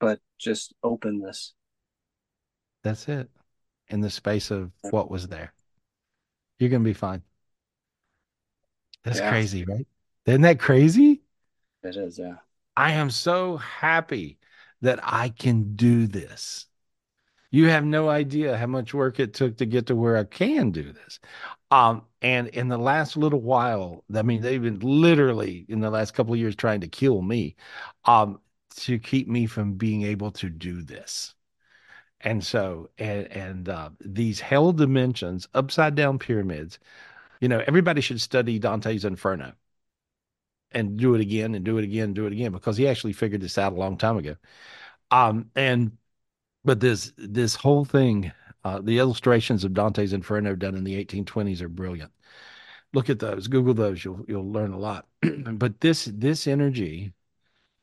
but 0.00 0.20
just 0.38 0.74
openness. 0.82 1.52
That's 2.82 3.08
it. 3.08 3.28
In 3.88 4.00
the 4.00 4.10
space 4.10 4.50
of 4.50 4.72
what 4.82 5.10
was 5.10 5.28
there. 5.28 5.52
You're 6.58 6.70
gonna 6.70 6.82
be 6.82 6.94
fine. 6.94 7.22
That's 9.04 9.20
yeah. 9.20 9.30
crazy, 9.30 9.64
right? 9.64 9.86
Isn't 10.24 10.42
that 10.42 10.58
crazy? 10.58 11.22
It 11.82 11.96
is, 11.96 12.18
yeah. 12.18 12.36
I 12.76 12.92
am 12.92 13.10
so 13.10 13.56
happy 13.58 14.38
that 14.82 14.98
I 15.02 15.28
can 15.28 15.76
do 15.76 16.06
this. 16.06 16.66
You 17.50 17.68
have 17.68 17.84
no 17.84 18.08
idea 18.08 18.56
how 18.56 18.66
much 18.66 18.92
work 18.92 19.20
it 19.20 19.34
took 19.34 19.58
to 19.58 19.66
get 19.66 19.86
to 19.86 19.96
where 19.96 20.16
I 20.16 20.24
can 20.24 20.72
do 20.72 20.92
this. 20.92 21.20
Um, 21.70 22.02
and 22.26 22.48
in 22.48 22.66
the 22.66 22.76
last 22.76 23.16
little 23.16 23.40
while, 23.40 24.02
I 24.12 24.22
mean, 24.22 24.42
they've 24.42 24.60
been 24.60 24.80
literally 24.80 25.64
in 25.68 25.78
the 25.78 25.90
last 25.90 26.12
couple 26.12 26.34
of 26.34 26.40
years 26.40 26.56
trying 26.56 26.80
to 26.80 26.88
kill 26.88 27.22
me, 27.22 27.54
um, 28.04 28.40
to 28.78 28.98
keep 28.98 29.28
me 29.28 29.46
from 29.46 29.74
being 29.74 30.02
able 30.02 30.32
to 30.32 30.50
do 30.50 30.82
this. 30.82 31.36
And 32.20 32.42
so, 32.42 32.90
and, 32.98 33.30
and 33.30 33.68
uh, 33.68 33.90
these 34.00 34.40
hell 34.40 34.72
dimensions, 34.72 35.46
upside 35.54 35.94
down 35.94 36.18
pyramids, 36.18 36.80
you 37.40 37.46
know, 37.48 37.62
everybody 37.64 38.00
should 38.00 38.20
study 38.20 38.58
Dante's 38.58 39.04
Inferno 39.04 39.52
and 40.72 40.96
do 40.96 41.14
it 41.14 41.20
again 41.20 41.54
and 41.54 41.64
do 41.64 41.78
it 41.78 41.84
again, 41.84 42.12
do 42.12 42.26
it 42.26 42.32
again, 42.32 42.50
because 42.50 42.76
he 42.76 42.88
actually 42.88 43.12
figured 43.12 43.40
this 43.40 43.56
out 43.56 43.72
a 43.72 43.76
long 43.76 43.96
time 43.96 44.16
ago. 44.16 44.34
Um, 45.12 45.52
and 45.54 45.96
but 46.64 46.80
this 46.80 47.12
this 47.16 47.54
whole 47.54 47.84
thing, 47.84 48.32
uh, 48.66 48.80
the 48.82 48.98
illustrations 48.98 49.62
of 49.62 49.74
Dante's 49.74 50.12
Inferno 50.12 50.56
done 50.56 50.74
in 50.74 50.82
the 50.82 51.04
1820s 51.04 51.60
are 51.60 51.68
brilliant. 51.68 52.10
Look 52.92 53.08
at 53.08 53.20
those, 53.20 53.46
Google 53.46 53.74
those, 53.74 54.04
you'll 54.04 54.24
you'll 54.26 54.50
learn 54.50 54.72
a 54.72 54.78
lot. 54.78 55.06
but 55.52 55.80
this 55.80 56.06
this 56.12 56.48
energy, 56.48 57.12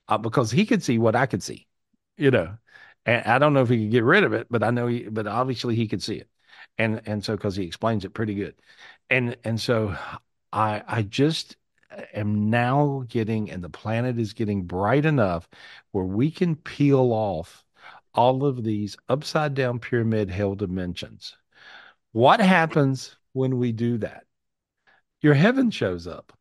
uh, 0.09 0.17
because 0.17 0.51
he 0.51 0.65
could 0.65 0.83
see 0.83 0.97
what 0.97 1.15
I 1.15 1.25
could 1.25 1.41
see, 1.41 1.67
you 2.17 2.31
know, 2.31 2.57
and 3.05 3.25
I 3.25 3.39
don't 3.39 3.53
know 3.53 3.61
if 3.61 3.69
he 3.69 3.77
could 3.85 3.91
get 3.91 4.03
rid 4.03 4.25
of 4.25 4.33
it, 4.33 4.47
but 4.49 4.61
I 4.61 4.71
know 4.71 4.87
he, 4.87 5.03
but 5.03 5.25
obviously 5.25 5.75
he 5.75 5.87
could 5.87 6.03
see 6.03 6.15
it, 6.15 6.29
and 6.77 7.01
and 7.05 7.23
so 7.23 7.37
because 7.37 7.55
he 7.55 7.63
explains 7.63 8.03
it 8.03 8.13
pretty 8.13 8.35
good, 8.35 8.55
and 9.09 9.37
and 9.45 9.61
so 9.61 9.95
I 10.51 10.83
I 10.85 11.03
just 11.03 11.55
am 12.13 12.49
now 12.49 13.05
getting, 13.07 13.51
and 13.51 13.63
the 13.63 13.69
planet 13.69 14.19
is 14.19 14.33
getting 14.33 14.63
bright 14.63 15.05
enough 15.05 15.47
where 15.91 16.03
we 16.03 16.29
can 16.29 16.57
peel 16.57 17.13
off 17.13 17.62
all 18.13 18.45
of 18.45 18.63
these 18.63 18.97
upside 19.09 19.53
down 19.53 19.79
pyramid 19.79 20.29
hell 20.29 20.55
dimensions. 20.55 21.35
What 22.11 22.39
happens 22.39 23.15
when 23.33 23.57
we 23.57 23.71
do 23.71 23.97
that? 23.99 24.25
Your 25.21 25.33
heaven 25.33 25.71
shows 25.71 26.07
up. 26.07 26.37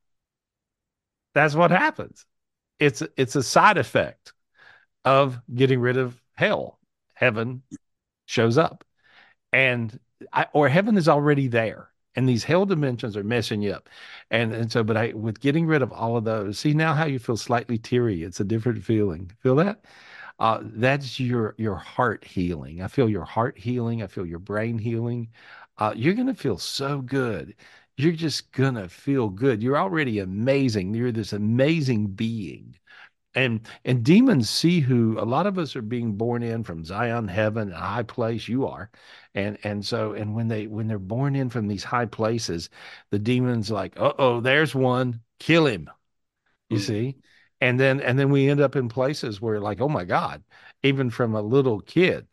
That's 1.35 1.55
what 1.55 1.71
happens. 1.71 2.27
It's 2.79 3.03
it's 3.17 3.37
a 3.37 3.43
side 3.43 3.79
effect 3.79 4.33
of 5.05 5.41
getting 5.55 5.81
rid 5.81 5.97
of 5.97 6.21
hell. 6.35 6.79
Heaven 7.15 7.63
shows 8.27 8.59
up. 8.59 8.85
And 9.53 9.99
I, 10.33 10.47
or 10.53 10.69
heaven 10.69 10.97
is 10.97 11.09
already 11.09 11.49
there 11.49 11.93
and 12.15 12.29
these 12.29 12.45
hell 12.45 12.67
dimensions 12.67 13.17
are 13.17 13.25
messing 13.25 13.63
you 13.63 13.73
up. 13.73 13.89
And 14.31 14.53
and 14.53 14.71
so, 14.71 14.83
but 14.85 14.97
I 14.97 15.13
with 15.13 15.41
getting 15.41 15.67
rid 15.67 15.83
of 15.83 15.93
all 15.93 16.17
of 16.17 16.25
those, 16.25 16.59
see 16.59 16.75
now 16.75 16.95
how 16.95 17.05
you 17.07 17.19
feel 17.19 17.37
slightly 17.37 17.79
teary. 17.79 18.23
It's 18.23 18.41
a 18.41 18.45
different 18.45 18.83
feeling. 18.85 19.31
Feel 19.41 19.57
that? 19.57 19.85
Uh, 20.43 20.61
that's 20.65 21.21
your 21.21 21.55
your 21.57 21.77
heart 21.77 22.25
healing. 22.25 22.83
I 22.83 22.89
feel 22.89 23.09
your 23.09 23.25
heart 23.25 23.57
healing. 23.57 24.03
I 24.03 24.09
feel 24.09 24.27
your 24.27 24.41
brain 24.41 24.77
healing. 24.77 25.31
Uh, 25.79 25.95
you're 25.97 26.15
gonna 26.15 26.35
feel 26.35 26.59
so 26.59 27.01
good. 27.01 27.55
You're 27.97 28.13
just 28.13 28.51
gonna 28.53 28.89
feel 28.89 29.29
good. 29.29 29.63
You're 29.63 29.79
already 29.79 30.19
amazing. 30.19 30.95
You're 30.95 31.13
this 31.13 31.33
amazing 31.33 32.09
being 32.09 32.77
and 33.35 33.61
and 33.85 34.05
demons 34.05 34.51
see 34.51 34.81
who 34.81 35.19
a 35.19 35.25
lot 35.25 35.47
of 35.47 35.59
us 35.59 35.77
are 35.77 35.83
being 35.83 36.15
born 36.15 36.43
in 36.43 36.65
from 36.65 36.85
zion 36.85 37.29
heaven 37.29 37.73
a 37.73 37.79
high 37.81 38.03
place 38.03 38.49
you 38.49 38.67
are 38.67 38.91
and 39.35 39.59
and 39.65 39.85
so 39.85 40.13
and 40.13 40.35
when 40.35 40.49
they 40.49 40.67
when 40.67 40.87
they're 40.89 40.99
born 40.99 41.35
in 41.37 41.49
from 41.49 41.69
these 41.69 41.85
high 41.85 42.07
places 42.07 42.69
the 43.11 43.19
demons 43.19 43.71
like 43.71 43.99
uh-oh 43.99 44.41
there's 44.41 44.75
one 44.75 45.21
kill 45.39 45.67
him 45.67 45.91
you 46.69 46.79
mm-hmm. 46.79 46.87
see 46.87 47.17
and 47.63 47.81
then 47.81 48.01
and 48.03 48.19
then 48.21 48.31
we 48.31 48.51
end 48.51 48.61
up 48.61 48.77
in 48.77 48.91
places 48.91 49.41
where 49.43 49.61
like 49.61 49.81
oh 49.83 49.89
my 49.89 50.05
god 50.05 50.45
even 50.85 51.11
from 51.11 51.35
a 51.35 51.43
little 51.43 51.81
kid 51.81 52.29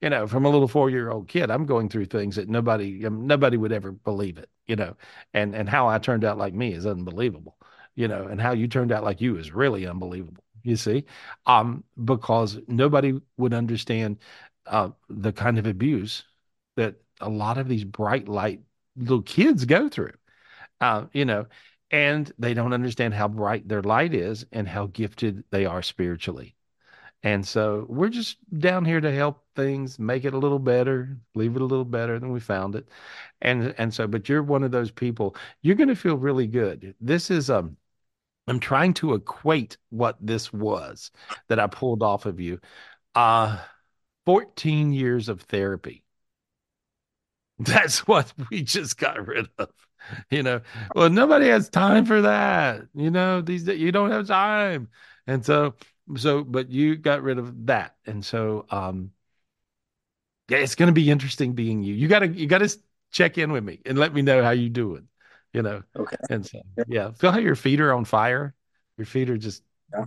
you 0.00 0.10
know 0.10 0.26
from 0.26 0.44
a 0.44 0.50
little 0.50 0.68
four 0.68 0.90
year 0.90 1.10
old 1.10 1.28
kid 1.28 1.50
i'm 1.50 1.66
going 1.66 1.88
through 1.88 2.04
things 2.06 2.36
that 2.36 2.48
nobody 2.48 3.04
um, 3.06 3.26
nobody 3.26 3.56
would 3.56 3.72
ever 3.72 3.92
believe 3.92 4.38
it 4.38 4.48
you 4.66 4.76
know 4.76 4.96
and 5.34 5.54
and 5.54 5.68
how 5.68 5.88
i 5.88 5.98
turned 5.98 6.24
out 6.24 6.38
like 6.38 6.54
me 6.54 6.72
is 6.72 6.86
unbelievable 6.86 7.56
you 7.98 8.08
know, 8.08 8.24
and 8.26 8.38
how 8.38 8.52
you 8.52 8.68
turned 8.68 8.92
out 8.92 9.04
like 9.04 9.22
you 9.22 9.38
is 9.38 9.52
really 9.52 9.86
unbelievable. 9.86 10.44
You 10.62 10.76
see, 10.76 11.06
um, 11.46 11.82
because 12.04 12.58
nobody 12.68 13.18
would 13.38 13.54
understand 13.54 14.18
uh, 14.66 14.90
the 15.08 15.32
kind 15.32 15.58
of 15.58 15.66
abuse 15.66 16.24
that 16.76 16.96
a 17.22 17.30
lot 17.30 17.56
of 17.56 17.68
these 17.68 17.84
bright 17.84 18.28
light 18.28 18.60
little 18.96 19.22
kids 19.22 19.64
go 19.64 19.88
through. 19.88 20.12
Uh, 20.80 21.06
you 21.12 21.24
know, 21.24 21.46
and 21.96 22.30
they 22.38 22.52
don't 22.52 22.74
understand 22.74 23.14
how 23.14 23.26
bright 23.26 23.66
their 23.66 23.80
light 23.82 24.12
is 24.12 24.44
and 24.52 24.68
how 24.68 24.86
gifted 24.88 25.42
they 25.50 25.64
are 25.64 25.80
spiritually. 25.80 26.54
And 27.22 27.46
so 27.46 27.86
we're 27.88 28.10
just 28.10 28.36
down 28.58 28.84
here 28.84 29.00
to 29.00 29.10
help 29.12 29.44
things, 29.56 29.98
make 29.98 30.26
it 30.26 30.34
a 30.34 30.38
little 30.38 30.58
better, 30.58 31.16
leave 31.34 31.56
it 31.56 31.62
a 31.62 31.64
little 31.64 31.86
better 31.86 32.18
than 32.18 32.32
we 32.32 32.40
found 32.40 32.74
it. 32.76 32.88
And 33.40 33.74
and 33.78 33.94
so, 33.94 34.06
but 34.06 34.28
you're 34.28 34.42
one 34.42 34.62
of 34.62 34.72
those 34.72 34.90
people, 34.90 35.36
you're 35.62 35.74
going 35.76 35.88
to 35.88 35.96
feel 35.96 36.16
really 36.18 36.46
good. 36.46 36.94
This 37.00 37.30
is 37.30 37.48
um 37.50 37.78
I'm 38.48 38.60
trying 38.60 38.94
to 38.94 39.14
equate 39.14 39.78
what 39.90 40.18
this 40.20 40.52
was 40.52 41.10
that 41.48 41.60
I 41.60 41.66
pulled 41.68 42.02
off 42.02 42.26
of 42.26 42.40
you. 42.40 42.60
Uh 43.14 43.58
14 44.26 44.92
years 44.92 45.28
of 45.30 45.42
therapy. 45.42 46.04
That's 47.58 48.06
what 48.06 48.32
we 48.50 48.62
just 48.62 48.98
got 48.98 49.26
rid 49.26 49.48
of. 49.58 49.70
You 50.30 50.42
know, 50.42 50.60
well, 50.94 51.10
nobody 51.10 51.48
has 51.48 51.68
time 51.68 52.06
for 52.06 52.22
that. 52.22 52.82
You 52.94 53.10
know, 53.10 53.40
these 53.40 53.66
you 53.66 53.92
don't 53.92 54.10
have 54.10 54.26
time. 54.26 54.88
And 55.26 55.44
so 55.44 55.74
so 56.16 56.44
but 56.44 56.70
you 56.70 56.96
got 56.96 57.22
rid 57.22 57.38
of 57.38 57.66
that. 57.66 57.96
And 58.06 58.24
so 58.24 58.66
um 58.70 59.10
yeah, 60.48 60.58
it's 60.58 60.76
going 60.76 60.86
to 60.86 60.92
be 60.92 61.10
interesting 61.10 61.54
being 61.54 61.82
you. 61.82 61.94
You 61.94 62.06
got 62.08 62.20
to 62.20 62.28
you 62.28 62.46
got 62.46 62.58
to 62.58 62.78
check 63.10 63.38
in 63.38 63.50
with 63.50 63.64
me 63.64 63.80
and 63.84 63.98
let 63.98 64.14
me 64.14 64.22
know 64.22 64.42
how 64.42 64.50
you 64.50 64.68
doing 64.68 65.08
you 65.56 65.62
know. 65.62 65.82
Okay. 65.96 66.16
And 66.28 66.44
so, 66.44 66.60
yeah, 66.86 67.12
feel 67.12 67.32
how 67.32 67.38
your 67.38 67.56
feet 67.56 67.80
are 67.80 67.94
on 67.94 68.04
fire. 68.04 68.54
Your 68.98 69.06
feet 69.06 69.30
are 69.30 69.38
just 69.38 69.62
yeah. 69.90 70.04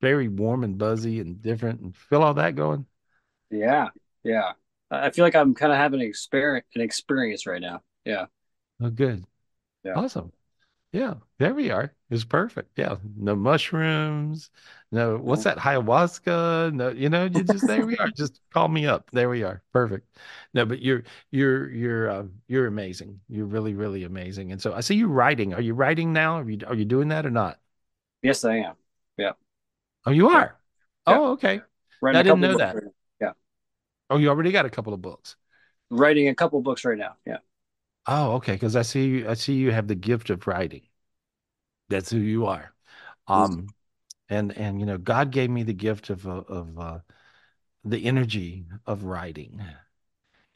very 0.00 0.28
warm 0.28 0.64
and 0.64 0.78
buzzy 0.78 1.20
and 1.20 1.40
different, 1.42 1.80
and 1.80 1.94
feel 1.94 2.22
all 2.22 2.32
that 2.34 2.56
going. 2.56 2.86
Yeah, 3.50 3.88
yeah. 4.22 4.52
I 4.90 5.10
feel 5.10 5.24
like 5.24 5.34
I'm 5.34 5.54
kind 5.54 5.70
of 5.70 5.76
having 5.76 6.00
an 6.00 6.06
experience, 6.06 6.66
an 6.74 6.80
experience 6.80 7.46
right 7.46 7.60
now. 7.60 7.82
Yeah. 8.06 8.26
Oh, 8.80 8.90
good. 8.90 9.24
Yeah. 9.84 9.94
Awesome. 9.94 10.32
Yeah, 10.92 11.14
there 11.38 11.54
we 11.54 11.70
are. 11.70 11.94
It's 12.10 12.24
perfect. 12.24 12.78
Yeah, 12.78 12.96
no 13.16 13.36
mushrooms, 13.36 14.50
no 14.92 15.18
what's 15.18 15.44
that 15.44 15.58
ayahuasca? 15.58 16.72
No, 16.72 16.90
you 16.90 17.08
know, 17.10 17.24
you 17.24 17.44
just 17.44 17.66
there 17.66 17.84
we 17.86 17.96
are. 17.98 18.08
Just 18.16 18.40
call 18.52 18.68
me 18.68 18.86
up. 18.86 19.10
There 19.10 19.28
we 19.28 19.42
are. 19.42 19.62
Perfect. 19.72 20.08
No, 20.54 20.64
but 20.66 20.82
you're 20.82 21.02
you're 21.32 21.70
you're 21.70 22.10
uh, 22.10 22.24
you're 22.48 22.66
amazing. 22.68 23.20
You're 23.28 23.46
really 23.46 23.74
really 23.74 24.04
amazing. 24.04 24.52
And 24.52 24.62
so 24.62 24.74
I 24.74 24.80
see 24.80 24.96
you 24.96 25.08
writing. 25.08 25.54
Are 25.54 25.60
you 25.60 25.74
writing 25.74 26.12
now? 26.12 26.38
Are 26.38 26.48
you 26.50 26.58
are 26.66 26.74
you 26.76 26.84
doing 26.84 27.08
that 27.08 27.26
or 27.26 27.30
not? 27.30 27.58
Yes, 28.22 28.44
I 28.44 28.56
am. 28.58 28.76
Yeah. 29.16 29.32
Oh, 30.06 30.10
you 30.12 30.28
are. 30.28 30.56
Yeah. 31.08 31.16
Oh, 31.16 31.32
okay. 31.32 31.60
Writing 32.00 32.20
I 32.20 32.22
didn't 32.22 32.40
know 32.40 32.56
that. 32.56 32.74
right. 32.76 32.84
Yeah. 33.20 33.32
Oh, 34.10 34.18
you 34.18 34.28
already 34.28 34.52
got 34.52 34.66
a 34.66 34.70
couple 34.70 34.94
of 34.94 35.02
books. 35.02 35.36
Writing 35.90 36.28
a 36.28 36.34
couple 36.34 36.60
books 36.62 36.84
right 36.84 36.98
now. 36.98 37.16
Yeah. 37.26 37.38
Oh, 38.06 38.32
okay. 38.36 38.52
Because 38.54 38.76
I 38.76 38.82
see 38.82 39.06
you, 39.06 39.28
I 39.28 39.34
see 39.34 39.54
you 39.54 39.70
have 39.72 39.88
the 39.88 39.94
gift 39.94 40.30
of 40.30 40.46
writing. 40.46 40.88
That's 41.88 42.10
who 42.10 42.18
you 42.18 42.46
are. 42.46 42.74
Um, 43.28 43.68
and 44.28 44.52
and 44.58 44.80
you 44.80 44.86
know, 44.86 44.98
God 44.98 45.32
gave 45.32 45.50
me 45.50 45.62
the 45.64 45.74
gift 45.74 46.10
of 46.10 46.26
uh, 46.28 46.44
of 46.48 46.78
uh, 46.78 47.00
the 47.84 48.06
energy 48.06 48.66
of 48.86 49.04
writing. 49.04 49.62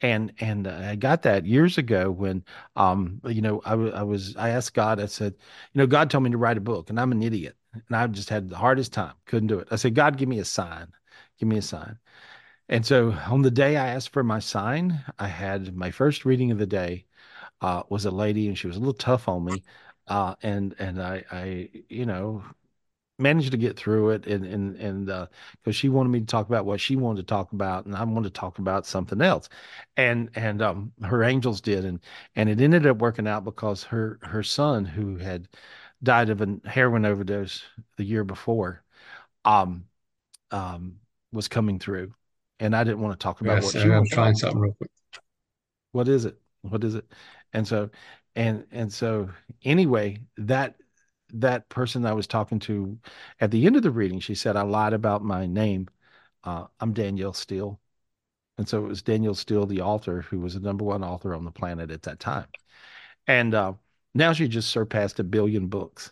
And 0.01 0.33
and 0.39 0.67
I 0.67 0.95
got 0.95 1.23
that 1.23 1.45
years 1.45 1.77
ago 1.77 2.11
when 2.11 2.45
um 2.75 3.21
you 3.25 3.41
know 3.41 3.61
I, 3.65 3.73
I 3.73 4.03
was 4.03 4.35
I 4.37 4.49
asked 4.49 4.73
God 4.73 4.99
I 4.99 5.07
said 5.07 5.33
you 5.73 5.79
know 5.79 5.87
God 5.87 6.09
told 6.09 6.23
me 6.25 6.31
to 6.31 6.37
write 6.37 6.57
a 6.57 6.61
book 6.61 6.89
and 6.89 6.99
I'm 6.99 7.11
an 7.11 7.23
idiot 7.23 7.57
and 7.73 7.95
I 7.97 8.07
just 8.07 8.29
had 8.29 8.49
the 8.49 8.57
hardest 8.57 8.93
time 8.93 9.15
couldn't 9.25 9.47
do 9.47 9.59
it 9.59 9.67
I 9.71 9.75
said 9.77 9.95
God 9.95 10.17
give 10.17 10.29
me 10.29 10.39
a 10.39 10.45
sign 10.45 10.93
give 11.39 11.49
me 11.49 11.57
a 11.57 11.61
sign 11.61 11.99
and 12.69 12.85
so 12.85 13.11
on 13.13 13.43
the 13.43 13.51
day 13.51 13.77
I 13.77 13.87
asked 13.89 14.09
for 14.11 14.23
my 14.23 14.39
sign 14.39 15.03
I 15.19 15.27
had 15.27 15.75
my 15.75 15.91
first 15.91 16.25
reading 16.25 16.51
of 16.51 16.59
the 16.59 16.67
day 16.67 17.05
uh, 17.61 17.83
was 17.89 18.05
a 18.05 18.11
lady, 18.11 18.47
and 18.47 18.57
she 18.57 18.67
was 18.67 18.75
a 18.77 18.79
little 18.79 18.93
tough 18.93 19.27
on 19.27 19.43
me. 19.45 19.63
Uh, 20.07 20.35
and 20.43 20.75
and 20.79 21.01
I, 21.01 21.23
I, 21.31 21.69
you 21.89 22.05
know, 22.05 22.43
managed 23.17 23.51
to 23.51 23.57
get 23.57 23.77
through 23.77 24.11
it, 24.11 24.27
and 24.27 24.45
and 24.45 24.75
and 24.77 25.05
because 25.63 25.75
she 25.75 25.89
wanted 25.89 26.09
me 26.09 26.19
to 26.21 26.25
talk 26.25 26.47
about 26.47 26.65
what 26.65 26.79
she 26.81 26.95
wanted 26.95 27.17
to 27.27 27.27
talk 27.31 27.51
about, 27.53 27.85
and 27.85 27.95
I 27.95 28.03
wanted 28.03 28.33
to 28.33 28.39
talk 28.39 28.59
about 28.59 28.85
something 28.85 29.21
else, 29.21 29.49
and 29.97 30.29
and 30.35 30.61
um, 30.61 30.93
her 31.03 31.23
angels 31.23 31.61
did, 31.61 31.85
and 31.85 31.99
and 32.35 32.49
it 32.49 32.61
ended 32.61 32.87
up 32.87 32.97
working 32.99 33.27
out 33.27 33.43
because 33.43 33.83
her 33.85 34.19
her 34.23 34.43
son, 34.43 34.85
who 34.85 35.17
had 35.17 35.47
died 36.03 36.29
of 36.29 36.41
a 36.41 36.57
heroin 36.65 37.05
overdose 37.05 37.63
the 37.97 38.03
year 38.05 38.23
before, 38.23 38.83
um, 39.45 39.85
um, 40.51 40.99
was 41.31 41.47
coming 41.47 41.79
through, 41.79 42.13
and 42.59 42.75
I 42.75 42.83
didn't 42.83 43.01
want 43.01 43.19
to 43.19 43.23
talk 43.23 43.41
about 43.41 43.61
Yes, 43.61 43.63
what 43.63 43.77
I'm 43.77 43.81
she 43.81 43.89
gonna 43.89 44.05
wanted 44.05 44.11
to 44.11 44.15
find 44.15 44.37
talk 44.37 44.37
something 44.37 44.59
real 44.61 44.73
quick. 44.73 44.91
what 45.91 46.07
is 46.07 46.25
it 46.25 46.37
what 46.61 46.83
is 46.83 46.95
it 46.95 47.05
and 47.53 47.67
so 47.67 47.89
and 48.35 48.65
and 48.71 48.91
so 48.91 49.29
anyway 49.63 50.19
that 50.37 50.75
that 51.33 51.69
person 51.69 52.05
i 52.05 52.13
was 52.13 52.27
talking 52.27 52.59
to 52.59 52.97
at 53.39 53.51
the 53.51 53.65
end 53.65 53.75
of 53.75 53.83
the 53.83 53.91
reading 53.91 54.19
she 54.19 54.35
said 54.35 54.55
i 54.55 54.61
lied 54.61 54.93
about 54.93 55.23
my 55.23 55.45
name. 55.45 55.87
Uh, 56.43 56.65
i'm 56.79 56.93
danielle 56.93 57.33
steel. 57.33 57.79
And 58.57 58.67
so 58.67 58.85
it 58.85 58.87
was 58.89 59.01
danielle 59.01 59.35
steel 59.35 59.65
the 59.65 59.81
author 59.81 60.21
who 60.21 60.39
was 60.39 60.53
the 60.53 60.59
number 60.59 60.85
one 60.85 61.03
author 61.03 61.35
on 61.35 61.45
the 61.45 61.51
planet 61.51 61.91
at 61.91 62.03
that 62.03 62.19
time. 62.19 62.47
And 63.27 63.53
uh, 63.53 63.73
now 64.13 64.33
she 64.33 64.47
just 64.47 64.69
surpassed 64.69 65.19
a 65.19 65.23
billion 65.23 65.67
books 65.67 66.11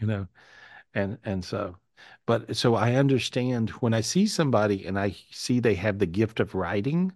you 0.00 0.06
know? 0.06 0.28
And 0.94 1.18
and 1.24 1.44
so 1.44 1.76
but 2.26 2.56
so 2.56 2.74
i 2.74 2.94
understand 2.94 3.70
when 3.70 3.94
i 3.94 4.00
see 4.02 4.26
somebody 4.26 4.86
and 4.86 4.98
i 4.98 5.14
see 5.30 5.60
they 5.60 5.74
have 5.76 5.98
the 5.98 6.06
gift 6.06 6.40
of 6.40 6.54
writing 6.54 7.12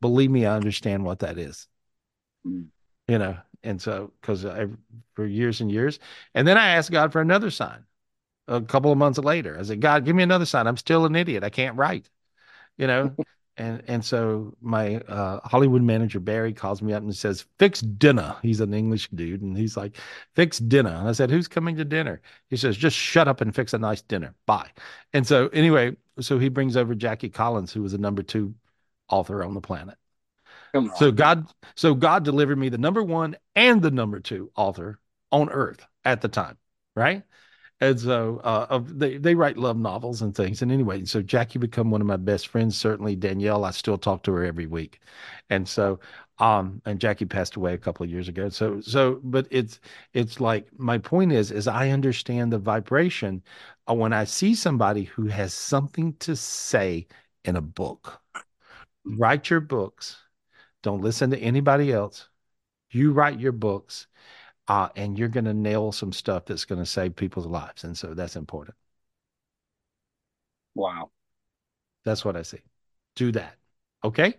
believe 0.00 0.30
me 0.30 0.46
i 0.46 0.56
understand 0.56 1.04
what 1.04 1.20
that 1.20 1.38
is. 1.38 1.68
Mm. 2.46 2.68
You 3.08 3.18
know 3.18 3.36
and 3.62 3.80
so 3.80 4.12
because 4.20 4.44
i 4.44 4.66
for 5.14 5.26
years 5.26 5.60
and 5.60 5.70
years 5.72 5.98
and 6.34 6.46
then 6.46 6.56
i 6.58 6.68
asked 6.68 6.90
god 6.90 7.12
for 7.12 7.20
another 7.20 7.50
sign 7.50 7.84
a 8.48 8.62
couple 8.62 8.90
of 8.90 8.98
months 8.98 9.18
later. 9.18 9.58
I 9.58 9.62
said 9.62 9.80
god 9.80 10.04
give 10.04 10.16
me 10.16 10.22
another 10.22 10.46
sign. 10.46 10.66
I'm 10.66 10.76
still 10.78 11.04
an 11.06 11.16
idiot. 11.16 11.44
I 11.44 11.50
can't 11.50 11.76
write 11.76 12.08
you 12.78 12.86
know? 12.86 13.14
And 13.60 13.82
and 13.88 14.04
so 14.04 14.54
my 14.60 14.98
uh, 15.08 15.40
hollywood 15.48 15.82
manager 15.82 16.20
barry 16.20 16.52
calls 16.52 16.80
me 16.80 16.92
up 16.92 17.02
and 17.02 17.14
says 17.16 17.44
fix 17.58 17.80
dinner. 17.80 18.36
He's 18.40 18.60
an 18.60 18.72
english 18.72 19.08
dude 19.10 19.42
and 19.42 19.56
he's 19.58 19.76
like 19.76 19.96
fix 20.36 20.58
dinner. 20.60 20.90
And 20.90 21.08
i 21.08 21.12
said 21.12 21.30
who's 21.30 21.48
coming 21.48 21.76
to 21.76 21.84
dinner? 21.84 22.22
He 22.50 22.56
says 22.56 22.76
just 22.76 22.96
shut 22.96 23.26
up 23.28 23.40
and 23.40 23.52
fix 23.54 23.74
a 23.74 23.78
nice 23.78 24.00
dinner. 24.02 24.34
Bye. 24.46 24.70
And 25.12 25.26
so 25.26 25.48
anyway 25.48 25.96
so 26.20 26.38
he 26.38 26.48
brings 26.48 26.76
over 26.76 26.94
jackie 26.94 27.30
collins 27.30 27.72
who 27.72 27.82
was 27.82 27.92
the 27.92 27.98
number 27.98 28.22
two 28.22 28.54
author 29.08 29.42
on 29.42 29.54
the 29.54 29.60
planet 29.60 29.98
Come 30.72 30.90
on. 30.90 30.96
so 30.96 31.10
God, 31.10 31.46
so 31.76 31.94
God 31.94 32.24
delivered 32.24 32.58
me 32.58 32.68
the 32.68 32.78
number 32.78 33.02
one 33.02 33.36
and 33.54 33.80
the 33.80 33.90
number 33.90 34.20
two 34.20 34.50
author 34.56 35.00
on 35.32 35.50
earth 35.50 35.86
at 36.04 36.20
the 36.20 36.28
time, 36.28 36.56
right? 36.94 37.22
And 37.80 37.98
so 37.98 38.40
uh, 38.42 38.66
of 38.70 38.98
they 38.98 39.18
they 39.18 39.34
write 39.36 39.56
love 39.56 39.76
novels 39.76 40.22
and 40.22 40.34
things. 40.34 40.62
And 40.62 40.72
anyway, 40.72 41.04
so 41.04 41.22
Jackie 41.22 41.60
become 41.60 41.90
one 41.90 42.00
of 42.00 42.08
my 42.08 42.16
best 42.16 42.48
friends. 42.48 42.76
Certainly 42.76 43.16
Danielle, 43.16 43.64
I 43.64 43.70
still 43.70 43.98
talk 43.98 44.24
to 44.24 44.32
her 44.32 44.44
every 44.44 44.66
week. 44.66 45.00
And 45.50 45.68
so 45.68 46.00
um 46.38 46.82
and 46.86 47.00
Jackie 47.00 47.24
passed 47.24 47.56
away 47.56 47.74
a 47.74 47.78
couple 47.78 48.04
of 48.04 48.10
years 48.10 48.28
ago. 48.28 48.48
So 48.48 48.80
so 48.80 49.20
but 49.22 49.46
it's 49.50 49.80
it's 50.12 50.40
like 50.40 50.68
my 50.76 50.98
point 50.98 51.32
is 51.32 51.52
is 51.52 51.68
I 51.68 51.90
understand 51.90 52.52
the 52.52 52.58
vibration 52.58 53.42
when 53.86 54.12
I 54.12 54.24
see 54.24 54.54
somebody 54.54 55.04
who 55.04 55.26
has 55.26 55.54
something 55.54 56.14
to 56.20 56.34
say 56.36 57.06
in 57.44 57.56
a 57.56 57.60
book. 57.62 58.20
Write 59.04 59.50
your 59.50 59.60
books 59.60 60.16
don't 60.82 61.02
listen 61.02 61.30
to 61.30 61.38
anybody 61.38 61.92
else. 61.92 62.28
You 62.90 63.12
write 63.12 63.40
your 63.40 63.52
books, 63.52 64.06
uh, 64.68 64.88
and 64.96 65.18
you're 65.18 65.28
going 65.28 65.44
to 65.46 65.54
nail 65.54 65.92
some 65.92 66.12
stuff 66.12 66.46
that's 66.46 66.64
going 66.64 66.80
to 66.80 66.86
save 66.86 67.16
people's 67.16 67.46
lives. 67.46 67.84
And 67.84 67.96
so 67.96 68.14
that's 68.14 68.36
important. 68.36 68.76
wow. 70.74 71.10
That's 72.04 72.24
what 72.24 72.36
I 72.36 72.42
see. 72.42 72.60
Do 73.16 73.32
that. 73.32 73.56
Okay. 74.04 74.34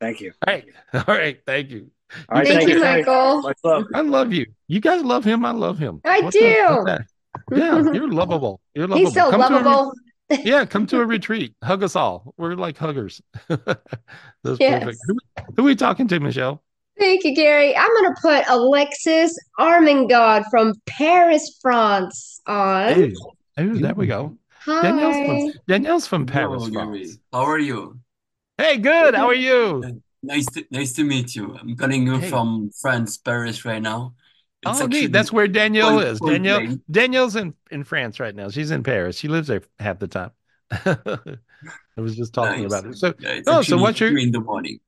Thank 0.00 0.20
you. 0.20 0.32
All 0.46 0.54
right. 0.54 0.64
All 0.94 1.02
right. 1.06 1.40
Thank 1.46 1.70
you. 1.70 1.90
All 2.28 2.38
right, 2.38 2.46
take 2.46 2.58
Thank 2.58 2.68
you, 2.68 2.80
care. 2.80 2.98
Michael. 2.98 3.42
Much 3.42 3.58
love. 3.64 3.84
I 3.94 4.02
love 4.02 4.32
you. 4.32 4.46
You 4.68 4.80
guys 4.80 5.02
love 5.02 5.24
him. 5.24 5.44
I 5.44 5.52
love 5.52 5.78
him. 5.78 6.02
I 6.04 6.20
What's 6.20 6.36
do. 6.36 6.64
what's 6.68 6.84
that? 6.84 7.02
Yeah, 7.50 7.82
you're 7.92 8.10
lovable. 8.10 8.60
You're 8.74 8.86
lovable. 8.86 9.10
He's 9.10 9.14
so 9.14 9.30
Come 9.30 9.44
to 9.44 9.58
lovable. 9.58 9.92
Yeah, 10.44 10.64
come 10.64 10.86
to 10.88 11.00
a 11.00 11.06
retreat. 11.06 11.54
Hug 11.62 11.82
us 11.82 11.96
all. 11.96 12.34
We're 12.36 12.54
like 12.54 12.76
huggers. 12.78 13.20
That's 13.48 14.58
Yes. 14.60 14.82
perfect. 14.84 14.98
Who, 15.06 15.16
who 15.56 15.62
are 15.62 15.66
we 15.66 15.76
talking 15.76 16.08
to, 16.08 16.20
Michelle? 16.20 16.62
Thank 16.98 17.24
you, 17.24 17.34
Gary. 17.34 17.76
I'm 17.76 17.88
going 17.88 18.14
to 18.14 18.20
put 18.20 18.44
Alexis 18.48 19.38
Armengod 19.58 20.44
from 20.50 20.74
Paris, 20.86 21.58
France 21.60 22.40
on. 22.46 22.92
Hey, 22.94 23.14
oh, 23.58 23.74
there 23.74 23.94
we 23.94 24.06
go. 24.06 24.36
Danielle's 24.66 25.16
Hi. 25.16 25.26
from 25.26 25.52
Danielle's 25.66 26.06
from 26.06 26.26
Paris, 26.26 26.64
Hello, 26.66 26.84
Gary. 26.86 27.04
France. 27.04 27.18
How 27.32 27.42
are 27.42 27.58
you? 27.58 27.98
Hey, 28.58 28.76
good. 28.76 29.14
How 29.14 29.26
are 29.26 29.34
you? 29.34 30.00
Nice 30.22 30.46
to 30.52 30.64
nice 30.70 30.92
to 30.92 31.02
meet 31.04 31.34
you. 31.34 31.56
I'm 31.58 31.74
calling 31.76 32.06
you 32.06 32.18
Hey. 32.18 32.30
from 32.30 32.70
France, 32.80 33.16
Paris 33.16 33.64
right 33.64 33.82
now. 33.82 34.14
Oh, 34.64 34.80
actually 34.80 35.08
neat. 35.10 35.12
That's 35.12 35.32
where 35.32 35.48
Danielle 35.48 35.98
is. 35.98 36.20
Danielle. 36.20 36.78
Danielle's 36.90 37.36
in, 37.36 37.54
in 37.70 37.84
France 37.84 38.20
right 38.20 38.34
now. 38.34 38.48
She's 38.50 38.70
in 38.70 38.82
Paris. 38.82 39.16
She 39.16 39.28
lives 39.28 39.48
there 39.48 39.62
half 39.78 39.98
the 39.98 40.08
time. 40.08 40.30
I 40.70 41.38
was 42.00 42.16
just 42.16 42.34
talking 42.34 42.64
Nice. 42.64 42.64
about 42.64 42.86
it. 42.86 42.96
So 42.96 43.14
Yeah, 43.18 43.40
oh, 43.46 43.62
so 43.62 43.78
what's 43.78 44.00
your 44.00 44.18
in 44.18 44.30
the 44.32 44.40
morning. 44.40 44.80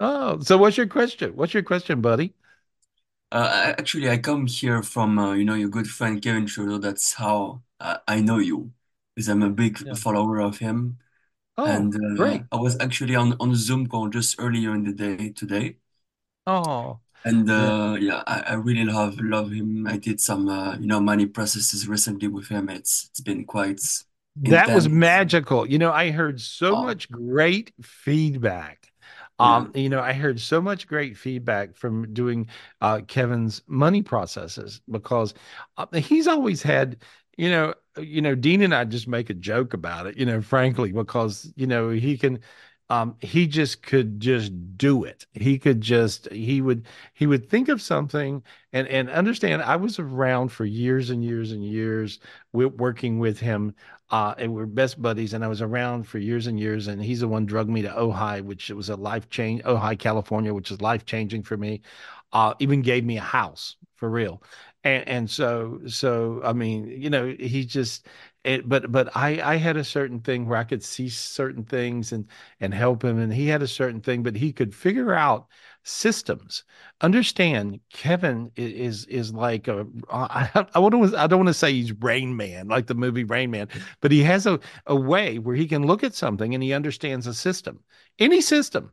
oh, 0.00 0.40
so 0.40 0.56
what's 0.58 0.76
your 0.76 0.86
question? 0.86 1.36
What's 1.36 1.54
your 1.54 1.62
question, 1.62 2.00
buddy? 2.00 2.34
Uh, 3.32 3.74
actually, 3.78 4.08
I 4.10 4.18
come 4.18 4.46
here 4.46 4.82
from 4.82 5.18
uh, 5.18 5.34
you 5.34 5.44
know 5.44 5.54
your 5.54 5.68
good 5.68 5.86
friend 5.88 6.20
Kevin 6.20 6.46
Trudeau. 6.46 6.78
That's 6.78 7.14
how 7.14 7.62
uh, 7.78 7.98
I 8.08 8.20
know 8.20 8.38
you, 8.38 8.72
because 9.14 9.28
I'm 9.28 9.42
a 9.42 9.50
big 9.50 9.78
Yeah. 9.78 9.94
follower 9.96 10.40
of 10.40 10.58
him. 10.58 10.98
Oh, 11.56 11.86
And 11.86 11.94
uh, 11.96 12.04
great. 12.14 12.46
I 12.52 12.56
was 12.60 12.78
actually 12.80 13.16
on 13.16 13.34
on 13.40 13.52
a 13.52 13.56
Zoom 13.56 13.88
call 13.88 14.08
just 14.10 14.36
earlier 14.40 14.74
in 14.74 14.84
the 14.84 14.92
day 14.94 15.30
today. 15.32 15.78
Oh, 16.46 17.00
And 17.24 17.50
uh, 17.50 17.96
yeah, 18.00 18.22
I, 18.26 18.40
I 18.40 18.54
really 18.54 18.84
love 18.84 19.18
love 19.20 19.50
him. 19.52 19.86
I 19.86 19.98
did 19.98 20.20
some 20.20 20.48
uh, 20.48 20.76
you 20.78 20.86
know 20.86 21.00
money 21.00 21.26
processes 21.26 21.86
recently 21.88 22.28
with 22.28 22.48
him. 22.48 22.68
It's 22.70 23.06
it's 23.10 23.20
been 23.20 23.44
quite 23.44 23.80
that 24.36 24.72
was 24.72 24.88
magical. 24.88 25.66
You 25.66 25.78
know, 25.78 25.92
I 25.92 26.10
heard 26.10 26.40
so 26.40 26.74
Oh. 26.74 26.76
much 26.76 27.10
great 27.10 27.72
feedback. 27.82 28.90
Um, 29.38 29.70
you 29.74 29.88
know, 29.88 30.00
I 30.00 30.12
heard 30.12 30.40
so 30.40 30.60
much 30.60 30.86
great 30.86 31.16
feedback 31.16 31.74
from 31.76 32.12
doing 32.12 32.48
uh, 32.80 33.00
Kevin's 33.06 33.62
money 33.66 34.02
processes 34.02 34.80
because 34.90 35.32
uh, 35.78 35.86
he's 35.96 36.26
always 36.28 36.62
had, 36.62 36.98
you 37.38 37.48
know, 37.50 37.74
you 37.98 38.20
know, 38.20 38.34
Dean 38.34 38.62
and 38.62 38.74
I 38.74 38.84
just 38.84 39.08
make 39.08 39.30
a 39.30 39.34
joke 39.34 39.72
about 39.74 40.06
it, 40.06 40.16
you 40.18 40.26
know, 40.26 40.40
frankly, 40.42 40.92
because 40.92 41.52
you 41.56 41.66
know 41.66 41.88
he 41.90 42.18
can, 42.18 42.40
um, 42.90 43.16
he 43.20 43.46
just 43.46 43.82
could 43.82 44.20
just 44.20 44.52
do 44.76 45.04
it. 45.04 45.26
He 45.32 45.58
could 45.58 45.80
just 45.80 46.30
he 46.32 46.60
would 46.60 46.86
he 47.14 47.26
would 47.26 47.48
think 47.48 47.68
of 47.68 47.80
something 47.80 48.42
and 48.72 48.88
and 48.88 49.08
understand. 49.10 49.62
I 49.62 49.76
was 49.76 49.98
around 49.98 50.50
for 50.50 50.64
years 50.66 51.10
and 51.10 51.24
years 51.24 51.52
and 51.52 51.64
years 51.64 52.18
with 52.52 52.74
working 52.74 53.18
with 53.20 53.40
him 53.40 53.74
uh, 54.10 54.34
and 54.38 54.52
we're 54.54 54.66
best 54.66 55.00
buddies. 55.00 55.34
And 55.34 55.44
I 55.44 55.48
was 55.48 55.62
around 55.62 56.04
for 56.04 56.18
years 56.18 56.46
and 56.48 56.58
years. 56.58 56.88
And 56.88 57.02
he's 57.02 57.20
the 57.20 57.28
one 57.28 57.46
drugged 57.46 57.70
me 57.70 57.82
to 57.82 57.88
Ojai, 57.88 58.42
which 58.42 58.68
was 58.70 58.88
a 58.88 58.96
life 58.96 59.28
change, 59.30 59.62
Ojai, 59.62 59.98
California, 59.98 60.52
which 60.52 60.70
is 60.72 60.80
life 60.80 61.04
changing 61.06 61.44
for 61.44 61.56
me. 61.56 61.82
Uh, 62.32 62.54
even 62.58 62.82
gave 62.82 63.04
me 63.04 63.16
a 63.18 63.22
house 63.22 63.76
for 63.96 64.08
real. 64.10 64.42
and 64.84 65.06
and 65.08 65.30
so 65.30 65.80
so 65.86 66.40
I 66.44 66.52
mean, 66.52 66.86
you 66.88 67.10
know, 67.10 67.34
he 67.38 67.64
just 67.64 68.06
it, 68.44 68.68
but 68.68 68.90
but 68.90 69.14
I 69.16 69.40
I 69.42 69.56
had 69.56 69.76
a 69.76 69.84
certain 69.84 70.20
thing 70.20 70.46
where 70.46 70.58
I 70.58 70.64
could 70.64 70.82
see 70.82 71.08
certain 71.08 71.64
things 71.64 72.12
and 72.12 72.26
and 72.60 72.72
help 72.72 73.04
him, 73.04 73.18
and 73.18 73.32
he 73.32 73.46
had 73.48 73.62
a 73.62 73.66
certain 73.66 74.00
thing, 74.00 74.22
but 74.22 74.36
he 74.36 74.52
could 74.52 74.74
figure 74.74 75.14
out 75.14 75.46
systems. 75.82 76.64
Understand, 77.00 77.80
Kevin 77.92 78.50
is 78.56 79.04
is 79.06 79.32
like 79.34 79.68
a 79.68 79.86
I, 80.10 80.66
I 80.74 80.78
want 80.78 80.94
to 80.94 81.18
I 81.18 81.26
don't 81.26 81.40
want 81.40 81.48
to 81.48 81.54
say 81.54 81.72
he's 81.72 81.92
Rain 82.00 82.36
Man 82.36 82.68
like 82.68 82.86
the 82.86 82.94
movie 82.94 83.24
Rain 83.24 83.50
Man, 83.50 83.68
but 84.00 84.12
he 84.12 84.22
has 84.22 84.46
a 84.46 84.58
a 84.86 84.96
way 84.96 85.38
where 85.38 85.56
he 85.56 85.66
can 85.68 85.86
look 85.86 86.02
at 86.04 86.14
something 86.14 86.54
and 86.54 86.62
he 86.62 86.72
understands 86.72 87.26
a 87.26 87.34
system, 87.34 87.80
any 88.18 88.40
system 88.40 88.92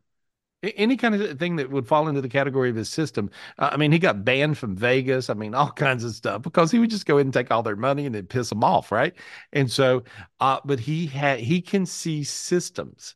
any 0.64 0.98
kind 0.98 1.16
of 1.16 1.40
thing 1.40 1.56
that 1.58 1.70
would 1.70 1.88
fall 1.88 2.08
into 2.08 2.22
the 2.22 2.30
category 2.30 2.70
of 2.70 2.76
his 2.76 2.90
system. 2.90 3.30
Uh, 3.60 3.70
I 3.72 3.78
mean, 3.78 3.92
he 3.92 4.00
got 4.00 4.26
banned 4.26 4.58
from 4.58 4.76
Vegas. 4.76 5.30
I 5.30 5.34
mean, 5.34 5.54
all 5.54 5.72
kinds 5.76 6.04
of 6.04 6.14
stuff 6.14 6.42
because 6.42 6.72
he 6.72 6.80
would 6.80 6.90
just 6.90 7.06
go 7.06 7.18
in 7.18 7.28
and 7.28 7.34
take 7.34 7.52
all 7.52 7.64
their 7.64 7.76
money 7.76 8.06
and 8.06 8.16
then 8.16 8.26
piss 8.28 8.50
them 8.50 8.64
off, 8.64 8.92
right? 8.92 9.14
And 9.54 9.72
so, 9.72 10.04
uh, 10.40 10.60
but 10.66 10.80
he 10.80 11.08
had 11.08 11.40
he 11.40 11.62
can 11.62 11.86
see 11.86 12.24
systems, 12.24 13.16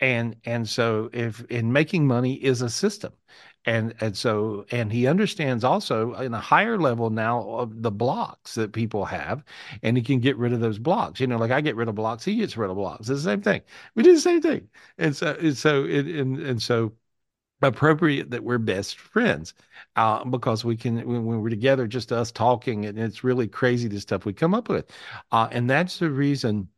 and 0.00 0.36
and 0.44 0.68
so 0.68 1.10
if 1.12 1.44
in 1.46 1.72
making 1.72 2.06
money 2.06 2.34
is 2.34 2.62
a 2.62 2.70
system. 2.70 3.12
And 3.66 3.94
and 4.00 4.16
so 4.16 4.64
and 4.70 4.92
he 4.92 5.06
understands 5.08 5.64
also 5.64 6.14
in 6.14 6.32
a 6.34 6.40
higher 6.40 6.78
level 6.78 7.10
now 7.10 7.42
of 7.50 7.82
the 7.82 7.90
blocks 7.90 8.54
that 8.54 8.72
people 8.72 9.04
have, 9.06 9.44
and 9.82 9.96
he 9.96 10.02
can 10.02 10.20
get 10.20 10.36
rid 10.36 10.52
of 10.52 10.60
those 10.60 10.78
blocks. 10.78 11.20
You 11.20 11.26
know, 11.26 11.36
like 11.36 11.50
I 11.50 11.60
get 11.60 11.76
rid 11.76 11.88
of 11.88 11.96
blocks, 11.96 12.24
he 12.24 12.36
gets 12.36 12.56
rid 12.56 12.70
of 12.70 12.76
blocks. 12.76 13.08
It's 13.08 13.22
the 13.22 13.30
same 13.30 13.42
thing. 13.42 13.62
We 13.94 14.02
do 14.04 14.14
the 14.14 14.20
same 14.20 14.40
thing. 14.40 14.68
And 14.98 15.14
so 15.16 15.36
and 15.40 15.56
so 15.56 15.84
it, 15.84 16.06
and 16.06 16.38
and 16.38 16.62
so 16.62 16.92
appropriate 17.62 18.30
that 18.30 18.44
we're 18.44 18.58
best 18.58 18.98
friends 18.98 19.54
uh, 19.96 20.24
because 20.24 20.64
we 20.64 20.76
can 20.76 20.96
when, 21.06 21.24
when, 21.24 21.40
we're 21.40 21.48
together 21.48 21.86
just 21.86 22.12
us 22.12 22.30
talking 22.30 22.84
and 22.84 22.98
it's 22.98 23.24
really 23.24 23.48
crazy 23.48 23.88
the 23.88 23.98
stuff 23.98 24.26
we 24.26 24.32
come 24.32 24.52
up 24.54 24.68
with 24.68 24.90
uh, 25.32 25.48
and 25.52 25.68
that's 25.70 25.98
the 25.98 26.10
reason 26.10 26.68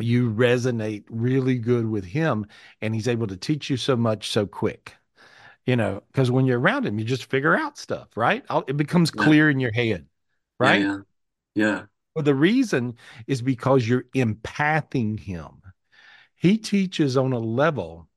you 0.00 0.30
resonate 0.32 1.04
really 1.10 1.58
good 1.58 1.86
with 1.88 2.04
him 2.04 2.44
and 2.80 2.94
he's 2.94 3.08
able 3.08 3.26
to 3.26 3.36
teach 3.36 3.70
you 3.70 3.76
so 3.76 3.96
much 3.96 4.30
so 4.30 4.46
quick 4.46 4.96
you 5.66 5.76
know 5.76 6.02
because 6.08 6.30
when 6.30 6.46
you're 6.46 6.60
around 6.60 6.86
him 6.86 6.98
you 6.98 7.04
just 7.04 7.30
figure 7.30 7.56
out 7.56 7.78
stuff 7.78 8.08
right 8.16 8.44
it 8.66 8.76
becomes 8.76 9.10
clear 9.10 9.48
yeah. 9.48 9.52
in 9.52 9.60
your 9.60 9.72
head 9.72 10.06
right 10.58 10.80
yeah 10.80 10.98
yeah, 11.54 11.66
yeah. 11.66 11.82
well 12.14 12.24
the 12.24 12.34
reason 12.34 12.94
is 13.26 13.42
because 13.42 13.88
you're 13.88 14.04
empathing 14.14 15.18
him 15.18 15.62
he 16.34 16.56
teaches 16.56 17.16
on 17.16 17.32
a 17.32 17.38
level 17.38 18.08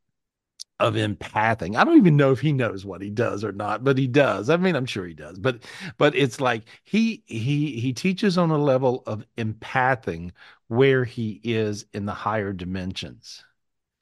of 0.79 0.95
empathing. 0.95 1.75
I 1.75 1.83
don't 1.83 1.97
even 1.97 2.17
know 2.17 2.31
if 2.31 2.41
he 2.41 2.51
knows 2.51 2.85
what 2.85 3.01
he 3.01 3.09
does 3.09 3.43
or 3.43 3.51
not, 3.51 3.83
but 3.83 3.97
he 3.97 4.07
does. 4.07 4.49
I 4.49 4.57
mean, 4.57 4.75
I'm 4.75 4.85
sure 4.85 5.05
he 5.05 5.13
does. 5.13 5.39
But 5.39 5.63
but 5.97 6.15
it's 6.15 6.41
like 6.41 6.63
he 6.83 7.23
he 7.25 7.79
he 7.79 7.93
teaches 7.93 8.37
on 8.37 8.49
a 8.51 8.57
level 8.57 9.03
of 9.05 9.23
empathing 9.37 10.31
where 10.67 11.05
he 11.05 11.39
is 11.43 11.85
in 11.93 12.05
the 12.05 12.13
higher 12.13 12.51
dimensions. 12.51 13.43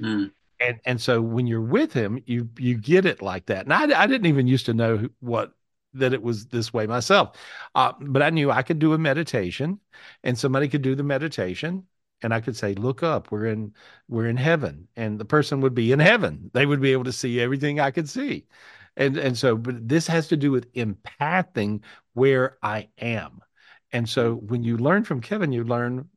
Mm. 0.01 0.31
And 0.62 0.80
and 0.86 1.01
so 1.01 1.22
when 1.22 1.47
you're 1.47 1.62
with 1.62 1.93
him, 1.93 2.22
you 2.26 2.49
you 2.59 2.76
get 2.78 3.05
it 3.05 3.22
like 3.22 3.47
that. 3.47 3.66
And 3.66 3.74
I 3.74 4.03
I 4.03 4.07
didn't 4.07 4.28
even 4.28 4.47
used 4.47 4.68
to 4.68 4.74
know 4.74 5.09
what 5.20 5.53
that 5.93 6.14
it 6.14 6.22
was 6.24 6.47
this 6.47 6.74
way 6.74 6.88
myself. 6.88 7.36
Uh, 7.76 7.93
but 7.99 8.22
I 8.22 8.30
knew 8.30 8.51
I 8.51 8.64
could 8.64 8.80
do 8.80 8.93
a 8.93 8.97
meditation 8.97 9.80
and 10.24 10.38
somebody 10.38 10.68
could 10.70 10.82
do 10.82 10.95
the 10.95 11.03
meditation 11.03 11.86
and 12.22 12.34
I 12.34 12.41
could 12.41 12.55
say, 12.55 12.76
"Look 12.76 13.03
up, 13.03 13.32
we're 13.32 13.47
in 13.47 13.74
we're 14.07 14.28
in 14.28 14.38
heaven," 14.38 14.88
and 14.95 15.20
the 15.20 15.26
person 15.26 15.62
would 15.62 15.74
be 15.74 15.91
in 15.91 15.99
heaven. 15.99 16.51
They 16.53 16.66
would 16.66 16.82
be 16.82 16.91
able 16.93 17.05
to 17.05 17.12
see 17.12 17.41
everything 17.41 17.80
I 17.80 17.91
could 17.91 18.07
see, 18.09 18.45
and 18.95 19.18
and 19.18 19.38
so, 19.38 19.57
but 19.57 19.88
this 19.88 20.07
has 20.07 20.28
to 20.30 20.38
do 20.38 20.51
with 20.51 20.72
empathing 20.74 21.82
where 22.14 22.57
I 22.62 22.89
am, 22.99 23.41
and 23.91 24.07
so 24.07 24.36
when 24.36 24.64
you 24.64 24.78
learn 24.78 25.03
from 25.03 25.22
Kevin, 25.22 25.51
you 25.51 25.64
learn 25.64 26.09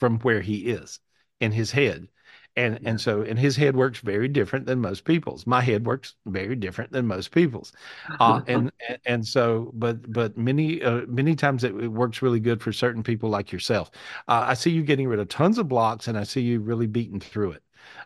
from 0.00 0.18
where 0.20 0.40
he 0.40 0.66
is 0.66 1.00
in 1.40 1.52
his 1.52 1.70
head, 1.70 2.08
and 2.56 2.78
and 2.84 3.00
so 3.00 3.22
and 3.22 3.38
his 3.38 3.56
head 3.56 3.76
works 3.76 4.00
very 4.00 4.28
different 4.28 4.66
than 4.66 4.80
most 4.80 5.04
people's. 5.04 5.46
My 5.46 5.60
head 5.60 5.86
works 5.86 6.14
very 6.26 6.54
different 6.56 6.92
than 6.92 7.06
most 7.06 7.30
people's. 7.30 7.72
Uh, 8.20 8.40
and 8.46 8.70
and 9.06 9.26
so 9.26 9.70
but 9.74 10.12
but 10.12 10.36
many 10.36 10.82
uh, 10.82 11.02
many 11.06 11.34
times 11.34 11.64
it, 11.64 11.74
it, 11.74 11.88
works 11.88 12.22
really 12.22 12.40
good 12.40 12.62
for 12.62 12.72
certain 12.72 13.02
people 13.02 13.30
like 13.30 13.52
yourself. 13.52 13.90
Uh, 14.28 14.44
i 14.48 14.54
see 14.54 14.70
you 14.70 14.82
getting 14.82 15.08
rid 15.08 15.20
of 15.20 15.28
tons 15.28 15.58
of 15.58 15.68
blocks 15.68 16.08
and 16.08 16.18
i 16.18 16.24
see 16.24 16.40
you 16.40 16.60
really 16.60 16.86
beating 16.86 17.20
through 17.20 17.52
it. 17.52 17.62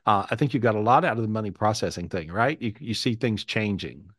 Uh, 0.07 0.27
i 0.31 0.37
think 0.37 0.55
you 0.55 0.61
got 0.61 0.75
a 0.75 0.81
lot 0.81 1.05
out 1.05 1.17
of 1.17 1.23
the 1.23 1.29
money 1.29 1.51
processing 1.51 2.09
thing 2.09 2.31
right? 2.31 2.61
You, 2.63 2.73
you 2.81 2.95
see 2.95 3.15
things 3.15 3.45
changing. 3.45 4.11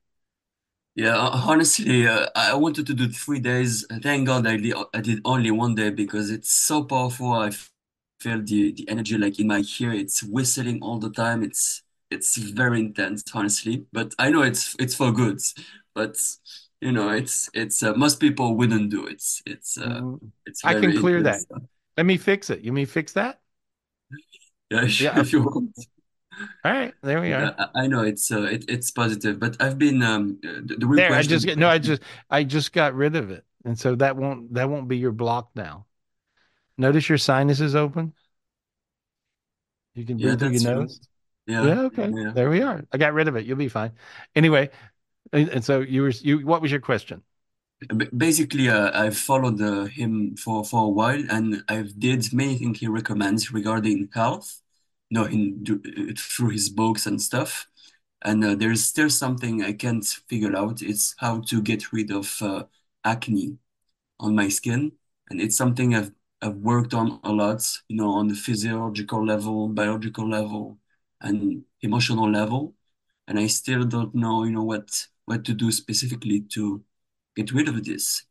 Yeah, 0.96 1.16
honestly, 1.16 2.08
uh, 2.08 2.26
I 2.36 2.56
wanted 2.56 2.88
to 2.88 2.94
do 2.96 3.08
three 3.08 3.40
days. 3.40 3.86
Thank 4.02 4.26
God 4.26 4.48
I 4.48 4.58
did, 4.58 4.76
I 4.96 5.02
did 5.02 5.22
only 5.26 5.52
one 5.52 5.76
day 5.76 5.92
because 5.92 6.32
it's 6.32 6.52
so 6.52 6.84
powerful. 6.84 7.34
I 7.34 7.52
feel 8.20 8.42
the 8.42 8.72
the 8.74 8.90
energy 8.90 9.18
like 9.18 9.40
in 9.40 9.48
my 9.48 9.64
ear. 9.80 9.94
It's 9.94 10.24
whistling 10.24 10.82
all 10.82 11.00
the 11.00 11.12
time. 11.12 11.44
It's 11.44 11.84
it's 12.10 12.38
very 12.38 12.80
intense, 12.80 13.24
honestly. 13.34 13.86
But 13.92 14.14
I 14.20 14.30
know 14.30 14.42
it's 14.42 14.76
it's 14.80 14.96
for 14.96 15.12
good. 15.12 15.40
But 15.94 16.18
you 16.82 16.92
know, 16.92 17.10
it's 17.10 17.50
it's 17.54 17.84
uh, 17.84 17.94
most 17.94 18.20
people 18.20 18.56
wouldn't 18.56 18.90
do 18.90 19.08
it. 19.08 19.24
It's 19.46 19.78
uh, 19.78 19.88
mm-hmm. 19.88 20.28
it's. 20.46 20.64
I 20.64 20.80
can 20.80 20.98
clear 21.00 21.24
that. 21.24 21.42
Let 21.98 22.06
me 22.06 22.18
fix 22.18 22.50
it. 22.50 22.62
You 22.62 22.72
mean 22.72 22.86
fix 22.86 23.14
that? 23.14 23.40
Yeah, 24.70 24.84
yeah. 24.86 25.20
if 25.20 25.34
you 25.34 25.42
want. 25.42 25.76
All 26.64 26.72
right, 26.72 26.94
there 27.02 27.20
we 27.20 27.34
are. 27.34 27.56
I, 27.58 27.84
I 27.84 27.88
know 27.88 28.04
it's 28.04 28.32
uh, 28.32 28.44
it, 28.44 28.66
it's 28.68 28.92
positive, 28.92 29.40
but 29.40 29.58
I've 29.60 29.80
been 29.80 30.04
um 30.04 30.40
the, 30.42 30.76
the 30.78 30.96
there. 30.96 31.14
I 31.14 31.24
just 31.24 31.48
no, 31.58 31.68
I 31.68 31.80
just 31.80 32.02
I 32.30 32.44
just 32.44 32.74
got 32.74 32.94
rid 32.94 33.16
of 33.16 33.32
it, 33.32 33.44
and 33.66 33.78
so 33.78 33.96
that 33.96 34.16
won't 34.16 34.54
that 34.54 34.70
won't 34.70 34.88
be 34.88 34.98
your 34.98 35.12
block 35.12 35.50
now. 35.56 35.88
Notice 36.78 37.10
your 37.10 37.18
sinuses 37.18 37.76
open. 37.76 38.14
You 39.96 40.06
can 40.06 40.18
breathe 40.18 40.30
yeah, 40.30 40.36
through 40.36 40.58
your 40.58 40.76
nose. 40.76 41.00
Yeah. 41.48 41.66
Yeah. 41.66 41.82
Okay. 41.82 42.12
Yeah. 42.14 42.32
There 42.34 42.50
we 42.50 42.62
are. 42.62 42.84
I 42.92 42.98
got 42.98 43.14
rid 43.14 43.28
of 43.28 43.36
it. 43.36 43.46
You'll 43.46 43.58
be 43.58 43.70
fine. 43.70 43.94
Anyway, 44.36 44.70
and, 45.34 45.50
and 45.50 45.66
so 45.66 45.80
you 45.80 46.04
were 46.04 46.10
you. 46.10 46.46
What 46.46 46.62
was 46.62 46.72
your 46.72 46.82
question? 46.82 47.24
Basically, 48.16 48.70
uh, 48.70 48.92
I've 48.94 49.18
followed 49.18 49.62
uh, 49.62 49.86
him 49.86 50.36
for 50.36 50.64
for 50.64 50.86
a 50.86 50.90
while, 50.90 51.24
and 51.30 51.64
I've 51.68 52.00
did 52.00 52.32
many 52.34 52.58
things 52.58 52.80
he 52.80 52.88
recommends 52.88 53.52
regarding 53.52 54.10
health. 54.14 54.62
You 55.10 55.20
know, 55.20 55.26
in 55.26 56.16
through 56.18 56.50
his 56.50 56.70
books 56.70 57.06
and 57.08 57.22
stuff. 57.22 57.68
And 58.24 58.44
uh, 58.44 58.56
there's 58.56 58.84
still 58.84 59.10
something 59.10 59.64
I 59.64 59.74
can't 59.74 60.06
figure 60.28 60.56
out. 60.56 60.82
It's 60.82 61.16
how 61.18 61.42
to 61.42 61.62
get 61.62 61.94
rid 61.94 62.12
of 62.12 62.36
uh, 62.42 62.64
acne 63.04 63.58
on 64.20 64.36
my 64.36 64.50
skin, 64.50 64.92
and 65.30 65.40
it's 65.40 65.56
something 65.56 65.96
I've 65.96 66.12
I've 66.42 66.56
worked 66.56 66.94
on 66.94 67.20
a 67.24 67.32
lot, 67.32 67.66
you 67.88 67.98
know, 67.98 68.12
on 68.12 68.28
the 68.28 68.36
physiological 68.36 69.26
level, 69.26 69.68
biological 69.70 70.30
level, 70.30 70.78
and 71.22 71.64
emotional 71.82 72.32
level. 72.32 72.76
And 73.28 73.40
I 73.40 73.48
still 73.48 73.84
don't 73.86 74.14
know, 74.16 74.44
you 74.44 74.52
know, 74.52 74.64
what 74.64 75.08
what 75.26 75.44
to 75.46 75.54
do 75.54 75.72
specifically 75.72 76.42
to 76.54 76.84
get 77.36 77.52
rid 77.52 77.68
of 77.68 77.84
this. 77.84 78.24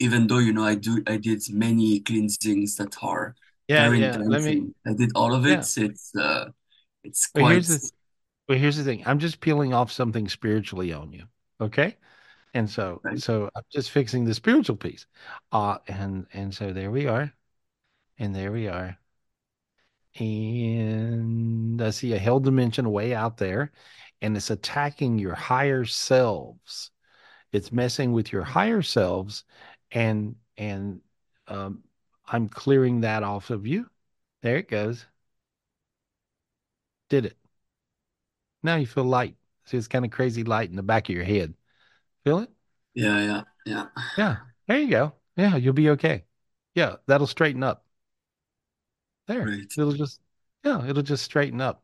Even 0.00 0.26
though, 0.26 0.38
you 0.38 0.52
know, 0.52 0.64
I 0.64 0.74
do 0.74 1.02
I 1.06 1.16
did 1.16 1.42
many 1.50 2.00
cleansings 2.00 2.76
that 2.76 2.96
are 3.02 3.34
yeah, 3.68 3.92
yeah. 3.92 4.16
Let 4.16 4.42
me 4.42 4.72
I 4.86 4.94
did 4.94 5.12
all 5.14 5.34
of 5.34 5.46
it. 5.46 5.66
Yeah. 5.76 5.84
It's 5.84 6.14
uh 6.16 6.50
it's 7.04 7.26
quite 7.28 7.42
well, 7.42 7.52
here's 7.52 7.68
the, 7.68 7.90
well, 8.48 8.58
here's 8.58 8.76
the 8.76 8.84
thing. 8.84 9.02
I'm 9.06 9.18
just 9.18 9.40
peeling 9.40 9.74
off 9.74 9.92
something 9.92 10.28
spiritually 10.28 10.92
on 10.92 11.12
you. 11.12 11.24
Okay. 11.60 11.96
And 12.54 12.68
so, 12.68 13.00
right. 13.04 13.20
so 13.20 13.50
I'm 13.54 13.62
just 13.70 13.90
fixing 13.90 14.24
the 14.24 14.34
spiritual 14.34 14.76
piece. 14.76 15.06
Uh, 15.52 15.78
and, 15.86 16.26
and 16.32 16.54
so 16.54 16.72
there 16.72 16.90
we 16.90 17.06
are. 17.06 17.32
And 18.18 18.34
there 18.34 18.52
we 18.52 18.68
are. 18.68 18.98
And 20.18 21.80
I 21.80 21.90
see 21.90 22.12
a 22.12 22.18
hell 22.18 22.40
dimension 22.40 22.90
way 22.90 23.14
out 23.14 23.36
there, 23.36 23.72
and 24.20 24.36
it's 24.36 24.50
attacking 24.50 25.18
your 25.18 25.34
higher 25.34 25.84
selves. 25.84 26.90
It's 27.52 27.72
messing 27.72 28.12
with 28.12 28.32
your 28.32 28.42
higher 28.42 28.82
selves, 28.82 29.44
and 29.92 30.36
and 30.56 31.00
um, 31.46 31.84
I'm 32.26 32.48
clearing 32.48 33.02
that 33.02 33.22
off 33.22 33.50
of 33.50 33.66
you. 33.66 33.88
There 34.42 34.56
it 34.56 34.68
goes. 34.68 35.06
Did 37.10 37.26
it. 37.26 37.36
Now 38.62 38.76
you 38.76 38.86
feel 38.86 39.04
light. 39.04 39.36
See, 39.66 39.76
it's 39.76 39.88
kind 39.88 40.04
of 40.04 40.10
crazy 40.10 40.44
light 40.44 40.70
in 40.70 40.76
the 40.76 40.82
back 40.82 41.08
of 41.08 41.14
your 41.14 41.24
head. 41.24 41.54
Feel 42.28 42.40
it? 42.40 42.50
Yeah, 42.92 43.18
yeah, 43.20 43.42
yeah. 43.64 43.86
Yeah. 44.18 44.36
There 44.66 44.78
you 44.78 44.90
go. 44.90 45.14
Yeah, 45.34 45.56
you'll 45.56 45.72
be 45.72 45.88
okay. 45.90 46.24
Yeah, 46.74 46.96
that'll 47.06 47.26
straighten 47.26 47.62
up. 47.62 47.86
There. 49.26 49.46
Right. 49.46 49.72
It'll 49.78 49.92
just 49.92 50.20
yeah, 50.62 50.86
it'll 50.86 51.02
just 51.02 51.24
straighten 51.24 51.62
up. 51.62 51.82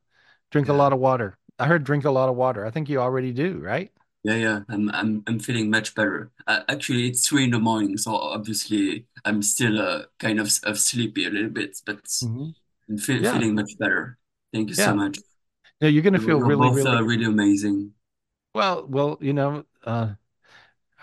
Drink 0.51 0.68
yeah. 0.68 0.74
a 0.74 0.76
lot 0.76 0.92
of 0.92 0.99
water. 0.99 1.38
I 1.59 1.66
heard 1.66 1.82
drink 1.84 2.05
a 2.05 2.11
lot 2.11 2.28
of 2.28 2.36
water. 2.36 2.66
I 2.66 2.70
think 2.70 2.90
you 2.90 3.01
already 3.01 3.32
do, 3.32 3.59
right? 3.59 3.90
Yeah, 4.22 4.34
yeah. 4.34 4.61
I'm 4.68 4.90
I'm 4.90 5.22
I'm 5.26 5.38
feeling 5.38 5.70
much 5.70 5.95
better. 5.95 6.30
Uh, 6.47 6.61
actually, 6.68 7.09
it's 7.09 7.26
three 7.26 7.45
in 7.45 7.51
the 7.53 7.59
morning, 7.59 7.97
so 7.97 8.14
obviously 8.14 9.07
I'm 9.24 9.40
still 9.40 9.80
uh, 9.80 10.03
kind 10.18 10.38
of, 10.38 10.51
of 10.64 10.78
sleepy 10.78 11.24
a 11.24 11.30
little 11.30 11.49
bit, 11.49 11.80
but 11.86 12.05
mm-hmm. 12.05 12.51
I'm 12.90 12.99
fe- 12.99 13.20
yeah. 13.20 13.32
feeling 13.32 13.55
much 13.55 13.78
better. 13.78 14.18
Thank 14.53 14.68
you 14.68 14.76
yeah. 14.76 14.84
so 14.84 14.95
much. 14.95 15.18
Yeah, 15.80 15.88
you're 15.88 16.03
gonna 16.03 16.18
feel 16.18 16.38
really, 16.38 16.68
both, 16.68 16.76
really, 16.76 16.90
uh, 16.90 17.01
really 17.01 17.24
amazing. 17.24 17.92
Well, 18.55 18.86
well, 18.86 19.16
you 19.22 19.32
know, 19.32 19.64
uh, 19.84 20.14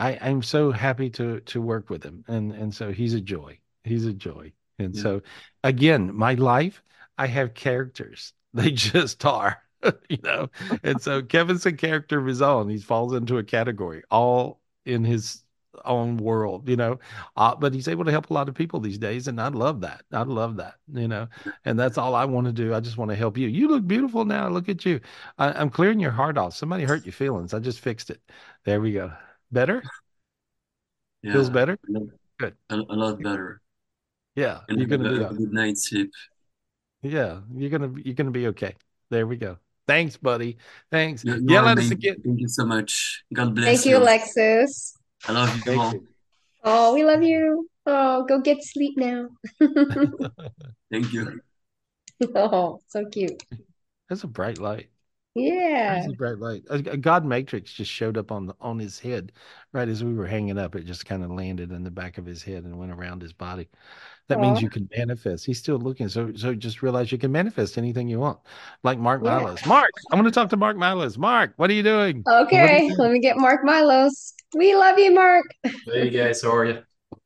I, 0.02 0.18
I'm 0.20 0.42
so 0.42 0.72
happy 0.72 1.12
to 1.12 1.42
to 1.42 1.62
work 1.62 1.92
with 1.92 2.04
him, 2.04 2.26
and 2.28 2.52
and 2.52 2.74
so 2.74 2.92
he's 2.92 3.14
a 3.14 3.22
joy. 3.22 3.60
He's 3.84 4.08
a 4.08 4.14
joy. 4.14 4.52
And 4.80 4.96
yeah. 4.96 5.02
so, 5.02 5.22
again, 5.64 6.16
my 6.16 6.34
life, 6.34 6.82
I 7.18 7.28
have 7.28 7.54
characters. 7.54 8.34
They 8.54 8.72
just 8.72 9.24
are, 9.26 9.64
you 10.10 10.18
know. 10.26 10.50
And 10.84 11.02
so 11.08 11.22
Kevin's 11.22 11.66
a 11.66 11.72
character 11.72 12.20
of 12.20 12.26
his 12.26 12.42
own. 12.42 12.68
He 12.68 12.80
falls 12.80 13.14
into 13.14 13.38
a 13.38 13.44
category, 13.46 14.04
all 14.12 14.60
in 14.86 15.06
his 15.06 15.44
own 15.86 16.18
world, 16.18 16.68
you 16.68 16.76
know. 16.76 17.00
Uh, 17.38 17.56
but 17.56 17.74
he's 17.74 17.88
able 17.88 18.04
to 18.04 18.12
help 18.12 18.30
a 18.30 18.34
lot 18.34 18.50
of 18.50 18.56
people 18.56 18.82
these 18.82 18.98
days, 18.98 19.30
and 19.30 19.40
I 19.40 19.48
love 19.48 19.80
that. 19.82 20.02
I 20.12 20.24
love 20.24 20.58
that, 20.58 20.76
you 20.94 21.08
know. 21.08 21.30
And 21.64 21.80
that's 21.80 21.98
all 21.98 22.14
I 22.14 22.26
want 22.26 22.48
to 22.48 22.52
do. 22.52 22.74
I 22.74 22.82
just 22.82 22.98
want 22.98 23.10
to 23.12 23.16
help 23.16 23.38
you. 23.38 23.48
You 23.48 23.70
look 23.70 23.88
beautiful 23.88 24.26
now. 24.26 24.50
Look 24.50 24.68
at 24.68 24.84
you. 24.84 25.00
I, 25.38 25.54
I'm 25.54 25.70
clearing 25.70 26.02
your 26.02 26.12
heart 26.12 26.38
off. 26.38 26.54
Somebody 26.54 26.84
hurt 26.84 27.06
your 27.06 27.14
feelings. 27.14 27.54
I 27.54 27.60
just 27.60 27.80
fixed 27.80 28.10
it. 28.10 28.20
There 28.66 28.82
we 28.82 28.92
go. 28.92 29.14
Better? 29.52 29.84
Yeah, 31.22 31.34
Feels 31.34 31.50
better? 31.50 31.78
Good. 32.40 32.56
A, 32.70 32.76
a 32.76 32.96
lot 32.96 33.22
better. 33.22 33.62
Yeah, 34.36 34.62
and 34.70 34.80
you're 34.80 34.88
gonna 34.88 35.10
a, 35.10 35.18
be 35.18 35.24
a 35.24 35.30
good 35.30 35.54
night's 35.54 35.90
sleep. 35.90 36.12
Yeah, 37.02 37.42
you're 37.54 37.70
gonna 37.70 37.94
you're 38.04 38.16
gonna 38.16 38.32
be 38.32 38.48
okay. 38.48 38.76
There 39.10 39.28
we 39.28 39.36
go. 39.36 39.58
Thanks, 39.88 40.16
buddy. 40.16 40.58
Thanks. 40.90 41.26
You, 41.26 41.44
Yell 41.48 41.68
at 41.68 41.78
us 41.78 41.92
again. 41.92 42.16
Thank 42.24 42.40
you 42.40 42.48
so 42.48 42.66
much. 42.66 43.24
God 43.34 43.54
bless 43.54 43.66
you. 43.68 43.74
Thank 43.74 43.86
you, 43.86 43.98
Alexis. 43.98 44.98
I 45.28 45.34
love 45.34 45.56
you 45.56 45.62
Thank 45.64 45.82
all. 45.82 45.94
you. 45.94 46.08
Oh, 46.64 46.94
we 46.94 47.04
love 47.04 47.24
you. 47.24 47.68
Oh, 47.86 48.24
go 48.26 48.40
get 48.40 48.64
sleep 48.64 48.98
now. 48.98 49.30
Thank 50.92 51.12
you. 51.12 51.42
oh, 52.36 52.80
so 52.88 53.06
cute. 53.06 53.44
That's 54.08 54.24
a 54.24 54.28
bright 54.28 54.60
light. 54.60 54.91
Yeah. 55.34 56.02
Crazy 56.02 56.16
bright 56.16 56.40
light. 56.40 56.64
A, 56.70 56.76
a 56.92 56.98
God 56.98 57.26
matrix 57.26 57.72
just 57.72 57.90
showed 57.92 58.18
up 58.18 58.32
on 58.32 58.48
the, 58.48 58.56
on 58.60 58.80
his 58.80 59.00
head 59.00 59.32
right 59.72 59.88
as 59.88 60.04
we 60.04 60.14
were 60.14 60.28
hanging 60.28 60.58
up. 60.58 60.76
It 60.76 60.86
just 60.86 61.06
kind 61.06 61.24
of 61.24 61.32
landed 61.32 61.72
in 61.72 61.84
the 61.84 61.92
back 61.92 62.18
of 62.18 62.26
his 62.26 62.44
head 62.44 62.64
and 62.66 62.78
went 62.78 62.92
around 62.92 63.22
his 63.22 63.34
body. 63.34 63.70
That 64.28 64.38
Aw. 64.38 64.42
means 64.42 64.62
you 64.62 64.70
can 64.70 64.90
manifest. 64.96 65.46
He's 65.46 65.60
still 65.60 65.78
looking. 65.78 66.10
So 66.10 66.34
so 66.36 66.54
just 66.54 66.82
realize 66.82 67.12
you 67.12 67.18
can 67.18 67.32
manifest 67.32 67.78
anything 67.78 68.08
you 68.08 68.20
want. 68.20 68.40
Like 68.84 69.00
Mark 69.00 69.24
Yeah. 69.24 69.40
Milos. 69.40 69.66
Mark, 69.66 69.90
I 70.12 70.16
want 70.16 70.28
to 70.28 70.32
talk 70.32 70.50
to 70.50 70.58
Mark 70.58 70.78
Milos. 70.78 71.18
Mark, 71.18 71.54
what 71.56 71.70
are 71.70 71.74
you 71.74 71.84
doing? 71.84 72.24
Okay, 72.30 72.84
you 72.84 72.88
doing? 72.90 72.96
let 73.00 73.12
me 73.12 73.20
get 73.20 73.38
Mark 73.38 73.64
Milos. 73.64 74.34
We 74.54 74.76
love 74.76 75.00
you, 75.00 75.14
Mark. 75.14 75.46
Hey 75.86 76.10
guys, 76.10 76.42
how 76.42 76.56
are 76.56 76.66
you? 76.66 76.84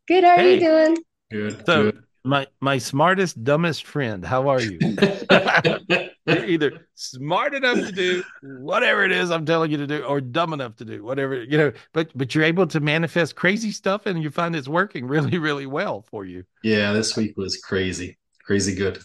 Good, 0.07 0.23
how 0.23 0.31
are 0.31 0.39
Hey. 0.39 0.55
you 0.55 0.59
doing? 0.59 0.97
Good, 1.31 1.65
So 1.65 1.91
good. 1.91 2.03
my 2.23 2.47
my 2.61 2.77
smartest, 2.77 3.43
dumbest 3.43 3.85
friend, 3.85 4.23
how 4.23 4.47
are 4.47 4.61
you? 4.61 4.79
You're 6.25 6.45
either 6.45 6.87
smart 6.95 7.53
enough 7.53 7.77
to 7.77 7.91
do 7.91 8.23
whatever 8.41 9.03
it 9.05 9.11
is 9.11 9.29
I'm 9.29 9.45
telling 9.45 9.69
you 9.69 9.77
to 9.77 9.85
do, 9.87 10.03
or 10.03 10.19
dumb 10.19 10.53
enough 10.53 10.75
to 10.77 10.85
do 10.85 11.03
whatever 11.03 11.43
you 11.43 11.57
know. 11.57 11.71
But 11.93 12.09
but 12.15 12.33
you're 12.33 12.43
able 12.43 12.65
to 12.67 12.79
manifest 12.79 13.35
crazy 13.35 13.71
stuff, 13.71 14.05
and 14.07 14.23
you 14.23 14.29
find 14.31 14.55
it's 14.55 14.67
working 14.67 15.05
really 15.07 15.37
really 15.37 15.65
well 15.67 16.01
for 16.01 16.25
you. 16.25 16.43
Yeah, 16.63 16.93
this 16.93 17.15
week 17.15 17.37
was 17.37 17.57
crazy, 17.57 18.17
crazy 18.43 18.73
good. 18.75 18.99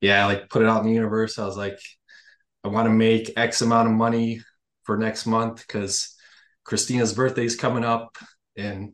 Yeah, 0.00 0.24
I 0.24 0.26
like 0.26 0.48
put 0.48 0.62
it 0.62 0.68
out 0.68 0.80
in 0.82 0.88
the 0.88 0.94
universe. 0.94 1.38
I 1.38 1.44
was 1.46 1.56
like, 1.56 1.78
I 2.64 2.68
want 2.68 2.86
to 2.86 2.92
make 2.92 3.32
X 3.36 3.62
amount 3.62 3.88
of 3.88 3.94
money 3.94 4.40
for 4.82 4.96
next 4.96 5.24
month 5.26 5.64
because 5.66 6.14
Christina's 6.64 7.12
birthday 7.12 7.44
is 7.44 7.54
coming 7.54 7.84
up 7.84 8.16
and 8.56 8.92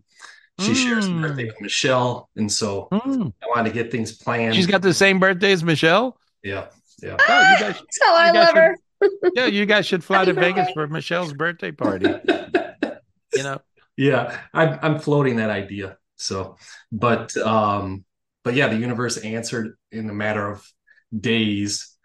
she 0.60 0.74
shares 0.74 1.06
the 1.06 1.12
Mm. 1.14 1.22
birthday 1.22 1.44
with 1.46 1.60
Michelle. 1.62 2.28
And 2.36 2.52
so 2.52 2.88
Mm. 2.92 3.32
I 3.42 3.46
wanted 3.48 3.70
to 3.70 3.74
get 3.74 3.90
things 3.90 4.12
planned. 4.12 4.54
She's 4.54 4.66
got 4.66 4.82
the 4.82 4.92
same 4.94 5.18
birthday 5.18 5.52
as 5.52 5.64
Michelle. 5.64 6.18
yeah, 6.42 6.66
yeah. 7.02 7.16
Oh, 7.28 7.42
you 7.50 7.58
guys, 7.58 7.82
Tell 7.92 8.16
her 8.16 8.22
I 8.22 8.26
you 8.28 8.32
guys 8.32 8.46
love 8.46 8.54
her. 8.54 8.76
yeah, 9.34 9.46
you 9.46 9.66
guys 9.66 9.86
should 9.86 10.04
fly 10.04 10.20
Happy 10.20 10.32
to 10.34 10.40
Vegas 10.40 10.70
for 10.72 10.86
Michelle's 10.86 11.32
birthday 11.32 11.72
party. 11.72 12.06
You 13.34 13.42
know, 13.42 13.60
Yeah, 13.96 14.38
I'm 14.52 14.78
I'm 14.82 14.98
floating 14.98 15.36
that 15.36 15.50
idea. 15.50 15.96
So, 16.16 16.56
but 16.90 17.34
um, 17.38 18.04
but 18.44 18.54
yeah, 18.54 18.68
the 18.68 18.76
universe 18.76 19.16
answered 19.18 19.76
in 19.90 20.10
a 20.10 20.12
matter 20.14 20.50
of 20.50 20.66
days, 21.18 21.96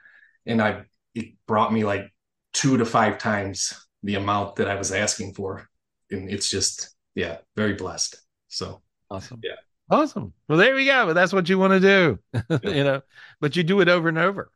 and 0.46 0.62
I 0.62 0.84
it 1.16 1.34
brought 1.48 1.74
me 1.74 1.84
like 1.84 2.14
two 2.54 2.78
to 2.78 2.86
five 2.86 3.18
times 3.18 3.74
the 4.04 4.16
amount 4.16 4.56
that 4.58 4.70
I 4.70 4.76
was 4.76 4.92
asking 4.94 5.34
for, 5.34 5.68
and 6.12 6.30
it's 6.30 6.50
just 6.50 6.96
yeah, 7.16 7.40
very 7.58 7.74
blessed. 7.74 8.16
So 8.48 8.82
awesome. 9.10 9.42
Yeah. 9.44 9.56
awesome. 9.90 10.34
Well, 10.48 10.58
there 10.58 10.76
we 10.76 10.86
go. 10.86 11.08
But 11.08 11.14
that's 11.14 11.34
what 11.34 11.50
you 11.50 11.58
want 11.60 11.74
to 11.74 11.80
do, 11.82 12.20
you 12.64 12.84
know. 12.86 13.02
But 13.42 13.56
you 13.58 13.64
do 13.64 13.82
it 13.82 13.90
over 13.90 14.08
and 14.08 14.18
over. 14.18 14.50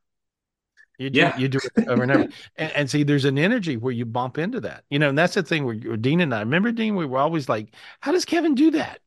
You 1.02 1.10
do, 1.10 1.20
Yeah. 1.20 1.38
you 1.38 1.48
do 1.48 1.60
it 1.76 1.88
over 1.88 2.04
and 2.04 2.12
over. 2.12 2.28
And, 2.58 2.72
and 2.74 2.90
see, 2.90 3.02
there's 3.04 3.26
an 3.26 3.38
energy 3.40 3.76
where 3.76 3.92
you 3.92 4.06
bump 4.06 4.38
into 4.38 4.60
that, 4.62 4.84
you 4.90 5.00
know, 5.00 5.10
and 5.10 5.18
that's 5.18 5.34
the 5.34 5.42
thing 5.42 5.66
where, 5.66 5.74
Dean 5.76 6.22
and 6.22 6.34
I 6.34 6.40
remember 6.42 6.72
Dean, 6.72 6.96
we 6.96 7.06
were 7.08 7.18
always 7.18 7.50
like, 7.50 7.74
how 8.02 8.12
does 8.12 8.24
Kevin 8.26 8.54
do 8.54 8.70
that? 8.72 9.00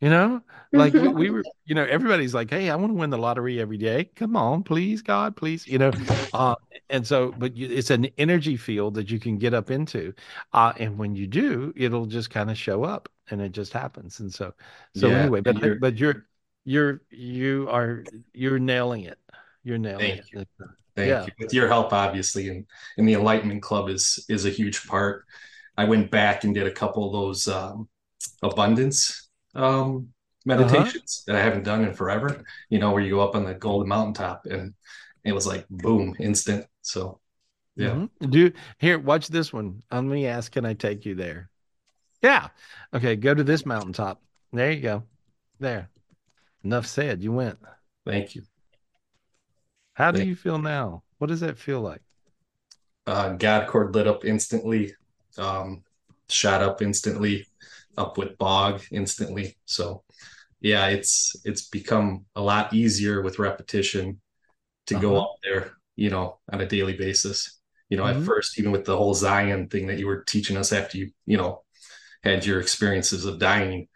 You 0.00 0.10
know, 0.10 0.42
like 0.72 0.92
we, 0.92 1.08
we 1.08 1.30
were, 1.30 1.44
you 1.64 1.74
know, 1.74 1.84
everybody's 1.84 2.34
like, 2.34 2.50
hey, 2.50 2.68
I 2.70 2.76
want 2.76 2.90
to 2.90 2.94
win 2.94 3.10
the 3.10 3.16
lottery 3.18 3.60
every 3.60 3.78
day. 3.78 4.10
Come 4.16 4.36
on, 4.36 4.62
please, 4.64 5.00
God, 5.00 5.36
please, 5.36 5.66
you 5.66 5.78
know. 5.78 5.90
Uh, 6.34 6.54
and 6.90 7.06
so, 7.06 7.32
but 7.38 7.56
you, 7.56 7.68
it's 7.68 7.90
an 7.90 8.08
energy 8.18 8.56
field 8.56 8.94
that 8.94 9.10
you 9.10 9.20
can 9.20 9.38
get 9.38 9.54
up 9.54 9.70
into. 9.70 10.12
Uh, 10.52 10.72
and 10.78 10.98
when 10.98 11.14
you 11.14 11.26
do, 11.26 11.72
it'll 11.76 12.06
just 12.06 12.30
kind 12.30 12.50
of 12.50 12.58
show 12.58 12.84
up 12.84 13.08
and 13.30 13.40
it 13.40 13.52
just 13.52 13.72
happens. 13.72 14.18
And 14.20 14.32
so, 14.32 14.52
so 14.94 15.08
Yeah, 15.08 15.18
anyway, 15.20 15.40
but, 15.40 15.56
you're- 15.62 15.78
but 15.78 15.96
you're, 15.98 16.26
you're, 16.64 17.02
you 17.10 17.68
are, 17.70 18.04
you're 18.34 18.58
nailing 18.58 19.04
it. 19.04 19.18
You're 19.62 19.78
nailing 19.78 20.20
it. 20.32 20.48
Thank 20.96 21.08
Yeah. 21.08 21.24
you. 21.26 21.32
With 21.38 21.54
your 21.54 21.68
help, 21.68 21.92
obviously, 21.92 22.48
and 22.48 22.66
and 22.96 23.08
the 23.08 23.14
Enlightenment 23.14 23.62
Club 23.62 23.88
is 23.88 24.24
is 24.28 24.44
a 24.44 24.50
huge 24.50 24.86
part. 24.86 25.24
I 25.76 25.84
went 25.84 26.10
back 26.10 26.44
and 26.44 26.54
did 26.54 26.66
a 26.66 26.70
couple 26.72 27.06
of 27.06 27.12
those 27.12 27.48
um, 27.48 27.88
abundance 28.42 29.28
um, 29.54 30.08
meditations 30.44 31.24
that 31.26 31.36
I 31.36 31.40
haven't 31.40 31.64
done 31.64 31.84
in 31.84 31.94
forever. 31.94 32.44
You 32.68 32.78
know, 32.78 32.92
where 32.92 33.02
you 33.02 33.10
go 33.10 33.20
up 33.20 33.34
on 33.34 33.44
the 33.44 33.54
golden 33.54 33.88
mountaintop, 33.88 34.46
and 34.46 34.74
it 35.24 35.32
was 35.32 35.46
like 35.46 35.66
boom, 35.70 36.14
instant. 36.20 36.66
So, 36.82 37.20
yeah, 37.76 37.90
Mhm. 38.20 38.30
Do 38.30 38.52
here, 38.78 38.98
watch 38.98 39.28
this 39.28 39.52
one. 39.52 39.82
Let 39.90 40.04
me 40.04 40.26
ask, 40.26 40.52
can 40.52 40.66
I 40.66 40.74
take 40.74 41.06
you 41.06 41.14
there? 41.14 41.48
Yeah. 42.22 42.48
Okay, 42.92 43.16
go 43.16 43.32
to 43.34 43.42
this 43.44 43.64
mountaintop. 43.64 44.22
There 44.52 44.70
you 44.70 44.80
go. 44.82 45.04
There. 45.58 45.88
Enough 46.64 46.86
said. 46.86 47.22
You 47.22 47.32
went. 47.32 47.58
thank 48.04 48.34
you. 48.34 48.42
How 49.94 50.12
do 50.12 50.20
you 50.20 50.36
feel 50.36 50.58
now? 50.58 51.02
What 51.16 51.28
does 51.28 51.40
that 51.40 51.56
feel 51.58 51.80
like? 51.80 52.02
Uh, 53.06 53.30
God 53.30 53.68
cord 53.68 53.94
lit 53.94 54.06
up 54.06 54.24
instantly, 54.24 54.94
um, 55.36 55.82
shot 56.28 56.62
up 56.62 56.82
instantly, 56.82 57.46
up 57.96 58.16
with 58.16 58.38
bog 58.38 58.82
instantly. 58.92 59.56
So, 59.64 60.04
yeah, 60.60 60.88
it's 60.88 61.36
it's 61.44 61.68
become 61.68 62.26
a 62.36 62.42
lot 62.42 62.74
easier 62.74 63.22
with 63.22 63.38
repetition 63.40 64.20
to 64.88 64.96
go 64.96 65.16
Uh-huh. 65.16 65.22
up 65.22 65.30
there, 65.44 65.72
you 65.96 66.10
know, 66.10 66.40
on 66.52 66.60
a 66.62 66.66
daily 66.68 66.94
basis. 66.96 67.60
You 67.90 67.98
know, 67.98 68.06
Mhm. 68.06 68.08
at 68.08 68.22
first, 68.22 68.58
even 68.58 68.72
with 68.72 68.84
the 68.86 68.96
whole 68.96 69.14
Zion 69.14 69.68
thing 69.68 69.88
that 69.88 69.98
you 69.98 70.06
were 70.08 70.24
teaching 70.24 70.56
us 70.56 70.72
after 70.72 70.98
you, 70.98 71.10
you 71.26 71.36
know, 71.38 71.62
had 72.24 72.46
your 72.46 72.60
experiences 72.60 73.24
of 73.26 73.38
dying. 73.40 73.88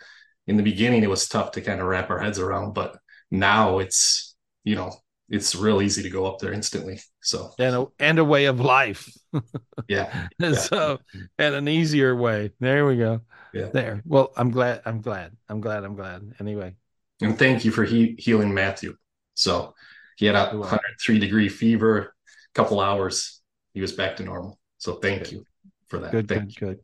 In 0.46 0.56
the 0.58 0.62
beginning, 0.64 1.02
it 1.04 1.10
was 1.10 1.28
tough 1.28 1.52
to 1.52 1.62
kind 1.62 1.80
of 1.80 1.86
wrap 1.88 2.10
our 2.10 2.20
heads 2.20 2.38
around, 2.40 2.74
but 2.74 2.98
now 3.30 3.78
it's, 3.80 4.36
you 4.64 4.76
know, 4.76 4.92
it's 5.28 5.54
real 5.54 5.82
easy 5.82 6.02
to 6.02 6.10
go 6.10 6.26
up 6.26 6.38
there 6.38 6.52
instantly. 6.52 7.00
So, 7.20 7.50
And 7.58 7.74
a, 7.74 7.86
and 7.98 8.18
a 8.18 8.24
way 8.24 8.46
of 8.46 8.60
life. 8.60 9.08
yeah, 9.88 10.28
And 10.40 10.56
so, 10.56 10.98
and 11.38 11.54
an 11.54 11.68
easier 11.68 12.14
way. 12.14 12.52
There 12.60 12.86
we 12.86 12.96
go. 12.96 13.22
Yeah. 13.52 13.70
There. 13.72 14.02
Well, 14.04 14.32
I'm 14.36 14.50
glad. 14.50 14.82
I'm 14.84 15.00
glad. 15.00 15.36
I'm 15.48 15.60
glad. 15.60 15.84
I'm 15.84 15.96
glad. 15.96 16.34
Anyway. 16.40 16.76
And 17.20 17.38
thank 17.38 17.64
you 17.64 17.70
for 17.70 17.84
he- 17.84 18.16
healing 18.18 18.52
Matthew. 18.52 18.96
So 19.34 19.74
he 20.16 20.26
had 20.26 20.34
a 20.36 20.50
You're 20.52 20.60
103 20.60 21.18
degree 21.18 21.48
fever, 21.48 21.98
A 21.98 22.54
couple 22.54 22.80
hours, 22.80 23.40
he 23.74 23.80
was 23.80 23.92
back 23.92 24.16
to 24.16 24.24
normal. 24.24 24.58
So 24.78 24.94
thank 24.94 25.32
you 25.32 25.44
for 25.88 25.98
that. 26.00 26.12
Good, 26.12 26.28
Thank 26.28 26.56
good, 26.56 26.66
good. 26.66 26.78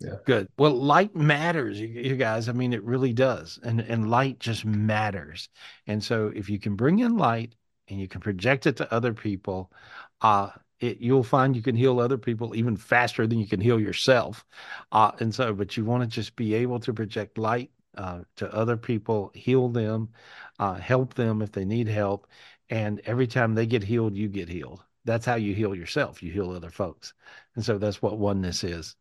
Yeah. 0.00 0.16
Good. 0.26 0.48
Well, 0.58 0.72
light 0.74 1.16
matters, 1.16 1.80
you, 1.80 1.88
you 1.88 2.16
guys. 2.16 2.48
I 2.48 2.52
mean, 2.52 2.72
it 2.72 2.84
really 2.84 3.12
does. 3.14 3.58
And 3.62 3.80
and 3.80 4.10
light 4.10 4.38
just 4.38 4.64
matters. 4.64 5.48
And 5.86 6.04
so 6.04 6.30
if 6.34 6.50
you 6.50 6.58
can 6.58 6.76
bring 6.76 6.98
in 6.98 7.16
light 7.16 7.54
and 7.88 8.00
you 8.00 8.08
can 8.08 8.20
project 8.20 8.66
it 8.66 8.76
to 8.76 8.92
other 8.92 9.14
people, 9.14 9.72
uh, 10.20 10.50
it, 10.80 10.98
you'll 10.98 11.22
find 11.22 11.56
you 11.56 11.62
can 11.62 11.76
heal 11.76 12.00
other 12.00 12.18
people 12.18 12.54
even 12.54 12.76
faster 12.76 13.26
than 13.26 13.38
you 13.38 13.46
can 13.46 13.60
heal 13.60 13.80
yourself. 13.80 14.44
Uh, 14.92 15.12
and 15.20 15.34
so, 15.34 15.52
but 15.54 15.76
you 15.76 15.84
want 15.84 16.02
to 16.02 16.08
just 16.08 16.36
be 16.36 16.54
able 16.54 16.80
to 16.80 16.92
project 16.92 17.38
light 17.38 17.70
uh, 17.96 18.20
to 18.36 18.52
other 18.54 18.76
people, 18.76 19.30
heal 19.34 19.68
them, 19.68 20.10
uh, 20.58 20.74
help 20.74 21.14
them 21.14 21.40
if 21.42 21.52
they 21.52 21.64
need 21.64 21.88
help. 21.88 22.26
And 22.68 23.00
every 23.04 23.26
time 23.26 23.54
they 23.54 23.66
get 23.66 23.82
healed, 23.82 24.16
you 24.16 24.28
get 24.28 24.48
healed. 24.48 24.82
That's 25.04 25.24
how 25.24 25.36
you 25.36 25.54
heal 25.54 25.74
yourself. 25.74 26.22
You 26.22 26.32
heal 26.32 26.50
other 26.50 26.70
folks. 26.70 27.14
And 27.54 27.64
so 27.64 27.78
that's 27.78 28.02
what 28.02 28.18
oneness 28.18 28.64
is 28.64 28.96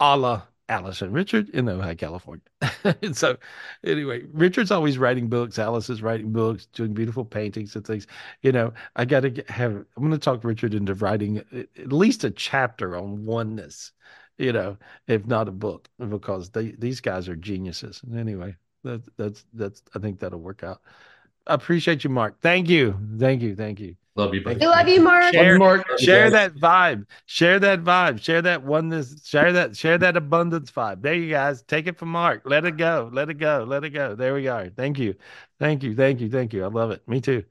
a 0.00 0.42
la 0.70 0.92
and 1.00 1.12
Richard 1.12 1.50
in 1.50 1.66
Ojai, 1.66 1.96
California. 1.98 2.42
and 3.02 3.16
so, 3.16 3.36
anyway, 3.84 4.22
Richard's 4.32 4.70
always 4.70 4.98
writing 4.98 5.28
books. 5.28 5.58
Alice 5.58 5.90
is 5.90 6.02
writing 6.02 6.32
books, 6.32 6.66
doing 6.66 6.94
beautiful 6.94 7.24
paintings 7.24 7.76
and 7.76 7.86
things. 7.86 8.06
You 8.42 8.52
know, 8.52 8.72
I 8.96 9.04
got 9.04 9.20
to 9.20 9.44
have, 9.48 9.72
I'm 9.72 9.86
going 9.98 10.12
to 10.12 10.18
talk 10.18 10.44
Richard 10.44 10.74
into 10.74 10.94
writing 10.94 11.38
at 11.38 11.68
at 11.78 11.92
least 11.92 12.24
a 12.24 12.30
chapter 12.30 12.96
on 12.96 13.24
oneness 13.24 13.92
you 14.38 14.52
know, 14.52 14.76
if 15.06 15.26
not 15.26 15.48
a 15.48 15.52
book, 15.52 15.88
because 15.98 16.50
they 16.50 16.72
these 16.72 17.00
guys 17.00 17.28
are 17.28 17.36
geniuses. 17.36 18.02
And 18.04 18.18
anyway, 18.18 18.56
that 18.82 19.02
that's 19.16 19.44
that's 19.52 19.82
I 19.94 19.98
think 19.98 20.20
that'll 20.20 20.40
work 20.40 20.62
out. 20.64 20.80
I 21.46 21.54
appreciate 21.54 22.04
you, 22.04 22.10
Mark. 22.10 22.40
Thank 22.40 22.68
you, 22.68 22.98
thank 23.18 23.42
you, 23.42 23.54
thank 23.54 23.80
you. 23.80 23.96
Love 24.16 24.32
you, 24.32 24.44
buddy. 24.44 24.60
We 24.60 24.66
love 24.66 24.86
you, 24.88 25.00
Mark. 25.00 25.34
Share, 25.34 25.58
Mark. 25.58 25.98
share 25.98 26.30
that 26.30 26.54
vibe. 26.54 27.04
Share 27.26 27.58
that 27.58 27.82
vibe. 27.82 28.22
Share 28.22 28.40
that 28.42 28.62
oneness. 28.62 29.16
Share 29.26 29.52
that. 29.52 29.76
Share 29.76 29.98
that 29.98 30.16
abundance 30.16 30.70
vibe. 30.70 31.02
There 31.02 31.14
you 31.14 31.28
guys. 31.28 31.62
Take 31.64 31.88
it 31.88 31.98
from 31.98 32.10
Mark. 32.10 32.42
Let 32.44 32.64
it 32.64 32.76
go. 32.76 33.10
Let 33.12 33.28
it 33.28 33.34
go. 33.34 33.64
Let 33.66 33.82
it 33.82 33.90
go. 33.90 34.14
There 34.14 34.34
we 34.34 34.46
are. 34.46 34.68
Thank 34.68 35.00
you. 35.00 35.16
Thank 35.58 35.82
you. 35.82 35.96
Thank 35.96 36.20
you. 36.20 36.30
Thank 36.30 36.52
you. 36.52 36.62
I 36.62 36.68
love 36.68 36.92
it. 36.92 37.06
Me 37.08 37.20
too. 37.20 37.42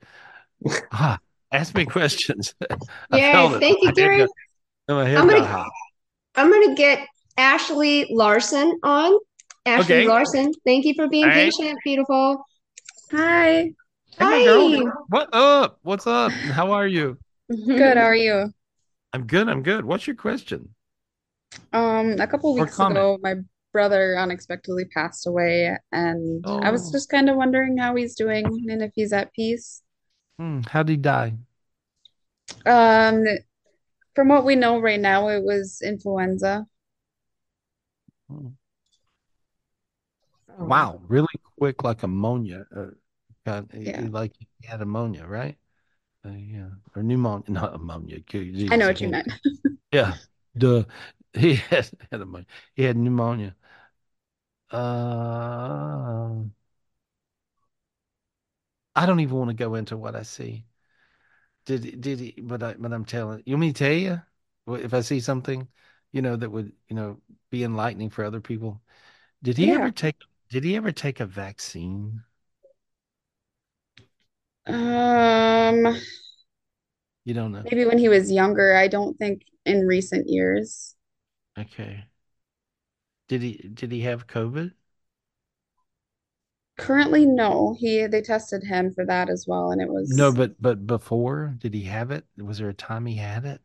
Ah, 0.93 1.19
ask 1.51 1.75
me 1.75 1.83
questions. 1.85 2.55
I 3.11 3.17
Yes, 3.17 3.33
felt 3.33 3.53
it. 3.55 3.59
thank 3.59 3.79
you, 3.81 3.87
My 3.87 3.89
head 3.89 3.95
Gary. 3.95 4.17
got- 4.19 4.29
my 4.95 5.05
head 5.05 5.17
I'm 5.17 5.27
gonna- 5.27 5.45
hot. 5.45 5.69
I'm 6.35 6.49
gonna 6.49 6.75
get 6.75 7.05
Ashley 7.37 8.07
Larson 8.09 8.79
on. 8.83 9.19
Ashley 9.65 9.95
Okay. 9.97 10.07
Larson, 10.07 10.51
thank 10.65 10.85
you 10.85 10.93
for 10.93 11.07
being 11.09 11.25
All 11.25 11.29
right. 11.29 11.51
patient, 11.51 11.77
beautiful. 11.83 12.45
Hi. 13.11 13.71
Hey, 14.17 14.25
my 14.25 14.39
girl. 14.39 14.71
Hi. 14.71 14.91
What 15.07 15.29
up? 15.33 15.79
What's 15.83 16.07
up? 16.07 16.43
How 16.49 16.71
are 16.71 16.87
you? 16.87 17.19
Good. 17.75 17.97
How 17.97 18.05
are 18.05 18.15
you? 18.15 18.53
I'm 19.13 19.27
good. 19.27 19.47
I'm 19.49 19.63
good. 19.63 19.85
What's 19.85 20.07
your 20.07 20.15
question? 20.15 20.75
Um, 21.73 22.19
a 22.19 22.27
couple 22.27 22.53
weeks 22.53 22.79
ago, 22.79 23.17
my 23.21 23.35
brother 23.71 24.17
unexpectedly 24.17 24.85
passed 24.85 25.25
away, 25.27 25.77
and 25.91 26.45
I 26.61 26.71
was 26.71 26.89
Oh. 26.89 26.91
just 26.91 27.09
kind 27.09 27.29
of 27.29 27.35
wondering 27.35 27.77
how 27.77 27.95
he's 27.95 28.15
doing 28.15 28.45
and 28.69 28.81
if 28.81 28.91
he's 28.95 29.13
at 29.13 29.33
peace. 29.33 29.81
Hmm, 30.37 30.61
how 30.67 30.83
did 30.83 30.91
he 30.91 30.97
die? 30.97 31.37
Um, 32.65 33.25
from 34.15 34.29
what 34.29 34.45
we 34.45 34.55
know 34.57 34.79
right 34.79 34.99
now, 34.99 35.29
it 35.29 35.43
was 35.43 35.81
influenza. 35.83 36.67
Wow, 40.57 41.01
really 41.07 41.27
quick, 41.57 41.83
like 41.83 42.01
pneumonia. 42.01 42.65
Uh, 42.75 42.87
got, 43.45 43.73
Yeah. 43.73 44.01
like 44.11 44.33
he 44.37 44.67
had 44.67 44.81
ammonia, 44.81 45.25
right? 45.25 45.57
Uh, 46.25 46.29
yeah, 46.31 46.69
or 46.95 47.03
pneumonia, 47.03 47.45
not 47.51 47.75
ammonia. 47.75 48.19
Jesus, 48.21 48.71
I 48.71 48.77
know 48.77 48.87
what 48.87 49.01
you 49.01 49.09
meant. 49.09 49.27
Yeah, 49.91 50.15
duh. 50.57 50.85
He 51.33 51.55
had, 51.55 51.89
had 52.11 52.21
ammonia. 52.21 52.45
He 52.75 52.83
had 52.83 52.95
pneumonia. 52.97 53.55
Uh, 54.71 56.43
I 58.95 59.05
don't 59.05 59.19
even 59.19 59.37
want 59.37 59.49
to 59.49 59.53
go 59.55 59.75
into 59.75 59.97
what 59.97 60.15
I 60.15 60.23
see. 60.23 60.65
Did 61.65 61.83
he- 61.83 61.91
did 61.95 62.19
he? 62.19 62.31
But 62.41 62.63
I 62.63 62.73
but 62.75 62.93
I'm 62.93 63.05
telling 63.05 63.43
you. 63.45 63.57
Me 63.57 63.73
to 63.73 63.77
tell 63.79 63.93
you? 63.93 64.21
If 64.67 64.93
I 64.93 65.01
see 65.01 65.19
something, 65.19 65.67
you 66.11 66.21
know, 66.21 66.35
that 66.37 66.49
would 66.49 66.73
you 66.89 66.95
know 66.95 67.21
be 67.49 67.63
enlightening 67.63 68.09
for 68.09 68.23
other 68.25 68.41
people. 68.41 68.81
Did 69.43 69.57
he 69.57 69.67
Yeah. 69.67 69.75
ever 69.75 69.91
take? 69.91 70.17
Did 70.49 70.63
he 70.63 70.75
ever 70.77 70.91
take 70.91 71.19
a 71.19 71.25
vaccine? 71.25 72.23
Um, 74.65 75.95
You 77.25 77.33
don't 77.33 77.51
know. 77.51 77.65
maybe 77.65 77.85
when 77.85 77.97
he 77.97 78.09
was 78.09 78.31
younger. 78.31 78.75
I 78.75 78.87
don't 78.87 79.17
think 79.17 79.43
in 79.65 79.85
recent 79.87 80.29
years. 80.29 80.95
Okay. 81.57 82.05
Did 83.27 83.41
he 83.41 83.57
did 83.73 83.91
he 83.91 83.99
have 84.03 84.27
COVID? 84.27 84.75
Currently, 86.77 87.25
no. 87.25 87.75
He 87.79 88.05
they 88.05 88.21
tested 88.21 88.65
him 88.65 88.93
for 88.93 89.03
that 89.07 89.27
as 89.27 89.47
well, 89.47 89.71
and 89.71 89.81
it 89.81 89.89
was 89.91 90.15
No, 90.15 90.31
but 90.31 90.61
but 90.61 90.87
before, 90.87 91.55
did 91.57 91.73
he 91.73 91.83
have 91.83 92.09
it? 92.11 92.25
Was 92.37 92.59
there 92.59 92.69
a 92.69 92.73
time 92.73 93.05
he 93.05 93.15
had 93.17 93.43
it? 93.45 93.61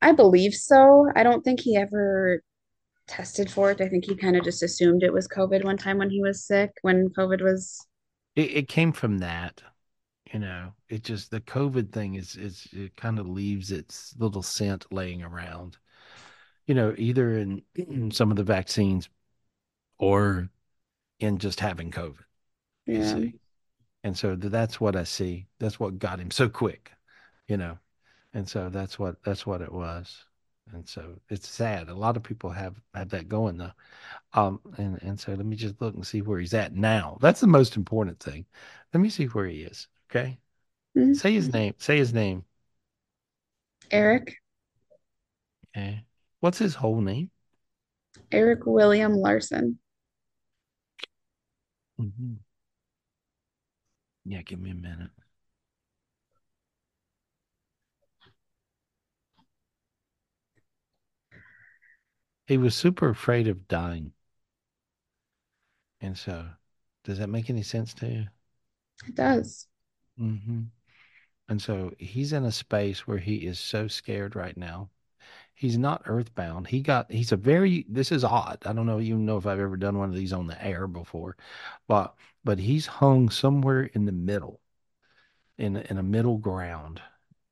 I 0.00 0.12
believe 0.12 0.54
so. 0.54 1.10
I 1.14 1.22
don't 1.22 1.42
think 1.44 1.60
he 1.60 1.76
ever 1.76 2.42
tested 3.08 3.50
for 3.50 3.70
it. 3.72 3.80
I 3.82 3.88
think 3.88 4.04
he 4.06 4.16
kind 4.16 4.36
of 4.36 4.44
just 4.44 4.62
assumed 4.62 5.02
it 5.02 5.12
was 5.14 5.28
COVID 5.28 5.64
one 5.64 5.78
time 5.78 5.98
when 5.98 6.10
he 6.10 6.22
was 6.22 6.44
sick, 6.46 6.72
when 6.82 7.10
COVID 7.10 7.42
was. 7.42 7.86
It, 8.36 8.50
it 8.56 8.68
came 8.68 8.92
from 8.92 9.18
that, 9.18 9.62
you 10.32 10.38
know. 10.38 10.72
It 10.88 11.02
just 11.04 11.30
the 11.30 11.40
COVID 11.40 11.92
thing 11.92 12.14
is 12.14 12.36
is 12.36 12.68
it 12.72 12.96
kind 12.96 13.18
of 13.18 13.28
leaves 13.28 13.70
its 13.72 14.14
little 14.18 14.42
scent 14.42 14.86
laying 14.92 15.22
around, 15.22 15.78
you 16.66 16.74
know, 16.74 16.94
either 16.98 17.38
in 17.76 18.10
some 18.12 18.30
of 18.32 18.36
the 18.36 18.44
vaccines 18.44 19.08
or 19.98 20.50
in 21.20 21.38
just 21.38 21.60
having 21.60 21.90
COVID. 21.92 22.24
You 22.96 23.02
Yeah. 23.02 23.04
see, 23.04 23.34
and 24.04 24.16
so 24.18 24.36
that's 24.36 24.80
what 24.80 24.96
I 24.96 25.04
see. 25.04 25.48
That's 25.60 25.80
what 25.80 25.98
got 26.00 26.20
him 26.20 26.30
so 26.32 26.48
quick, 26.50 26.92
you 27.48 27.56
know, 27.58 27.78
and 28.34 28.48
so 28.48 28.70
that's 28.70 28.98
what 28.98 29.22
that's 29.24 29.46
what 29.46 29.62
it 29.62 29.72
was. 29.72 30.24
And 30.72 30.88
so 30.88 31.16
it's 31.30 31.48
sad. 31.48 31.88
A 31.90 31.94
lot 31.94 32.16
of 32.16 32.22
people 32.24 32.50
have 32.50 32.80
have 32.94 33.10
that 33.10 33.28
going 33.28 33.58
though. 33.58 33.72
Um, 34.34 34.60
and 34.78 35.02
and 35.02 35.20
so 35.20 35.32
let 35.34 35.46
me 35.46 35.56
just 35.56 35.80
look 35.82 35.94
and 35.94 36.06
see 36.06 36.22
where 36.22 36.40
he's 36.40 36.54
at 36.54 36.74
now. 36.74 37.18
That's 37.20 37.40
the 37.40 37.46
most 37.48 37.76
important 37.76 38.20
thing. 38.20 38.46
Let 38.94 39.00
me 39.00 39.10
see 39.10 39.26
where 39.26 39.46
he 39.46 39.62
is. 39.62 39.88
Okay. 40.16 40.38
Mhm. 40.96 41.16
Say 41.16 41.34
his 41.34 41.52
name. 41.52 41.74
Say 41.78 41.98
his 41.98 42.12
name. 42.12 42.44
Eric, 43.90 44.36
Okay. 45.68 46.04
What's 46.40 46.58
his 46.58 46.74
whole 46.74 47.00
name? 47.00 47.30
Eric 48.32 48.66
William 48.66 49.14
Larson. 49.14 49.78
Mhm. 51.98 52.38
Yeah, 54.24 54.42
give 54.42 54.58
me 54.58 54.70
a 54.70 54.74
minute. 54.74 55.10
He 62.46 62.56
was 62.56 62.74
super 62.74 63.08
afraid 63.08 63.48
of 63.48 63.68
dying. 63.68 64.12
And 66.00 66.16
so, 66.16 66.48
does 67.04 67.18
that 67.18 67.28
make 67.28 67.50
any 67.50 67.62
sense 67.62 67.92
to 67.94 68.08
you? 68.08 68.26
It 69.06 69.14
does. 69.14 69.66
Hmm 70.18 70.62
And 71.48 71.62
so 71.62 71.92
he's 71.98 72.32
in 72.32 72.44
a 72.44 72.52
space 72.52 73.06
where 73.06 73.18
he 73.18 73.46
is 73.46 73.58
so 73.60 73.88
scared 73.88 74.36
right 74.36 74.56
now. 74.56 74.90
He's 75.54 75.78
not 75.78 76.02
earthbound. 76.06 76.68
He 76.68 76.82
got, 76.82 77.10
he's 77.12 77.32
a 77.32 77.36
very, 77.36 77.86
this 77.88 78.12
is 78.12 78.24
odd. 78.24 78.58
I 78.66 78.72
don't 78.74 78.86
know, 78.86 79.00
even 79.00 79.26
know 79.26 79.38
if 79.38 79.46
I've 79.46 79.60
ever 79.60 79.76
done 79.78 79.98
one 79.98 80.10
of 80.10 80.16
these 80.16 80.32
on 80.34 80.46
the 80.48 80.62
air 80.64 80.86
before, 80.88 81.36
but, 81.88 82.16
but 82.44 82.58
he's 82.60 82.86
hung 82.86 83.30
somewhere 83.30 83.84
in 83.84 84.06
the 84.06 84.12
middle, 84.12 84.60
in, 85.58 85.76
in 85.76 85.98
a 85.98 86.02
middle 86.04 86.38
ground 86.38 87.02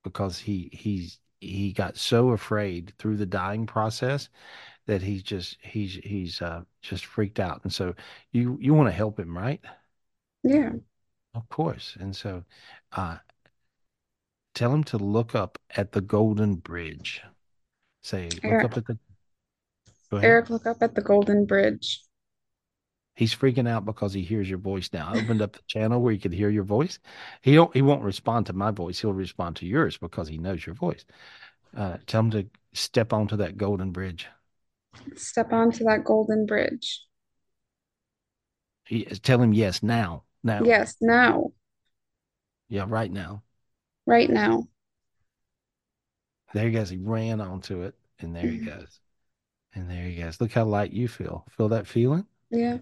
because 0.05 0.39
he, 0.41 0.71
he's, 0.73 1.21
he 1.41 1.73
got 1.73 1.97
so 1.99 2.31
afraid 2.31 2.93
through 2.99 3.17
the 3.19 3.27
dying 3.27 3.67
process 3.67 4.29
that 4.87 5.03
he's 5.03 5.23
just, 5.25 5.59
he's, 5.63 5.97
he's, 6.05 6.43
uh, 6.43 6.63
just 6.83 7.07
freaked 7.07 7.41
out. 7.41 7.63
And 7.65 7.73
so 7.73 7.95
you, 8.33 8.59
you 8.61 8.75
want 8.75 8.89
to 8.89 8.93
help 8.95 9.19
him, 9.21 9.37
right? 9.39 9.61
Yeah. 10.43 10.75
Of 11.35 11.49
course. 11.49 11.97
And 11.99 12.15
so 12.15 12.45
uh 12.93 13.19
tell 14.55 14.73
him 14.73 14.85
to 14.85 14.99
look 14.99 15.35
up 15.35 15.59
at 15.77 15.93
the 15.93 16.01
Golden 16.01 16.55
Bridge. 16.57 17.23
Say, 18.03 18.29
look 18.31 18.45
Eric. 18.45 18.65
up 18.65 18.77
at 18.77 18.87
the. 18.87 18.99
Eric, 20.13 20.51
look 20.51 20.67
up 20.67 20.77
at 20.81 20.95
the 20.95 21.01
Golden 21.01 21.45
Bridge. 21.45 22.03
He's 23.17 23.35
freaking 23.35 23.69
out 23.69 23.85
because 23.85 24.13
he 24.13 24.23
hears 24.23 24.49
your 24.49 24.59
voice 24.59 24.91
now. 24.93 25.11
I 25.13 25.19
opened 25.19 25.43
up 25.43 25.53
the 25.53 25.63
channel 25.67 26.01
where 26.01 26.13
he 26.13 26.19
could 26.19 26.33
hear 26.33 26.51
your 26.51 26.65
voice. 26.65 26.99
He 27.43 27.55
don't 27.55 27.75
he 27.75 27.83
won't 27.83 28.03
respond 28.03 28.47
to 28.47 28.53
my 28.53 28.71
voice. 28.71 29.01
He'll 29.01 29.13
respond 29.13 29.57
to 29.57 29.67
yours 29.67 29.97
because 29.97 30.29
he 30.29 30.39
knows 30.39 30.65
your 30.67 30.75
voice. 30.75 31.05
Uh 31.77 31.97
tell 32.07 32.21
him 32.21 32.31
to 32.33 32.47
step 32.73 33.13
onto 33.13 33.37
that 33.37 33.57
golden 33.57 33.91
bridge. 33.91 34.29
Step 35.17 35.53
onto 35.53 35.85
that 35.85 36.05
Golden 36.05 36.47
Bridge. 36.47 37.03
He, 38.87 39.05
tell 39.05 39.41
him 39.41 39.53
yes 39.53 39.83
now. 39.83 40.25
Now. 40.45 40.61
Yes, 40.67 40.97
now, 41.01 41.53
Yeah, 42.69 42.85
right 42.89 43.11
now. 43.11 43.43
right 44.07 44.31
now. 44.31 44.67
There 46.55 46.65
he 46.67 46.73
goes. 46.73 46.89
He 46.89 46.97
ran 46.97 47.41
onto 47.43 47.83
it. 47.83 47.95
And 48.19 48.35
there 48.35 48.51
he 48.51 48.59
Mhm. 48.59 48.65
goes. 48.65 49.01
And 49.75 49.91
there 49.91 50.05
he 50.05 50.17
goes. 50.17 50.41
Look 50.41 50.53
how 50.53 50.65
light 50.67 50.93
you 50.93 51.09
feel. 51.09 51.47
Feel 51.51 51.69
that 51.71 51.87
feeling? 51.89 52.27
Yeah. 52.51 52.79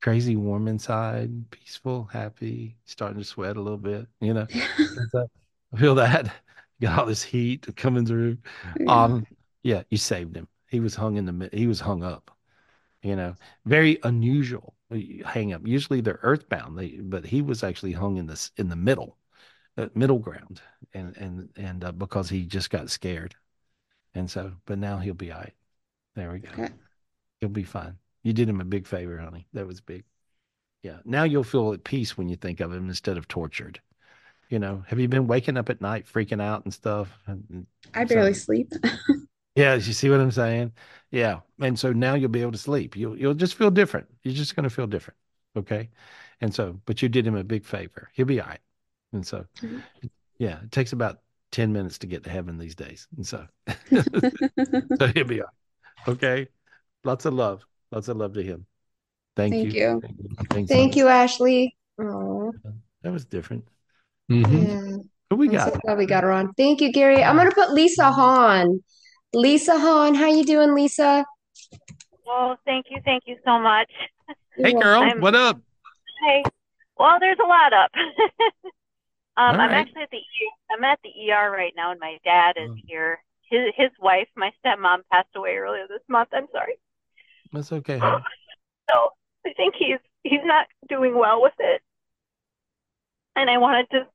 crazy 0.00 0.36
warm 0.36 0.68
inside, 0.68 1.50
peaceful, 1.50 2.04
happy, 2.06 2.76
starting 2.84 3.18
to 3.18 3.24
sweat 3.24 3.56
a 3.56 3.60
little 3.60 3.78
bit, 3.78 4.06
you 4.20 4.34
know. 4.34 4.48
I 4.96 5.26
feel 5.78 5.94
that. 5.96 6.32
Got 6.80 6.98
all 7.00 7.06
this 7.06 7.22
heat 7.22 7.66
coming 7.76 8.06
through. 8.06 8.38
Yeah. 8.78 8.86
Um, 8.86 9.26
yeah, 9.62 9.84
you 9.90 9.98
saved 9.98 10.36
him. 10.36 10.48
He 10.68 10.80
was 10.80 10.94
hung 10.96 11.16
in 11.16 11.26
the 11.26 11.48
he 11.52 11.66
was 11.68 11.80
hung 11.80 12.02
up, 12.02 12.31
you 13.02 13.16
know. 13.16 13.34
Very 13.64 13.98
unusual 14.02 14.74
uh, 14.92 14.98
hang 15.26 15.52
up. 15.52 15.66
Usually 15.66 16.00
they're 16.00 16.20
earthbound, 16.22 16.78
they, 16.78 16.98
but 17.00 17.24
he 17.24 17.42
was 17.42 17.62
actually 17.62 17.92
hung 17.92 18.16
in 18.16 18.26
this 18.26 18.50
in 18.56 18.68
the 18.68 18.76
middle, 18.76 19.16
uh, 19.76 19.88
middle 19.94 20.18
ground, 20.18 20.60
and 20.94 21.16
and 21.16 21.48
and 21.56 21.84
uh, 21.84 21.92
because 21.92 22.28
he 22.28 22.44
just 22.44 22.70
got 22.70 22.90
scared, 22.90 23.34
and 24.14 24.30
so, 24.30 24.52
but 24.66 24.78
now 24.78 24.98
he'll 24.98 25.14
be 25.14 25.32
all 25.32 25.40
right. 25.40 25.54
There 26.14 26.32
we 26.32 26.40
go. 26.40 26.50
Okay. 26.52 26.72
He'll 27.40 27.48
be 27.48 27.64
fine. 27.64 27.96
You 28.22 28.32
did 28.32 28.48
him 28.48 28.60
a 28.60 28.64
big 28.64 28.86
favor, 28.86 29.18
honey. 29.18 29.46
That 29.52 29.66
was 29.66 29.80
big. 29.80 30.04
Yeah. 30.82 30.98
Now 31.04 31.24
you'll 31.24 31.44
feel 31.44 31.72
at 31.72 31.84
peace 31.84 32.16
when 32.16 32.28
you 32.28 32.36
think 32.36 32.60
of 32.60 32.72
him 32.72 32.88
instead 32.88 33.16
of 33.16 33.28
tortured. 33.28 33.80
You 34.48 34.58
know, 34.58 34.84
have 34.88 35.00
you 35.00 35.08
been 35.08 35.26
waking 35.26 35.56
up 35.56 35.70
at 35.70 35.80
night 35.80 36.06
freaking 36.06 36.42
out 36.42 36.64
and 36.64 36.74
stuff? 36.74 37.08
I 37.94 38.04
so- 38.04 38.14
barely 38.14 38.34
sleep. 38.34 38.70
Yeah, 39.54 39.74
you 39.74 39.92
see 39.92 40.08
what 40.08 40.20
I'm 40.20 40.30
saying? 40.30 40.72
Yeah. 41.10 41.40
And 41.60 41.78
so 41.78 41.92
now 41.92 42.14
you'll 42.14 42.30
be 42.30 42.40
able 42.42 42.52
to 42.52 42.58
sleep. 42.58 42.96
You'll 42.96 43.18
you'll 43.18 43.34
just 43.34 43.54
feel 43.54 43.70
different. 43.70 44.08
You're 44.22 44.34
just 44.34 44.56
going 44.56 44.64
to 44.64 44.70
feel 44.70 44.86
different. 44.86 45.18
Okay. 45.56 45.90
And 46.40 46.54
so, 46.54 46.80
but 46.86 47.02
you 47.02 47.08
did 47.08 47.26
him 47.26 47.36
a 47.36 47.44
big 47.44 47.64
favor. 47.64 48.08
He'll 48.14 48.26
be 48.26 48.40
all 48.40 48.48
right. 48.48 48.60
And 49.12 49.26
so, 49.26 49.44
yeah, 50.38 50.60
it 50.62 50.72
takes 50.72 50.92
about 50.92 51.20
10 51.50 51.72
minutes 51.72 51.98
to 51.98 52.06
get 52.06 52.24
to 52.24 52.30
heaven 52.30 52.56
these 52.58 52.74
days. 52.74 53.06
And 53.16 53.26
so, 53.26 53.46
so 53.92 55.06
he'll 55.14 55.24
be 55.24 55.42
all 55.42 55.48
right. 56.06 56.08
Okay. 56.08 56.48
Lots 57.04 57.26
of 57.26 57.34
love. 57.34 57.62
Lots 57.90 58.08
of 58.08 58.16
love 58.16 58.32
to 58.34 58.42
him. 58.42 58.66
Thank, 59.36 59.54
Thank 59.54 59.74
you. 59.74 59.80
you. 59.80 60.00
Thank 60.00 60.18
you. 60.18 60.46
Thanks, 60.50 60.70
Thank 60.70 60.96
you, 60.96 61.08
Ashley. 61.08 61.76
Oh, 62.00 62.52
That 63.02 63.12
was 63.12 63.24
different. 63.24 63.64
Mhm. 64.30 64.66
yeah. 64.66 64.96
Who 65.30 65.36
we 65.36 65.48
I'm 65.48 65.58
so 65.58 65.70
got? 65.70 65.80
glad 65.82 65.98
we 65.98 66.06
got 66.06 66.24
her 66.24 66.32
on. 66.32 66.52
Thank 66.54 66.80
you, 66.80 66.92
Gary. 66.92 67.22
I'm 67.22 67.36
gonna 67.36 67.52
put 67.52 67.72
Lisa 67.72 68.10
Hahn. 68.10 68.82
Lisa 69.34 69.78
Hahn, 69.78 70.14
how 70.14 70.26
you 70.28 70.44
doing, 70.44 70.74
Lisa? 70.74 71.24
Well, 72.26 72.58
thank 72.64 72.86
you, 72.90 73.00
thank 73.04 73.24
you 73.26 73.36
so 73.44 73.58
much. 73.58 73.90
Hey, 74.56 74.72
girl. 74.72 75.02
I'm- 75.02 75.20
What 75.20 75.34
up? 75.34 75.58
Hey, 76.24 76.42
well, 76.98 77.18
there's 77.18 77.38
a 77.42 77.46
lot 77.46 77.72
up. 77.72 77.90
um, 77.96 79.56
All 79.56 79.60
I'm 79.60 79.70
actually 79.72 80.02
at 80.02 80.10
the 80.10 80.20
I'm 80.70 80.84
at 80.84 81.00
the 81.02 81.32
ER 81.32 81.50
right 81.50 81.72
now, 81.76 81.90
and 81.90 81.98
my 82.00 82.18
dad 82.24 82.56
is 82.56 82.70
here. 82.86 83.22
His 83.50 83.72
his 83.76 83.90
wife, 84.00 84.28
my 84.36 84.52
stepmom, 84.64 84.98
passed 85.10 85.28
away 85.34 85.56
earlier 85.56 85.86
this 85.88 86.00
month. 86.08 86.28
I'm 86.32 86.46
sorry. 86.52 86.74
That's 87.52 87.72
okay. 87.72 87.98
So 87.98 89.08
I 89.46 89.52
think 89.54 89.74
he's 89.76 89.98
he's 90.22 90.44
not 90.44 90.66
doing 90.88 91.16
well 91.18 91.42
with 91.42 91.54
it, 91.58 91.82
and 93.36 93.50
I 93.50 93.58
wanted 93.58 93.90
to 93.90 94.06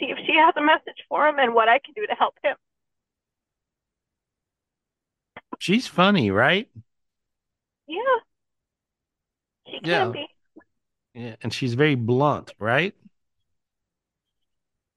see 0.00 0.06
if 0.06 0.18
she 0.26 0.34
has 0.36 0.54
a 0.56 0.62
message 0.62 1.04
for 1.08 1.28
him 1.28 1.38
and 1.38 1.54
what 1.54 1.68
I 1.68 1.78
can 1.80 1.92
do 1.94 2.06
to 2.06 2.14
help 2.14 2.34
him. 2.42 2.56
She's 5.60 5.86
funny, 5.86 6.32
right? 6.32 6.68
Yeah, 7.86 8.20
she 9.66 9.80
Yeah. 9.82 9.88
can 9.88 10.12
be. 10.12 10.26
Yeah. 11.14 11.36
And 11.42 11.52
she's 11.52 11.74
very 11.74 11.94
blunt, 11.94 12.54
right? 12.58 12.94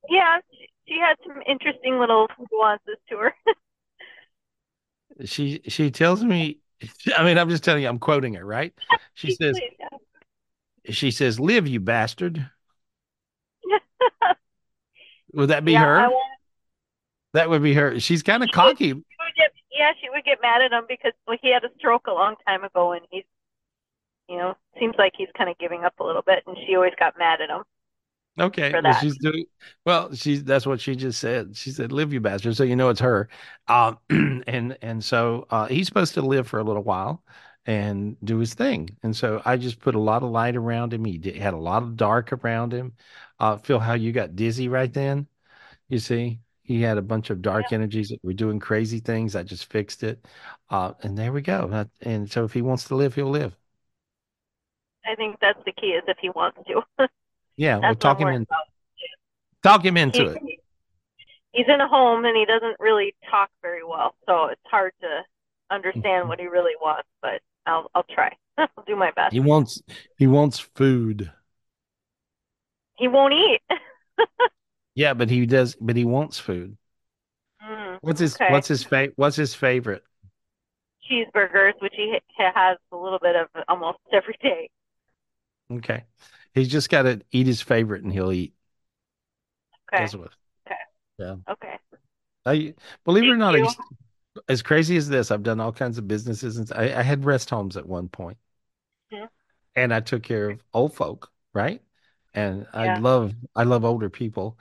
Yeah, 0.09 0.39
she, 0.87 0.99
had 0.99 1.15
some 1.25 1.41
interesting 1.47 1.99
little 1.99 2.27
nuances 2.51 2.97
to 3.09 3.17
her. 3.17 3.33
She 5.25 5.61
she 5.67 5.91
tells 5.91 6.23
me 6.23 6.59
I 7.17 7.23
mean, 7.23 7.37
I'm 7.37 7.49
just 7.49 7.63
telling 7.63 7.83
you, 7.83 7.89
I'm 7.89 7.99
quoting 7.99 8.33
her, 8.35 8.45
right? 8.45 8.73
She 9.13 9.29
says 9.29 9.61
yeah. 9.79 9.97
she 10.91 11.11
says, 11.11 11.39
Live, 11.41 11.67
you 11.67 11.79
bastard. 11.81 12.49
Would 15.33 15.49
that 15.49 15.65
be 15.65 15.73
Yeah, 15.73 15.79
her? 15.79 16.17
That 17.33 17.49
would 17.49 17.63
be 17.63 17.73
her. 17.73 17.99
She's 17.99 18.23
kind 18.23 18.43
of 18.43 18.51
cocky. 18.51 18.93
She 19.79 19.85
would 19.85 20.01
get, 20.01 20.01
yeah, 20.01 20.01
she 20.01 20.09
would 20.09 20.25
get 20.25 20.41
mad 20.41 20.61
at 20.61 20.71
him 20.73 20.85
because 20.87 21.13
well, 21.27 21.37
he 21.41 21.51
had 21.53 21.63
a 21.63 21.69
stroke 21.77 22.07
a 22.07 22.13
long 22.13 22.35
time 22.47 22.63
ago, 22.63 22.93
and 22.93 23.05
he's, 23.11 23.25
you 24.27 24.37
know, 24.37 24.55
seems 24.79 24.95
like 24.97 25.13
he's 25.17 25.29
kind 25.37 25.49
of 25.49 25.57
giving 25.57 25.83
up 25.83 25.99
a 25.99 26.03
little 26.03 26.21
bit, 26.21 26.43
and 26.47 26.57
she 26.65 26.75
always 26.75 26.93
got 26.99 27.17
mad 27.17 27.41
at 27.41 27.49
him. 27.49 27.63
Okay. 28.39 28.77
Well, 28.83 28.93
she's 28.93 29.15
doing 29.17 29.45
well, 29.85 30.13
she's 30.15 30.43
that's 30.43 30.65
what 30.65 30.81
she 30.81 30.95
just 30.95 31.19
said. 31.19 31.55
She 31.55 31.69
said, 31.71 31.91
Live, 31.91 32.11
you 32.13 32.19
bastard. 32.19 32.55
So 32.55 32.63
you 32.63 32.75
know 32.75 32.89
it's 32.89 32.99
her. 33.01 33.29
Um 33.67 33.99
and 34.47 34.75
and 34.81 35.03
so 35.03 35.45
uh 35.51 35.67
he's 35.67 35.85
supposed 35.87 36.15
to 36.15 36.21
live 36.23 36.47
for 36.47 36.57
a 36.59 36.63
little 36.63 36.81
while 36.83 37.23
and 37.67 38.17
do 38.23 38.39
his 38.39 38.55
thing. 38.55 38.97
And 39.03 39.15
so 39.15 39.39
I 39.45 39.57
just 39.57 39.79
put 39.79 39.93
a 39.95 39.99
lot 39.99 40.23
of 40.23 40.31
light 40.31 40.55
around 40.55 40.93
him. 40.93 41.05
He 41.05 41.17
did, 41.19 41.35
had 41.35 41.53
a 41.53 41.57
lot 41.57 41.83
of 41.83 41.95
dark 41.95 42.33
around 42.33 42.73
him. 42.73 42.93
Uh 43.39 43.57
feel 43.57 43.79
how 43.79 43.93
you 43.93 44.11
got 44.11 44.35
dizzy 44.35 44.67
right 44.67 44.91
then. 44.91 45.27
You 45.89 45.99
see, 45.99 46.41
he 46.63 46.81
had 46.81 46.97
a 46.97 47.01
bunch 47.01 47.29
of 47.29 47.41
dark 47.41 47.71
energies 47.73 48.09
that 48.09 48.23
were 48.23 48.33
doing 48.33 48.59
crazy 48.59 48.99
things. 48.99 49.35
I 49.35 49.43
just 49.43 49.65
fixed 49.71 50.03
it. 50.03 50.25
Uh 50.69 50.93
and 51.01 51.17
there 51.17 51.31
we 51.31 51.41
go. 51.41 51.87
And 52.01 52.31
so 52.31 52.45
if 52.45 52.53
he 52.53 52.61
wants 52.61 52.85
to 52.85 52.95
live, 52.95 53.15
he'll 53.15 53.29
live. 53.29 53.55
I 55.05 55.15
think 55.15 55.37
that's 55.41 55.59
the 55.65 55.73
key 55.73 55.87
is 55.87 56.03
if 56.07 56.17
he 56.19 56.29
wants 56.29 56.59
to. 56.67 57.07
Yeah, 57.55 57.77
we'll 57.77 57.95
talk 57.95 58.19
him 58.19 58.29
in 58.29 58.47
talk 59.61 59.85
him 59.85 59.97
into 59.97 60.27
it. 60.27 60.41
He's 61.51 61.67
in 61.67 61.81
a 61.81 61.87
home 61.87 62.25
and 62.25 62.35
he 62.35 62.45
doesn't 62.45 62.79
really 62.79 63.13
talk 63.29 63.49
very 63.61 63.83
well, 63.83 64.15
so 64.25 64.45
it's 64.45 64.61
hard 64.65 64.91
to 65.01 65.21
understand 65.69 66.27
what 66.27 66.39
he 66.39 66.47
really 66.47 66.73
wants. 66.81 67.07
But 67.21 67.41
I'll 67.65 67.89
I'll 67.93 68.03
try. 68.03 68.35
I'll 68.57 68.69
do 68.87 68.95
my 68.95 69.11
best. 69.11 69.33
He 69.33 69.39
wants 69.39 69.81
he 70.17 70.27
wants 70.27 70.59
food. 70.59 71.31
He 72.97 73.07
won't 73.07 73.33
eat. 73.33 73.61
Yeah, 74.95 75.13
but 75.13 75.29
he 75.29 75.45
does. 75.45 75.75
But 75.79 75.95
he 75.95 76.05
wants 76.05 76.39
food. 76.39 76.77
Mm, 77.61 77.99
What's 78.01 78.19
his 78.19 78.39
okay. 78.39 78.45
What's 78.45 78.67
his 78.67 78.83
fa- 78.83 79.13
What's 79.15 79.35
his 79.35 79.55
favorite? 79.55 80.03
cheeseburgers, 81.07 81.79
which 81.81 81.93
he 81.95 82.17
ha- 82.37 82.51
has 82.55 82.77
a 82.91 82.95
little 82.97 83.19
bit 83.19 83.35
of 83.35 83.47
almost 83.67 83.99
every 84.11 84.37
day. 84.41 84.69
Okay, 85.71 86.03
he's 86.53 86.67
just 86.69 86.89
got 86.89 87.03
to 87.03 87.21
eat 87.31 87.47
his 87.47 87.61
favorite, 87.61 88.03
and 88.03 88.13
he'll 88.13 88.31
eat. 88.31 88.53
Okay. 89.91 90.03
That's 90.03 90.15
what. 90.15 90.31
Okay. 90.67 90.77
Yeah. 91.17 91.37
Okay. 91.49 91.77
I 92.45 92.73
believe 93.05 93.25
it 93.25 93.31
or 93.31 93.37
not, 93.37 93.55
as, 93.55 93.77
as 94.49 94.61
crazy 94.61 94.97
as 94.97 95.09
this, 95.09 95.31
I've 95.31 95.43
done 95.43 95.59
all 95.59 95.73
kinds 95.73 95.97
of 95.97 96.07
businesses, 96.07 96.57
and 96.57 96.71
I, 96.73 96.99
I 96.99 97.03
had 97.03 97.25
rest 97.25 97.49
homes 97.49 97.77
at 97.77 97.87
one 97.87 98.09
point, 98.09 98.37
Mhm. 99.11 99.27
and 99.75 99.93
I 99.93 99.99
took 99.99 100.23
care 100.23 100.49
of 100.49 100.63
old 100.73 100.95
folk, 100.95 101.31
right? 101.53 101.81
And 102.33 102.67
I 102.73 102.87
love 102.87 103.33
I 103.55 103.63
love 103.63 103.85
older 103.85 104.09
people, 104.09 104.57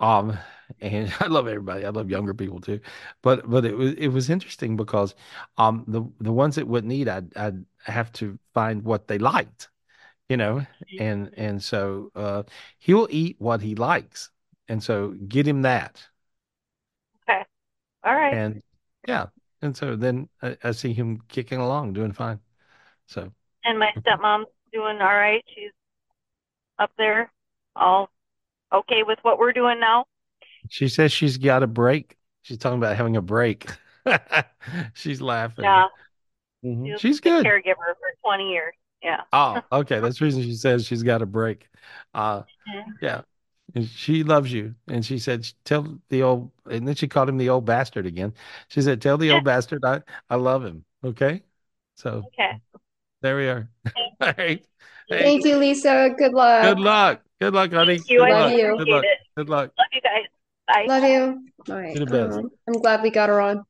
um, 0.00 0.38
and 0.80 1.12
I 1.20 1.26
love 1.26 1.48
everybody. 1.48 1.84
I 1.86 1.90
love 1.90 2.10
younger 2.10 2.34
people 2.34 2.60
too, 2.60 2.80
but 3.22 3.48
but 3.50 3.64
it 3.64 3.76
was 3.76 3.94
it 3.94 4.08
was 4.08 4.30
interesting 4.30 4.76
because 4.76 5.14
um 5.58 5.84
the 5.88 6.02
the 6.20 6.32
ones 6.32 6.56
that 6.56 6.68
wouldn't 6.68 6.92
eat, 6.92 7.08
I'd 7.08 7.36
I'd 7.36 7.64
have 7.86 8.12
to 8.14 8.38
find 8.54 8.82
what 8.84 9.08
they 9.08 9.18
liked, 9.18 9.68
you 10.28 10.36
know, 10.38 10.66
and 10.98 11.30
and 11.36 11.62
so 11.62 12.10
uh 12.16 12.44
he'll 12.80 13.08
eat 13.10 13.36
what 13.40 13.62
he 13.62 13.74
likes, 13.76 14.30
and 14.68 14.82
so 14.82 15.12
get 15.28 15.46
him 15.48 15.62
that. 15.62 16.02
Okay. 17.28 17.44
All 18.04 18.14
right. 18.14 18.38
And 18.38 18.62
yeah, 19.06 19.26
and 19.62 19.76
so 19.76 19.96
then 19.96 20.28
I, 20.42 20.56
I 20.62 20.72
see 20.72 20.92
him 20.92 21.20
kicking 21.28 21.58
along, 21.60 21.92
doing 21.94 22.12
fine. 22.12 22.40
So 23.06 23.32
And 23.64 23.78
my 23.78 23.92
stepmom's 24.02 24.46
doing 24.72 25.00
all 25.00 25.14
right. 25.14 25.44
She's 25.54 25.72
up 26.78 26.90
there, 26.98 27.32
all 27.76 28.10
okay 28.72 29.02
with 29.04 29.18
what 29.22 29.38
we're 29.38 29.52
doing 29.52 29.80
now. 29.80 30.06
she 30.68 30.88
says 30.88 31.12
she's 31.12 31.38
got 31.38 31.62
a 31.62 31.66
break. 31.66 32.16
She's 32.42 32.58
talking 32.58 32.78
about 32.78 32.96
having 32.96 33.16
a 33.16 33.22
break. 33.22 33.66
she's 34.94 35.20
laughing. 35.20 35.84
Yeah. 35.84 35.88
Mhm. 36.64 36.98
She's 36.98 37.20
good. 37.20 37.54
caregiver 37.54 37.94
for 38.00 38.12
20 38.22 38.50
years. 38.50 38.74
Yeah. 39.02 39.22
Oh, 39.32 39.64
okay. 39.72 40.00
That's 40.00 40.18
the 40.18 40.24
reason 40.26 40.42
she 40.42 40.54
says 40.54 40.86
she's 40.86 41.02
got 41.02 41.22
a 41.22 41.26
break. 41.26 41.68
Uh, 42.14 42.42
Mhm. 42.66 42.98
yeah. 43.00 43.22
And 43.74 43.88
she 43.88 44.24
loves 44.24 44.52
you. 44.52 44.74
And 44.88 45.04
she 45.06 45.18
said, 45.18 45.46
tell 45.64 46.00
the 46.10 46.22
old, 46.22 46.52
and 46.70 46.88
then 46.88 46.94
she 46.96 47.08
called 47.08 47.28
him 47.30 47.38
the 47.38 47.50
old 47.50 47.66
bastard 47.66 48.06
again. 48.06 48.34
She 48.68 48.82
said, 48.82 49.02
tell 49.02 49.18
the 49.18 49.32
old 49.32 49.44
bastard 49.44 49.84
I, 49.84 50.02
I 50.30 50.36
love 50.36 50.64
him. 50.64 50.84
Okay. 51.04 51.44
So 51.96 52.26
Okay. 52.26 52.60
there 53.22 53.36
we 53.36 53.48
are. 53.48 53.70
All 54.20 54.34
right. 54.38 54.66
Hey, 55.08 55.18
Thank 55.22 55.44
you, 55.44 55.56
Lisa. 55.56 56.10
Good 56.16 56.32
luck. 56.32 56.62
good 56.62 56.80
luck. 56.80 57.20
Good 57.40 57.54
luck, 57.54 57.72
honey. 57.72 57.98
Thank 57.98 58.10
you. 58.10 58.18
Good 58.18 58.30
I 58.30 58.40
luck. 58.40 58.52
you. 58.52 58.76
Good 58.78 58.88
luck. 58.88 59.04
it. 59.04 59.18
Good 59.36 59.48
luck. 59.48 59.70
Love 59.78 59.86
you 59.92 60.00
guys. 60.00 60.22
Bye. 60.66 60.86
Love 60.88 61.04
you. 61.04 61.48
All 61.72 61.80
right. 61.80 61.94
You're 61.94 62.06
the 62.06 62.10
best. 62.10 62.38
Um, 62.38 62.50
I'm 62.68 62.80
glad 62.80 63.02
we 63.02 63.10
got 63.10 63.28
her 63.28 63.40
on. 63.40 63.64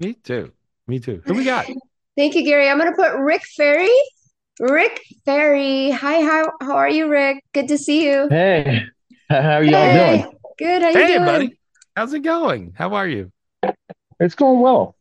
Me 0.00 0.14
too. 0.14 0.50
Me 0.86 0.98
too. 0.98 1.22
Who 1.26 1.34
we 1.34 1.44
got? 1.44 1.66
Thank 2.16 2.34
you, 2.34 2.44
Gary. 2.44 2.68
I'm 2.68 2.78
going 2.78 2.90
to 2.90 2.96
put 2.96 3.14
Rick 3.18 3.42
Ferry. 3.56 3.90
Rick 4.60 5.02
Ferry. 5.24 5.90
Hi, 5.90 6.22
how 6.22 6.44
how 6.60 6.76
are 6.76 6.88
you, 6.88 7.08
Rick? 7.08 7.42
Good 7.52 7.68
to 7.68 7.78
see 7.78 8.06
you. 8.06 8.28
Hey, 8.28 8.82
how 9.28 9.58
are 9.58 9.62
y'all 9.62 9.90
Hey, 9.90 10.18
doing? 10.18 10.38
good. 10.58 10.82
How 10.82 10.88
you 10.90 10.98
Hey, 10.98 11.12
doing? 11.14 11.24
buddy. 11.24 11.58
How's 11.96 12.12
it 12.12 12.20
going? 12.20 12.72
How 12.76 12.94
are 12.94 13.08
you? 13.08 13.32
It's 14.20 14.34
going 14.34 14.60
well. 14.60 14.94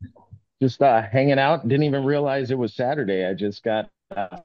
Just 0.61 0.81
uh, 0.81 1.01
hanging 1.01 1.39
out. 1.39 1.67
Didn't 1.67 1.83
even 1.83 2.03
realize 2.03 2.49
it 2.51 2.57
was 2.57 2.73
Saturday. 2.73 3.25
I 3.25 3.33
just 3.33 3.63
got 3.63 3.89
uh, 4.15 4.37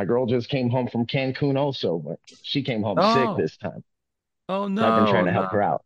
my 0.00 0.06
girl 0.06 0.26
just 0.26 0.48
came 0.48 0.70
home 0.70 0.88
from 0.88 1.06
Cancun 1.06 1.56
also, 1.58 1.98
but 1.98 2.18
she 2.42 2.62
came 2.62 2.82
home 2.82 3.02
Oh. 3.02 3.02
sick 3.02 3.36
this 3.36 3.56
time. 3.56 3.84
Oh 4.48 4.68
So 4.76 4.88
I've 4.88 4.94
been 4.94 5.06
trying 5.06 5.26
to 5.26 5.32
help 5.32 5.50
no. 5.50 5.52
her 5.52 5.62
out. 5.62 5.84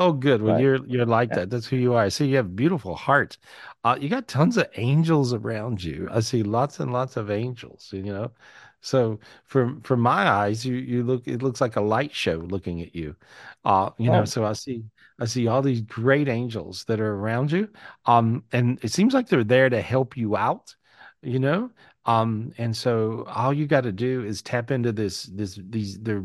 Oh, 0.00 0.12
good. 0.12 0.42
Well, 0.42 0.52
But 0.52 0.56
you're 0.56 0.84
you're 0.86 1.06
like 1.06 1.32
yeah. 1.32 1.34
that. 1.34 1.50
That's 1.50 1.66
who 1.66 1.76
you 1.76 1.94
are. 1.94 2.04
I 2.04 2.08
see 2.08 2.28
you 2.28 2.36
have 2.36 2.54
beautiful 2.54 2.94
heart. 2.94 3.36
Uh, 3.84 3.98
you 4.00 4.08
got 4.08 4.28
tons 4.28 4.56
of 4.56 4.68
angels 4.76 5.32
around 5.34 5.82
you. 5.82 6.08
I 6.12 6.20
see 6.20 6.42
lots 6.44 6.78
and 6.80 6.92
lots 6.92 7.16
of 7.16 7.30
angels, 7.30 7.90
you 7.92 8.02
know. 8.04 8.32
So 8.80 9.18
from 9.44 9.80
from 9.82 10.00
my 10.00 10.28
eyes, 10.28 10.64
you 10.64 10.76
you 10.76 11.02
look 11.02 11.26
it 11.26 11.42
looks 11.42 11.60
like 11.60 11.74
a 11.76 11.80
light 11.80 12.14
show 12.14 12.36
looking 12.36 12.80
at 12.80 12.94
you. 12.94 13.16
Uh, 13.64 13.90
you 13.98 14.10
know, 14.10 14.24
Oh, 14.24 14.24
so 14.24 14.44
I 14.44 14.52
see 14.52 14.84
I 15.18 15.24
see 15.26 15.48
all 15.48 15.62
these 15.62 15.80
great 15.82 16.28
angels 16.28 16.84
that 16.84 17.00
are 17.00 17.14
around 17.16 17.50
you. 17.52 17.68
Um, 18.06 18.44
and 18.52 18.78
it 18.84 18.92
seems 18.92 19.14
like 19.14 19.28
they're 19.28 19.42
there 19.44 19.68
to 19.70 19.82
help 19.82 20.16
you 20.16 20.36
out, 20.36 20.76
you 21.22 21.40
know. 21.40 21.70
Um, 22.08 22.54
and 22.56 22.74
so 22.74 23.26
all 23.28 23.52
you 23.52 23.66
got 23.66 23.82
to 23.82 23.92
do 23.92 24.24
is 24.24 24.40
tap 24.40 24.70
into 24.70 24.92
this, 24.92 25.24
this, 25.24 25.60
these, 25.68 25.98
there, 25.98 26.24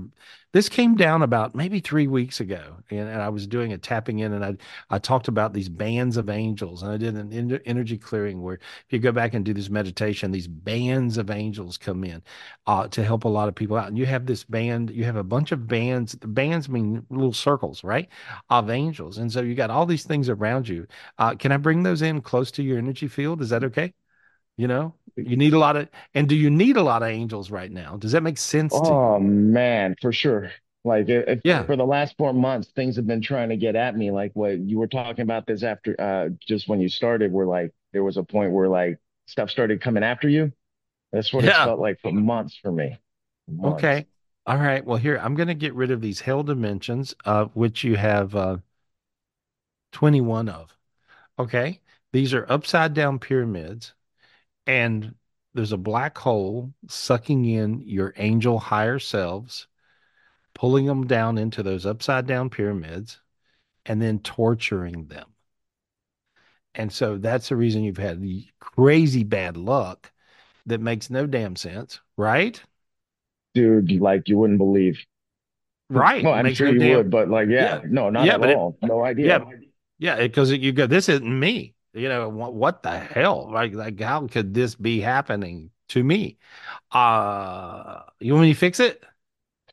this 0.53 0.69
came 0.69 0.95
down 0.95 1.23
about 1.23 1.55
maybe 1.55 1.81
three 1.81 2.07
weeks 2.07 2.39
ago. 2.39 2.77
And, 2.89 3.10
and 3.10 3.22
I 3.22 3.27
was 3.27 3.45
doing 3.45 3.73
a 3.73 3.77
tapping 3.77 4.19
in 4.19 4.31
and 4.31 4.45
I, 4.45 4.55
I 4.89 4.97
talked 4.97 5.27
about 5.27 5.51
these 5.51 5.68
bands 5.68 6.15
of 6.15 6.30
angels 6.30 6.84
and 6.84 6.91
I 6.93 6.95
did 6.95 7.15
an 7.15 7.60
energy 7.65 7.97
clearing 7.97 8.41
where 8.41 8.53
if 8.53 8.85
you 8.91 8.99
go 8.99 9.11
back 9.11 9.34
and 9.34 9.43
do 9.43 9.53
this 9.53 9.69
meditation, 9.69 10.31
these 10.31 10.47
bands 10.47 11.18
of 11.18 11.30
angels 11.30 11.77
come 11.77 12.05
in, 12.05 12.23
uh, 12.65 12.88
to 12.88 13.03
help 13.03 13.26
a 13.26 13.27
lot 13.27 13.49
of 13.49 13.55
people 13.55 13.76
out. 13.76 13.89
And 13.89 13.97
you 13.97 14.05
have 14.05 14.26
this 14.26 14.45
band, 14.45 14.89
you 14.89 15.03
have 15.03 15.18
a 15.18 15.23
bunch 15.23 15.51
of 15.51 15.68
bands, 15.68 16.15
bands 16.15 16.69
mean 16.69 17.05
little 17.10 17.34
circles, 17.34 17.84
right? 17.84 18.07
Of 18.49 18.69
angels. 18.69 19.18
And 19.18 19.30
so 19.30 19.41
you 19.41 19.53
got 19.53 19.69
all 19.69 19.85
these 19.85 20.05
things 20.05 20.30
around 20.30 20.65
you. 20.69 20.88
Uh, 21.18 21.35
can 21.35 21.51
I 21.51 21.57
bring 21.57 21.84
those 21.84 22.01
in 22.01 22.22
close 22.22 22.51
to 22.51 22.64
your 22.64 22.77
energy 22.77 23.10
field? 23.10 23.41
Is 23.41 23.49
that 23.49 23.65
okay? 23.65 23.93
You 24.57 24.67
know, 24.67 24.93
you 25.15 25.35
need 25.35 25.53
a 25.53 25.59
lot 25.59 25.75
of, 25.75 25.89
and 26.13 26.30
do 26.30 26.35
you 26.35 26.49
need 26.49 26.77
a 26.77 26.84
lot 26.84 27.01
of 27.03 27.09
angels 27.09 27.49
right 27.49 27.71
now? 27.71 27.97
Does 27.97 28.11
that 28.11 28.23
make 28.23 28.38
sense? 28.38 28.73
Oh 28.75 29.19
man, 29.19 29.95
for 30.01 30.11
sure. 30.11 30.51
Like 30.84 31.07
if, 31.07 31.41
Yeah. 31.43 31.65
for 31.65 31.75
the 31.75 31.85
last 31.85 32.15
four 32.17 32.34
months, 32.34 32.69
things 32.71 32.95
have 32.97 33.07
been 33.07 33.21
trying 33.21 33.49
to 33.49 33.57
get 33.57 33.75
at 33.75 33.95
me. 33.95 34.11
Like 34.11 34.31
what 34.34 34.57
you 34.59 34.80
were 34.80 34.88
talking 34.88 35.21
about 35.21 35.45
this 35.47 35.63
after, 35.63 35.95
uh, 35.99 36.30
just 36.45 36.67
when 36.67 36.80
you 36.81 36.89
started, 36.89 37.31
where 37.31 37.45
like 37.45 37.71
there 37.93 38.03
was 38.03 38.17
a 38.17 38.23
point 38.23 38.51
where 38.51 38.67
like 38.67 38.97
stuff 39.27 39.49
started 39.49 39.81
coming 39.81 40.03
after 40.03 40.27
you. 40.27 40.51
That's 41.11 41.34
what 41.34 41.45
Yeah. 41.45 41.63
felt 41.63 41.80
like 41.80 41.99
for 42.01 42.11
months 42.11 42.57
for 42.61 42.71
me. 42.71 42.99
Months. 43.47 43.89
Okay. 43.89 44.07
All 44.45 44.57
right. 44.57 44.84
Well, 44.85 44.97
here, 44.97 45.17
I'm 45.17 45.35
going 45.35 45.47
to 45.47 45.53
get 45.53 45.73
rid 45.73 45.91
of 45.91 46.01
these 46.01 46.21
hell 46.21 46.43
dimensions, 46.43 47.15
uh, 47.25 47.45
which 47.53 47.84
you 47.84 47.95
have 47.95 48.35
uh, 48.35 48.57
21 49.91 50.49
of. 50.49 50.77
Okay. 51.39 51.81
These 52.13 52.34
are 52.34 52.45
upside 52.51 52.93
down 52.93 53.19
pyramids, 53.19 53.93
and 54.68 55.15
there's 55.53 55.72
a 55.72 55.77
black 55.77 56.18
hole 56.18 56.73
sucking 56.88 57.45
in 57.45 57.81
your 57.81 58.14
angel 58.18 58.60
higher 58.60 58.99
selves, 58.99 59.68
pulling 60.56 60.85
them 60.88 61.07
down 61.07 61.38
into 61.38 61.64
those 61.64 61.85
upside 61.85 62.27
down 62.27 62.49
pyramids, 62.49 63.22
and 63.85 64.02
then 64.02 64.19
torturing 64.19 65.07
them. 65.07 65.35
And 66.76 66.91
so 66.91 67.18
that's 67.18 67.49
the 67.49 67.56
reason 67.56 67.84
you've 67.84 67.98
had 67.98 68.23
crazy 68.60 69.23
bad 69.23 69.57
luck 69.57 70.11
that 70.65 70.81
makes 70.81 71.10
no 71.10 71.26
damn 71.27 71.56
sense, 71.56 71.99
right? 72.18 72.61
Dude, 73.53 73.91
like 74.02 74.27
you 74.30 74.38
wouldn't 74.38 74.57
believe. 74.60 75.06
Right. 75.90 76.30
Well, 76.30 76.34
I'm 76.34 76.48
makes 76.48 76.49
sure 76.49 76.68
no 76.68 76.73
you 76.73 76.80
damn 76.80 76.84
would, 76.84 77.10
but 77.10 77.30
like, 77.30 77.49
yeah, 77.57 77.80
yeah. 77.81 77.81
no, 77.84 78.10
not 78.10 78.30
Yeah, 78.30 78.31
at 78.31 78.40
but 78.40 78.49
it, 78.49 78.60
all. 78.60 78.77
No 78.81 79.03
idea. 79.03 79.40
yeah, 79.40 79.45
yeah, 79.99 80.18
because 80.18 80.52
you 80.52 80.72
go, 80.72 80.88
this 80.88 81.10
isn't 81.10 81.40
me. 81.40 81.73
You 81.94 82.10
know, 82.10 82.28
what, 82.30 82.53
what 82.53 82.84
the 82.84 82.98
hell? 82.98 83.52
Like, 83.52 83.74
like, 83.74 83.99
how 83.99 84.28
could 84.28 84.53
this 84.53 84.76
be 84.76 84.99
happening 84.99 85.70
to 85.90 86.03
me? 86.03 86.38
Uh, 86.91 88.02
you 88.20 88.34
want 88.34 88.48
me 88.48 88.53
to 88.53 88.60
fix 88.60 88.80
it? 88.80 89.03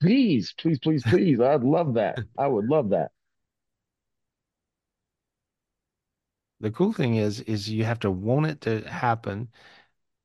Please, 0.00 0.54
please, 0.58 0.78
please, 0.78 1.02
please. 1.02 1.40
I'd 1.40 1.62
love 1.62 1.94
that. 1.94 2.18
I 2.36 2.46
would 2.46 2.66
love 2.66 2.90
that. 2.90 3.10
The 6.60 6.70
cool 6.70 6.92
thing 6.92 7.16
is, 7.16 7.40
is 7.40 7.70
you 7.70 7.84
have 7.84 8.00
to 8.00 8.10
want 8.10 8.46
it 8.46 8.60
to 8.62 8.82
happen, 8.82 9.48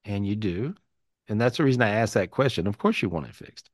and 0.04 0.28
you 0.28 0.36
do. 0.36 0.76
And 1.30 1.40
that's 1.40 1.58
the 1.58 1.64
reason 1.64 1.82
I 1.82 1.90
asked 1.90 2.14
that 2.16 2.32
question. 2.32 2.68
Of 2.68 2.78
course, 2.78 3.02
you 3.02 3.10
want 3.10 3.28
it 3.28 3.36
fixed, 3.36 3.70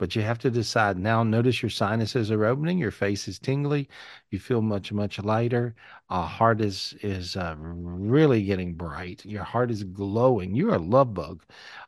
but 0.00 0.16
you 0.16 0.22
have 0.22 0.38
to 0.38 0.50
decide 0.50 0.98
now. 0.98 1.22
Notice 1.22 1.60
your 1.60 1.68
sinuses 1.68 2.30
are 2.30 2.46
opening, 2.46 2.78
your 2.78 2.90
face 2.90 3.28
is 3.28 3.38
tingly, 3.38 3.86
you 4.30 4.38
feel 4.38 4.62
much, 4.62 4.92
much 4.92 5.18
lighter. 5.18 5.74
Uh, 6.08 6.22
heart 6.22 6.62
is 6.62 6.94
is 7.02 7.36
uh, 7.36 7.54
really 7.58 8.42
getting 8.42 8.72
bright. 8.72 9.22
Your 9.26 9.44
heart 9.44 9.70
is 9.70 9.84
glowing. 9.84 10.54
You're 10.54 10.74
a 10.74 10.78
love 10.78 11.12
bug. 11.12 11.42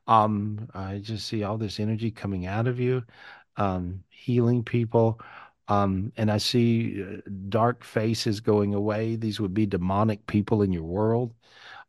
Um, 0.07 0.69
I 0.75 0.99
just 0.99 1.27
see 1.27 1.43
all 1.43 1.57
this 1.57 1.81
energy 1.81 2.11
coming 2.11 2.45
out 2.45 2.67
of 2.67 2.79
you, 2.79 3.03
um, 3.57 4.05
healing 4.11 4.63
people. 4.63 5.19
Um, 5.69 6.13
and 6.19 6.31
I 6.31 6.37
see 6.37 7.03
uh, 7.03 7.17
dark 7.49 7.83
faces 7.83 8.41
going 8.41 8.75
away. 8.75 9.17
These 9.17 9.41
would 9.41 9.55
be 9.55 9.65
demonic 9.65 10.27
people 10.27 10.61
in 10.61 10.71
your 10.71 10.83
world. 10.83 11.33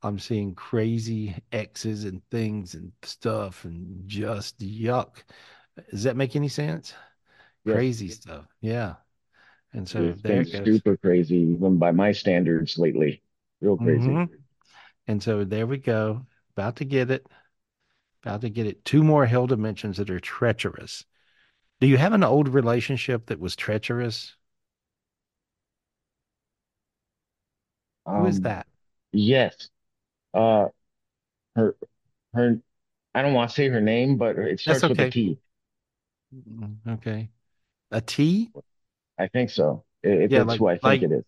I'm 0.03 0.19
seeing 0.19 0.55
crazy 0.55 1.35
X's 1.51 2.05
and 2.05 2.21
things 2.29 2.75
and 2.75 2.93
stuff 3.03 3.65
and 3.65 4.07
just 4.07 4.59
yuck. 4.59 5.23
Does 5.91 6.03
that 6.03 6.15
make 6.17 6.35
any 6.35 6.47
sense? 6.49 6.93
Yes. 7.65 7.85
Crazy 7.85 8.09
stuff. 8.09 8.47
Yeah. 8.61 8.95
And 9.73 9.87
so 9.89 10.13
It's 10.13 10.21
there 10.23 10.43
been 10.43 10.45
super 10.45 10.97
crazy, 10.97 11.37
even 11.37 11.77
by 11.77 11.91
my 11.91 12.11
standards 12.11 12.77
lately. 12.77 13.21
Real 13.61 13.77
crazy. 13.77 14.19
hmm 14.19 14.23
And 15.07 15.23
so 15.23 15.43
there 15.45 15.67
we 15.67 15.77
go. 15.77 16.25
About 16.55 16.77
to 16.77 16.85
get 16.85 17.11
it. 17.11 17.27
About 18.23 18.41
to 18.41 18.49
get 18.49 18.67
it. 18.67 18.85
Two 18.85 19.03
more 19.03 19.27
hell 19.27 19.47
dimensions 19.47 19.97
that 19.97 20.09
are 20.09 20.19
treacherous. 20.19 21.05
Do 21.81 21.87
you 21.87 21.97
have 21.97 22.13
an 22.13 22.23
old 22.23 22.49
relationship 22.49 23.27
that 23.27 23.39
was 23.39 23.55
treacherous? 23.55 24.35
Who 28.15 28.25
is 28.25 28.39
Um, 28.39 28.41
that? 28.41 28.65
yes. 29.11 29.69
Uh, 30.33 30.69
her, 31.55 31.75
her, 32.33 32.61
I 33.15 33.21
don't 33.23 33.33
want 33.33 33.51
to 33.51 33.55
say 33.55 33.69
her 33.69 33.81
name, 33.81 34.17
but 34.17 34.37
it 34.39 34.59
starts 34.59 34.89
with 34.89 35.01
a 35.01 35.05
okay. 35.05 35.07
T. 35.07 35.39
Mm, 36.33 36.79
Okay. 36.87 37.29
A 37.91 38.01
T? 38.01 38.53
I 39.19 39.27
think 39.27 39.49
so. 39.49 39.83
If 40.03 40.31
Yeah, 40.31 40.43
it's 40.43 40.55
like 40.55 40.61
who 40.61 40.67
I 40.67 40.77
think 40.77 41.01
like 41.01 41.03
it 41.03 41.11
is. 41.11 41.23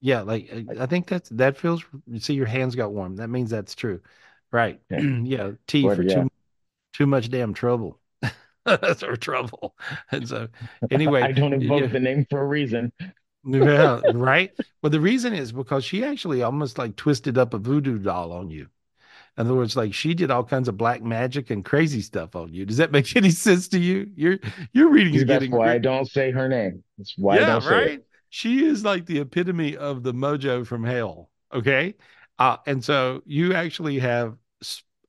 yeah, 0.00 0.22
like 0.22 0.50
I 0.78 0.86
think 0.86 1.08
that's 1.08 1.28
that 1.30 1.58
feels 1.58 1.84
you 2.08 2.20
see 2.20 2.34
your 2.34 2.46
hands 2.46 2.76
got 2.76 2.92
warm. 2.92 3.16
That 3.16 3.28
means 3.30 3.50
that's 3.50 3.74
true. 3.74 4.02
Right. 4.50 4.80
Okay. 4.90 5.06
Yeah, 5.24 5.52
T 5.66 5.88
But 5.88 5.90
for 5.90 6.02
yeah, 6.02 6.24
too 6.24 6.30
too 6.94 7.06
much 7.06 7.30
damn 7.30 7.54
trouble. 7.54 8.00
That's 8.66 9.02
our 9.04 9.16
trouble. 9.16 9.76
And 10.12 10.28
so 10.28 10.48
anyway, 10.90 11.28
I 11.28 11.32
don't 11.32 11.52
invoke 11.52 11.90
yeah, 11.90 11.92
the 11.92 12.00
name 12.00 12.26
for 12.30 12.40
a 12.40 12.46
reason. 12.46 12.92
yeah, 13.44 14.00
right. 14.04 14.52
Well, 14.82 14.90
the 14.90 15.00
reason 15.00 15.34
is 15.34 15.52
because 15.52 15.84
she 15.84 16.04
actually 16.04 16.42
almost 16.42 16.78
like 16.78 16.96
twisted 16.96 17.38
up 17.38 17.54
a 17.54 17.58
voodoo 17.58 17.98
doll 17.98 18.32
on 18.32 18.50
you. 18.50 18.68
In 19.36 19.46
other 19.46 19.54
words, 19.54 19.76
like 19.76 19.94
she 19.94 20.14
did 20.14 20.30
all 20.30 20.44
kinds 20.44 20.68
of 20.68 20.76
black 20.76 21.02
magic 21.02 21.50
and 21.50 21.64
crazy 21.64 22.00
stuff 22.02 22.36
on 22.36 22.52
you. 22.54 22.64
Does 22.66 22.76
that 22.78 22.92
make 22.92 23.14
any 23.16 23.30
sense 23.32 23.68
to 23.68 23.78
you? 23.78 24.10
Your 24.16 24.38
your 24.72 24.90
reading 24.90 25.14
is 25.14 25.22
See, 25.22 25.24
that's 25.24 25.48
getting 25.48 25.50
why 25.50 25.72
I 25.74 25.78
don't 25.78 26.06
say 26.10 26.30
her 26.32 26.48
name. 26.48 26.82
That's 26.98 27.14
why 27.16 27.40
I 27.40 27.44
Yeah, 27.44 27.44
don't 27.44 27.62
say 27.62 27.86
it. 27.86 27.92
right. 27.92 28.02
She 28.30 28.64
is 28.64 28.84
like 28.84 29.06
the 29.06 29.20
epitome 29.20 29.76
of 29.76 30.02
the 30.02 30.12
mojo 30.12 30.66
from 30.66 30.84
hell. 30.84 31.30
Okay. 31.52 31.94
Uh, 32.38 32.56
and 32.66 32.82
so 32.84 33.22
you 33.26 33.54
actually 33.54 33.98
have 34.00 34.36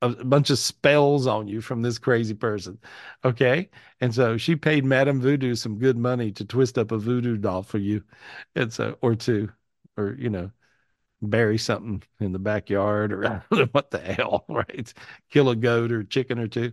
a 0.02 0.10
bunch 0.26 0.50
of 0.52 0.60
spells 0.60 1.26
on 1.28 1.48
you 1.48 1.62
from 1.62 1.82
this 1.82 1.98
crazy 1.98 2.34
person. 2.34 2.80
Okay. 3.24 3.70
And 4.02 4.14
so 4.14 4.38
she 4.38 4.56
paid 4.56 4.86
Madame 4.86 5.22
Voodoo 5.22 5.56
some 5.56 5.80
good 5.80 5.98
money 5.98 6.32
to 6.34 6.46
twist 6.46 6.78
up 6.78 6.92
a 6.92 6.98
voodoo 6.98 7.38
doll 7.38 7.64
for 7.64 7.80
you. 7.80 8.04
And 8.56 8.72
so, 8.74 8.98
or 9.02 9.16
two, 9.16 9.52
or, 9.98 10.16
you 10.20 10.30
know, 10.30 10.52
bury 11.26 11.58
something 11.58 12.04
in 12.20 12.32
the 12.32 12.40
backyard 12.40 13.12
or 13.14 13.26
I 13.26 13.42
don't 13.52 13.60
know 13.60 13.68
what 13.72 13.92
the 13.92 14.00
hell, 14.00 14.46
right? 14.50 14.94
Kill 15.30 15.50
a 15.50 15.56
goat 15.56 15.92
or 15.92 16.04
chicken 16.04 16.40
or 16.40 16.48
two. 16.48 16.72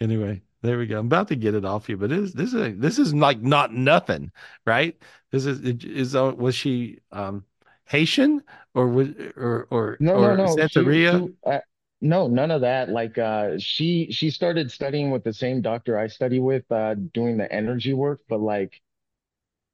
Anyway, 0.00 0.42
there 0.62 0.78
we 0.78 0.86
go. 0.86 0.98
I'm 0.98 1.06
about 1.06 1.28
to 1.28 1.36
get 1.36 1.54
it 1.54 1.64
off 1.64 1.88
you, 1.88 1.96
but 1.96 2.12
is, 2.12 2.32
this 2.32 2.52
is 2.54 2.78
this 2.78 2.98
is 2.98 3.14
like 3.14 3.40
not 3.40 3.72
nothing, 3.72 4.30
right? 4.66 4.96
This 5.30 5.46
is 5.46 5.60
it 5.64 5.84
is 5.84 6.14
uh, 6.14 6.32
was 6.36 6.54
she 6.54 7.00
um 7.12 7.44
Haitian 7.86 8.42
or 8.74 8.88
was 8.88 9.08
or 9.36 9.66
or 9.70 10.00
No, 10.00 10.18
no, 10.18 10.34
or 10.34 10.36
no. 10.36 10.56
She, 10.66 10.80
Santeria? 10.80 11.10
she, 11.10 11.32
uh, 11.44 11.58
no, 12.00 12.28
none 12.28 12.50
of 12.50 12.60
that. 12.60 12.88
Like, 12.88 13.18
uh, 13.18 13.58
she, 13.58 14.10
she 14.12 14.30
started 14.30 14.70
studying 14.70 15.10
with 15.10 15.24
the 15.24 15.32
same 15.32 15.60
doctor 15.60 15.98
I 15.98 16.06
study 16.06 16.38
with, 16.38 16.70
uh, 16.70 16.94
doing 16.94 17.36
the 17.36 17.50
energy 17.52 17.94
work, 17.94 18.20
but 18.28 18.40
like, 18.40 18.80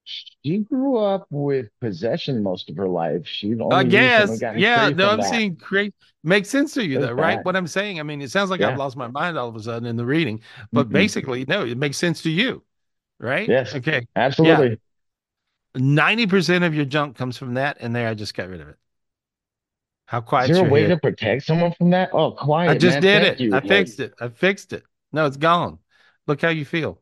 she 0.05 0.59
grew 0.59 0.98
up 0.98 1.26
with 1.31 1.68
possession 1.81 2.43
most 2.43 2.70
of 2.70 2.76
her 2.76 2.89
life. 2.89 3.26
She 3.26 3.55
I 3.70 3.82
only 3.82 3.90
recently 3.90 4.39
guess. 4.39 4.44
Yeah, 4.52 4.90
no, 4.90 5.10
I'm 5.10 5.22
that. 5.22 5.22
seeing 5.22 5.55
great 5.56 5.94
makes 6.22 6.48
sense 6.48 6.74
to 6.74 6.85
you 6.85 6.98
though, 6.98 7.12
right? 7.12 7.43
bad. 7.43 7.44
What 7.44 7.56
I'm 7.56 7.66
saying. 7.66 7.98
I 8.01 8.02
mean, 8.02 8.20
it 8.22 8.31
sounds 8.31 8.51
like 8.51 8.62
I've 8.62 8.76
lost 8.76 8.97
my 8.97 9.09
mind 9.09 9.39
all 9.39 9.48
of 9.48 9.56
a 9.56 9.62
sudden 9.62 9.86
in 9.89 9.97
the 9.97 10.05
reading, 10.06 10.40
but 10.72 10.93
Mm-mm. 10.93 10.93
basically, 10.93 11.44
no, 11.48 11.64
it 11.64 11.76
makes 11.78 11.97
sense 11.98 12.22
to 12.22 12.31
you, 12.31 12.62
right? 13.20 13.55
Yes, 13.55 13.74
Okay. 13.74 14.06
Absolutely. 14.16 14.81
90% 15.76 16.64
of 16.64 16.74
your 16.74 16.85
junk 16.85 17.16
comes 17.16 17.39
from 17.39 17.55
that, 17.55 17.78
and 17.81 17.94
there 17.97 18.09
I 18.09 18.14
just 18.14 18.35
got 18.35 18.48
rid 18.48 18.60
of 18.60 18.68
it. 18.68 18.78
How 20.06 20.20
quiet? 20.22 20.44
Is 20.44 20.56
there 20.56 20.59
a 20.59 20.64
way 20.64 20.86
head? 20.86 20.86
to 20.86 20.97
protect 20.97 21.43
someone 21.44 21.72
from 21.72 21.90
that? 21.90 22.10
Oh, 22.12 22.32
quiet. 22.32 22.70
I 22.70 22.74
just 22.74 23.01
man. 23.01 23.01
did 23.01 23.22
Thank 23.22 23.40
it. 23.40 23.40
you. 23.40 23.51
I 23.51 23.60
fixed 23.60 24.01
it. 24.01 24.14
I 24.20 24.28
fixed 24.28 24.72
it. 24.72 24.85
No, 25.12 25.26
it's 25.26 25.36
gone. 25.36 25.78
Look 26.26 26.40
how 26.43 26.48
you 26.48 26.64
feel. 26.64 27.01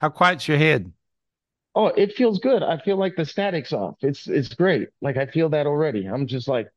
How 0.00 0.10
quiet's 0.10 0.48
your 0.48 0.58
head? 0.58 0.92
Oh, 1.78 1.88
it 1.88 2.14
feels 2.14 2.40
good. 2.40 2.62
I 2.64 2.78
feel 2.78 2.98
like 2.98 3.16
the 3.16 3.26
static's 3.26 3.72
off. 3.74 3.96
It's, 4.02 4.28
it's 4.28 4.54
great. 4.54 4.90
Like 5.02 5.18
I 5.18 5.26
feel 5.26 5.50
that 5.50 5.66
already. 5.68 6.06
I'm 6.06 6.28
just 6.28 6.48
like, 6.48 6.70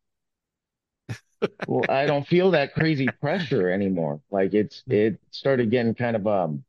well, 1.66 1.86
I 1.90 2.06
don't 2.06 2.28
feel 2.28 2.52
that 2.52 2.74
crazy 2.74 3.12
pressure 3.12 3.70
anymore. 3.70 4.22
Like 4.32 4.54
it's, 4.54 4.84
it 4.90 5.20
started 5.32 5.72
getting 5.72 5.96
kind 5.96 6.16
of, 6.16 6.28
um, 6.28 6.64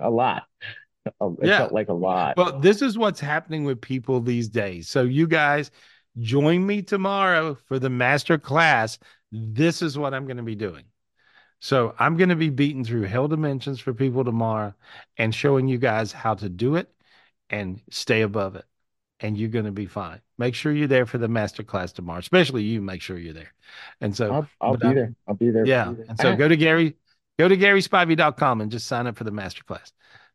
a 0.00 0.10
lot. 0.10 0.44
Uh, 1.20 1.32
It 1.42 1.48
Yeah. 1.48 1.56
felt 1.56 1.72
like 1.72 1.88
a 1.88 1.94
lot. 1.94 2.38
Well, 2.38 2.60
this 2.60 2.82
is 2.82 2.98
what's 2.98 3.20
happening 3.20 3.64
with 3.64 3.80
people 3.80 4.20
these 4.20 4.48
days. 4.48 4.88
So 4.88 5.02
you 5.04 5.26
guys 5.28 5.70
join 6.20 6.66
me 6.66 6.82
tomorrow 6.82 7.54
for 7.54 7.78
the 7.78 7.90
master 7.90 8.38
class. 8.38 8.98
This 9.32 9.82
is 9.82 9.98
what 9.98 10.14
I'm 10.14 10.26
going 10.26 10.38
to 10.38 10.42
be 10.44 10.56
doing. 10.56 10.84
So 11.64 11.94
I'm 11.98 12.18
going 12.18 12.28
to 12.28 12.36
be 12.36 12.50
beating 12.50 12.84
through 12.84 13.04
hell 13.04 13.26
dimensions 13.26 13.80
for 13.80 13.94
people 13.94 14.22
tomorrow 14.22 14.74
and 15.16 15.34
showing 15.34 15.66
you 15.66 15.78
guys 15.78 16.12
how 16.12 16.34
to 16.34 16.50
do 16.50 16.76
it 16.76 16.90
and 17.48 17.80
stay 17.88 18.20
above 18.20 18.54
it. 18.54 18.66
And 19.18 19.38
you're 19.38 19.48
going 19.48 19.64
to 19.64 19.72
be 19.72 19.86
fine. 19.86 20.20
Make 20.36 20.54
sure 20.54 20.72
you're 20.72 20.88
there 20.88 21.06
for 21.06 21.16
the 21.16 21.26
master 21.26 21.62
class 21.62 21.92
tomorrow, 21.92 22.18
especially 22.18 22.64
you. 22.64 22.82
Make 22.82 23.00
sure 23.00 23.16
you're 23.16 23.32
there. 23.32 23.54
And 24.02 24.14
so 24.14 24.30
I'll, 24.30 24.48
I'll 24.60 24.76
be 24.76 24.88
I'm- 24.88 24.94
there. 24.94 25.14
I'll 25.26 25.36
be 25.36 25.48
there. 25.48 25.64
Yeah. 25.64 25.88
Be 25.88 25.94
there. 25.94 26.06
And 26.10 26.18
so 26.20 26.36
go 26.36 26.48
to 26.48 26.56
Gary, 26.58 26.96
go 27.38 27.48
to 27.48 27.56
GarySpivey.com 27.56 28.60
and 28.60 28.70
just 28.70 28.86
sign 28.86 29.06
up 29.06 29.16
for 29.16 29.24
the 29.24 29.30
master 29.30 29.64
class. 29.64 29.90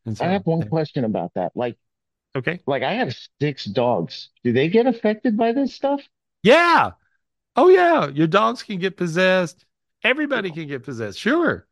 And 0.08 0.18
so 0.18 0.26
I 0.26 0.30
have 0.30 0.48
one 0.48 0.68
question 0.68 1.04
about 1.04 1.32
that. 1.36 1.52
Like, 1.54 1.78
okay. 2.36 2.60
like 2.66 2.82
I 2.82 2.94
have 2.94 3.16
six 3.40 3.66
dogs. 3.66 4.30
Do 4.44 4.52
they 4.52 4.68
get 4.68 4.88
affected 4.88 5.38
by 5.38 5.52
this 5.52 5.76
stuff? 5.76 6.02
Yeah. 6.42 6.94
Oh 7.56 7.70
yeah. 7.70 8.08
Your 8.08 8.26
dogs 8.26 8.64
can 8.64 8.80
get 8.80 8.98
possessed. 8.98 9.64
Everybody 10.04 10.52
can 10.52 10.68
get 10.68 10.84
possessed. 10.84 11.20
Sure. 11.20 11.68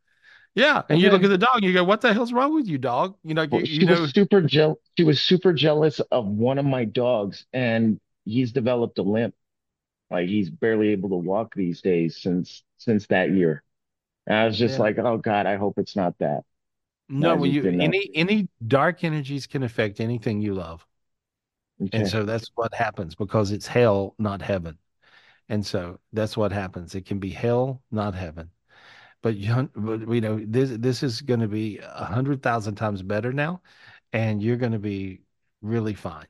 Yeah. 0.54 0.82
And 0.88 1.00
you 1.00 1.10
look 1.10 1.24
at 1.24 1.30
the 1.30 1.38
dog, 1.38 1.62
you 1.62 1.72
go, 1.72 1.84
What 1.84 2.00
the 2.02 2.12
hell's 2.14 2.32
wrong 2.32 2.54
with 2.54 2.66
you, 2.68 2.78
dog? 2.78 3.16
You 3.24 3.34
know, 3.34 3.46
Well, 3.50 3.62
you 3.62 3.80
she 3.80 3.86
know, 3.86 3.94
was 4.00 4.12
super 4.12 4.42
jeal 4.42 4.78
she 4.96 5.04
was 5.04 5.20
super 5.22 5.52
jealous 5.52 6.00
of 6.00 6.26
one 6.26 6.58
of 6.58 6.64
my 6.66 6.84
dogs, 6.84 7.46
and 7.52 8.00
he's 8.24 8.52
developed 8.52 8.98
a 8.98 9.02
limp. 9.02 9.34
Like 10.10 10.28
he's 10.28 10.50
barely 10.50 10.90
able 10.90 11.10
to 11.10 11.16
walk 11.16 11.54
these 11.54 11.82
days 11.82 12.20
since 12.22 12.64
since 12.78 13.06
that 13.08 13.30
year. 13.32 13.64
And 14.26 14.36
I 14.38 14.46
was 14.46 14.58
just 14.58 14.78
Yeah. 14.78 14.80
like, 14.80 14.98
oh 14.98 15.18
God, 15.18 15.46
I 15.46 15.56
hope 15.56 15.78
it's 15.78 15.96
not 15.96 16.18
that. 16.20 16.44
no, 17.18 17.34
well, 17.36 17.46
you 17.46 17.70
any 17.78 18.10
any 18.14 18.48
dark 18.66 19.04
energies 19.04 19.46
can 19.46 19.62
affect 19.62 20.00
anything 20.00 20.40
you 20.40 20.54
love. 20.54 20.86
Okay. 21.80 21.90
And 21.92 22.06
so 22.08 22.24
that's 22.24 22.50
what 22.54 22.72
happens 22.74 23.14
because 23.14 23.50
it's 23.52 23.66
hell, 23.66 24.14
not 24.18 24.40
heaven. 24.42 24.78
And 25.48 25.64
so 25.64 26.00
that's 26.12 26.36
what 26.36 26.52
happens. 26.52 26.94
It 26.94 27.06
can 27.06 27.18
be 27.18 27.30
hell, 27.30 27.82
not 27.90 28.14
heaven. 28.14 28.50
But 29.22 29.36
you, 29.36 29.70
but, 29.74 30.08
you 30.12 30.20
know, 30.20 30.40
this 30.46 30.70
this 30.78 31.02
is 31.02 31.20
going 31.22 31.40
to 31.40 31.48
be 31.48 31.78
a 31.78 32.04
hundred 32.04 32.42
thousand 32.42 32.76
times 32.76 33.02
better 33.02 33.32
now, 33.32 33.62
and 34.12 34.42
you're 34.42 34.56
going 34.56 34.72
to 34.72 34.78
be 34.78 35.22
really 35.62 35.94
fine. 35.94 36.26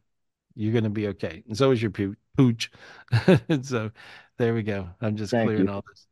You're 0.55 0.73
going 0.73 0.85
to 0.85 0.91
be 0.91 1.09
okay, 1.09 1.43
and 1.47 1.57
so 1.57 1.71
is 1.71 1.83
your 1.83 1.91
poo- 1.91 2.17
pooch. 2.37 2.71
and 3.49 3.65
so, 3.65 3.91
there 4.39 4.55
we 4.55 4.63
go. 4.63 4.89
I'm 5.01 5.17
just 5.17 5.31
Thank 5.33 5.49
clearing 5.49 5.69
you. 5.69 5.73
all 5.73 5.85
this, 5.89 6.07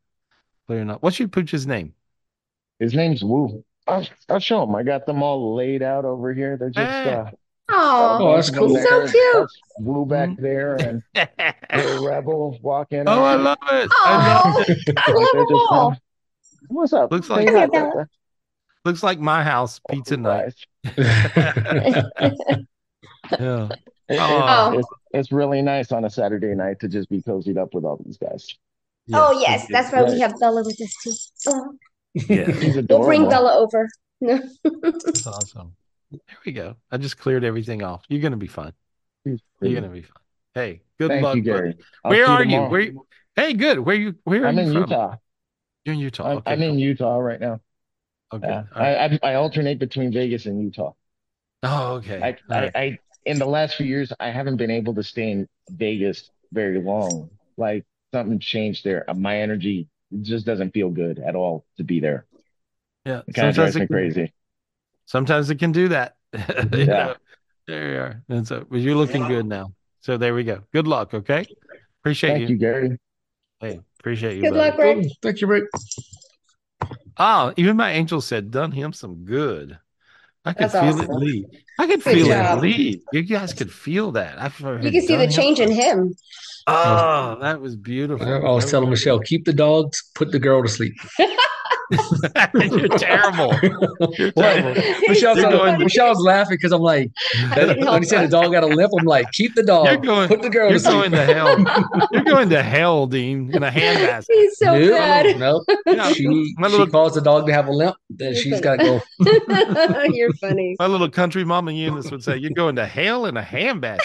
clearing 0.66 0.91
all. 0.91 0.99
What's 0.99 1.19
your 1.19 1.28
pooch's 1.28 1.66
name? 1.66 1.95
His 2.78 2.95
name's 2.95 3.23
Woo. 3.24 3.65
I'll, 3.87 4.07
I'll 4.28 4.41
show 4.41 4.62
him. 4.62 4.74
I 4.74 4.83
got 4.83 5.07
them 5.07 5.23
all 5.23 5.55
laid 5.55 5.83
out 5.83 6.05
over 6.05 6.33
here. 6.35 6.57
They're 6.57 6.70
just 6.70 7.05
Hey. 7.05 7.11
uh 7.11 7.31
Oh, 7.68 8.18
Oh, 8.20 8.36
that's 8.36 8.51
cool. 8.51 8.76
so 8.76 9.06
cute. 9.09 9.34
That's 9.34 9.52
Wu 9.80 10.06
back 10.06 10.28
mm-hmm. 10.30 10.43
there 10.43 10.74
and 10.76 11.02
little 11.74 12.06
Rebel 12.06 12.59
walking. 12.62 13.05
Oh, 13.06 13.22
I 13.24 13.34
love 13.34 13.59
it. 13.72 13.90
I 14.05 14.16
love 14.44 14.55
Oh, 14.56 14.64
it. 14.68 14.94
I 14.97 15.12
love 15.12 15.28
them 15.32 15.47
just 15.48 15.70
all. 15.72 15.97
what's 16.68 16.93
up? 16.93 17.10
Looks 17.10 17.28
like 17.28 17.48
hi, 17.48 17.60
Hey, 17.60 17.66
Bella. 17.66 18.09
Looks 18.84 19.02
like 19.02 19.18
my 19.18 19.43
house 19.43 19.80
pizza 19.90 20.16
night. 20.16 20.55
Yeah. 23.40 23.68
It- 24.09 24.18
Oh. 24.20 24.68
it's, 24.72 24.78
it's 24.78 24.88
it's 25.12 25.32
really 25.32 25.62
nice 25.62 25.90
on 25.90 26.05
a 26.05 26.10
Saturday 26.10 26.55
night 26.55 26.78
to 26.80 26.88
just 26.88 27.09
be 27.09 27.20
cozied 27.22 27.56
up 27.59 27.74
with 27.74 27.84
all 27.84 28.01
these 28.05 28.16
guys. 28.18 28.47
Oh, 29.12 29.36
yes. 29.40 29.66
That's 29.68 29.93
why 29.93 30.05
we 30.05 30.20
have 30.20 30.38
Bella 30.38 30.62
with 30.64 30.80
us 30.80 30.94
too. 31.02 31.12
Oh, 31.48 31.74
Yeah. 32.14 32.51
He's 32.52 32.76
We'll 32.88 33.02
bring. 33.02 33.28
Bella 33.28 33.56
over. 33.59 33.88
That's 34.20 35.26
awesome. 35.26 35.74
There 36.26 36.38
we 36.44 36.52
go. 36.52 36.76
I 36.90 36.97
just 36.97 37.18
cleared 37.18 37.44
everything 37.44 37.82
off. 37.82 38.05
You're 38.09 38.20
gonna 38.20 38.36
be 38.36 38.47
fine. 38.47 38.72
You're 39.24 39.38
gonna 39.60 39.88
be 39.88 40.02
fine. 40.02 40.12
Hey, 40.55 40.82
good 40.98 41.09
Thank 41.09 41.24
luck, 41.24 41.36
you. 41.36 41.43
Gary. 41.43 41.76
Where 42.02 42.26
are 42.26 42.44
you? 42.44 42.62
Where? 42.62 42.80
you- 42.80 43.06
Hey, 43.34 43.52
good. 43.52 43.78
Where 43.78 43.97
you? 43.97 44.14
Where 44.24 44.47
are 44.47 44.52
you? 44.52 44.60
I'm 44.60 44.66
in 44.66 44.72
from? 44.72 44.82
Utah. 44.82 45.16
You're 45.84 45.94
in 45.94 46.01
Utah. 46.01 46.30
I'm, 46.30 46.36
Okay, 46.38 46.52
I'm 46.52 46.62
in 46.62 46.78
Utah 46.78 47.18
right 47.18 47.40
now. 47.40 47.60
Okay. 48.32 48.48
Right. 48.48 48.66
I, 48.74 49.05
I 49.05 49.32
I 49.32 49.34
alternate 49.34 49.78
between 49.78 50.12
Vegas 50.12 50.47
and 50.47 50.60
Utah. 50.62 50.93
Oh, 51.62 51.94
okay. 51.97 52.20
I, 52.22 52.28
All 52.28 52.56
I, 52.56 52.60
right. 52.62 52.76
I 52.76 52.98
in 53.24 53.38
the 53.38 53.47
last 53.47 53.76
few 53.76 53.86
years 53.86 54.12
I 54.18 54.30
haven't 54.30 54.56
been 54.56 54.70
able 54.70 54.94
to 54.94 55.02
stay 55.02 55.30
in 55.30 55.48
Vegas 55.70 56.30
very 56.52 56.80
long. 56.80 57.30
Like 57.56 57.84
something 58.12 58.38
changed 58.38 58.84
there. 58.84 59.09
Uh, 59.09 59.14
My 59.14 59.40
energy 59.40 59.88
just 60.22 60.47
doesn't 60.47 60.72
feel 60.72 60.90
good 60.90 61.18
at 61.18 61.34
all 61.34 61.66
to 61.76 61.84
be 61.84 62.01
there. 62.01 62.26
Yeah. 63.05 63.22
It 63.26 63.34
kind 63.34 63.48
of 63.48 63.55
Sometimes 63.55 63.55
drives 63.55 63.76
it 63.76 63.80
me 63.80 63.86
crazy. 63.86 64.32
Sometimes 65.07 65.49
it 65.51 65.57
can 65.59 65.73
do 65.73 65.89
that. 65.89 66.16
You 66.73 66.85
Yeah. 66.85 66.87
know, 66.87 67.15
there 67.66 67.91
you 67.93 67.99
are. 67.99 68.23
And 68.28 68.47
so, 68.47 68.65
but 68.70 68.81
you're 68.81 68.95
looking 68.95 69.27
good 69.27 69.47
now. 69.47 69.73
So 70.01 70.16
there 70.16 70.35
we 70.35 70.45
go. 70.45 70.61
Good 70.73 70.87
luck. 70.87 71.15
Okay. 71.15 71.47
Appreciate 72.03 72.41
you. 72.41 72.47
Thank 72.47 72.49
you. 72.51 72.55
you, 72.55 72.59
Gary. 72.61 72.99
Hey, 73.61 73.81
appreciate 73.99 74.37
you, 74.37 74.43
Good 74.43 74.53
buddy. 74.55 74.70
luck, 74.70 74.78
Rick. 74.78 75.07
Oh, 75.07 75.11
thank 75.23 75.41
you, 75.41 75.47
Rick. 75.49 75.65
Oh, 77.19 77.53
even 77.57 77.77
my 77.77 77.91
angel 77.93 78.20
said, 78.20 78.51
done 78.51 78.70
him 78.73 78.93
some 78.93 79.24
good. 79.24 79.78
I 80.45 80.53
could 80.53 80.70
That's 80.70 80.74
feel 80.74 81.01
it 81.01 81.09
awesome. 81.09 81.20
leave. 81.23 81.45
I 81.81 81.87
could 81.87 82.05
Good 82.05 82.15
feel 82.15 82.27
job. 82.28 82.59
it 82.59 82.61
leave. 82.62 83.01
You 83.12 83.23
guys 83.23 83.53
could 83.53 83.73
feel 83.73 84.12
that. 84.12 84.39
I 84.41 84.47
You 84.81 84.93
can 84.93 85.03
see 85.03 85.16
the 85.16 85.27
change 85.27 85.59
in 85.59 85.73
him. 85.73 86.15
Oh, 86.69 87.37
oh, 87.37 87.43
that 87.43 87.61
was 87.61 87.74
beautiful. 87.77 88.27
I 88.27 88.39
was 88.51 88.70
telling 88.70 88.91
Michelle, 88.91 89.19
keep 89.20 89.45
the 89.45 89.53
dogs, 89.53 90.03
put 90.15 90.31
the 90.33 90.39
girl 90.39 90.62
to 90.62 90.69
sleep. 90.69 90.95
You're 92.55 92.89
terrible. 92.99 93.55
You're 94.19 94.33
terrible. 94.33 94.75
Michelle's, 95.09 95.41
going- 95.41 95.79
Michelle's 95.79 96.21
laughing 96.21 96.57
because 96.57 96.73
I'm 96.73 96.81
like, 96.83 97.11
when 97.57 98.03
he 98.03 98.09
said 98.09 98.25
the 98.25 98.29
dog 98.31 98.53
got 98.53 98.65
a 98.65 98.67
limp, 98.67 98.93
I'm 98.99 99.07
like, 99.07 99.31
keep 99.33 99.55
the 99.55 99.63
dog, 99.63 99.87
You're 99.87 99.97
going. 99.99 100.29
put 100.29 100.43
the 100.43 100.51
girl 100.51 100.69
You're 100.71 100.79
to 100.79 100.85
sleep. 100.85 100.95
going 100.95 101.13
to 101.13 101.25
hell. 101.25 101.59
You're 102.13 102.25
going 102.25 102.49
to 102.51 102.63
hell, 102.63 103.07
Dean, 103.07 103.55
in 103.55 103.63
a 103.63 103.71
handbasket. 103.71 104.27
He's 104.29 104.59
so 104.59 104.79
Nope, 104.79 104.91
bad. 104.91 105.39
nope. 105.39 105.63
Yeah, 105.87 106.13
She, 106.13 106.27
my 106.59 106.69
she 106.69 106.73
little 106.73 106.87
calls 106.89 107.15
the 107.15 107.21
dog 107.21 107.47
to 107.47 107.53
have 107.53 107.67
a 107.69 107.73
limp, 107.73 107.97
then 108.11 108.35
she's 108.35 108.61
got 108.61 108.77
to 108.81 108.85
go. 108.85 109.01
You're 110.13 110.33
funny. 110.35 110.77
my 110.79 110.87
little 110.87 111.11
country 111.11 111.45
mama 111.45 111.73
Eunice 111.73 112.11
would 112.11 112.23
say, 112.25 112.37
"You're 112.37 112.51
going 112.51 112.77
to 112.77 112.87
hell 112.87 113.27
in 113.27 113.37
a 113.37 113.43
handbasket." 113.43 114.01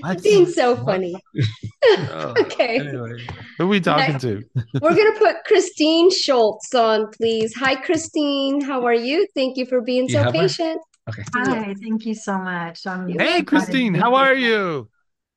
What? 0.00 0.22
Dean's 0.22 0.54
so 0.54 0.76
funny. 0.76 1.24
Oh, 1.96 2.36
Okay. 2.40 2.80
anyway, 2.80 3.12
who 3.58 3.64
are 3.64 3.66
we 3.66 3.80
talking 3.80 4.18
to? 4.18 4.44
We're 4.80 4.94
going 4.94 5.12
to 5.12 5.18
put 5.18 5.44
Christine 5.46 6.10
Schultz 6.10 6.74
on, 6.74 7.10
please. 7.10 7.54
Hi, 7.56 7.76
Christine. 7.76 8.60
How 8.62 8.84
are 8.86 8.94
you? 8.94 9.26
Thank 9.34 9.56
you 9.58 9.66
for 9.66 9.80
being 9.82 10.08
You 10.08 10.16
so 10.16 10.24
have 10.24 10.36
her? 10.36 10.48
patient. 10.48 10.80
Okay. 11.08 11.24
Hi, 11.34 11.74
thank 11.82 12.06
you 12.06 12.14
so 12.14 12.38
much. 12.38 12.86
I'm 12.86 13.08
Hey, 13.18 13.42
Christine, 13.42 13.94
how 13.94 14.14
are 14.14 14.34
you? 14.34 14.88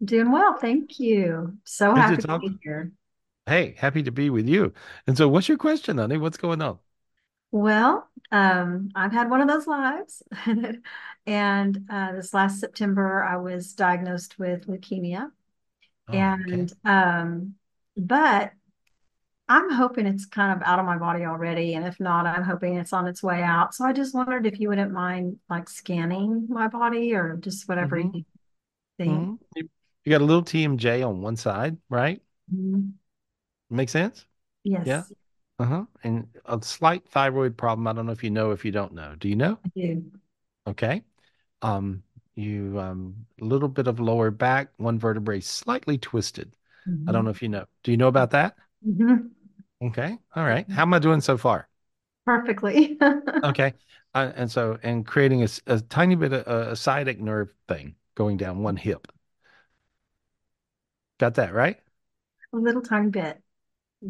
Doing 0.04 0.32
well, 0.32 0.58
thank 0.58 1.00
you. 1.00 1.58
So 1.66 1.96
Good 1.96 1.96
happy 1.96 2.24
to 2.24 2.28
talk. 2.28 2.42
be 2.42 2.60
here. 2.64 2.92
Hey, 3.46 3.76
happy 3.78 4.04
to 4.04 4.12
be 4.12 4.30
with 4.30 4.48
you. 4.50 4.74
And 5.08 5.18
so, 5.18 5.28
what's 5.30 5.48
your 5.50 5.58
question, 5.58 5.98
honey? 5.98 6.18
What's 6.18 6.38
going 6.38 6.62
on? 6.62 6.80
Well, 7.52 8.10
um, 8.32 8.90
I've 8.96 9.12
had 9.12 9.30
one 9.30 9.42
of 9.42 9.48
those 9.48 9.68
lives, 9.68 10.24
and 11.26 11.80
uh, 11.90 12.14
this 12.14 12.34
last 12.34 12.60
September 12.60 13.24
I 13.24 13.38
was 13.38 13.74
diagnosed 13.74 14.38
with 14.40 14.68
leukemia, 14.68 15.32
Oh, 16.10 16.14
okay. 16.14 16.58
and 16.58 16.74
um, 16.86 17.56
but 17.98 18.54
I'm 19.50 19.70
hoping 19.72 20.06
it's 20.06 20.26
kind 20.26 20.56
of 20.56 20.66
out 20.68 20.80
of 20.80 20.86
my 20.86 20.98
body 20.98 21.26
already, 21.26 21.74
and 21.76 21.86
if 21.86 22.00
not, 22.00 22.26
I'm 22.26 22.44
hoping 22.44 22.76
it's 22.78 22.94
on 22.94 23.08
its 23.08 23.22
way 23.22 23.42
out. 23.44 23.74
So 23.74 23.86
I 23.86 23.94
just 23.94 24.16
wondered 24.16 24.46
if 24.46 24.60
you 24.60 24.70
wouldn't 24.70 24.92
mind 24.92 25.40
like 25.50 25.70
scanning 25.70 26.48
my 26.50 26.68
body 26.68 27.14
or 27.14 27.38
just 27.38 27.68
whatever 27.68 27.98
Mhm. 27.98 28.14
you 28.14 28.26
think. 28.98 29.12
Mhm. 29.12 29.40
You, 30.06 30.12
got 30.12 30.22
a 30.22 30.26
little 30.26 30.44
TMJ 30.44 31.04
on 31.04 31.22
one 31.22 31.36
side, 31.36 31.78
right? 31.90 32.22
Mhm. 32.52 32.94
Make 33.70 33.90
sense? 33.90 34.26
Yes, 34.64 34.88
Yeah. 34.88 35.04
Uh-huh. 35.60 35.86
And 36.04 36.28
a 36.46 36.62
slight 36.62 37.08
thyroid 37.10 37.58
problem. 37.58 37.88
I 37.88 37.94
don't 37.94 38.06
know 38.06 38.12
if 38.12 38.24
you 38.24 38.30
know 38.32 38.52
if 38.52 38.66
you 38.66 38.72
don't 38.72 38.94
know. 38.94 39.16
Do 39.16 39.30
you 39.30 39.36
know? 39.36 39.60
I 39.66 39.70
do. 39.76 40.12
Okay. 40.68 41.04
Um, 41.64 42.04
you 42.36 42.80
um 42.80 43.26
a 43.42 43.46
little 43.46 43.70
bit 43.70 43.88
of 43.88 44.00
lower 44.00 44.32
back, 44.32 44.72
one 44.78 45.00
vertebrae 45.00 45.40
slightly 45.42 45.98
twisted. 45.98 46.56
I 47.08 47.12
don't 47.12 47.26
know 47.26 47.32
if 47.32 47.42
you 47.42 47.50
know. 47.50 47.66
Do 47.84 47.92
you 47.92 47.98
know 47.98 48.08
about 48.08 48.32
that? 48.32 48.58
Mhm. 48.82 49.34
Okay. 49.84 50.18
All 50.36 50.46
right. 50.46 50.68
How 50.72 50.82
am 50.84 50.94
I 50.96 51.00
doing 51.00 51.22
so 51.22 51.38
far? 51.38 51.70
Perfectly. 52.26 52.98
Okay. 53.44 53.74
Uh, 54.14 54.32
and 54.36 54.50
so, 54.52 54.78
and 54.84 55.06
creating 55.06 55.44
a, 55.44 55.48
a 55.68 55.82
tiny 55.82 56.16
bit 56.16 56.34
of 56.34 56.48
a, 56.48 56.72
a 56.72 56.76
sciatic 56.76 57.20
nerve 57.20 57.54
thing 57.68 57.96
going 58.16 58.38
down 58.38 58.62
one 58.64 58.78
hip. 58.78 59.08
Got 61.18 61.36
that 61.36 61.54
right? 61.54 61.80
A 62.54 62.58
little 62.58 62.82
tiny 62.82 63.10
bit. 63.10 63.42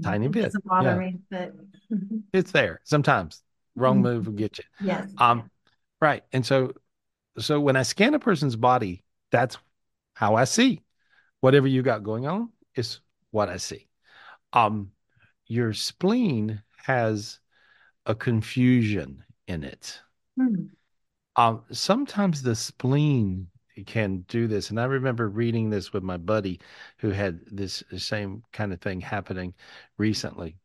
Tiny 0.02 0.28
bit. 0.28 0.44
It 0.44 0.44
doesn't 0.54 0.66
bother 0.66 0.94
Yeah. 0.94 0.98
me, 0.98 1.20
but. 1.30 1.54
It's 2.34 2.52
there. 2.52 2.82
Sometimes 2.84 3.44
wrong 3.76 3.98
Mhm. 3.98 4.02
move 4.02 4.26
will 4.28 4.34
get 4.34 4.58
you. 4.58 4.64
yes. 4.80 5.14
Um, 5.18 5.50
right. 6.02 6.24
And 6.34 6.46
so, 6.46 6.74
so 7.38 7.60
when 7.60 7.76
I 7.76 7.84
scan 7.84 8.14
a 8.14 8.20
person's 8.20 8.56
body, 8.56 9.04
that's 9.32 9.58
how 10.14 10.36
I 10.36 10.46
see 10.46 10.82
whatever 11.42 11.68
you 11.68 11.82
got 11.82 12.04
going 12.04 12.28
on 12.28 12.50
is 12.76 13.00
what 13.32 13.50
I 13.50 13.58
see. 13.58 13.88
Um, 14.54 14.92
your 15.48 15.74
spleen 15.74 16.62
has 16.78 17.40
a 18.06 18.16
confusion 18.16 19.24
in 19.48 19.64
it. 19.64 20.02
Hmm. 20.38 20.68
Um, 21.36 21.64
sometimes 21.72 22.42
the 22.44 22.56
spleen 22.56 23.48
can 23.86 24.20
do 24.28 24.48
this. 24.48 24.70
And 24.70 24.80
I 24.80 24.86
remember 24.86 25.28
reading 25.30 25.70
this 25.70 25.94
with 25.94 26.04
my 26.04 26.18
buddy 26.18 26.60
who 26.98 27.10
had 27.10 27.42
this 27.48 27.84
same 27.98 28.44
kind 28.54 28.72
of 28.74 28.82
thing 28.82 29.02
happening 29.02 29.54
recently. 29.98 30.58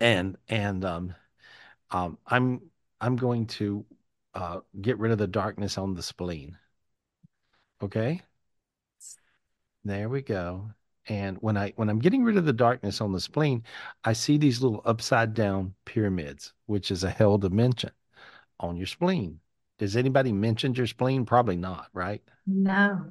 and 0.00 0.36
and 0.48 0.84
um, 0.84 1.14
um, 1.90 2.18
I'm 2.26 2.60
I'm 3.00 3.16
going 3.16 3.46
to 3.48 3.84
uh, 4.34 4.60
get 4.80 4.98
rid 4.98 5.12
of 5.12 5.18
the 5.18 5.26
darkness 5.26 5.78
on 5.78 5.94
the 5.94 6.02
spleen. 6.02 6.58
Okay. 7.82 8.22
There 9.84 10.08
we 10.08 10.22
go. 10.22 10.70
And 11.08 11.36
when 11.38 11.56
I 11.56 11.72
when 11.76 11.88
I'm 11.88 11.98
getting 11.98 12.22
rid 12.22 12.36
of 12.36 12.44
the 12.44 12.52
darkness 12.52 13.00
on 13.00 13.12
the 13.12 13.20
spleen, 13.20 13.64
I 14.04 14.12
see 14.12 14.38
these 14.38 14.62
little 14.62 14.82
upside 14.84 15.34
down 15.34 15.74
pyramids, 15.84 16.52
which 16.66 16.90
is 16.92 17.02
a 17.02 17.10
hell 17.10 17.38
dimension 17.38 17.90
on 18.60 18.76
your 18.76 18.86
spleen. 18.86 19.40
Does 19.78 19.96
anybody 19.96 20.32
mention 20.32 20.74
your 20.74 20.86
spleen? 20.86 21.26
Probably 21.26 21.56
not, 21.56 21.88
right? 21.92 22.22
No. 22.46 23.06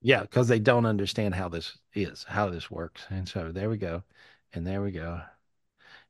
Yeah, 0.00 0.22
because 0.22 0.46
they 0.48 0.60
don't 0.60 0.86
understand 0.86 1.34
how 1.34 1.48
this 1.48 1.78
is, 1.94 2.24
how 2.28 2.48
this 2.50 2.70
works. 2.70 3.06
And 3.10 3.28
so 3.28 3.50
there 3.50 3.68
we 3.68 3.76
go. 3.76 4.04
And 4.52 4.66
there 4.66 4.82
we 4.82 4.92
go. 4.92 5.20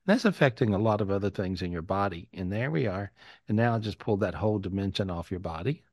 That's 0.06 0.24
affecting 0.24 0.74
a 0.74 0.78
lot 0.78 1.00
of 1.00 1.10
other 1.10 1.30
things 1.30 1.62
in 1.62 1.72
your 1.72 1.82
body. 1.82 2.28
And 2.32 2.52
there 2.52 2.70
we 2.70 2.86
are. 2.86 3.12
And 3.48 3.56
now 3.56 3.74
I 3.76 3.78
just 3.78 3.98
pulled 3.98 4.20
that 4.20 4.34
whole 4.34 4.58
dimension 4.58 5.10
off 5.10 5.30
your 5.30 5.40
body. 5.40 5.84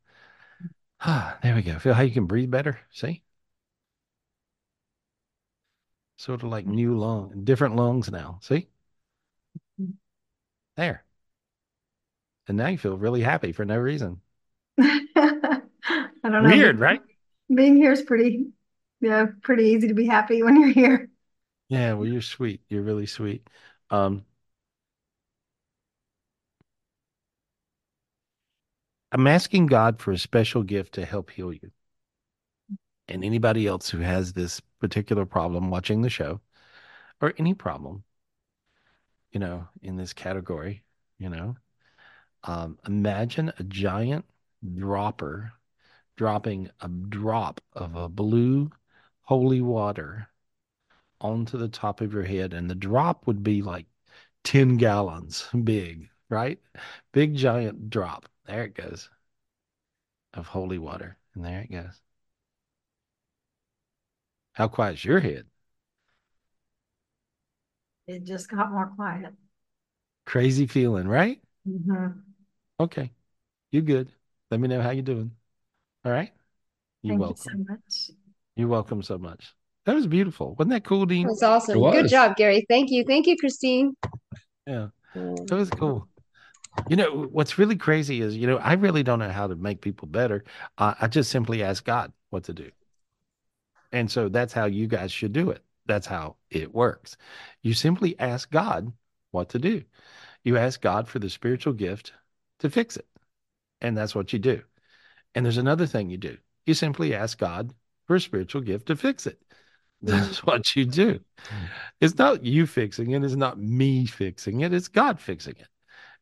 Ah, 1.01 1.37
there 1.43 1.55
we 1.55 1.61
go. 1.61 1.79
Feel 1.79 1.93
how 1.93 2.01
you 2.03 2.11
can 2.11 2.25
breathe 2.25 2.51
better? 2.51 2.79
See? 2.91 3.23
Sort 6.17 6.43
of 6.43 6.49
like 6.49 6.65
new 6.65 6.97
lung, 6.97 7.43
different 7.45 7.75
lungs 7.75 8.11
now. 8.11 8.39
See? 8.41 8.67
There. 10.75 11.03
And 12.47 12.57
now 12.57 12.67
you 12.67 12.77
feel 12.77 12.97
really 12.97 13.21
happy 13.21 13.51
for 13.51 13.63
no 13.63 13.77
reason. 13.77 14.21
I 14.79 15.61
don't 16.23 16.43
know. 16.43 16.49
Weird, 16.49 16.79
right? 16.79 17.01
Being 17.53 17.77
here 17.77 17.91
is 17.91 18.01
pretty, 18.01 18.47
yeah, 19.01 19.27
pretty 19.41 19.65
easy 19.65 19.87
to 19.87 19.93
be 19.93 20.05
happy 20.07 20.43
when 20.43 20.59
you're 20.59 20.71
here. 20.71 21.09
Yeah, 21.69 21.93
well, 21.93 22.07
you're 22.07 22.21
sweet. 22.21 22.61
You're 22.67 22.81
really 22.81 23.05
sweet. 23.05 23.47
Um, 23.89 24.25
I'm 29.11 29.27
asking 29.27 29.67
God 29.67 29.99
for 29.99 30.11
a 30.11 30.17
special 30.17 30.63
gift 30.63 30.93
to 30.93 31.05
help 31.05 31.31
heal 31.31 31.51
you. 31.51 31.71
And 33.07 33.23
anybody 33.23 33.65
else 33.65 33.89
who 33.89 33.99
has 33.99 34.33
this 34.33 34.61
particular 34.79 35.25
problem 35.25 35.71
watching 35.71 36.01
the 36.01 36.09
show 36.09 36.41
or 37.21 37.33
any 37.37 37.55
problem, 37.55 38.03
you 39.31 39.39
know, 39.39 39.67
in 39.81 39.97
this 39.97 40.13
category, 40.13 40.83
you 41.17 41.29
know, 41.29 41.55
um, 42.43 42.77
imagine 42.87 43.51
a 43.57 43.63
giant 43.63 44.25
dropper 44.75 45.53
dropping 46.15 46.69
a 46.81 46.87
drop 46.87 47.61
of 47.73 47.95
a 47.95 48.09
blue 48.09 48.69
holy 49.21 49.61
water 49.61 50.27
onto 51.21 51.57
the 51.57 51.69
top 51.69 52.01
of 52.01 52.13
your 52.13 52.23
head. 52.23 52.53
And 52.53 52.69
the 52.69 52.75
drop 52.75 53.27
would 53.27 53.43
be 53.43 53.61
like 53.61 53.85
10 54.43 54.77
gallons 54.77 55.47
big, 55.63 56.09
right? 56.29 56.59
Big 57.13 57.35
giant 57.35 57.89
drop. 57.89 58.29
There 58.45 58.63
it 58.65 58.75
goes 58.75 59.09
of 60.33 60.47
holy 60.47 60.79
water. 60.79 61.17
And 61.35 61.45
there 61.45 61.61
it 61.61 61.71
goes. 61.71 62.01
How 64.53 64.67
quiet's 64.67 65.03
your 65.05 65.21
head? 65.21 65.47
It 68.07 68.25
just 68.25 68.49
got 68.49 68.71
more 68.73 68.87
quiet. 68.87 69.33
Crazy 70.25 70.65
feeling, 70.65 71.07
right? 71.09 71.41
Mhm. 71.65 72.25
Okay. 72.79 73.11
You 73.71 73.81
good. 73.83 74.11
Let 74.51 74.59
me 74.59 74.67
know 74.67 74.81
how 74.81 74.91
you're 74.91 75.03
doing. 75.03 75.35
All 76.05 76.11
right. 76.11 76.33
You're 77.03 77.15
Thank 77.15 77.17
welcome. 77.17 77.61
you 77.63 77.65
so 77.67 77.73
much. 77.73 78.11
You're 78.55 78.67
welcome 78.67 79.01
so 79.01 79.17
much. 79.17 79.55
That 79.89 79.95
was 79.95 80.05
beautiful. 80.05 80.53
Wasn't 80.53 80.69
that 80.69 80.83
cool, 80.83 81.07
Dean? 81.07 81.25
That 81.25 81.31
was 81.31 81.41
awesome. 81.41 81.81
Good 81.81 82.09
job, 82.09 82.35
Gary. 82.35 82.63
Thank 82.69 82.91
you. 82.91 83.03
Thank 83.03 83.25
you, 83.25 83.35
Christine. 83.35 83.95
Yeah. 84.67 84.89
That 85.15 85.49
was 85.49 85.71
cool. 85.71 86.07
You 86.87 86.95
know, 86.95 87.27
what's 87.31 87.57
really 87.57 87.75
crazy 87.75 88.21
is, 88.21 88.37
you 88.37 88.45
know, 88.45 88.57
I 88.57 88.73
really 88.73 89.01
don't 89.01 89.17
know 89.17 89.31
how 89.31 89.47
to 89.47 89.55
make 89.55 89.81
people 89.81 90.07
better. 90.07 90.43
Uh, 90.77 90.93
I 91.01 91.07
just 91.07 91.31
simply 91.31 91.63
ask 91.63 91.83
God 91.83 92.13
what 92.29 92.43
to 92.43 92.53
do. 92.53 92.69
And 93.91 94.11
so 94.11 94.29
that's 94.29 94.53
how 94.53 94.65
you 94.65 94.85
guys 94.85 95.11
should 95.11 95.33
do 95.33 95.49
it. 95.49 95.63
That's 95.87 96.05
how 96.05 96.35
it 96.51 96.71
works. 96.71 97.17
You 97.63 97.73
simply 97.73 98.15
ask 98.19 98.51
God 98.51 98.93
what 99.31 99.49
to 99.49 99.57
do. 99.57 99.83
You 100.43 100.57
ask 100.57 100.79
God 100.81 101.07
for 101.07 101.17
the 101.17 101.31
spiritual 101.31 101.73
gift 101.73 102.13
to 102.59 102.69
fix 102.69 102.95
it. 102.95 103.07
And 103.81 103.97
that's 103.97 104.13
what 104.13 104.33
you 104.33 104.37
do. 104.37 104.61
And 105.33 105.43
there's 105.43 105.57
another 105.57 105.87
thing 105.87 106.11
you 106.11 106.17
do. 106.17 106.37
You 106.67 106.75
simply 106.75 107.15
ask 107.15 107.39
God 107.39 107.73
for 108.05 108.17
a 108.17 108.21
spiritual 108.21 108.61
gift 108.61 108.85
to 108.85 108.95
fix 108.95 109.25
it. 109.25 109.41
That's 110.01 110.43
what 110.43 110.75
you 110.75 110.85
do. 110.85 111.19
It's 111.99 112.17
not 112.17 112.43
you 112.45 112.65
fixing 112.65 113.11
it. 113.11 113.23
It's 113.23 113.35
not 113.35 113.59
me 113.59 114.05
fixing 114.05 114.61
it. 114.61 114.73
It's 114.73 114.87
God 114.87 115.19
fixing 115.19 115.55
it. 115.57 115.67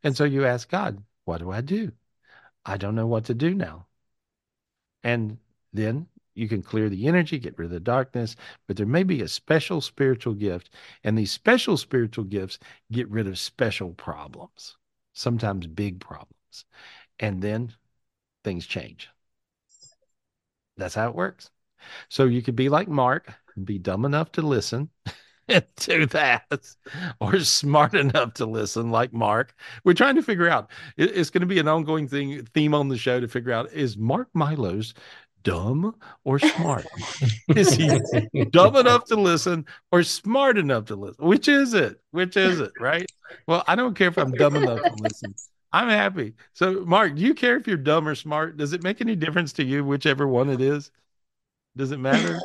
And 0.03 0.15
so 0.15 0.23
you 0.23 0.45
ask 0.45 0.69
God, 0.69 1.03
what 1.25 1.39
do 1.39 1.51
I 1.51 1.61
do? 1.61 1.91
I 2.65 2.77
don't 2.77 2.95
know 2.95 3.07
what 3.07 3.25
to 3.25 3.33
do 3.33 3.53
now. 3.53 3.87
And 5.03 5.37
then 5.73 6.07
you 6.33 6.47
can 6.47 6.61
clear 6.61 6.89
the 6.89 7.07
energy, 7.07 7.39
get 7.39 7.57
rid 7.57 7.65
of 7.65 7.71
the 7.71 7.79
darkness, 7.79 8.35
but 8.67 8.77
there 8.77 8.85
may 8.85 9.03
be 9.03 9.21
a 9.21 9.27
special 9.27 9.81
spiritual 9.81 10.33
gift. 10.33 10.69
And 11.03 11.17
these 11.17 11.31
special 11.31 11.77
spiritual 11.77 12.25
gifts 12.25 12.59
get 12.91 13.09
rid 13.09 13.27
of 13.27 13.39
special 13.39 13.93
problems, 13.93 14.77
sometimes 15.13 15.67
big 15.67 15.99
problems. 15.99 16.65
And 17.19 17.41
then 17.41 17.73
things 18.43 18.65
change. 18.65 19.09
That's 20.77 20.95
how 20.95 21.09
it 21.09 21.15
works. 21.15 21.49
So 22.09 22.25
you 22.25 22.41
could 22.41 22.55
be 22.55 22.69
like 22.69 22.87
Mark 22.87 23.33
be 23.65 23.77
dumb 23.77 24.05
enough 24.05 24.31
to 24.33 24.41
listen 24.41 24.89
to 25.77 26.05
that, 26.07 26.45
or 27.19 27.39
smart 27.39 27.93
enough 27.93 28.33
to 28.35 28.45
listen 28.45 28.89
like 28.91 29.13
Mark. 29.13 29.55
We're 29.83 29.93
trying 29.93 30.15
to 30.15 30.23
figure 30.23 30.49
out. 30.49 30.69
It's 30.97 31.29
going 31.29 31.41
to 31.41 31.47
be 31.47 31.59
an 31.59 31.67
ongoing 31.67 32.07
thing 32.07 32.45
theme 32.53 32.73
on 32.73 32.89
the 32.89 32.97
show 32.97 33.19
to 33.19 33.27
figure 33.27 33.53
out 33.53 33.71
is 33.71 33.97
Mark 33.97 34.29
Milo's 34.33 34.93
dumb 35.43 35.95
or 36.25 36.39
smart? 36.39 36.85
is 37.55 37.73
he 37.73 37.99
dumb 38.51 38.75
enough 38.75 39.05
to 39.05 39.15
listen 39.15 39.65
or 39.91 40.03
smart 40.03 40.57
enough 40.57 40.85
to 40.85 40.95
listen? 40.95 41.25
Which 41.25 41.47
is 41.47 41.73
it? 41.73 42.01
Which 42.11 42.35
is 42.35 42.59
it? 42.59 42.71
Right? 42.79 43.09
Well, 43.47 43.63
I 43.67 43.75
don't 43.75 43.95
care 43.95 44.09
if 44.09 44.17
I'm 44.17 44.31
dumb 44.31 44.57
enough 44.57 44.81
to 44.81 44.95
listen. 44.99 45.33
I'm 45.71 45.89
happy. 45.89 46.33
So, 46.53 46.83
Mark, 46.85 47.15
do 47.15 47.21
you 47.21 47.33
care 47.33 47.55
if 47.55 47.67
you're 47.67 47.77
dumb 47.77 48.07
or 48.07 48.15
smart? 48.15 48.57
Does 48.57 48.73
it 48.73 48.83
make 48.83 48.99
any 48.99 49.15
difference 49.15 49.53
to 49.53 49.63
you, 49.63 49.83
whichever 49.85 50.27
one 50.27 50.49
it 50.49 50.61
is? 50.61 50.91
Does 51.77 51.91
it 51.91 51.99
matter? 51.99 52.39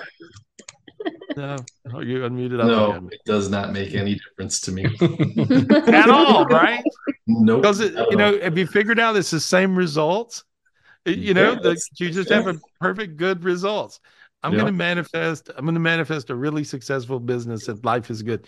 No. 1.37 1.57
Oh, 1.95 2.01
you 2.01 2.19
unmuted. 2.21 2.63
I 2.63 2.67
No, 2.67 2.93
think 2.93 3.13
it 3.15 3.21
does 3.25 3.49
not 3.49 3.73
make 3.73 3.95
any 3.95 4.17
difference 4.17 4.61
to 4.63 4.73
me. 4.73 4.85
At 5.89 6.11
all, 6.11 6.45
right? 6.47 6.83
Nope. 7.27 7.63
Because 7.63 7.81
it, 7.81 7.95
you 7.95 7.99
at 8.01 8.07
all. 8.07 8.17
know, 8.19 8.41
have 8.41 8.59
you 8.59 8.67
figured 8.67 9.01
out 9.01 9.17
it's 9.17 9.31
the 9.31 9.41
same 9.41 9.75
results? 9.75 10.45
It- 11.07 11.19
you 11.19 11.35
know, 11.35 11.53
Yeah, 11.53 11.59
the, 11.61 11.83
you 11.99 12.11
just 12.11 12.31
yeah. 12.31 12.37
have 12.37 12.49
a 12.49 12.61
perfect 12.81 13.17
good 13.17 13.45
results. 13.45 14.01
I'm 14.43 14.53
Yeah. 14.53 14.61
going 14.61 14.73
to 14.73 14.77
manifest. 14.79 15.51
I'm 15.57 15.65
going 15.65 15.75
to 15.75 15.81
manifest 15.81 16.31
a 16.31 16.35
really 16.35 16.65
successful 16.65 17.19
business 17.21 17.69
and 17.69 17.83
life 17.85 18.11
is 18.11 18.23
good, 18.23 18.47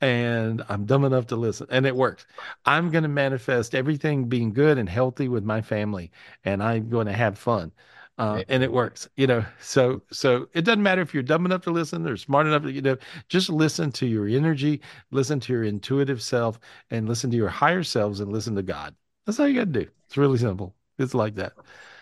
and 0.00 0.62
I'm 0.68 0.84
dumb 0.86 1.04
enough 1.04 1.28
to 1.28 1.36
listen, 1.36 1.68
and 1.70 1.86
it 1.86 1.96
works. 1.96 2.26
I'm 2.66 2.90
going 2.90 3.04
to 3.04 3.08
manifest 3.08 3.74
everything 3.74 4.28
being 4.28 4.52
good 4.52 4.76
and 4.78 4.88
healthy 4.88 5.28
with 5.28 5.44
my 5.44 5.62
family, 5.62 6.10
and 6.44 6.62
I'm 6.62 6.88
going 6.90 7.06
to 7.06 7.12
have 7.12 7.38
fun, 7.38 7.72
uh, 8.18 8.42
and 8.48 8.62
it 8.62 8.72
works. 8.72 9.08
You 9.16 9.26
know, 9.26 9.44
so 9.60 10.02
so 10.10 10.48
it 10.54 10.62
doesn't 10.62 10.82
matter 10.82 11.02
if 11.02 11.12
you're 11.12 11.22
dumb 11.22 11.46
enough 11.46 11.62
to 11.62 11.70
listen 11.70 12.08
or 12.08 12.16
smart 12.16 12.46
enough 12.46 12.62
to 12.62 12.72
you 12.72 12.82
know, 12.82 12.96
just 13.28 13.50
listen 13.50 13.92
to 13.92 14.06
your 14.06 14.26
energy, 14.26 14.80
listen 15.10 15.40
to 15.40 15.52
your 15.52 15.64
intuitive 15.64 16.22
self, 16.22 16.58
and 16.90 17.08
listen 17.08 17.30
to 17.30 17.36
your 17.36 17.48
higher 17.48 17.82
selves, 17.82 18.20
and 18.20 18.32
listen 18.32 18.54
to 18.54 18.62
God. 18.62 18.94
That's 19.26 19.40
all 19.40 19.48
you 19.48 19.54
got 19.54 19.72
to 19.72 19.84
do. 19.84 19.90
It's 20.06 20.16
really 20.16 20.38
simple. 20.38 20.74
It's 20.98 21.14
like 21.14 21.34
that. 21.34 21.52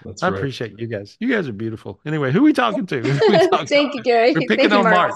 That's 0.05 0.23
I 0.23 0.28
right. 0.28 0.36
appreciate 0.36 0.78
you 0.78 0.86
guys. 0.86 1.16
You 1.19 1.28
guys 1.28 1.49
are 1.49 1.53
beautiful. 1.53 1.99
Anyway, 2.05 2.31
who 2.31 2.41
are 2.41 2.43
we 2.43 2.53
talking 2.53 2.86
to? 2.86 3.01
We 3.03 3.49
talking 3.49 3.66
Thank 3.66 3.95
you, 3.95 4.03
Gary. 4.03 4.32
We're 4.32 4.41
picking 4.41 4.69
Thank 4.69 4.73
you, 4.73 4.78
on 4.78 4.85
Mark. 4.85 5.11
Mark. 5.11 5.15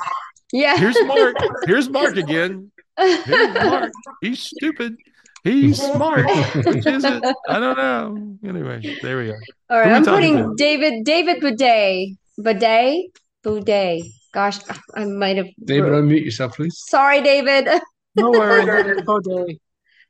Yeah. 0.52 0.76
Here's 0.76 0.96
Mark. 1.04 1.36
Here's 1.66 1.88
Mark 1.88 2.16
again. 2.16 2.70
Here's 2.96 3.54
Mark. 3.54 3.92
He's 4.20 4.40
stupid. 4.40 4.96
He's 5.44 5.80
smart. 5.92 6.26
Which 6.66 6.86
is 6.86 7.04
it? 7.04 7.36
I 7.48 7.60
don't 7.60 7.76
know. 7.76 8.38
Anyway, 8.48 8.98
there 9.02 9.18
we 9.18 9.30
are. 9.30 9.40
All 9.70 9.76
Who 9.76 9.76
right, 9.76 9.86
we 9.88 9.92
I'm 9.94 10.04
putting 10.04 10.36
to? 10.36 10.54
David 10.56 11.04
David 11.04 11.40
Boudet. 11.42 12.16
Boudet? 12.38 13.04
Boudet. 13.44 14.02
Gosh, 14.34 14.58
I 14.94 15.04
might 15.04 15.36
have 15.36 15.46
David, 15.64 15.90
unmute 15.92 16.24
yourself, 16.24 16.56
please. 16.56 16.78
Sorry, 16.86 17.20
David. 17.22 17.68
No 18.16 18.30
worries. 18.30 19.02
Boudet. 19.06 19.58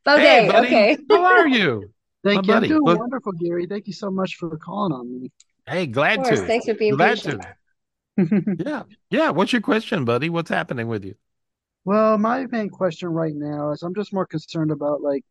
Boudet, 0.04 0.18
Hey, 0.20 0.48
buddy. 0.50 0.66
okay. 0.66 0.98
How 1.10 1.24
are 1.24 1.48
you? 1.48 1.90
Thank 2.24 2.46
My 2.46 2.48
you. 2.48 2.54
I'm 2.54 2.60
buddy. 2.60 2.68
doing 2.68 2.82
Well- 2.84 2.98
wonderful, 2.98 3.32
Gary. 3.32 3.66
Thank 3.66 3.86
you 3.86 3.92
so 3.92 4.10
much 4.10 4.36
for 4.36 4.56
calling 4.56 4.92
on 4.92 5.22
me. 5.22 5.30
Hey, 5.66 5.86
glad 5.86 6.20
Of 6.20 6.28
to. 6.28 6.36
Thanks 6.46 6.66
for 6.66 6.74
being 6.74 6.96
glad 6.96 7.16
patient. 7.22 7.42
to. 7.42 8.54
Yeah. 8.66 8.82
Yeah. 9.10 9.30
What's 9.30 9.52
your 9.52 9.62
question, 9.62 10.04
buddy? 10.04 10.28
What's 10.30 10.50
happening 10.50 10.88
with 10.88 11.04
you? 11.04 11.14
Well, 11.84 12.18
my 12.18 12.46
main 12.46 12.68
question 12.70 13.08
right 13.08 13.34
now 13.34 13.72
is 13.72 13.82
I'm 13.82 13.94
just 13.94 14.12
more 14.12 14.26
concerned 14.26 14.70
about 14.70 15.00
like 15.00 15.24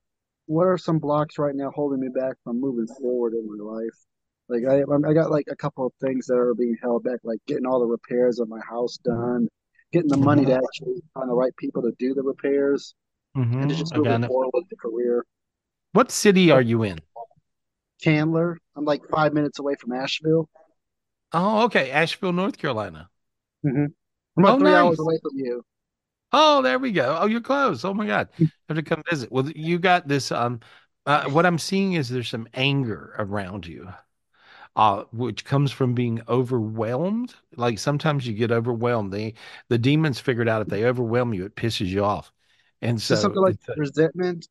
what 0.48 0.64
are 0.68 0.78
some 0.78 1.00
blocks 1.00 1.38
right 1.38 1.56
now 1.56 1.72
holding 1.72 2.00
me 2.00 2.10
back 2.10 2.36
from 2.44 2.60
moving 2.60 2.88
forward 2.88 3.34
in 3.34 3.46
my 3.48 3.64
life? 3.64 4.06
Like 4.50 4.64
I 4.66 4.80
I'm- 4.80 5.06
I 5.06 5.14
got 5.14 5.30
like 5.32 5.48
a 5.50 5.56
couple 5.56 5.86
of 5.86 5.94
things 6.02 6.26
that 6.28 6.38
are 6.38 6.54
being 6.56 6.78
held 6.82 7.04
back, 7.04 7.20
like 7.24 7.40
getting 7.48 7.66
all 7.66 7.80
the 7.80 7.86
repairs 7.86 8.40
of 8.40 8.50
my 8.50 8.62
house 8.62 8.98
done, 8.98 9.48
getting 9.92 10.10
the 10.10 10.18
money 10.18 10.46
to 10.46 10.54
actually 10.56 11.02
find 11.14 11.30
the 11.30 11.36
right 11.36 11.56
people 11.58 11.82
to 11.84 11.92
do 12.00 12.14
the 12.14 12.24
repairs. 12.24 12.96
And 13.36 13.70
to 13.70 13.76
just 13.76 13.94
I 13.94 13.98
moving 13.98 14.14
got 14.14 14.24
it. 14.24 14.28
forward 14.28 14.52
with 14.54 14.70
the 14.70 14.78
career. 14.78 15.26
What 15.94 16.12
city 16.12 16.50
are 16.52 16.62
you 16.62 16.84
in? 16.84 17.00
Candler, 18.04 18.58
I'm 18.76 18.86
like 18.86 19.02
five 19.10 19.34
minutes 19.34 19.60
away 19.60 19.76
from 19.76 19.92
Asheville. 19.92 20.50
Oh, 21.34 21.64
okay, 21.66 21.92
Asheville, 21.92 22.32
North 22.34 22.58
Carolina. 22.58 23.10
hmm 23.64 23.86
I'm 24.38 24.44
about 24.44 24.56
Oh, 24.56 24.60
three 24.60 24.74
hours 24.74 24.90
nice. 24.90 25.00
away 25.00 25.20
from 25.22 25.32
you. 25.36 25.64
Oh, 26.34 26.62
there 26.62 26.80
we 26.80 26.92
go. 26.92 27.18
Oh, 27.22 27.26
you're 27.26 27.42
close. 27.42 27.86
Oh 27.86 27.94
my 27.94 28.06
God. 28.06 28.30
Have 28.68 28.78
to 28.78 28.84
come 28.84 29.04
visit. 29.10 29.32
Well, 29.32 29.50
you 29.50 29.80
got 29.80 30.08
this. 30.08 30.32
Um, 30.32 30.60
uh, 31.06 31.30
what 31.30 31.46
I'm 31.46 31.58
seeing 31.58 31.94
is 31.94 32.10
there's 32.10 32.28
some 32.30 32.48
anger 32.54 33.16
around 33.18 33.66
you, 33.66 33.90
uh, 34.76 35.06
which 35.12 35.46
comes 35.46 35.72
from 35.72 35.94
being 35.96 36.22
overwhelmed. 36.28 37.36
Like 37.56 37.80
sometimes 37.80 38.28
you 38.28 38.34
get 38.34 38.52
overwhelmed. 38.52 39.14
They, 39.14 39.36
the 39.70 39.78
demons 39.78 40.20
figured 40.20 40.50
out 40.50 40.62
if 40.62 40.70
they 40.70 40.86
overwhelm 40.86 41.34
you, 41.34 41.46
it 41.46 41.56
pisses 41.56 41.88
you 41.88 42.04
off. 42.04 42.32
And 42.82 43.02
so, 43.02 43.16
something 43.16 43.42
like 43.42 43.58
resentment? 43.76 44.48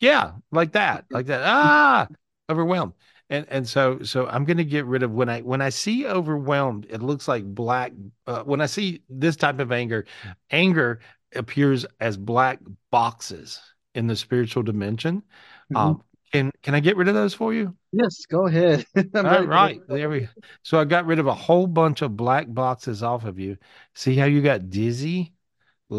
yeah, 0.00 0.32
like 0.50 0.72
that, 0.72 1.06
like 1.10 1.26
that. 1.26 1.42
Ah, 1.44 2.08
overwhelmed. 2.50 2.92
And 3.30 3.46
and 3.48 3.66
so 3.68 4.00
so 4.02 4.26
I'm 4.26 4.44
going 4.44 4.58
to 4.58 4.64
get 4.64 4.84
rid 4.84 5.02
of 5.02 5.10
when 5.12 5.28
I 5.28 5.40
when 5.40 5.62
I 5.62 5.70
see 5.70 6.06
overwhelmed, 6.06 6.86
it 6.90 7.02
looks 7.02 7.26
like 7.26 7.44
black. 7.44 7.92
Uh, 8.26 8.42
when 8.44 8.60
I 8.60 8.66
see 8.66 9.02
this 9.08 9.36
type 9.36 9.60
of 9.60 9.72
anger, 9.72 10.04
anger 10.50 11.00
appears 11.34 11.86
as 12.00 12.16
black 12.16 12.60
boxes 12.90 13.60
in 13.94 14.06
the 14.06 14.16
spiritual 14.16 14.62
dimension. 14.62 15.22
Mhm. 15.70 15.94
Um, 15.94 16.02
can 16.32 16.52
can 16.62 16.74
I 16.74 16.80
get 16.80 16.96
rid 16.96 17.08
of 17.08 17.14
those 17.14 17.34
for 17.34 17.54
you? 17.54 17.74
Yes, 17.92 18.26
go 18.26 18.46
ahead. 18.46 18.84
All 19.22 19.42
right, 19.42 19.80
there 19.88 20.10
we. 20.10 20.28
So 20.62 20.78
I 20.78 20.84
got 20.84 21.06
rid 21.06 21.18
of 21.18 21.26
a 21.26 21.34
whole 21.34 21.66
bunch 21.66 22.02
of 22.02 22.16
black 22.16 22.46
boxes 22.52 23.02
off 23.02 23.24
of 23.24 23.38
you. 23.38 23.56
See 23.94 24.16
how 24.16 24.26
you 24.26 24.42
got 24.42 24.68
dizzy, 24.70 25.32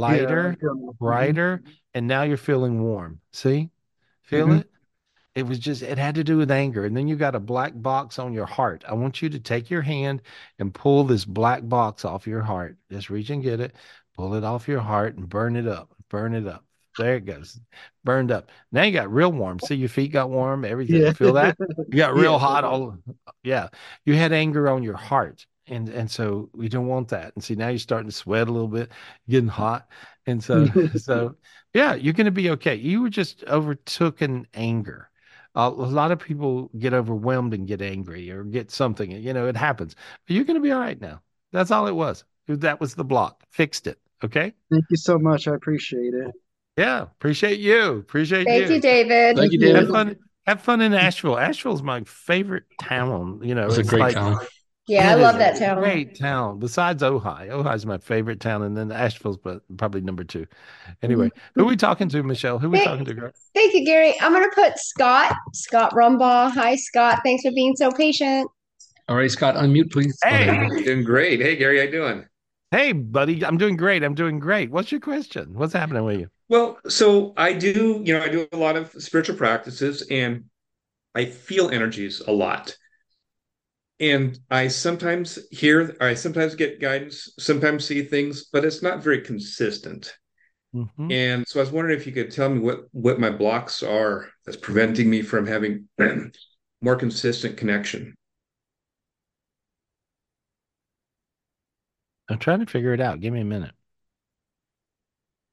Yeah, 0.05 0.25
lighter, 0.29 0.57
that. 0.59 0.59
Mhm. 1.07 1.37
brighter, 1.39 1.63
and 1.93 2.07
now 2.07 2.23
you're 2.23 2.37
feeling 2.37 2.83
warm. 2.83 3.21
See, 3.33 3.71
feel 4.23 4.51
Mhm. 4.51 4.53
it? 4.53 4.69
It 5.35 5.45
was 5.45 5.59
just, 5.59 5.81
it 5.83 5.97
had 5.97 6.15
to 6.15 6.23
do 6.23 6.37
with 6.37 6.49
anger. 6.49 6.85
And 6.85 6.95
then 6.95 7.07
you 7.07 7.15
got 7.17 7.35
a 7.35 7.39
black 7.39 7.73
box 7.75 8.19
on 8.19 8.33
your 8.33 8.45
heart. 8.45 8.83
I 8.87 8.93
want 8.93 9.21
you 9.21 9.29
to 9.29 9.39
take 9.39 9.69
your 9.69 9.81
hand 9.81 10.21
and 10.59 10.73
pull 10.73 11.03
this 11.03 11.25
black 11.25 11.67
box 11.67 12.05
off 12.05 12.25
your 12.27 12.41
heart. 12.41 12.77
Just 12.89 13.09
reach 13.09 13.29
and 13.29 13.43
get 13.43 13.59
it, 13.59 13.75
pull 14.15 14.35
it 14.35 14.43
off 14.45 14.67
your 14.67 14.79
heart 14.79 15.17
and 15.17 15.27
burn 15.27 15.55
it 15.57 15.67
up. 15.67 15.93
Burn 16.09 16.33
it 16.33 16.47
up. 16.47 16.63
There 16.97 17.15
it 17.15 17.25
goes. 17.25 17.59
Burned 18.03 18.31
up. 18.31 18.49
Now 18.71 18.83
you 18.83 18.93
got 18.93 19.11
real 19.11 19.31
warm. 19.31 19.59
See, 19.59 19.75
your 19.75 19.89
feet 19.89 20.11
got 20.11 20.29
warm, 20.29 20.63
everything. 20.63 21.01
Yeah. 21.01 21.11
Feel 21.11 21.33
that? 21.33 21.57
You 21.89 21.97
got 21.97 22.15
real 22.15 22.33
Yes, 22.33 22.41
I 22.41 22.45
hot 22.45 22.63
all 22.63 22.97
yeah. 23.43 23.67
You 24.05 24.13
had 24.15 24.31
anger 24.31 24.69
on 24.69 24.83
your 24.83 24.95
heart. 24.95 25.45
And 25.67 25.89
and 25.89 26.09
so 26.09 26.49
we 26.53 26.69
don't 26.69 26.87
want 26.87 27.09
that. 27.09 27.33
And 27.35 27.43
see, 27.43 27.55
now 27.55 27.69
you're 27.69 27.79
starting 27.79 28.09
to 28.09 28.15
sweat 28.15 28.47
a 28.47 28.51
little 28.51 28.67
bit, 28.67 28.91
getting 29.27 29.49
hot. 29.49 29.89
And 30.25 30.43
so 30.43 30.65
so 30.95 31.35
yeah, 31.73 31.95
you're 31.95 32.13
gonna 32.13 32.31
be 32.31 32.51
okay. 32.51 32.75
You 32.75 33.01
were 33.01 33.09
just 33.09 33.43
overtook 33.45 34.21
in 34.21 34.47
anger. 34.53 35.09
A 35.57 35.69
lot 35.69 36.11
of 36.11 36.19
people 36.19 36.69
get 36.77 36.93
overwhelmed 36.93 37.53
and 37.53 37.65
get 37.65 37.81
angry 37.81 38.29
or 38.29 38.43
get 38.43 38.71
something, 38.71 39.09
you 39.11 39.33
know, 39.33 39.47
it 39.47 39.55
happens. 39.55 39.95
But 40.27 40.35
you're 40.35 40.43
going 40.43 40.55
to 40.57 40.61
be 40.61 40.71
all 40.71 40.79
right 40.81 40.99
now. 40.99 41.21
That's 41.53 41.71
all 41.71 41.87
it 41.87 41.95
was. 41.95 42.25
That 42.47 42.81
was 42.81 42.93
the 42.95 43.05
block. 43.05 43.43
Fixed 43.51 43.87
it. 43.87 43.97
Okay. 44.23 44.53
Thank 44.69 44.85
you 44.89 44.97
so 44.97 45.17
much. 45.17 45.47
I 45.47 45.55
appreciate 45.55 46.13
it. 46.13 46.31
Yeah. 46.77 47.03
Appreciate 47.03 47.59
you. 47.59 47.99
Appreciate 47.99 48.45
Thank 48.45 48.67
you, 48.67 48.75
you. 48.75 48.81
David. 48.81 49.37
Thank 49.37 49.53
you, 49.53 49.59
Thank 49.59 49.75
Have 49.75 49.87
David. 49.87 49.93
fun. 49.93 50.15
Have 50.45 50.61
fun 50.61 50.81
in 50.81 50.93
Asheville. 50.93 51.39
Asheville's 51.39 51.81
my 51.81 52.03
favorite 52.03 52.65
town. 52.79 53.39
You 53.41 53.55
know, 53.55 53.65
It's 53.67 53.77
a 53.77 53.83
great 53.83 54.01
like 54.01 54.13
town. 54.15 54.37
Yeah, 54.87 55.09
I 55.09 55.15
love 55.15 55.39
that 55.39 55.57
town. 55.57 55.79
great 55.79 56.17
town. 56.19 56.59
Besides 56.59 57.01
Ojai, 57.01 57.49
Ojai's 57.49 57.85
my 57.87 57.97
favorite 57.97 58.39
town, 58.39 58.61
and 58.61 58.77
then 58.77 58.91
Asheville's 58.91 59.37
but 59.37 59.63
probably 59.77 60.01
number 60.01 60.23
two. 60.23 60.45
Anyway, 61.01 61.27
mm-hmm. 61.27 61.39
who 61.59 61.65
are 61.65 61.69
we 61.69 61.75
talking 61.75 62.07
to, 62.09 62.21
Michelle? 62.21 62.59
Who 62.59 62.67
are 62.67 62.71
we 62.71 62.77
Hey. 62.79 62.85
talking 62.85 63.05
to, 63.05 63.13
girl? 63.15 63.31
Thank 63.55 63.73
you, 63.73 63.83
Gary. 63.85 64.13
I'm 64.21 64.31
gonna 64.31 64.47
put 64.53 64.77
Scott, 64.77 65.35
Scott 65.53 65.91
Rumbaugh. 65.93 66.51
Hi, 66.51 66.75
Scott. 66.75 67.21
Thanks 67.23 67.41
for 67.43 67.51
being 67.51 67.75
so 67.75 67.91
patient. 67.91 68.47
All 69.09 69.15
right, 69.15 69.29
Scott, 69.31 69.55
unmute, 69.55 69.91
please. 69.91 70.17
There 70.23 70.39
you 70.45 70.51
Hey, 70.51 70.67
go. 70.69 70.83
Doing 70.83 71.03
great. 71.03 71.39
Hey, 71.41 71.55
Gary, 71.55 71.77
how 71.79 71.85
you 71.85 71.91
doing? 71.91 72.25
hey, 72.71 72.91
buddy. 72.91 73.43
I'm 73.45 73.57
doing 73.57 73.77
great. 73.77 74.03
I'm 74.03 74.15
doing 74.15 74.37
great. 74.39 74.69
What's 74.69 74.91
your 74.91 74.99
question? 74.99 75.53
What's 75.53 75.73
happening 75.73 76.03
with 76.03 76.19
you? 76.19 76.27
Well, 76.49 76.77
so 76.87 77.33
I 77.37 77.53
do, 77.53 78.01
you 78.03 78.13
know, 78.13 78.21
I 78.21 78.27
do 78.29 78.47
a 78.51 78.57
lot 78.57 78.75
of 78.75 78.91
spiritual 78.97 79.35
practices 79.37 80.05
and 80.11 80.43
I 81.15 81.25
feel 81.25 81.69
energies 81.69 82.21
a 82.27 82.31
lot. 82.31 82.75
And 83.99 84.37
I 84.51 84.67
sometimes 84.67 85.39
hear, 85.51 85.95
I 86.01 86.15
sometimes 86.15 86.55
get 86.55 86.81
guidance, 86.81 87.33
sometimes 87.39 87.85
see 87.85 88.03
things, 88.03 88.45
but 88.51 88.65
it's 88.65 88.81
not 88.81 89.03
very 89.03 89.21
consistent. 89.21 90.13
Mhm. 90.73 91.09
And 91.09 91.47
so 91.47 91.59
I 91.59 91.63
was 91.63 91.71
wondering 91.71 91.99
if 91.99 92.07
you 92.07 92.13
could 92.13 92.31
tell 92.31 92.49
me 92.49 92.59
what 92.59 92.85
what 92.93 93.19
my 93.19 93.29
blocks 93.31 93.83
are 93.83 94.29
that's 94.45 94.57
preventing 94.57 95.09
me 95.09 95.21
from 95.23 95.47
having 95.47 95.87
more 96.81 96.95
consistent 96.95 97.57
connection. 97.57 98.15
I'm 102.29 102.37
trying 102.39 102.59
to 102.59 102.65
figure 102.67 102.93
it 102.93 103.01
out. 103.01 103.19
Give 103.19 103.33
me 103.33 103.41
a 103.41 103.45
minute. 103.45 103.73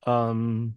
Um, 0.07 0.75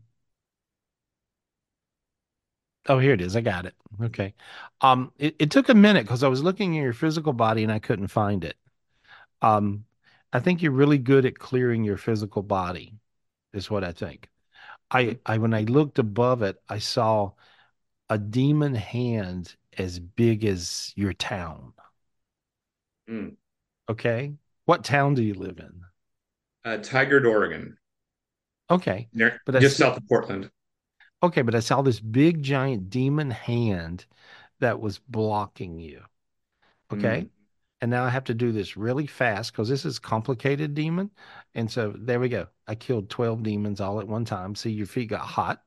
oh, 2.87 2.99
here 2.99 3.13
it 3.13 3.21
is. 3.21 3.35
I 3.35 3.41
got 3.41 3.65
it. 3.65 3.75
Okay. 4.03 4.33
Um, 4.81 5.11
it, 5.17 5.35
it 5.39 5.51
took 5.51 5.69
a 5.69 5.73
minute 5.73 6.03
because 6.05 6.23
I 6.23 6.27
was 6.27 6.43
looking 6.43 6.77
at 6.77 6.83
your 6.83 6.93
physical 6.93 7.33
body 7.33 7.63
and 7.63 7.71
I 7.71 7.79
couldn't 7.79 8.07
find 8.07 8.43
it. 8.43 8.57
Um, 9.41 9.85
I 10.33 10.39
think 10.39 10.61
you're 10.61 10.71
really 10.71 10.97
good 10.97 11.25
at 11.25 11.39
clearing 11.39 11.83
your 11.83 11.97
physical 11.97 12.43
body, 12.43 12.95
is 13.53 13.71
what 13.71 13.83
I 13.83 13.91
think. 13.93 14.29
I, 14.91 15.19
I 15.25 15.37
when 15.39 15.53
I 15.53 15.63
looked 15.63 15.99
above 15.99 16.43
it, 16.43 16.61
I 16.69 16.79
saw 16.79 17.33
a 18.09 18.17
demon 18.17 18.75
hand 18.75 19.55
as 19.77 19.99
big 19.99 20.45
as 20.45 20.93
your 20.95 21.13
town. 21.13 21.73
Mm. 23.07 23.35
Okay. 23.89 24.33
What 24.65 24.83
town 24.83 25.13
do 25.15 25.23
you 25.23 25.33
live 25.33 25.59
in? 25.59 25.81
Uh, 26.65 26.77
Tigard, 26.77 27.25
Oregon, 27.25 27.77
Okay. 28.69 29.07
near, 29.13 29.41
But 29.45 29.59
just 29.61 29.77
south 29.77 29.97
of 29.97 30.07
Portland. 30.07 30.49
Okay, 31.25 31.41
but 31.41 31.55
I 31.55 31.59
saw 31.59 31.81
this 31.81 31.99
big 31.99 32.43
giant 32.43 32.89
demon 32.89 33.31
hand 33.31 34.05
that 34.59 34.79
was 34.79 34.99
blocking 34.99 35.79
you. 35.79 36.03
Okay. 36.91 37.25
Mm. 37.25 37.29
And 37.81 37.91
now 37.91 38.03
I 38.05 38.09
have 38.09 38.23
to 38.25 38.33
do 38.33 38.51
this 38.51 38.77
really 38.77 39.07
fast 39.07 39.51
because 39.51 39.69
this 39.69 39.85
is 39.85 39.99
complicated 39.99 40.73
demon. 40.73 41.11
And 41.55 41.71
so 41.71 41.93
there 41.97 42.19
we 42.19 42.29
go. 42.29 42.47
I 42.67 42.75
killed 42.75 43.09
12 43.09 43.43
demons 43.43 43.81
all 43.81 43.99
at 43.99 44.07
one 44.07 44.25
time. 44.25 44.55
See, 44.55 44.71
your 44.71 44.87
feet 44.87 45.09
got 45.09 45.21
hot. 45.21 45.63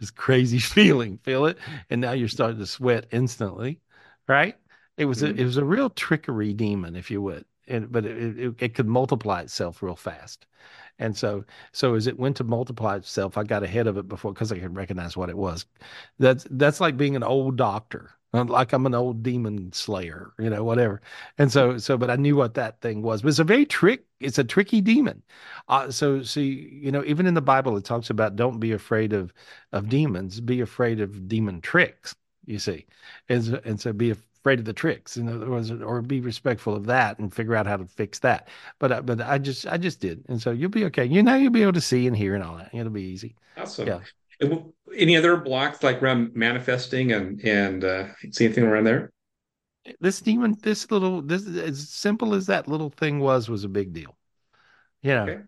This 0.00 0.10
crazy 0.10 0.58
feeling. 0.60 1.18
Feel 1.18 1.46
it? 1.46 1.58
And 1.90 2.00
now 2.00 2.12
you're 2.12 2.28
starting 2.28 2.58
to 2.58 2.66
sweat 2.66 3.06
instantly. 3.12 3.80
Right? 4.28 4.56
It 4.96 5.06
was 5.06 5.22
a 5.22 5.32
Mm. 5.32 5.38
it 5.38 5.44
was 5.44 5.56
a 5.56 5.64
real 5.64 5.90
trickery 5.90 6.54
demon, 6.54 6.96
if 6.96 7.10
you 7.10 7.22
would. 7.22 7.44
And 7.70 7.90
but 7.92 8.04
it, 8.06 8.38
it, 8.38 8.54
it 8.58 8.74
could 8.74 8.88
multiply 8.88 9.40
itself 9.42 9.82
real 9.82 9.96
fast. 9.96 10.46
And 10.98 11.16
so 11.16 11.44
so 11.72 11.94
as 11.94 12.06
it 12.06 12.18
went 12.18 12.36
to 12.38 12.44
multiply 12.44 12.96
itself, 12.96 13.38
I 13.38 13.44
got 13.44 13.62
ahead 13.62 13.86
of 13.86 13.96
it 13.98 14.08
before 14.08 14.32
because 14.32 14.52
I 14.52 14.58
could 14.58 14.76
recognize 14.76 15.16
what 15.16 15.30
it 15.30 15.38
was. 15.38 15.66
That's 16.18 16.46
that's 16.50 16.80
like 16.80 16.96
being 16.96 17.16
an 17.16 17.22
old 17.22 17.56
doctor. 17.56 18.12
uh, 18.34 18.44
Like 18.44 18.72
I'm 18.72 18.86
an 18.86 18.94
old 18.94 19.22
demon 19.22 19.72
slayer, 19.72 20.32
you 20.38 20.50
know, 20.50 20.64
whatever. 20.64 21.00
And 21.38 21.50
so 21.52 21.78
so 21.78 21.96
but 21.98 22.10
I 22.10 22.16
knew 22.16 22.36
what 22.36 22.54
that 22.54 22.80
thing 22.80 23.02
was. 23.02 23.22
But 23.22 23.28
it's 23.30 23.38
a 23.38 23.44
very 23.44 23.66
trick, 23.66 24.04
it's 24.20 24.38
a 24.38 24.44
tricky 24.44 24.80
demon. 24.80 25.22
Uh 25.68 25.90
so 25.90 26.22
see, 26.22 26.80
you 26.82 26.92
know, 26.92 27.04
even 27.04 27.26
in 27.26 27.34
the 27.34 27.40
Bible 27.42 27.76
it 27.76 27.84
talks 27.84 28.10
about 28.10 28.36
don't 28.36 28.60
be 28.60 28.72
afraid 28.72 29.12
of 29.12 29.32
of 29.72 29.88
demons, 29.88 30.40
be 30.40 30.60
afraid 30.60 31.00
of 31.00 31.28
demon 31.28 31.60
tricks, 31.60 32.14
you 32.46 32.58
see. 32.58 32.86
And 33.28 33.60
and 33.64 33.80
so 33.80 33.92
be 33.92 34.14
afraid 34.40 34.58
of 34.58 34.64
the 34.64 34.72
tricks, 34.72 35.16
in 35.16 35.28
other 35.28 35.48
words, 35.50 35.70
or 35.70 36.02
be 36.02 36.20
respectful 36.20 36.74
of 36.74 36.86
that 36.86 37.18
and 37.18 37.32
figure 37.32 37.54
out 37.54 37.66
how 37.66 37.76
to 37.76 37.86
fix 37.86 38.18
that. 38.20 38.48
But 38.78 38.92
I, 38.92 39.00
but 39.00 39.20
I 39.20 39.38
just 39.38 39.66
I 39.66 39.76
just 39.76 40.00
did, 40.00 40.24
and 40.28 40.40
so 40.40 40.50
you'll 40.50 40.70
be 40.70 40.84
okay. 40.86 41.04
You 41.04 41.22
know 41.22 41.36
you'll 41.36 41.52
be 41.52 41.62
able 41.62 41.74
to 41.74 41.80
see 41.80 42.06
and 42.06 42.16
hear 42.16 42.34
and 42.34 42.42
all 42.42 42.56
that. 42.56 42.70
It'll 42.72 42.90
be 42.90 43.02
easy. 43.02 43.36
Awesome. 43.56 43.86
Yeah. 43.86 44.00
Any 44.96 45.16
other 45.16 45.36
blocks 45.36 45.82
like 45.82 46.02
around 46.02 46.34
manifesting 46.34 47.12
and 47.12 47.40
and 47.44 47.84
uh, 47.84 48.06
see 48.32 48.46
anything 48.46 48.64
around 48.64 48.84
there? 48.84 49.12
This 50.00 50.20
demon, 50.20 50.56
this 50.62 50.90
little, 50.90 51.22
this 51.22 51.46
as 51.46 51.88
simple 51.88 52.34
as 52.34 52.46
that 52.46 52.68
little 52.68 52.90
thing 52.90 53.20
was, 53.20 53.48
was 53.48 53.64
a 53.64 53.68
big 53.68 53.92
deal. 53.92 54.16
You 55.02 55.14
know. 55.14 55.22
Okay. 55.22 55.40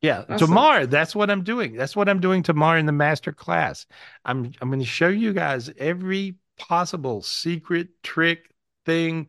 Yeah, 0.00 0.24
Awesome. 0.28 0.38
tomorrow. 0.38 0.86
That's 0.86 1.14
what 1.16 1.28
I'm 1.28 1.42
doing. 1.42 1.74
That's 1.74 1.96
what 1.96 2.08
I'm 2.08 2.20
doing 2.20 2.42
tomorrow 2.44 2.78
in 2.78 2.86
the 2.86 2.92
master 2.92 3.32
class. 3.32 3.86
I'm 4.24 4.52
I'm 4.60 4.68
going 4.68 4.78
to 4.80 4.86
show 4.86 5.08
you 5.08 5.32
guys 5.32 5.70
every 5.76 6.36
possible 6.58 7.22
secret 7.22 7.88
trick 8.02 8.50
thing 8.84 9.28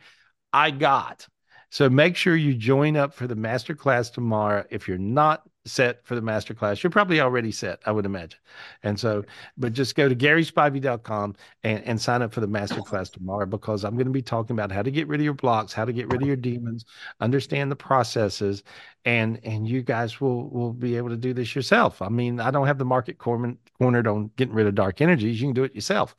I 0.51 0.71
got. 0.71 1.27
So 1.69 1.89
make 1.89 2.15
sure 2.15 2.35
you 2.35 2.55
join 2.55 2.97
up 2.97 3.13
for 3.13 3.27
the 3.27 3.35
master 3.35 3.75
class 3.75 4.09
tomorrow. 4.09 4.65
If 4.69 4.87
you're 4.87 4.97
not 4.97 5.43
set 5.65 6.05
for 6.05 6.15
the 6.15 6.21
master 6.21 6.53
class. 6.53 6.81
You're 6.81 6.89
probably 6.89 7.19
already 7.19 7.51
set, 7.51 7.79
I 7.85 7.91
would 7.91 8.05
imagine. 8.05 8.39
And 8.83 8.99
so, 8.99 9.23
but 9.57 9.73
just 9.73 9.95
go 9.95 10.07
to 10.09 10.15
garyspivey.com 10.15 11.35
and, 11.63 11.83
and 11.83 12.01
sign 12.01 12.21
up 12.21 12.33
for 12.33 12.39
the 12.41 12.47
master 12.47 12.81
class 12.81 13.09
tomorrow 13.09 13.45
because 13.45 13.83
I'm 13.83 13.95
going 13.95 14.05
to 14.05 14.11
be 14.11 14.21
talking 14.21 14.55
about 14.55 14.71
how 14.71 14.81
to 14.81 14.91
get 14.91 15.07
rid 15.07 15.19
of 15.19 15.25
your 15.25 15.33
blocks, 15.33 15.73
how 15.73 15.85
to 15.85 15.93
get 15.93 16.11
rid 16.11 16.21
of 16.21 16.27
your 16.27 16.37
demons, 16.37 16.85
understand 17.19 17.71
the 17.71 17.75
processes, 17.75 18.63
and 19.05 19.39
and 19.43 19.67
you 19.67 19.81
guys 19.81 20.19
will 20.19 20.49
will 20.49 20.73
be 20.73 20.97
able 20.97 21.09
to 21.09 21.17
do 21.17 21.33
this 21.33 21.55
yourself. 21.55 22.01
I 22.01 22.09
mean, 22.09 22.39
I 22.39 22.51
don't 22.51 22.67
have 22.67 22.77
the 22.77 22.85
market 22.85 23.17
cornered 23.17 23.57
cornered 23.77 24.07
on 24.07 24.31
getting 24.35 24.53
rid 24.53 24.67
of 24.67 24.75
dark 24.75 25.01
energies. 25.01 25.41
You 25.41 25.47
can 25.47 25.53
do 25.53 25.63
it 25.63 25.75
yourself. 25.75 26.15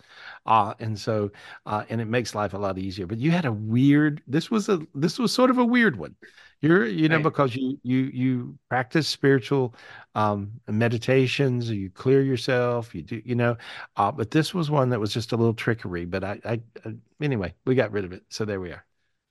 Uh, 0.47 0.75
and 0.81 0.99
so 0.99 1.31
uh, 1.67 1.85
and 1.91 2.01
it 2.01 2.07
makes 2.07 2.35
life 2.35 2.55
a 2.55 2.59
lot 2.59 2.79
easier. 2.79 3.07
But 3.07 3.19
you 3.19 3.31
had 3.31 3.45
a 3.45 3.53
weird 3.53 4.23
this 4.27 4.51
was 4.51 4.69
a 4.69 4.81
this 4.95 5.19
was 5.19 5.33
sort 5.33 5.51
of 5.51 5.59
a 5.59 5.65
weird 5.65 5.97
one 5.97 6.15
you're, 6.61 6.87
you 6.87 7.09
know, 7.09 7.17
Right. 7.17 7.25
because 7.25 7.57
you 7.57 7.79
you 7.83 7.99
you 8.13 8.59
practice 8.69 9.09
spiritual 9.09 9.75
um 10.15 10.53
meditations, 10.69 11.71
you 11.71 11.91
clear 11.91 12.23
yourself, 12.23 12.95
you 12.95 13.03
do, 13.03 13.23
you 13.25 13.35
know. 13.35 13.57
Uh, 13.97 14.13
but 14.13 14.31
this 14.31 14.53
was 14.55 14.71
one 14.71 14.91
that 14.91 15.01
was 15.01 15.13
just 15.13 15.33
a 15.33 15.37
little 15.37 15.55
trickery. 15.55 16.05
But 16.05 16.25
I, 16.25 16.41
I, 16.45 16.61
I 16.85 16.95
anyway, 17.23 17.55
we 17.65 17.75
got 17.75 17.93
rid 17.93 18.05
of 18.05 18.13
it. 18.13 18.23
So 18.29 18.45
there 18.45 18.61
we 18.61 18.71
are. 18.73 18.85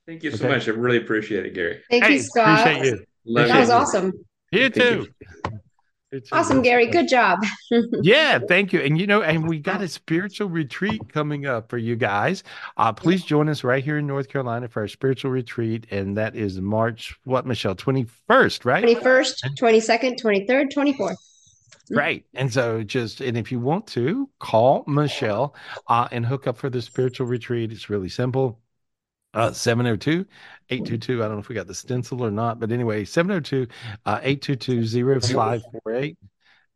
Thank 0.07 0.23
you 0.23 0.31
so 0.31 0.47
much. 0.47 0.67
I 0.67 0.71
really 0.71 0.97
appreciate 0.97 1.45
it, 1.45 1.53
Gary. 1.53 1.81
Thank 1.89 2.05
Hey, 2.05 2.15
you, 2.15 2.23
Scott. 2.23 2.65
appreciate 2.65 2.85
you. 2.85 3.05
Love 3.25 3.49
That 3.49 3.59
was 3.59 3.69
awesome. 3.69 4.13
You 4.51 4.69
Thank 4.71 4.75
you. 4.89 5.07
too. 5.21 5.35
You 6.11 6.21
too. 6.21 6.35
Awesome, 6.35 6.61
Gary. 6.61 6.87
Good 6.87 7.07
job. 7.07 7.39
Yeah, 8.01 8.39
thank 8.39 8.73
you. 8.73 8.79
And 8.79 8.99
you 8.99 9.05
know, 9.05 9.21
and 9.21 9.47
we 9.47 9.59
got 9.59 9.81
a 9.81 9.87
spiritual 9.87 10.49
retreat 10.49 11.13
coming 11.13 11.45
up 11.45 11.69
for 11.69 11.77
you 11.77 11.95
guys. 11.95 12.43
Uh, 12.77 12.91
please 12.91 13.23
join 13.23 13.47
us 13.47 13.63
right 13.63 13.83
here 13.83 13.99
in 13.99 14.07
North 14.07 14.27
Carolina 14.27 14.67
for 14.67 14.81
our 14.81 14.87
spiritual 14.87 15.29
retreat, 15.29 15.85
and 15.91 16.17
that 16.17 16.35
is 16.35 16.59
March 16.59 17.15
what, 17.25 17.45
Michelle, 17.45 17.75
twenty 17.75 18.07
first, 18.27 18.65
right? 18.65 18.83
21st, 18.83 19.33
22nd, 19.59 20.19
23rd, 20.19 20.73
24th. 20.73 21.15
Right. 21.91 22.25
And 22.33 22.51
so 22.51 22.83
just, 22.83 23.21
and 23.21 23.37
if 23.37 23.51
you 23.51 23.59
want 23.59 23.87
to 23.87 24.29
call 24.39 24.83
Michelle 24.87 25.55
uh, 25.87 26.07
and 26.11 26.25
hook 26.25 26.47
up 26.47 26.57
for 26.57 26.69
the 26.69 26.81
spiritual 26.81 27.27
retreat, 27.27 27.71
it's 27.71 27.89
really 27.89 28.09
simple. 28.09 28.59
Uh, 29.33 29.51
702 29.51 30.25
822. 30.69 31.23
I 31.23 31.27
don't 31.27 31.35
know 31.35 31.39
if 31.39 31.49
we 31.49 31.55
got 31.55 31.67
the 31.67 31.75
stencil 31.75 32.23
or 32.23 32.31
not, 32.31 32.59
but 32.59 32.71
anyway, 32.71 33.05
702 33.05 33.67
uh, 34.05 34.19
822 34.23 35.19
0548. 35.21 36.17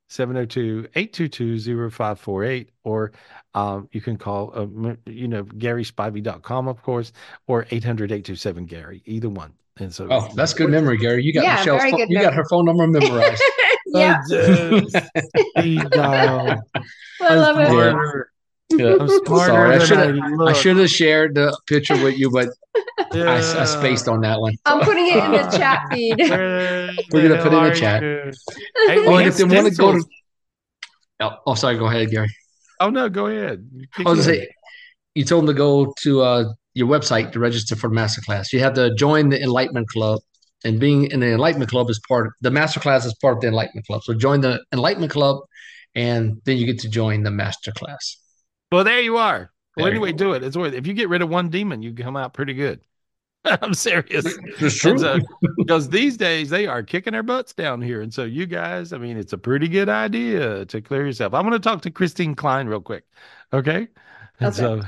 702 0.10 0.88
822 0.96 1.90
0548. 1.90 2.70
Or 2.84 3.12
um, 3.56 3.90
you 3.92 4.02
can 4.02 4.18
call, 4.18 4.52
uh, 4.54 4.96
you 5.06 5.28
know, 5.28 5.44
GarySpivey.com, 5.44 6.68
of 6.68 6.82
course, 6.84 7.12
or 7.48 7.66
800 7.72 8.12
827 8.12 8.66
Gary, 8.66 9.02
either 9.06 9.30
one. 9.30 9.54
And 9.78 9.92
so, 9.92 10.08
Oh, 10.12 10.30
that's 10.36 10.54
good 10.54 10.70
memory, 10.70 10.98
Gary. 10.98 11.24
You 11.24 11.34
got 11.34 11.44
Yeah, 11.44 11.56
Michelle's 11.56 11.82
very 11.82 11.92
good 11.94 12.10
you 12.10 12.22
got 12.22 12.36
her 12.36 12.46
phone 12.46 12.66
number 12.66 12.86
memorized. 12.86 13.44
yeah. 13.88 14.22
Speed 14.22 15.90
dial. 15.90 16.62
I 17.22 17.36
love 17.36 17.58
it. 17.60 18.28
Smarter. 18.72 18.90
Yeah. 18.90 18.98
I'm 18.99 19.07
smarter 19.26 19.52
Sorry, 19.52 19.76
I 19.76 19.80
should 19.85 19.98
I 19.98 20.06
have 20.06 20.41
I 20.48 20.53
should 20.53 20.77
have 20.77 20.90
shared 20.90 21.35
the 21.35 21.57
picture 21.68 22.02
with 22.03 22.18
you, 22.18 22.30
but 22.31 22.49
I, 23.14 23.38
I 23.38 23.65
spaced 23.65 24.07
on 24.07 24.22
that 24.22 24.40
one. 24.40 24.56
I'm 24.65 24.81
putting 24.81 25.07
it 25.07 25.23
in 25.23 25.31
the 25.31 25.44
chat 25.57 25.81
feed. 25.91 26.19
We're 26.19 27.30
gonna 27.30 27.41
put 27.41 27.52
hell 27.52 27.65
in 27.65 27.73
the 27.73 27.80
chat. 27.80 28.02
Hey, 28.02 28.98
Oh, 28.99 29.11
we 29.11 29.18
and 29.18 29.27
if 29.27 29.38
they 29.38 29.44
want 29.44 29.68
to 29.68 29.76
go 29.76 29.94
to 29.94 30.06
oh, 31.22 31.38
oh, 31.48 31.53
sorry, 31.56 31.77
go 31.77 31.85
ahead, 31.85 32.10
Gary. 32.10 32.30
Oh 32.80 32.90
no, 32.90 33.10
go 33.10 33.27
ahead. 33.27 33.68
You 33.73 33.88
I 34.06 34.10
was 34.10 34.26
gonna 34.26 34.38
say 34.38 34.48
you 35.15 35.23
told 35.23 35.44
them 35.44 35.56
to 35.56 35.57
go 35.57 35.94
to 36.02 36.22
uh, 36.22 36.53
your 36.73 36.88
website 36.88 37.31
to 37.34 37.40
register 37.40 37.76
for 37.76 37.90
the 37.90 37.95
masterclass. 37.95 38.52
You 38.52 38.60
have 38.60 38.73
to 38.73 38.94
join 38.95 39.30
the 39.30 39.41
Enlightenment 39.41 39.88
Club, 39.90 40.19
and 40.65 40.80
being 40.80 41.06
in 41.11 41.19
the 41.19 41.34
Enlightenment 41.34 41.69
Club 41.69 41.90
is 41.90 41.99
part 42.07 42.27
of 42.27 42.34
the 42.41 42.49
masterclass 42.49 43.06
is 43.06 43.15
part 43.22 43.35
of 43.35 43.41
the 43.41 43.48
Enlightenment 43.48 43.85
Club. 43.85 44.02
So 44.03 44.14
join 44.14 44.41
the 44.41 44.64
Enlightenment 44.72 45.11
Club, 45.11 45.38
and 45.95 46.41
then 46.45 46.57
you 46.57 46.65
get 46.65 46.80
to 46.80 46.90
join 46.90 47.23
the 47.23 47.30
masterclass. 47.30 48.18
Well, 48.74 48.84
there 48.84 49.02
you 49.02 49.18
are. 49.18 49.52
Well, 49.76 49.86
There 49.86 49.94
you 49.94 50.00
anyway, 50.00 50.14
do 50.14 50.34
it. 50.34 50.44
It's 50.44 50.58
worth. 50.58 50.74
If 50.74 50.88
you 50.88 50.94
get 50.94 51.08
rid 51.08 51.22
of 51.22 51.30
one 51.30 51.50
demon, 51.50 51.84
you 51.84 51.94
come 51.94 52.18
out 52.18 52.34
pretty 52.34 52.56
good. 52.56 52.82
I'm 53.45 53.76
serious. 53.76 54.36
It's 54.60 54.80
true. 54.80 54.98
so, 54.98 55.20
because 55.58 55.88
uh, 55.88 55.91
these 55.91 56.18
days 56.18 56.50
they 56.50 56.66
are 56.66 56.82
kicking 56.82 57.14
our 57.14 57.22
butts 57.22 57.54
down 57.54 57.84
here, 57.84 58.02
and 58.02 58.12
so 58.12 58.24
you 58.24 58.48
guys, 58.48 58.91
I 58.91 58.98
mean, 58.98 59.16
it's 59.18 59.32
a 59.34 59.38
pretty 59.38 59.68
good 59.68 59.90
idea 59.90 60.66
to 60.66 60.82
clear 60.82 61.06
yourself. 61.06 61.36
I'm 61.36 61.44
going 61.44 61.54
to 61.54 61.60
talk 61.60 61.84
to 61.84 61.91
Christine 61.91 62.34
Klein 62.34 62.68
real 62.68 62.82
quick, 62.82 63.04
okay? 63.54 63.90
And 64.40 64.56
Okay. 64.56 64.64
so, 64.64 64.82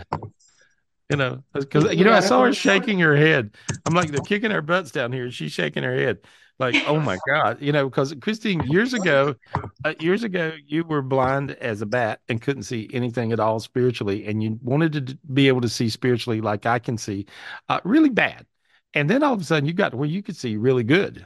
you 1.10 1.18
know, 1.18 1.44
because 1.54 1.94
you 1.96 2.06
know, 2.06 2.14
I 2.14 2.22
saw 2.22 2.44
her 2.44 2.54
shaking 2.54 3.00
her 3.00 3.16
head. 3.16 3.56
I'm 3.86 3.94
like, 3.94 4.10
they're 4.12 4.22
kicking 4.22 4.52
our 4.52 4.64
butts 4.64 4.90
down 4.90 5.12
here. 5.12 5.30
She's 5.30 5.52
shaking 5.52 5.84
her 5.84 5.96
head, 5.96 6.20
like, 6.60 6.76
oh 6.88 7.00
my 7.00 7.18
god, 7.28 7.58
you 7.62 7.72
know, 7.72 7.90
because 7.90 8.14
Christine, 8.22 8.62
years 8.68 8.94
ago, 8.94 9.36
uh, 9.84 9.94
years 10.00 10.24
ago, 10.24 10.54
you 10.66 10.84
were 10.84 11.02
blind 11.02 11.52
as 11.52 11.82
a 11.82 11.86
bat 11.86 12.22
and 12.30 12.42
couldn't 12.42 12.64
see 12.64 12.90
anything 12.94 13.32
at 13.32 13.40
all 13.40 13.60
spiritually, 13.60 14.26
and 14.26 14.42
you 14.42 14.60
wanted 14.62 14.94
to 14.94 15.02
d- 15.02 15.18
be 15.34 15.48
able 15.48 15.62
to 15.62 15.70
see 15.70 15.90
spiritually 15.90 16.42
like 16.42 16.66
I 16.66 16.80
can 16.80 16.98
see, 16.98 17.26
uh, 17.70 17.80
really 17.84 18.10
bad. 18.10 18.46
And 18.94 19.10
then 19.10 19.24
all 19.24 19.34
of 19.34 19.42
a 19.42 19.44
sudden, 19.44 19.68
you 19.68 19.74
got 19.74 19.94
where 19.94 20.08
you 20.08 20.24
could 20.24 20.38
see 20.38 20.56
really 20.56 20.84
good, 20.84 21.26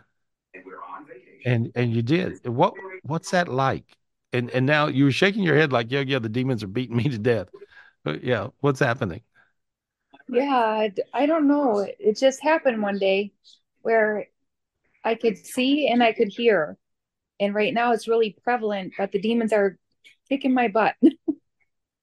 and 0.53 0.64
we're 0.65 0.81
on 0.84 1.06
and 1.45 1.72
and 1.76 1.93
you 1.93 2.01
did. 2.01 2.47
What 2.47 2.73
what's 3.03 3.31
that 3.31 3.47
like? 3.47 3.85
And 4.34 4.49
and 4.51 4.65
now 4.65 4.88
you 4.88 5.06
were 5.06 5.11
shaking 5.11 5.43
your 5.43 5.56
head 5.56 5.72
like, 5.72 5.91
yeah, 5.91 6.01
yeah, 6.01 6.19
the 6.19 6.30
demons 6.30 6.64
are 6.64 6.68
beating 6.68 6.97
me 6.97 7.03
to 7.03 7.18
death. 7.18 7.49
But 8.03 8.23
yeah, 8.23 8.47
what's 8.61 8.80
happening? 8.80 9.22
Yeah, 10.27 10.88
i 11.14 11.26
don't 11.26 11.47
know. 11.47 11.88
It 11.99 12.18
just 12.18 12.41
happened 12.41 12.81
one 12.81 12.99
day 12.99 13.34
where 13.81 14.27
I 15.03 15.15
could 15.15 15.38
see 15.38 15.88
and 15.88 16.03
I 16.03 16.13
could 16.13 16.30
hear. 16.30 16.77
And 17.39 17.55
right 17.55 17.73
now 17.73 17.93
it's 17.93 18.07
really 18.07 18.35
prevalent, 18.43 18.93
but 18.97 19.11
the 19.11 19.21
demons 19.21 19.53
are 19.53 19.77
kicking 20.30 20.53
my 20.53 20.67
butt. 20.67 20.95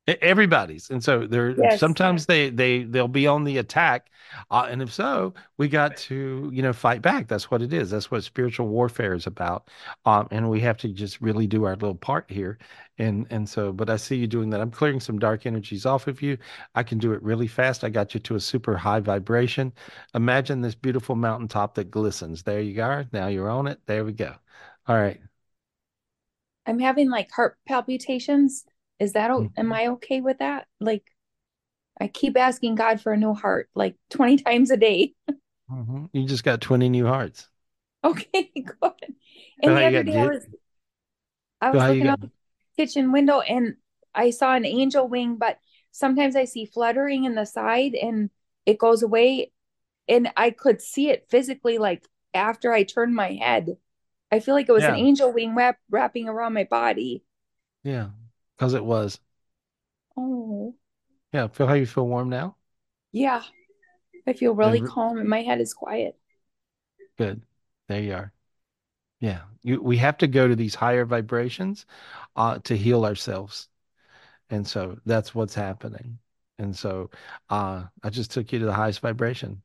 Everybody's, 0.09 0.89
and 0.91 1.03
so 1.03 1.27
they're 1.27 1.57
Yes. 1.57 1.69
sometimes 1.69 2.27
they 2.27 2.49
they 2.49 2.85
they'll 2.85 3.09
be 3.09 3.27
on 3.27 3.43
the 3.43 3.59
attack, 3.59 4.09
uh, 4.53 4.69
and 4.71 4.81
if 4.81 4.93
so, 4.93 5.35
we 5.57 5.69
got 5.69 5.97
to 5.97 6.49
you 6.55 6.63
know 6.63 6.73
fight 6.73 7.03
back. 7.03 7.27
That's 7.27 7.51
what 7.51 7.61
it 7.61 7.73
is. 7.73 7.91
That's 7.91 8.09
what 8.09 8.23
spiritual 8.23 8.69
warfare 8.69 9.15
is 9.15 9.27
about, 9.27 9.69
um, 10.05 10.29
and 10.31 10.49
we 10.49 10.61
have 10.61 10.77
to 10.79 10.89
just 10.91 11.21
really 11.21 11.49
do 11.49 11.65
our 11.65 11.73
little 11.75 11.97
part 11.97 12.31
here. 12.31 12.59
And 12.99 13.27
and 13.31 13.49
so, 13.49 13.73
but 13.73 13.91
I 13.91 13.97
see 13.97 14.15
you 14.17 14.29
doing 14.29 14.49
that. 14.51 14.61
I'm 14.61 14.71
clearing 14.71 15.01
some 15.01 15.19
dark 15.19 15.45
energies 15.45 15.85
off 15.87 16.07
of 16.07 16.23
you. 16.23 16.39
I 16.77 16.85
can 16.85 16.99
do 16.99 17.13
it 17.13 17.23
really 17.25 17.49
fast. 17.49 17.83
I 17.83 17.89
got 17.89 18.15
you 18.15 18.21
to 18.21 18.37
a 18.37 18.41
super 18.41 18.77
high 18.77 19.01
vibration. 19.01 19.73
Imagine 20.15 20.61
this 20.61 20.77
beautiful 20.77 21.17
mountaintop 21.17 21.75
that 21.75 21.91
glistens. 21.91 22.45
There 22.45 22.61
you 22.61 22.81
are. 22.81 23.07
Now 23.13 23.27
you're 23.27 23.51
on 23.51 23.67
it. 23.67 23.81
There 23.87 24.05
we 24.05 24.13
go. 24.13 24.37
All 24.87 24.97
right. 24.97 25.21
I'm 26.67 26.79
having 26.81 27.11
like 27.11 27.31
heart 27.31 27.57
palpitations. 27.67 28.65
Is 28.99 29.13
that, 29.15 29.31
o- 29.31 29.47
Mm-hmm. 29.47 29.53
am 29.57 29.73
I 29.73 29.89
okay 29.89 30.21
with 30.21 30.39
that? 30.39 30.67
Like, 30.81 31.05
I 32.01 32.09
keep 32.09 32.37
asking 32.39 32.77
God 32.77 33.01
for 33.01 33.13
a 33.13 33.17
new 33.17 33.35
heart 33.35 33.71
like 33.75 33.97
20 34.11 34.39
times 34.39 34.71
a 34.71 34.77
day. 34.77 35.15
Mhm. 35.71 36.11
You 36.13 36.27
just 36.27 36.43
got 36.45 36.61
20 36.61 36.89
new 36.89 37.07
hearts. 37.07 37.49
Okay, 38.05 38.51
good. 38.81 39.15
And 39.63 39.77
the 39.77 39.85
other 39.85 40.03
day 40.03 40.19
I 40.21 40.27
was 40.27 40.47
I 41.61 41.71
was 41.71 41.87
looking 41.87 42.09
out 42.09 42.21
the 42.21 42.83
kitchen 42.85 43.13
window 43.13 43.41
and 43.41 43.77
I 44.15 44.31
saw 44.31 44.55
an 44.55 44.65
angel 44.65 45.09
wing, 45.09 45.37
but 45.37 45.59
sometimes 45.91 46.37
I 46.37 46.45
see 46.45 46.67
fluttering 46.67 47.25
in 47.25 47.35
the 47.35 47.45
side 47.45 47.95
and 47.95 48.31
it 48.65 48.79
goes 48.79 49.03
away 49.03 49.53
and 50.09 50.33
I 50.37 50.51
could 50.51 50.83
see 50.83 51.11
it 51.11 51.29
physically 51.31 51.79
like 51.79 52.07
after 52.35 52.73
I 52.73 52.85
turned 52.85 53.15
my 53.15 53.35
head. 53.35 53.79
I 54.33 54.41
feel 54.41 54.55
like 54.55 54.69
it 54.69 54.73
was 54.73 54.89
an 54.89 54.97
angel 54.97 55.33
wing 55.33 55.55
wrap, 55.57 55.79
wrapping 55.91 56.29
around 56.29 56.55
my 56.55 56.65
body. 56.65 57.25
Yeah, 57.85 58.11
because 58.57 58.75
it 58.75 58.85
was. 58.85 59.21
Oh, 60.17 60.75
Yeah, 61.33 61.47
feel 61.49 61.67
how 61.69 61.75
you 61.75 61.87
feel 61.87 62.07
warm 62.09 62.29
now? 62.31 62.57
yeah. 63.13 63.43
I 64.27 64.35
feel 64.35 64.55
really 64.55 64.81
re- 64.81 64.83
calm 64.83 65.19
and 65.19 65.29
my 65.29 65.43
head 65.43 65.61
is 65.61 65.75
quiet. 65.75 66.19
Good. 67.19 67.43
There 67.89 68.03
you 68.03 68.15
are. 68.15 68.33
Yeah, 69.21 69.45
you 69.63 69.83
we 69.83 69.99
have 69.99 70.19
to 70.19 70.27
go 70.29 70.49
to 70.49 70.57
these 70.57 70.75
higher 70.77 71.05
vibrations 71.07 71.87
uh 72.37 72.59
to 72.61 72.77
heal 72.77 73.05
ourselves. 73.07 73.69
And 74.51 74.67
so 74.69 75.01
that's 75.07 75.35
what's 75.35 75.55
happening. 75.55 76.19
And 76.59 76.77
so 76.77 77.11
uh 77.51 77.87
I 78.03 78.11
just 78.11 78.33
took 78.33 78.53
you 78.53 78.61
to 78.61 78.67
the 78.67 78.75
highest 78.75 79.01
vibration. 79.01 79.63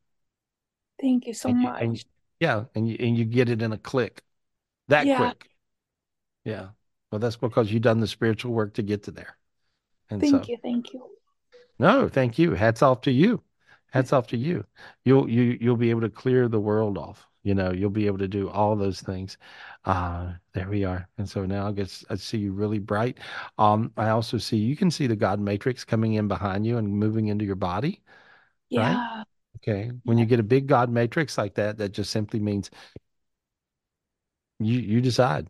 Thank 1.01 1.27
you 1.27 1.33
so 1.33 1.51
And 1.51 1.57
you, 1.61 1.73
much. 1.79 1.87
and 1.95 2.03
yeah, 2.39 2.65
and 2.75 2.87
you 2.87 2.95
and 2.99 3.17
you 3.17 3.25
get 3.25 3.49
it 3.49 3.61
in 3.61 3.71
a 3.73 3.77
click. 3.77 4.23
That 4.89 5.09
Yeah. 5.09 5.11
quick. 5.11 5.49
Yeah. 6.45 6.71
Well, 7.11 7.19
that's 7.19 7.35
because 7.35 7.71
you've 7.71 7.81
done 7.81 7.99
the 7.99 8.07
spiritual 8.07 8.53
work 8.53 8.73
to 8.75 8.81
get 8.81 9.03
to 9.03 9.11
there. 9.11 9.37
And 10.09 10.21
Thank 10.21 10.45
so 10.45 10.51
you. 10.51 10.57
Thank 10.61 10.93
you. 10.93 11.05
No, 11.79 12.07
thank 12.07 12.37
you. 12.37 12.53
Hats 12.53 12.81
off 12.81 13.01
to 13.01 13.11
you. 13.11 13.41
Hats 13.91 14.13
off 14.13 14.27
to 14.27 14.37
you. 14.37 14.65
You'll 15.03 15.29
you 15.29 15.57
you'll 15.59 15.77
be 15.77 15.89
able 15.89 16.01
to 16.01 16.09
clear 16.09 16.47
the 16.47 16.59
world 16.59 16.97
off. 16.97 17.27
You 17.43 17.55
know, 17.55 17.71
you'll 17.71 17.89
be 17.89 18.05
able 18.05 18.19
to 18.19 18.27
do 18.27 18.49
all 18.49 18.75
those 18.75 19.01
things. 19.01 19.37
Uh, 19.83 20.33
there 20.53 20.69
we 20.69 20.85
are. 20.85 21.09
And 21.17 21.27
so 21.27 21.45
now 21.45 21.67
I 21.67 21.71
guess 21.71 22.05
I 22.09 22.15
see 22.15 22.37
you 22.37 22.53
really 22.53 22.77
bright. 22.77 23.17
Um, 23.57 23.91
I 23.97 24.09
also 24.09 24.37
see 24.37 24.57
you 24.57 24.75
can 24.75 24.91
see 24.91 25.07
the 25.07 25.15
God 25.15 25.39
matrix 25.39 25.83
coming 25.83 26.13
in 26.13 26.27
behind 26.27 26.65
you 26.65 26.77
and 26.77 26.87
moving 26.87 27.27
into 27.27 27.43
your 27.43 27.55
body, 27.55 28.03
right? 28.71 28.91
Yeah. 28.91 29.23
Okay. 29.57 29.91
When 30.03 30.17
you 30.17 30.25
get 30.25 30.39
a 30.39 30.43
big 30.43 30.67
God 30.67 30.89
matrix 30.89 31.37
like 31.37 31.55
that, 31.55 31.77
that 31.79 31.91
just 31.91 32.11
simply 32.11 32.39
means 32.39 32.69
you 34.59 34.79
you 34.79 35.01
decide. 35.01 35.49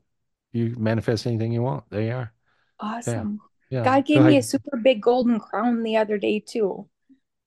You 0.54 0.76
manifest 0.78 1.28
anything 1.28 1.52
you 1.52 1.62
want. 1.62 1.86
There 1.90 2.02
you 2.02 2.12
are. 2.14 2.34
Awesome. 2.82 3.40
Yeah. 3.70 3.82
God 3.84 4.06
Go 4.14 4.20
gave 4.20 4.22
me 4.24 4.36
a 4.36 4.44
super 4.44 4.76
big 4.76 5.02
golden 5.02 5.40
crown 5.40 5.84
the 5.84 5.96
other 5.96 6.18
day 6.18 6.40
too. 6.42 6.90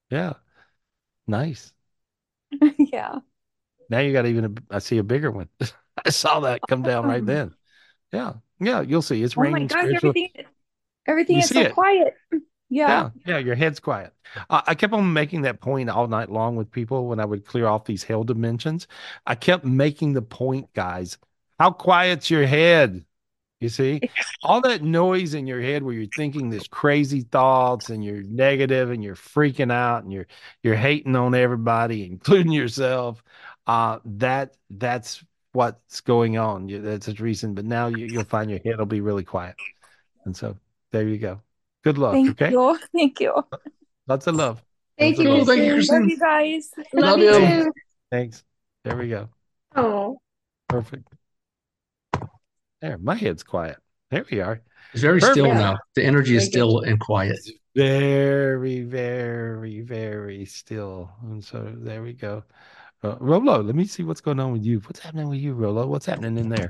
Yeah. 0.09 0.33
Nice. 1.27 1.73
Yeah. 2.77 3.19
Now 3.89 3.99
you 3.99 4.13
got 4.13 4.25
even 4.25 4.45
a, 4.45 4.75
I 4.75 4.79
see 4.79 4.97
a 4.97 5.03
bigger 5.03 5.31
one. 5.31 5.49
I 6.05 6.09
saw 6.09 6.41
that 6.41 6.67
come 6.67 6.83
down 6.83 7.05
right 7.05 7.25
then. 7.25 7.55
Yeah. 8.13 8.35
Yeah. 8.59 8.81
You'll 8.81 9.01
see. 9.03 9.23
It's 9.23 9.37
Oh 9.37 9.47
my 9.47 9.59
raining 9.59 9.67
gosh, 9.67 9.83
spiritual. 9.83 9.93
everything 9.93 10.29
everything 11.07 11.37
You 11.37 11.41
is 11.41 11.51
so 11.51 11.65
it. 11.65 11.67
quiet. 11.67 12.15
Yeah. 12.69 13.05
Yeah, 13.05 13.09
yeah, 13.25 13.37
your 13.39 13.55
head's 13.55 13.79
quiet. 13.79 14.13
Uh, 14.49 14.61
I 14.67 14.75
kept 14.75 14.93
on 14.93 15.11
making 15.11 15.41
that 15.43 15.59
point 15.59 15.89
all 15.89 16.07
night 16.07 16.29
long 16.29 16.55
with 16.55 16.71
people 16.71 17.07
when 17.07 17.19
I 17.19 17.25
would 17.25 17.45
clear 17.45 17.65
off 17.67 17.85
these 17.85 18.03
hell 18.03 18.23
dimensions. 18.23 18.87
I 19.25 19.35
kept 19.35 19.65
making 19.65 20.13
the 20.13 20.21
point, 20.21 20.71
guys, 20.73 21.17
how 21.59 21.71
quiet's 21.71 22.29
your 22.29 22.45
head? 22.45 23.05
You 23.61 23.69
see, 23.69 24.01
all 24.43 24.61
that 24.61 24.83
noise 24.83 25.33
in 25.33 25.47
your 25.47 25.61
head 25.61 25.83
where 25.83 25.93
you're 25.93 26.07
thinking 26.15 26.49
this 26.49 26.67
crazy 26.67 27.21
thoughts 27.21 27.89
and 27.89 28.03
you're 28.03 28.23
negative 28.23 28.91
and 28.91 29.03
you're 29.03 29.15
freaking 29.15 29.71
out 29.71 30.03
and 30.03 30.11
you're 30.11 30.27
you're 30.61 30.75
hating 30.75 31.15
on 31.15 31.33
everybody, 31.33 32.05
including 32.11 32.51
yourself. 32.51 33.23
Uh, 33.65 33.99
that 34.05 34.55
that's 34.69 35.23
what's 35.53 36.01
going 36.01 36.37
on. 36.37 36.69
You- 36.69 36.81
That's 36.81 37.07
the 37.07 37.13
reason. 37.13 37.53
But 37.55 37.65
now 37.65 37.87
you, 37.87 38.05
you'll 38.05 38.25
find 38.25 38.49
your 38.49 38.59
head 38.63 38.77
will 38.77 38.85
be 38.85 39.01
really 39.01 39.23
quiet. 39.23 39.55
And 40.25 40.35
so 40.35 40.57
there 40.91 41.07
you 41.07 41.17
go. 41.17 41.41
Good 41.83 41.97
luck. 41.97 42.13
Thank 42.13 42.29
okay. 42.41 42.51
you. 42.51 42.77
Thank 42.93 43.19
you. 43.19 43.33
Lots 44.07 44.27
of 44.27 44.35
love. 44.35 44.61
Thank 44.97 45.17
Lots 45.17 45.25
you, 45.25 45.33
love. 45.33 45.47
Thank 45.47 45.63
you, 45.63 45.81
Love 45.81 46.07
you 46.09 46.19
guys. 46.19 46.69
Love 46.93 47.19
you. 47.19 47.31
too. 47.33 47.73
Thanks. 48.11 48.43
There 48.83 48.97
we 48.97 49.09
go. 49.09 49.29
Oh. 49.75 50.19
Perfect. 50.67 51.07
There, 52.85 52.99
my 52.99 53.15
head's 53.15 53.41
quiet. 53.41 53.77
There 54.11 54.23
we 54.29 54.41
are. 54.41 54.61
It's 54.93 55.01
very 55.01 55.19
still 55.19 55.47
now. 55.47 55.79
The 55.95 56.05
energy 56.05 56.35
is 56.35 56.43
Very 56.43 56.45
good. 56.45 56.51
still 56.51 56.79
and 56.81 56.99
quiet. 56.99 57.39
Very, 57.75 58.83
very, 58.83 59.81
very 59.81 60.45
still. 60.45 61.09
And 61.23 61.43
so 61.43 61.73
there 61.77 62.03
we 62.03 62.13
go. 62.13 62.43
Uh, 63.03 63.15
Rolo, 63.19 63.63
let 63.63 63.73
me 63.73 63.87
see 63.87 64.03
what's 64.03 64.21
going 64.21 64.39
on 64.39 64.51
with 64.51 64.63
you. 64.63 64.81
What's 64.81 64.99
happening 64.99 65.27
with 65.29 65.39
you, 65.39 65.55
Rolo? 65.55 65.87
What's 65.87 66.05
happening 66.05 66.37
in 66.37 66.47
there? 66.49 66.69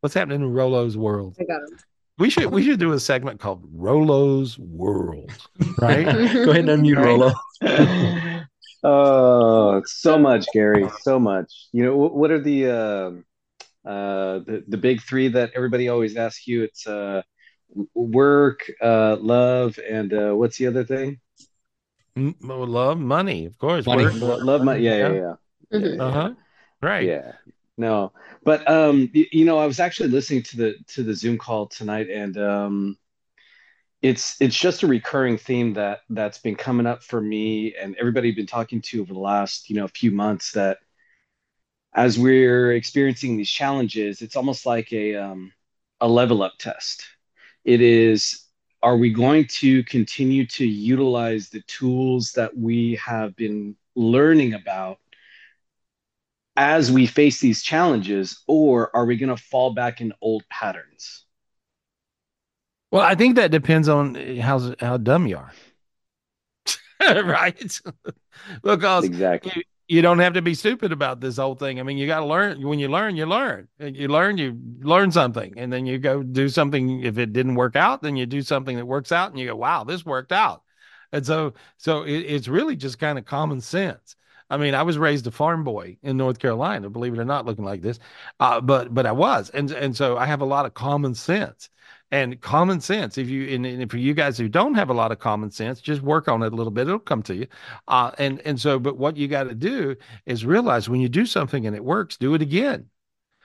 What's 0.00 0.14
happening 0.14 0.42
in 0.42 0.52
Rolo's 0.52 0.98
world? 0.98 1.34
I 1.40 1.44
got 1.44 1.62
him. 1.62 1.78
We 2.18 2.28
should 2.28 2.50
we 2.52 2.62
should 2.62 2.78
do 2.78 2.92
a 2.92 3.00
segment 3.00 3.40
called 3.40 3.64
Rolo's 3.72 4.58
World, 4.58 5.32
right? 5.80 6.04
Go 6.44 6.50
ahead 6.50 6.68
and 6.68 6.84
unmute 6.84 6.96
Right. 6.96 7.06
Rolo. 7.06 8.44
Oh, 8.86 9.80
so 9.86 10.18
much, 10.18 10.44
Gary. 10.52 10.86
So 11.00 11.18
much. 11.18 11.50
You 11.72 11.86
know, 11.86 11.96
what, 11.96 12.14
what 12.14 12.30
are 12.30 12.38
the 12.38 12.66
um 12.68 13.24
uh 13.84 14.40
the, 14.40 14.64
the 14.68 14.76
big 14.78 15.02
three 15.02 15.28
that 15.28 15.52
everybody 15.54 15.88
always 15.88 16.16
asks 16.16 16.46
you? 16.46 16.64
It's 16.64 16.86
uh 16.86 17.22
work, 17.94 18.70
uh 18.82 19.16
love, 19.20 19.78
and 19.88 20.12
uh 20.12 20.32
what's 20.32 20.58
the 20.58 20.66
other 20.66 20.84
thing? 20.84 21.20
M- 22.16 22.36
Love, 22.40 22.98
money, 22.98 23.44
of 23.46 23.58
course. 23.58 23.86
Money. 23.86 24.06
Work, 24.06 24.20
love, 24.20 24.42
love, 24.42 24.62
my 24.62 24.64
money. 24.64 24.82
yeah, 24.82 24.96
yeah, 24.96 25.12
Yeah. 25.14 25.34
yeah, 25.70 25.78
yeah, 25.80 25.80
Mhm. 25.80 26.00
Uh-huh. 26.00 26.34
Right. 26.82 27.06
Yeah. 27.06 27.32
No. 27.76 28.12
But 28.44 28.68
um 28.70 29.10
y- 29.14 29.28
you 29.32 29.44
know, 29.44 29.58
I 29.58 29.66
was 29.66 29.80
actually 29.80 30.10
listening 30.10 30.42
to 30.44 30.56
the 30.56 30.74
to 30.88 31.02
the 31.02 31.14
Zoom 31.14 31.38
call 31.38 31.66
tonight 31.66 32.08
and 32.10 32.36
um 32.38 32.98
it's 34.02 34.40
it's 34.40 34.58
just 34.58 34.82
a 34.82 34.86
recurring 34.86 35.38
theme 35.38 35.74
that 35.74 36.00
that's 36.10 36.38
been 36.38 36.56
coming 36.56 36.86
up 36.86 37.02
for 37.02 37.20
me 37.20 37.74
and 37.80 37.96
everybody 37.98 38.32
been 38.32 38.46
talking 38.46 38.80
to 38.82 39.00
over 39.00 39.12
the 39.14 39.18
last, 39.18 39.70
you 39.70 39.76
know, 39.76 39.88
few 39.88 40.10
months 40.10 40.52
that 40.52 40.78
as 41.94 42.18
we're 42.18 42.72
experiencing 42.72 43.36
these 43.36 43.50
challenges, 43.50 44.22
it's 44.22 44.36
almost 44.36 44.66
like 44.66 44.92
a 44.92 45.16
um 45.16 45.52
a 46.00 46.08
level 46.08 46.42
up 46.42 46.54
test. 46.58 47.04
It 47.64 47.80
is, 47.80 48.44
are 48.82 48.96
we 48.96 49.10
going 49.12 49.46
to 49.60 49.82
continue 49.84 50.46
to 50.48 50.66
utilize 50.66 51.48
the 51.48 51.62
tools 51.62 52.32
that 52.32 52.56
we 52.56 52.96
have 52.96 53.34
been 53.36 53.76
learning 53.94 54.54
about 54.54 54.98
as 56.56 56.90
we 56.90 57.06
face 57.06 57.40
these 57.40 57.62
challenges, 57.62 58.42
or 58.46 58.94
are 58.94 59.04
we 59.06 59.16
going 59.16 59.34
to 59.34 59.42
fall 59.42 59.72
back 59.74 60.00
in 60.00 60.12
old 60.20 60.42
patterns? 60.48 61.24
Well, 62.90 63.02
I 63.02 63.14
think 63.14 63.36
that 63.36 63.50
depends 63.50 63.88
on 63.88 64.14
how 64.38 64.74
how 64.80 64.96
dumb 64.96 65.26
you 65.26 65.36
are, 65.38 65.52
right? 67.24 67.80
because 68.62 69.10
Exactly. 69.10 69.64
You, 69.88 70.02
don't 70.02 70.18
have 70.18 70.34
to 70.34 70.42
be 70.42 70.54
stupid 70.54 70.92
about 70.92 71.20
this 71.20 71.36
whole 71.36 71.54
thing. 71.54 71.80
I 71.80 71.82
mean, 71.82 71.98
you 71.98 72.06
got 72.06 72.20
to 72.20 72.26
learn. 72.26 72.62
When 72.62 72.78
you 72.78 72.88
learn, 72.88 73.16
you 73.16 73.26
learn. 73.26 73.68
You 73.78 74.08
learn, 74.08 74.38
you 74.38 74.58
learn 74.80 75.12
something, 75.12 75.54
and 75.56 75.72
then 75.72 75.86
you 75.86 75.98
go 75.98 76.22
do 76.22 76.48
something. 76.48 77.02
If 77.04 77.18
it 77.18 77.32
didn't 77.32 77.54
work 77.54 77.76
out, 77.76 78.02
then 78.02 78.16
you 78.16 78.26
do 78.26 78.42
something 78.42 78.76
that 78.76 78.86
works 78.86 79.12
out, 79.12 79.30
and 79.30 79.38
you 79.38 79.46
go, 79.48 79.56
"Wow, 79.56 79.84
this 79.84 80.04
worked 80.04 80.32
out." 80.32 80.62
And 81.12 81.24
so, 81.24 81.54
so 81.76 82.02
it, 82.02 82.18
it's 82.20 82.48
really 82.48 82.76
just 82.76 82.98
kind 82.98 83.18
of 83.18 83.24
common 83.24 83.60
sense. 83.60 84.16
I 84.50 84.56
mean, 84.56 84.74
I 84.74 84.82
was 84.82 84.98
raised 84.98 85.26
a 85.26 85.30
farm 85.30 85.64
boy 85.64 85.96
in 86.02 86.16
North 86.16 86.38
Carolina, 86.38 86.90
believe 86.90 87.14
it 87.14 87.18
or 87.18 87.24
not, 87.24 87.46
looking 87.46 87.64
like 87.64 87.82
this, 87.82 87.98
uh, 88.40 88.60
but 88.60 88.92
but 88.92 89.06
I 89.06 89.12
was, 89.12 89.50
and 89.50 89.70
and 89.70 89.96
so 89.96 90.16
I 90.16 90.26
have 90.26 90.40
a 90.40 90.44
lot 90.44 90.66
of 90.66 90.74
common 90.74 91.14
sense. 91.14 91.70
And 92.14 92.40
common 92.40 92.80
sense, 92.80 93.18
if 93.18 93.28
you 93.28 93.52
and, 93.56 93.66
and 93.66 93.90
for 93.90 93.96
you 93.96 94.14
guys 94.14 94.38
who 94.38 94.48
don't 94.48 94.74
have 94.74 94.88
a 94.88 94.94
lot 94.94 95.10
of 95.10 95.18
common 95.18 95.50
sense, 95.50 95.80
just 95.80 96.00
work 96.00 96.28
on 96.28 96.44
it 96.44 96.52
a 96.52 96.56
little 96.56 96.70
bit; 96.70 96.86
it'll 96.86 97.00
come 97.00 97.24
to 97.24 97.34
you. 97.34 97.48
Uh, 97.88 98.12
and 98.18 98.40
and 98.42 98.60
so, 98.60 98.78
but 98.78 98.96
what 98.96 99.16
you 99.16 99.26
got 99.26 99.44
to 99.48 99.54
do 99.54 99.96
is 100.24 100.46
realize 100.46 100.88
when 100.88 101.00
you 101.00 101.08
do 101.08 101.26
something 101.26 101.66
and 101.66 101.74
it 101.74 101.84
works, 101.84 102.16
do 102.16 102.34
it 102.34 102.40
again. 102.40 102.88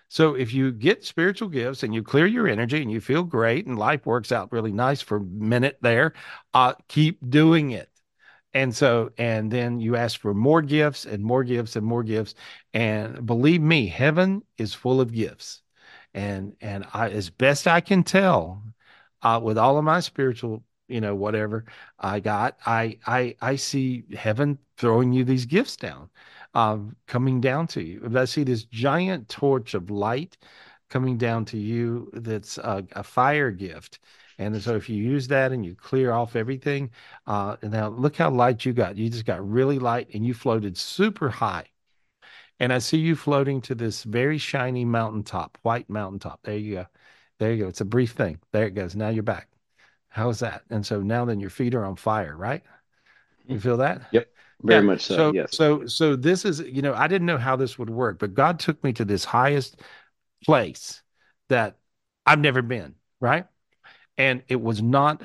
So 0.08 0.36
if 0.36 0.54
you 0.54 0.72
get 0.72 1.04
spiritual 1.04 1.50
gifts 1.50 1.82
and 1.82 1.96
you 1.96 2.04
clear 2.04 2.28
your 2.28 2.48
energy 2.48 2.80
and 2.80 2.92
you 2.92 3.02
feel 3.02 3.24
great 3.24 3.66
and 3.66 3.80
life 3.80 4.06
works 4.06 4.32
out 4.32 4.52
really 4.52 4.72
nice 4.72 5.02
for 5.02 5.18
a 5.18 5.22
minute 5.22 5.80
there, 5.82 6.14
uh, 6.54 6.74
keep 6.88 7.28
doing 7.28 7.72
it. 7.72 7.90
And 8.54 8.76
so, 8.76 9.10
and 9.18 9.50
then 9.52 9.80
you 9.80 9.96
ask 9.96 10.20
for 10.20 10.36
more 10.36 10.62
gifts 10.62 11.06
and 11.06 11.24
more 11.24 11.44
gifts 11.44 11.76
and 11.76 11.86
more 11.88 12.04
gifts. 12.04 12.36
And 12.76 13.26
believe 13.26 13.62
me, 13.62 13.88
heaven 13.88 14.44
is 14.60 14.76
full 14.76 15.02
of 15.02 15.12
gifts. 15.12 15.64
And 16.20 16.56
and 16.62 16.86
I, 16.94 17.10
as 17.12 17.30
best 17.30 17.68
I 17.68 17.82
can 17.82 18.04
tell, 18.04 18.62
uh, 19.22 19.40
with 19.42 19.58
all 19.58 19.78
of 19.78 19.86
my 19.86 20.02
spiritual, 20.02 20.64
you 20.88 21.02
know, 21.02 21.16
whatever 21.16 21.66
I 22.00 22.20
got, 22.20 22.58
I 22.66 22.98
I 23.08 23.36
I 23.42 23.56
see 23.56 24.04
heaven 24.16 24.60
throwing 24.78 25.14
you 25.14 25.24
these 25.24 25.46
gifts 25.46 25.78
down, 25.78 26.10
um, 26.54 26.96
coming 27.08 27.40
down 27.42 27.68
to 27.68 27.82
you. 27.82 27.98
I 28.16 28.26
see 28.26 28.44
this 28.44 28.64
giant 28.66 29.30
torch 29.30 29.74
of 29.76 29.90
light 29.90 30.38
coming 30.90 31.18
down 31.18 31.46
to 31.46 31.58
you. 31.58 32.10
That's 32.14 32.58
a, 32.58 32.86
a 32.94 33.04
fire 33.04 33.52
gift. 33.52 34.00
And 34.40 34.62
so 34.62 34.76
if 34.76 34.90
you 34.90 34.98
use 35.14 35.28
that 35.30 35.52
and 35.52 35.66
you 35.66 35.76
clear 35.76 36.12
off 36.12 36.36
everything, 36.36 36.92
uh, 37.28 37.58
and 37.62 37.72
now 37.72 37.90
look 37.90 38.16
how 38.18 38.30
light 38.32 38.66
you 38.66 38.74
got. 38.74 38.98
You 38.98 39.10
just 39.10 39.26
got 39.26 39.48
really 39.48 39.80
light 39.80 40.10
and 40.14 40.26
you 40.26 40.34
floated 40.34 40.78
super 40.78 41.30
high. 41.30 41.66
And 42.60 42.74
I 42.74 42.80
see 42.80 42.98
you 42.98 43.16
floating 43.16 43.62
to 43.62 43.76
this 43.76 44.04
very 44.04 44.38
shiny 44.38 44.84
mountaintop, 44.86 45.58
white 45.62 45.90
mountaintop. 45.90 46.42
There 46.44 46.58
you 46.58 46.76
go. 46.76 46.86
There 47.40 47.54
you 47.54 47.64
go. 47.64 47.70
It's 47.70 47.82
a 47.82 47.86
brief 47.86 48.12
thing. 48.12 48.40
There 48.52 48.68
it 48.68 48.72
goes. 48.72 48.96
Now 48.96 49.10
you're 49.10 49.24
back. 49.24 49.48
How's 50.10 50.40
that? 50.40 50.64
And 50.70 50.86
so 50.86 51.02
now 51.02 51.26
then 51.26 51.40
your 51.40 51.50
feet 51.50 51.76
are 51.76 51.86
on 51.86 51.96
fire, 51.96 52.36
right? 52.36 52.64
You 53.48 53.60
feel 53.60 53.78
that? 53.78 54.02
Yep. 54.12 54.28
Very 54.64 54.82
Yeah. 54.82 54.88
much 54.88 55.02
so. 55.02 55.16
So 55.16 55.34
Yes. 55.34 55.52
so 55.52 55.86
so 55.88 56.16
this 56.16 56.46
is, 56.46 56.60
you 56.60 56.82
know, 56.82 56.94
I 56.94 57.08
didn't 57.08 57.28
know 57.28 57.38
how 57.38 57.56
this 57.56 57.80
would 57.80 57.90
work, 57.90 58.20
but 58.20 58.34
God 58.34 58.60
took 58.60 58.84
me 58.84 58.94
to 58.94 59.06
this 59.06 59.24
highest 59.24 59.82
place 60.46 61.02
that 61.48 61.78
I've 62.26 62.40
never 62.40 62.62
been, 62.62 62.96
right? 63.22 63.46
And 64.18 64.44
it 64.50 64.62
was 64.62 64.82
not 64.82 65.24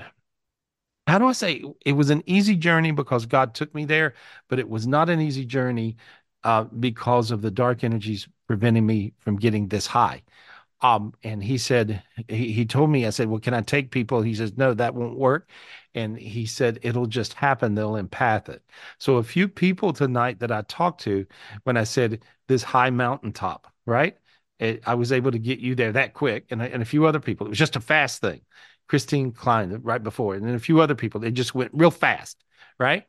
how 1.07 1.19
do 1.19 1.27
I 1.27 1.33
say 1.33 1.63
it 1.85 1.93
was 1.93 2.11
an 2.11 2.23
easy 2.27 2.57
journey 2.57 2.91
because 2.91 3.27
God 3.27 3.55
took 3.55 3.75
me 3.75 3.85
there, 3.85 4.15
but 4.49 4.59
it 4.59 4.69
was 4.69 4.87
not 4.87 5.11
an 5.11 5.21
easy 5.21 5.45
journey 5.45 5.97
uh, 6.45 6.65
because 6.65 7.31
of 7.31 7.43
the 7.43 7.51
dark 7.51 7.83
energies 7.85 8.29
preventing 8.47 8.87
me 8.87 9.15
from 9.19 9.37
getting 9.37 9.69
this 9.69 9.87
high. 9.87 10.23
Um, 10.81 11.15
and 11.23 11.43
he 11.43 11.57
said, 11.57 12.03
he, 12.29 12.53
he 12.53 12.67
told 12.67 12.91
me, 12.91 13.07
I 13.07 13.11
said, 13.11 13.29
well, 13.29 13.41
can 13.41 13.55
I 13.55 13.63
take 13.63 13.91
people? 13.91 14.21
He 14.21 14.35
says, 14.35 14.57
no, 14.57 14.75
that 14.75 14.95
won't 14.95 15.19
work. 15.19 15.49
And 15.95 16.19
he 16.19 16.45
said, 16.45 16.79
it'll 16.83 17.07
just 17.07 17.33
happen. 17.33 17.75
They'll 17.75 17.93
empath 17.93 18.51
it. 18.51 18.63
So 18.99 19.17
a 19.17 19.23
few 19.23 19.49
people 19.49 19.93
tonight 19.95 20.41
that 20.41 20.53
I 20.53 20.63
talked 20.63 21.01
to, 21.03 21.27
when 21.63 21.79
I 21.79 21.85
said 21.85 22.23
this 22.49 22.63
high 22.63 22.91
mountaintop, 22.91 23.73
right? 23.87 24.19
It, 24.59 24.83
I 24.87 24.95
was 24.95 25.11
able 25.11 25.31
to 25.31 25.39
get 25.39 25.59
you 25.59 25.75
there 25.75 25.93
that 25.93 26.13
quick. 26.13 26.47
And, 26.51 26.61
and 26.61 26.83
a 26.83 26.87
few 26.87 27.07
other 27.07 27.21
people, 27.21 27.47
it 27.47 27.51
was 27.51 27.59
just 27.59 27.77
a 27.77 27.81
fast 27.81 28.21
thing. 28.21 28.43
Christine 28.87 29.33
Klein 29.33 29.81
right 29.83 30.03
before, 30.03 30.35
and 30.35 30.47
then 30.47 30.55
a 30.55 30.59
few 30.59 30.81
other 30.83 30.95
people, 30.95 31.21
they 31.21 31.31
just 31.31 31.55
went 31.55 31.71
real 31.73 31.91
fast, 31.91 32.45
right? 32.79 33.05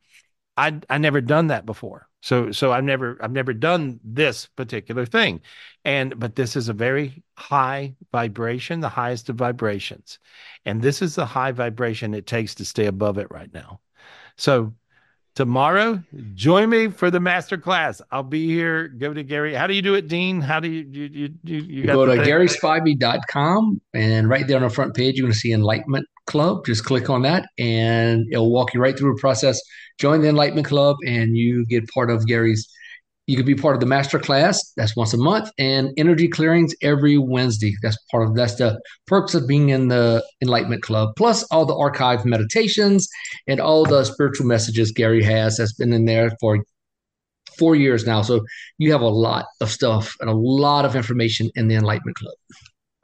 I 0.56 0.80
I 0.88 0.96
never 0.96 1.20
done 1.20 1.48
that 1.48 1.66
before. 1.66 2.08
So 2.26 2.50
so 2.50 2.72
I've 2.72 2.82
never 2.82 3.16
I've 3.22 3.30
never 3.30 3.52
done 3.52 4.00
this 4.02 4.46
particular 4.46 5.06
thing. 5.06 5.42
And 5.84 6.18
but 6.18 6.34
this 6.34 6.56
is 6.56 6.68
a 6.68 6.72
very 6.72 7.22
high 7.36 7.94
vibration, 8.10 8.80
the 8.80 8.88
highest 8.88 9.28
of 9.28 9.36
vibrations. 9.36 10.18
And 10.64 10.82
this 10.82 11.02
is 11.02 11.14
the 11.14 11.24
high 11.24 11.52
vibration 11.52 12.14
it 12.14 12.26
takes 12.26 12.56
to 12.56 12.64
stay 12.64 12.86
above 12.86 13.18
it 13.18 13.30
right 13.30 13.54
now. 13.54 13.78
So 14.36 14.74
tomorrow, 15.36 16.02
join 16.34 16.68
me 16.68 16.88
for 16.88 17.12
the 17.12 17.20
master 17.20 17.58
class. 17.58 18.02
I'll 18.10 18.24
be 18.24 18.48
here. 18.48 18.88
Go 18.88 19.14
to 19.14 19.22
Gary. 19.22 19.54
How 19.54 19.68
do 19.68 19.74
you 19.74 19.82
do 19.82 19.94
it, 19.94 20.08
Dean? 20.08 20.40
How 20.40 20.58
do 20.58 20.68
you 20.68 20.82
you 20.82 21.08
you 21.12 21.34
you, 21.44 21.60
you 21.60 21.86
go 21.86 22.06
to 22.06 22.16
GarySpivey.com 22.16 23.80
and 23.94 24.28
right 24.28 24.48
there 24.48 24.56
on 24.56 24.64
the 24.64 24.70
front 24.70 24.96
page, 24.96 25.16
you're 25.16 25.26
going 25.26 25.32
to 25.32 25.38
see 25.38 25.52
Enlightenment 25.52 26.08
Club. 26.26 26.64
Just 26.66 26.84
click 26.84 27.08
on 27.08 27.22
that 27.22 27.48
and 27.58 28.26
it'll 28.32 28.52
walk 28.52 28.74
you 28.74 28.80
right 28.80 28.96
through 28.98 29.14
the 29.14 29.20
process. 29.20 29.60
Join 29.98 30.22
the 30.22 30.28
Enlightenment 30.28 30.66
Club 30.66 30.96
and 31.06 31.36
you 31.36 31.64
get 31.66 31.88
part 31.88 32.10
of 32.10 32.26
Gary's. 32.26 32.68
You 33.28 33.36
could 33.36 33.46
be 33.46 33.56
part 33.56 33.74
of 33.74 33.80
the 33.80 33.86
master 33.86 34.20
class. 34.20 34.72
That's 34.76 34.94
once 34.94 35.12
a 35.12 35.18
month, 35.18 35.50
and 35.58 35.90
energy 35.96 36.28
clearings 36.28 36.72
every 36.80 37.18
Wednesday. 37.18 37.74
That's 37.82 37.98
part 38.08 38.28
of 38.28 38.36
that's 38.36 38.54
the 38.54 38.80
perks 39.08 39.34
of 39.34 39.48
being 39.48 39.70
in 39.70 39.88
the 39.88 40.24
Enlightenment 40.42 40.84
Club. 40.84 41.08
Plus 41.16 41.42
all 41.50 41.66
the 41.66 41.74
archived 41.74 42.24
meditations 42.24 43.08
and 43.48 43.58
all 43.58 43.84
the 43.84 44.04
spiritual 44.04 44.46
messages 44.46 44.92
Gary 44.92 45.24
has 45.24 45.56
that's 45.56 45.72
been 45.72 45.92
in 45.92 46.04
there 46.04 46.36
for 46.38 46.62
four 47.58 47.74
years 47.74 48.06
now. 48.06 48.22
So 48.22 48.44
you 48.78 48.92
have 48.92 49.00
a 49.00 49.08
lot 49.08 49.46
of 49.60 49.70
stuff 49.70 50.14
and 50.20 50.30
a 50.30 50.34
lot 50.34 50.84
of 50.84 50.94
information 50.94 51.50
in 51.56 51.66
the 51.66 51.74
Enlightenment 51.74 52.16
Club. 52.16 52.34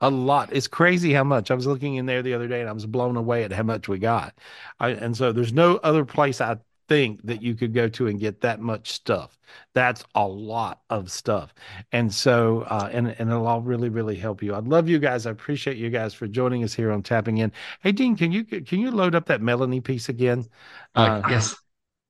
A 0.03 0.11
lot. 0.11 0.51
It's 0.53 0.69
crazy 0.69 1.13
how 1.13 1.25
much. 1.25 1.51
I 1.51 1.55
was 1.55 1.67
looking 1.67 1.95
in 1.95 2.07
there 2.07 2.23
the 2.23 2.35
other 2.35 2.49
day 2.49 2.61
and 2.61 2.69
I 2.69 2.73
was 2.73 2.87
blown 2.87 3.17
away 3.17 3.45
at 3.45 3.53
how 3.53 3.63
much 3.63 3.89
we 3.89 3.99
got. 3.99 4.35
I, 4.81 4.91
and 4.91 5.17
so 5.17 5.33
there's 5.33 5.53
no 5.53 5.77
other 5.77 6.05
place 6.05 6.41
I 6.41 6.59
think 6.89 7.25
that 7.25 7.41
you 7.41 7.55
could 7.55 7.73
go 7.73 7.89
to 7.89 8.09
and 8.09 8.19
get 8.21 8.41
that 8.41 8.61
much 8.61 8.91
stuff. 8.91 9.39
That's 9.73 10.05
a 10.15 10.27
lot 10.27 10.81
of 10.91 11.11
stuff. 11.11 11.55
And 11.93 12.13
so, 12.13 12.63
uh, 12.63 12.91
and, 12.93 13.15
and 13.19 13.31
it'll 13.31 13.47
all 13.47 13.63
really, 13.63 13.89
really 13.89 14.17
help 14.17 14.43
you. 14.43 14.55
I 14.55 14.59
love 14.59 14.89
you 14.89 14.99
guys. 14.99 15.25
I 15.25 15.31
appreciate 15.31 15.77
you 15.77 15.89
guys 15.89 16.13
for 16.13 16.27
joining 16.27 16.65
us 16.65 16.75
here 16.75 16.91
on 16.91 17.03
Tapping 17.03 17.39
In. 17.39 17.53
Hey, 17.81 17.93
Dean, 17.93 18.17
can 18.17 18.33
you, 18.33 18.45
can 18.45 18.81
you 18.81 18.91
load 18.91 19.15
up 19.15 19.27
that 19.27 19.41
Melanie 19.41 19.81
piece 19.81 20.09
again? 20.09 20.47
Uh, 20.95 21.23
yes. 21.31 21.62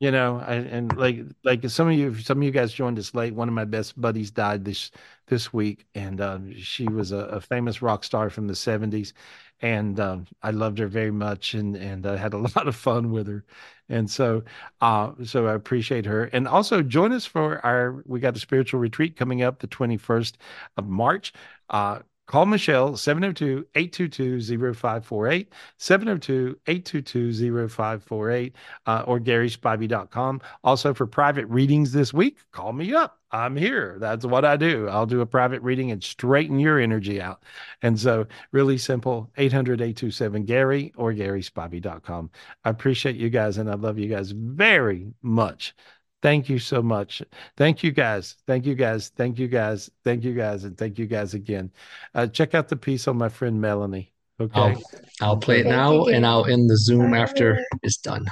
You 0.02 0.10
know, 0.10 0.40
and, 0.40 0.66
and 0.66 0.96
like 0.98 1.20
like 1.44 1.68
some 1.70 1.86
of 1.86 1.94
you 1.94 2.12
some 2.16 2.38
of 2.38 2.42
you 2.42 2.50
guys 2.50 2.72
joined 2.72 2.98
us 2.98 3.14
late. 3.14 3.36
One 3.36 3.46
of 3.46 3.54
my 3.54 3.64
best 3.64 4.00
buddies 4.00 4.32
died 4.32 4.64
this 4.64 4.90
this 5.28 5.52
week, 5.52 5.86
and 5.94 6.20
uh, 6.20 6.40
she 6.56 6.88
was 6.88 7.12
a, 7.12 7.18
a 7.18 7.40
famous 7.40 7.82
rock 7.82 8.02
star 8.02 8.28
from 8.28 8.48
the 8.48 8.54
'70s, 8.54 9.12
and 9.60 10.00
um, 10.00 10.26
I 10.42 10.50
loved 10.50 10.78
her 10.80 10.88
very 10.88 11.12
much, 11.12 11.54
and 11.54 11.76
and 11.76 12.04
I 12.04 12.16
had 12.16 12.34
a 12.34 12.38
lot 12.56 12.66
of 12.66 12.74
fun 12.74 13.12
with 13.12 13.28
her, 13.28 13.44
and 13.88 14.10
so 14.10 14.42
uh, 14.80 15.12
so 15.22 15.46
I 15.46 15.54
appreciate 15.54 16.06
her, 16.06 16.24
and 16.24 16.48
also 16.48 16.82
join 16.82 17.12
us 17.12 17.24
for 17.24 17.64
our 17.64 18.02
we 18.04 18.18
got 18.18 18.36
a 18.36 18.40
spiritual 18.40 18.80
retreat 18.80 19.14
coming 19.16 19.42
up 19.42 19.60
the 19.60 19.68
21st 19.68 20.34
of 20.78 20.88
March. 20.88 21.32
Uh, 21.70 22.00
Call 22.32 22.46
Michelle 22.46 22.96
702 22.96 23.66
822 23.74 24.72
0548, 24.72 25.52
702 25.76 26.58
822 26.66 27.68
0548, 27.68 28.56
uh, 28.86 29.04
or 29.06 29.20
GarySpivey.com. 29.20 30.40
Also, 30.64 30.94
for 30.94 31.06
private 31.06 31.44
readings 31.48 31.92
this 31.92 32.14
week, 32.14 32.38
call 32.50 32.72
me 32.72 32.94
up. 32.94 33.18
I'm 33.32 33.54
here. 33.54 33.98
That's 34.00 34.24
what 34.24 34.46
I 34.46 34.56
do. 34.56 34.88
I'll 34.88 35.04
do 35.04 35.20
a 35.20 35.26
private 35.26 35.60
reading 35.60 35.90
and 35.90 36.02
straighten 36.02 36.58
your 36.58 36.80
energy 36.80 37.20
out. 37.20 37.42
And 37.82 38.00
so, 38.00 38.26
really 38.50 38.78
simple 38.78 39.30
800 39.36 39.82
827 39.82 40.46
Gary 40.46 40.90
or 40.96 41.12
GarySpivey.com. 41.12 42.30
I 42.64 42.70
appreciate 42.70 43.16
you 43.16 43.28
guys 43.28 43.58
and 43.58 43.68
I 43.68 43.74
love 43.74 43.98
you 43.98 44.08
guys 44.08 44.30
very 44.30 45.12
much. 45.20 45.74
Thank 46.22 46.48
you 46.48 46.58
so 46.60 46.80
much. 46.82 47.20
Thank 47.56 47.82
you 47.82 47.90
guys. 47.90 48.36
Thank 48.46 48.64
you 48.64 48.74
guys. 48.76 49.08
Thank 49.16 49.38
you 49.38 49.48
guys. 49.48 49.90
Thank 50.04 50.22
you 50.22 50.34
guys. 50.34 50.64
And 50.64 50.78
thank 50.78 50.98
you 50.98 51.06
guys 51.06 51.34
again. 51.34 51.72
Uh, 52.14 52.28
check 52.28 52.54
out 52.54 52.68
the 52.68 52.76
piece 52.76 53.08
on 53.08 53.18
my 53.18 53.28
friend 53.28 53.60
Melanie. 53.60 54.12
Okay. 54.40 54.60
I'll, 54.60 54.82
I'll 55.20 55.36
play 55.36 55.60
it 55.60 55.66
now 55.66 56.06
and 56.06 56.24
I'll 56.24 56.46
end 56.46 56.70
the 56.70 56.76
Zoom 56.76 57.12
after 57.12 57.64
it's 57.82 57.98
done. 57.98 58.26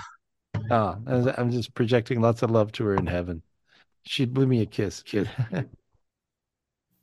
Oh, 0.70 0.96
I'm 1.06 1.50
just 1.50 1.74
projecting 1.74 2.20
lots 2.20 2.42
of 2.42 2.50
love 2.50 2.70
to 2.72 2.84
her 2.84 2.94
in 2.94 3.06
heaven. 3.06 3.42
She 4.04 4.24
blew 4.24 4.46
me 4.46 4.62
a 4.62 4.66
kiss. 4.66 5.02
Kid. 5.02 5.28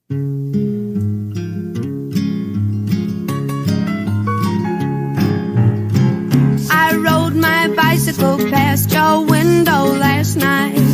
bicycle 7.97 8.37
past 8.51 8.91
your 8.91 9.25
window 9.25 9.85
last 9.85 10.35
night. 10.35 10.86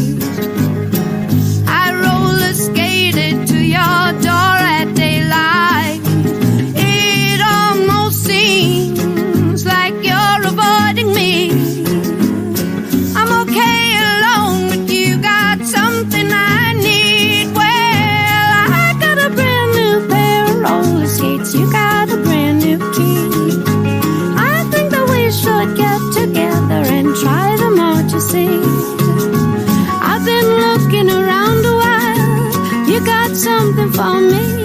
something 33.33 33.91
for 33.91 34.21
me. 34.21 34.62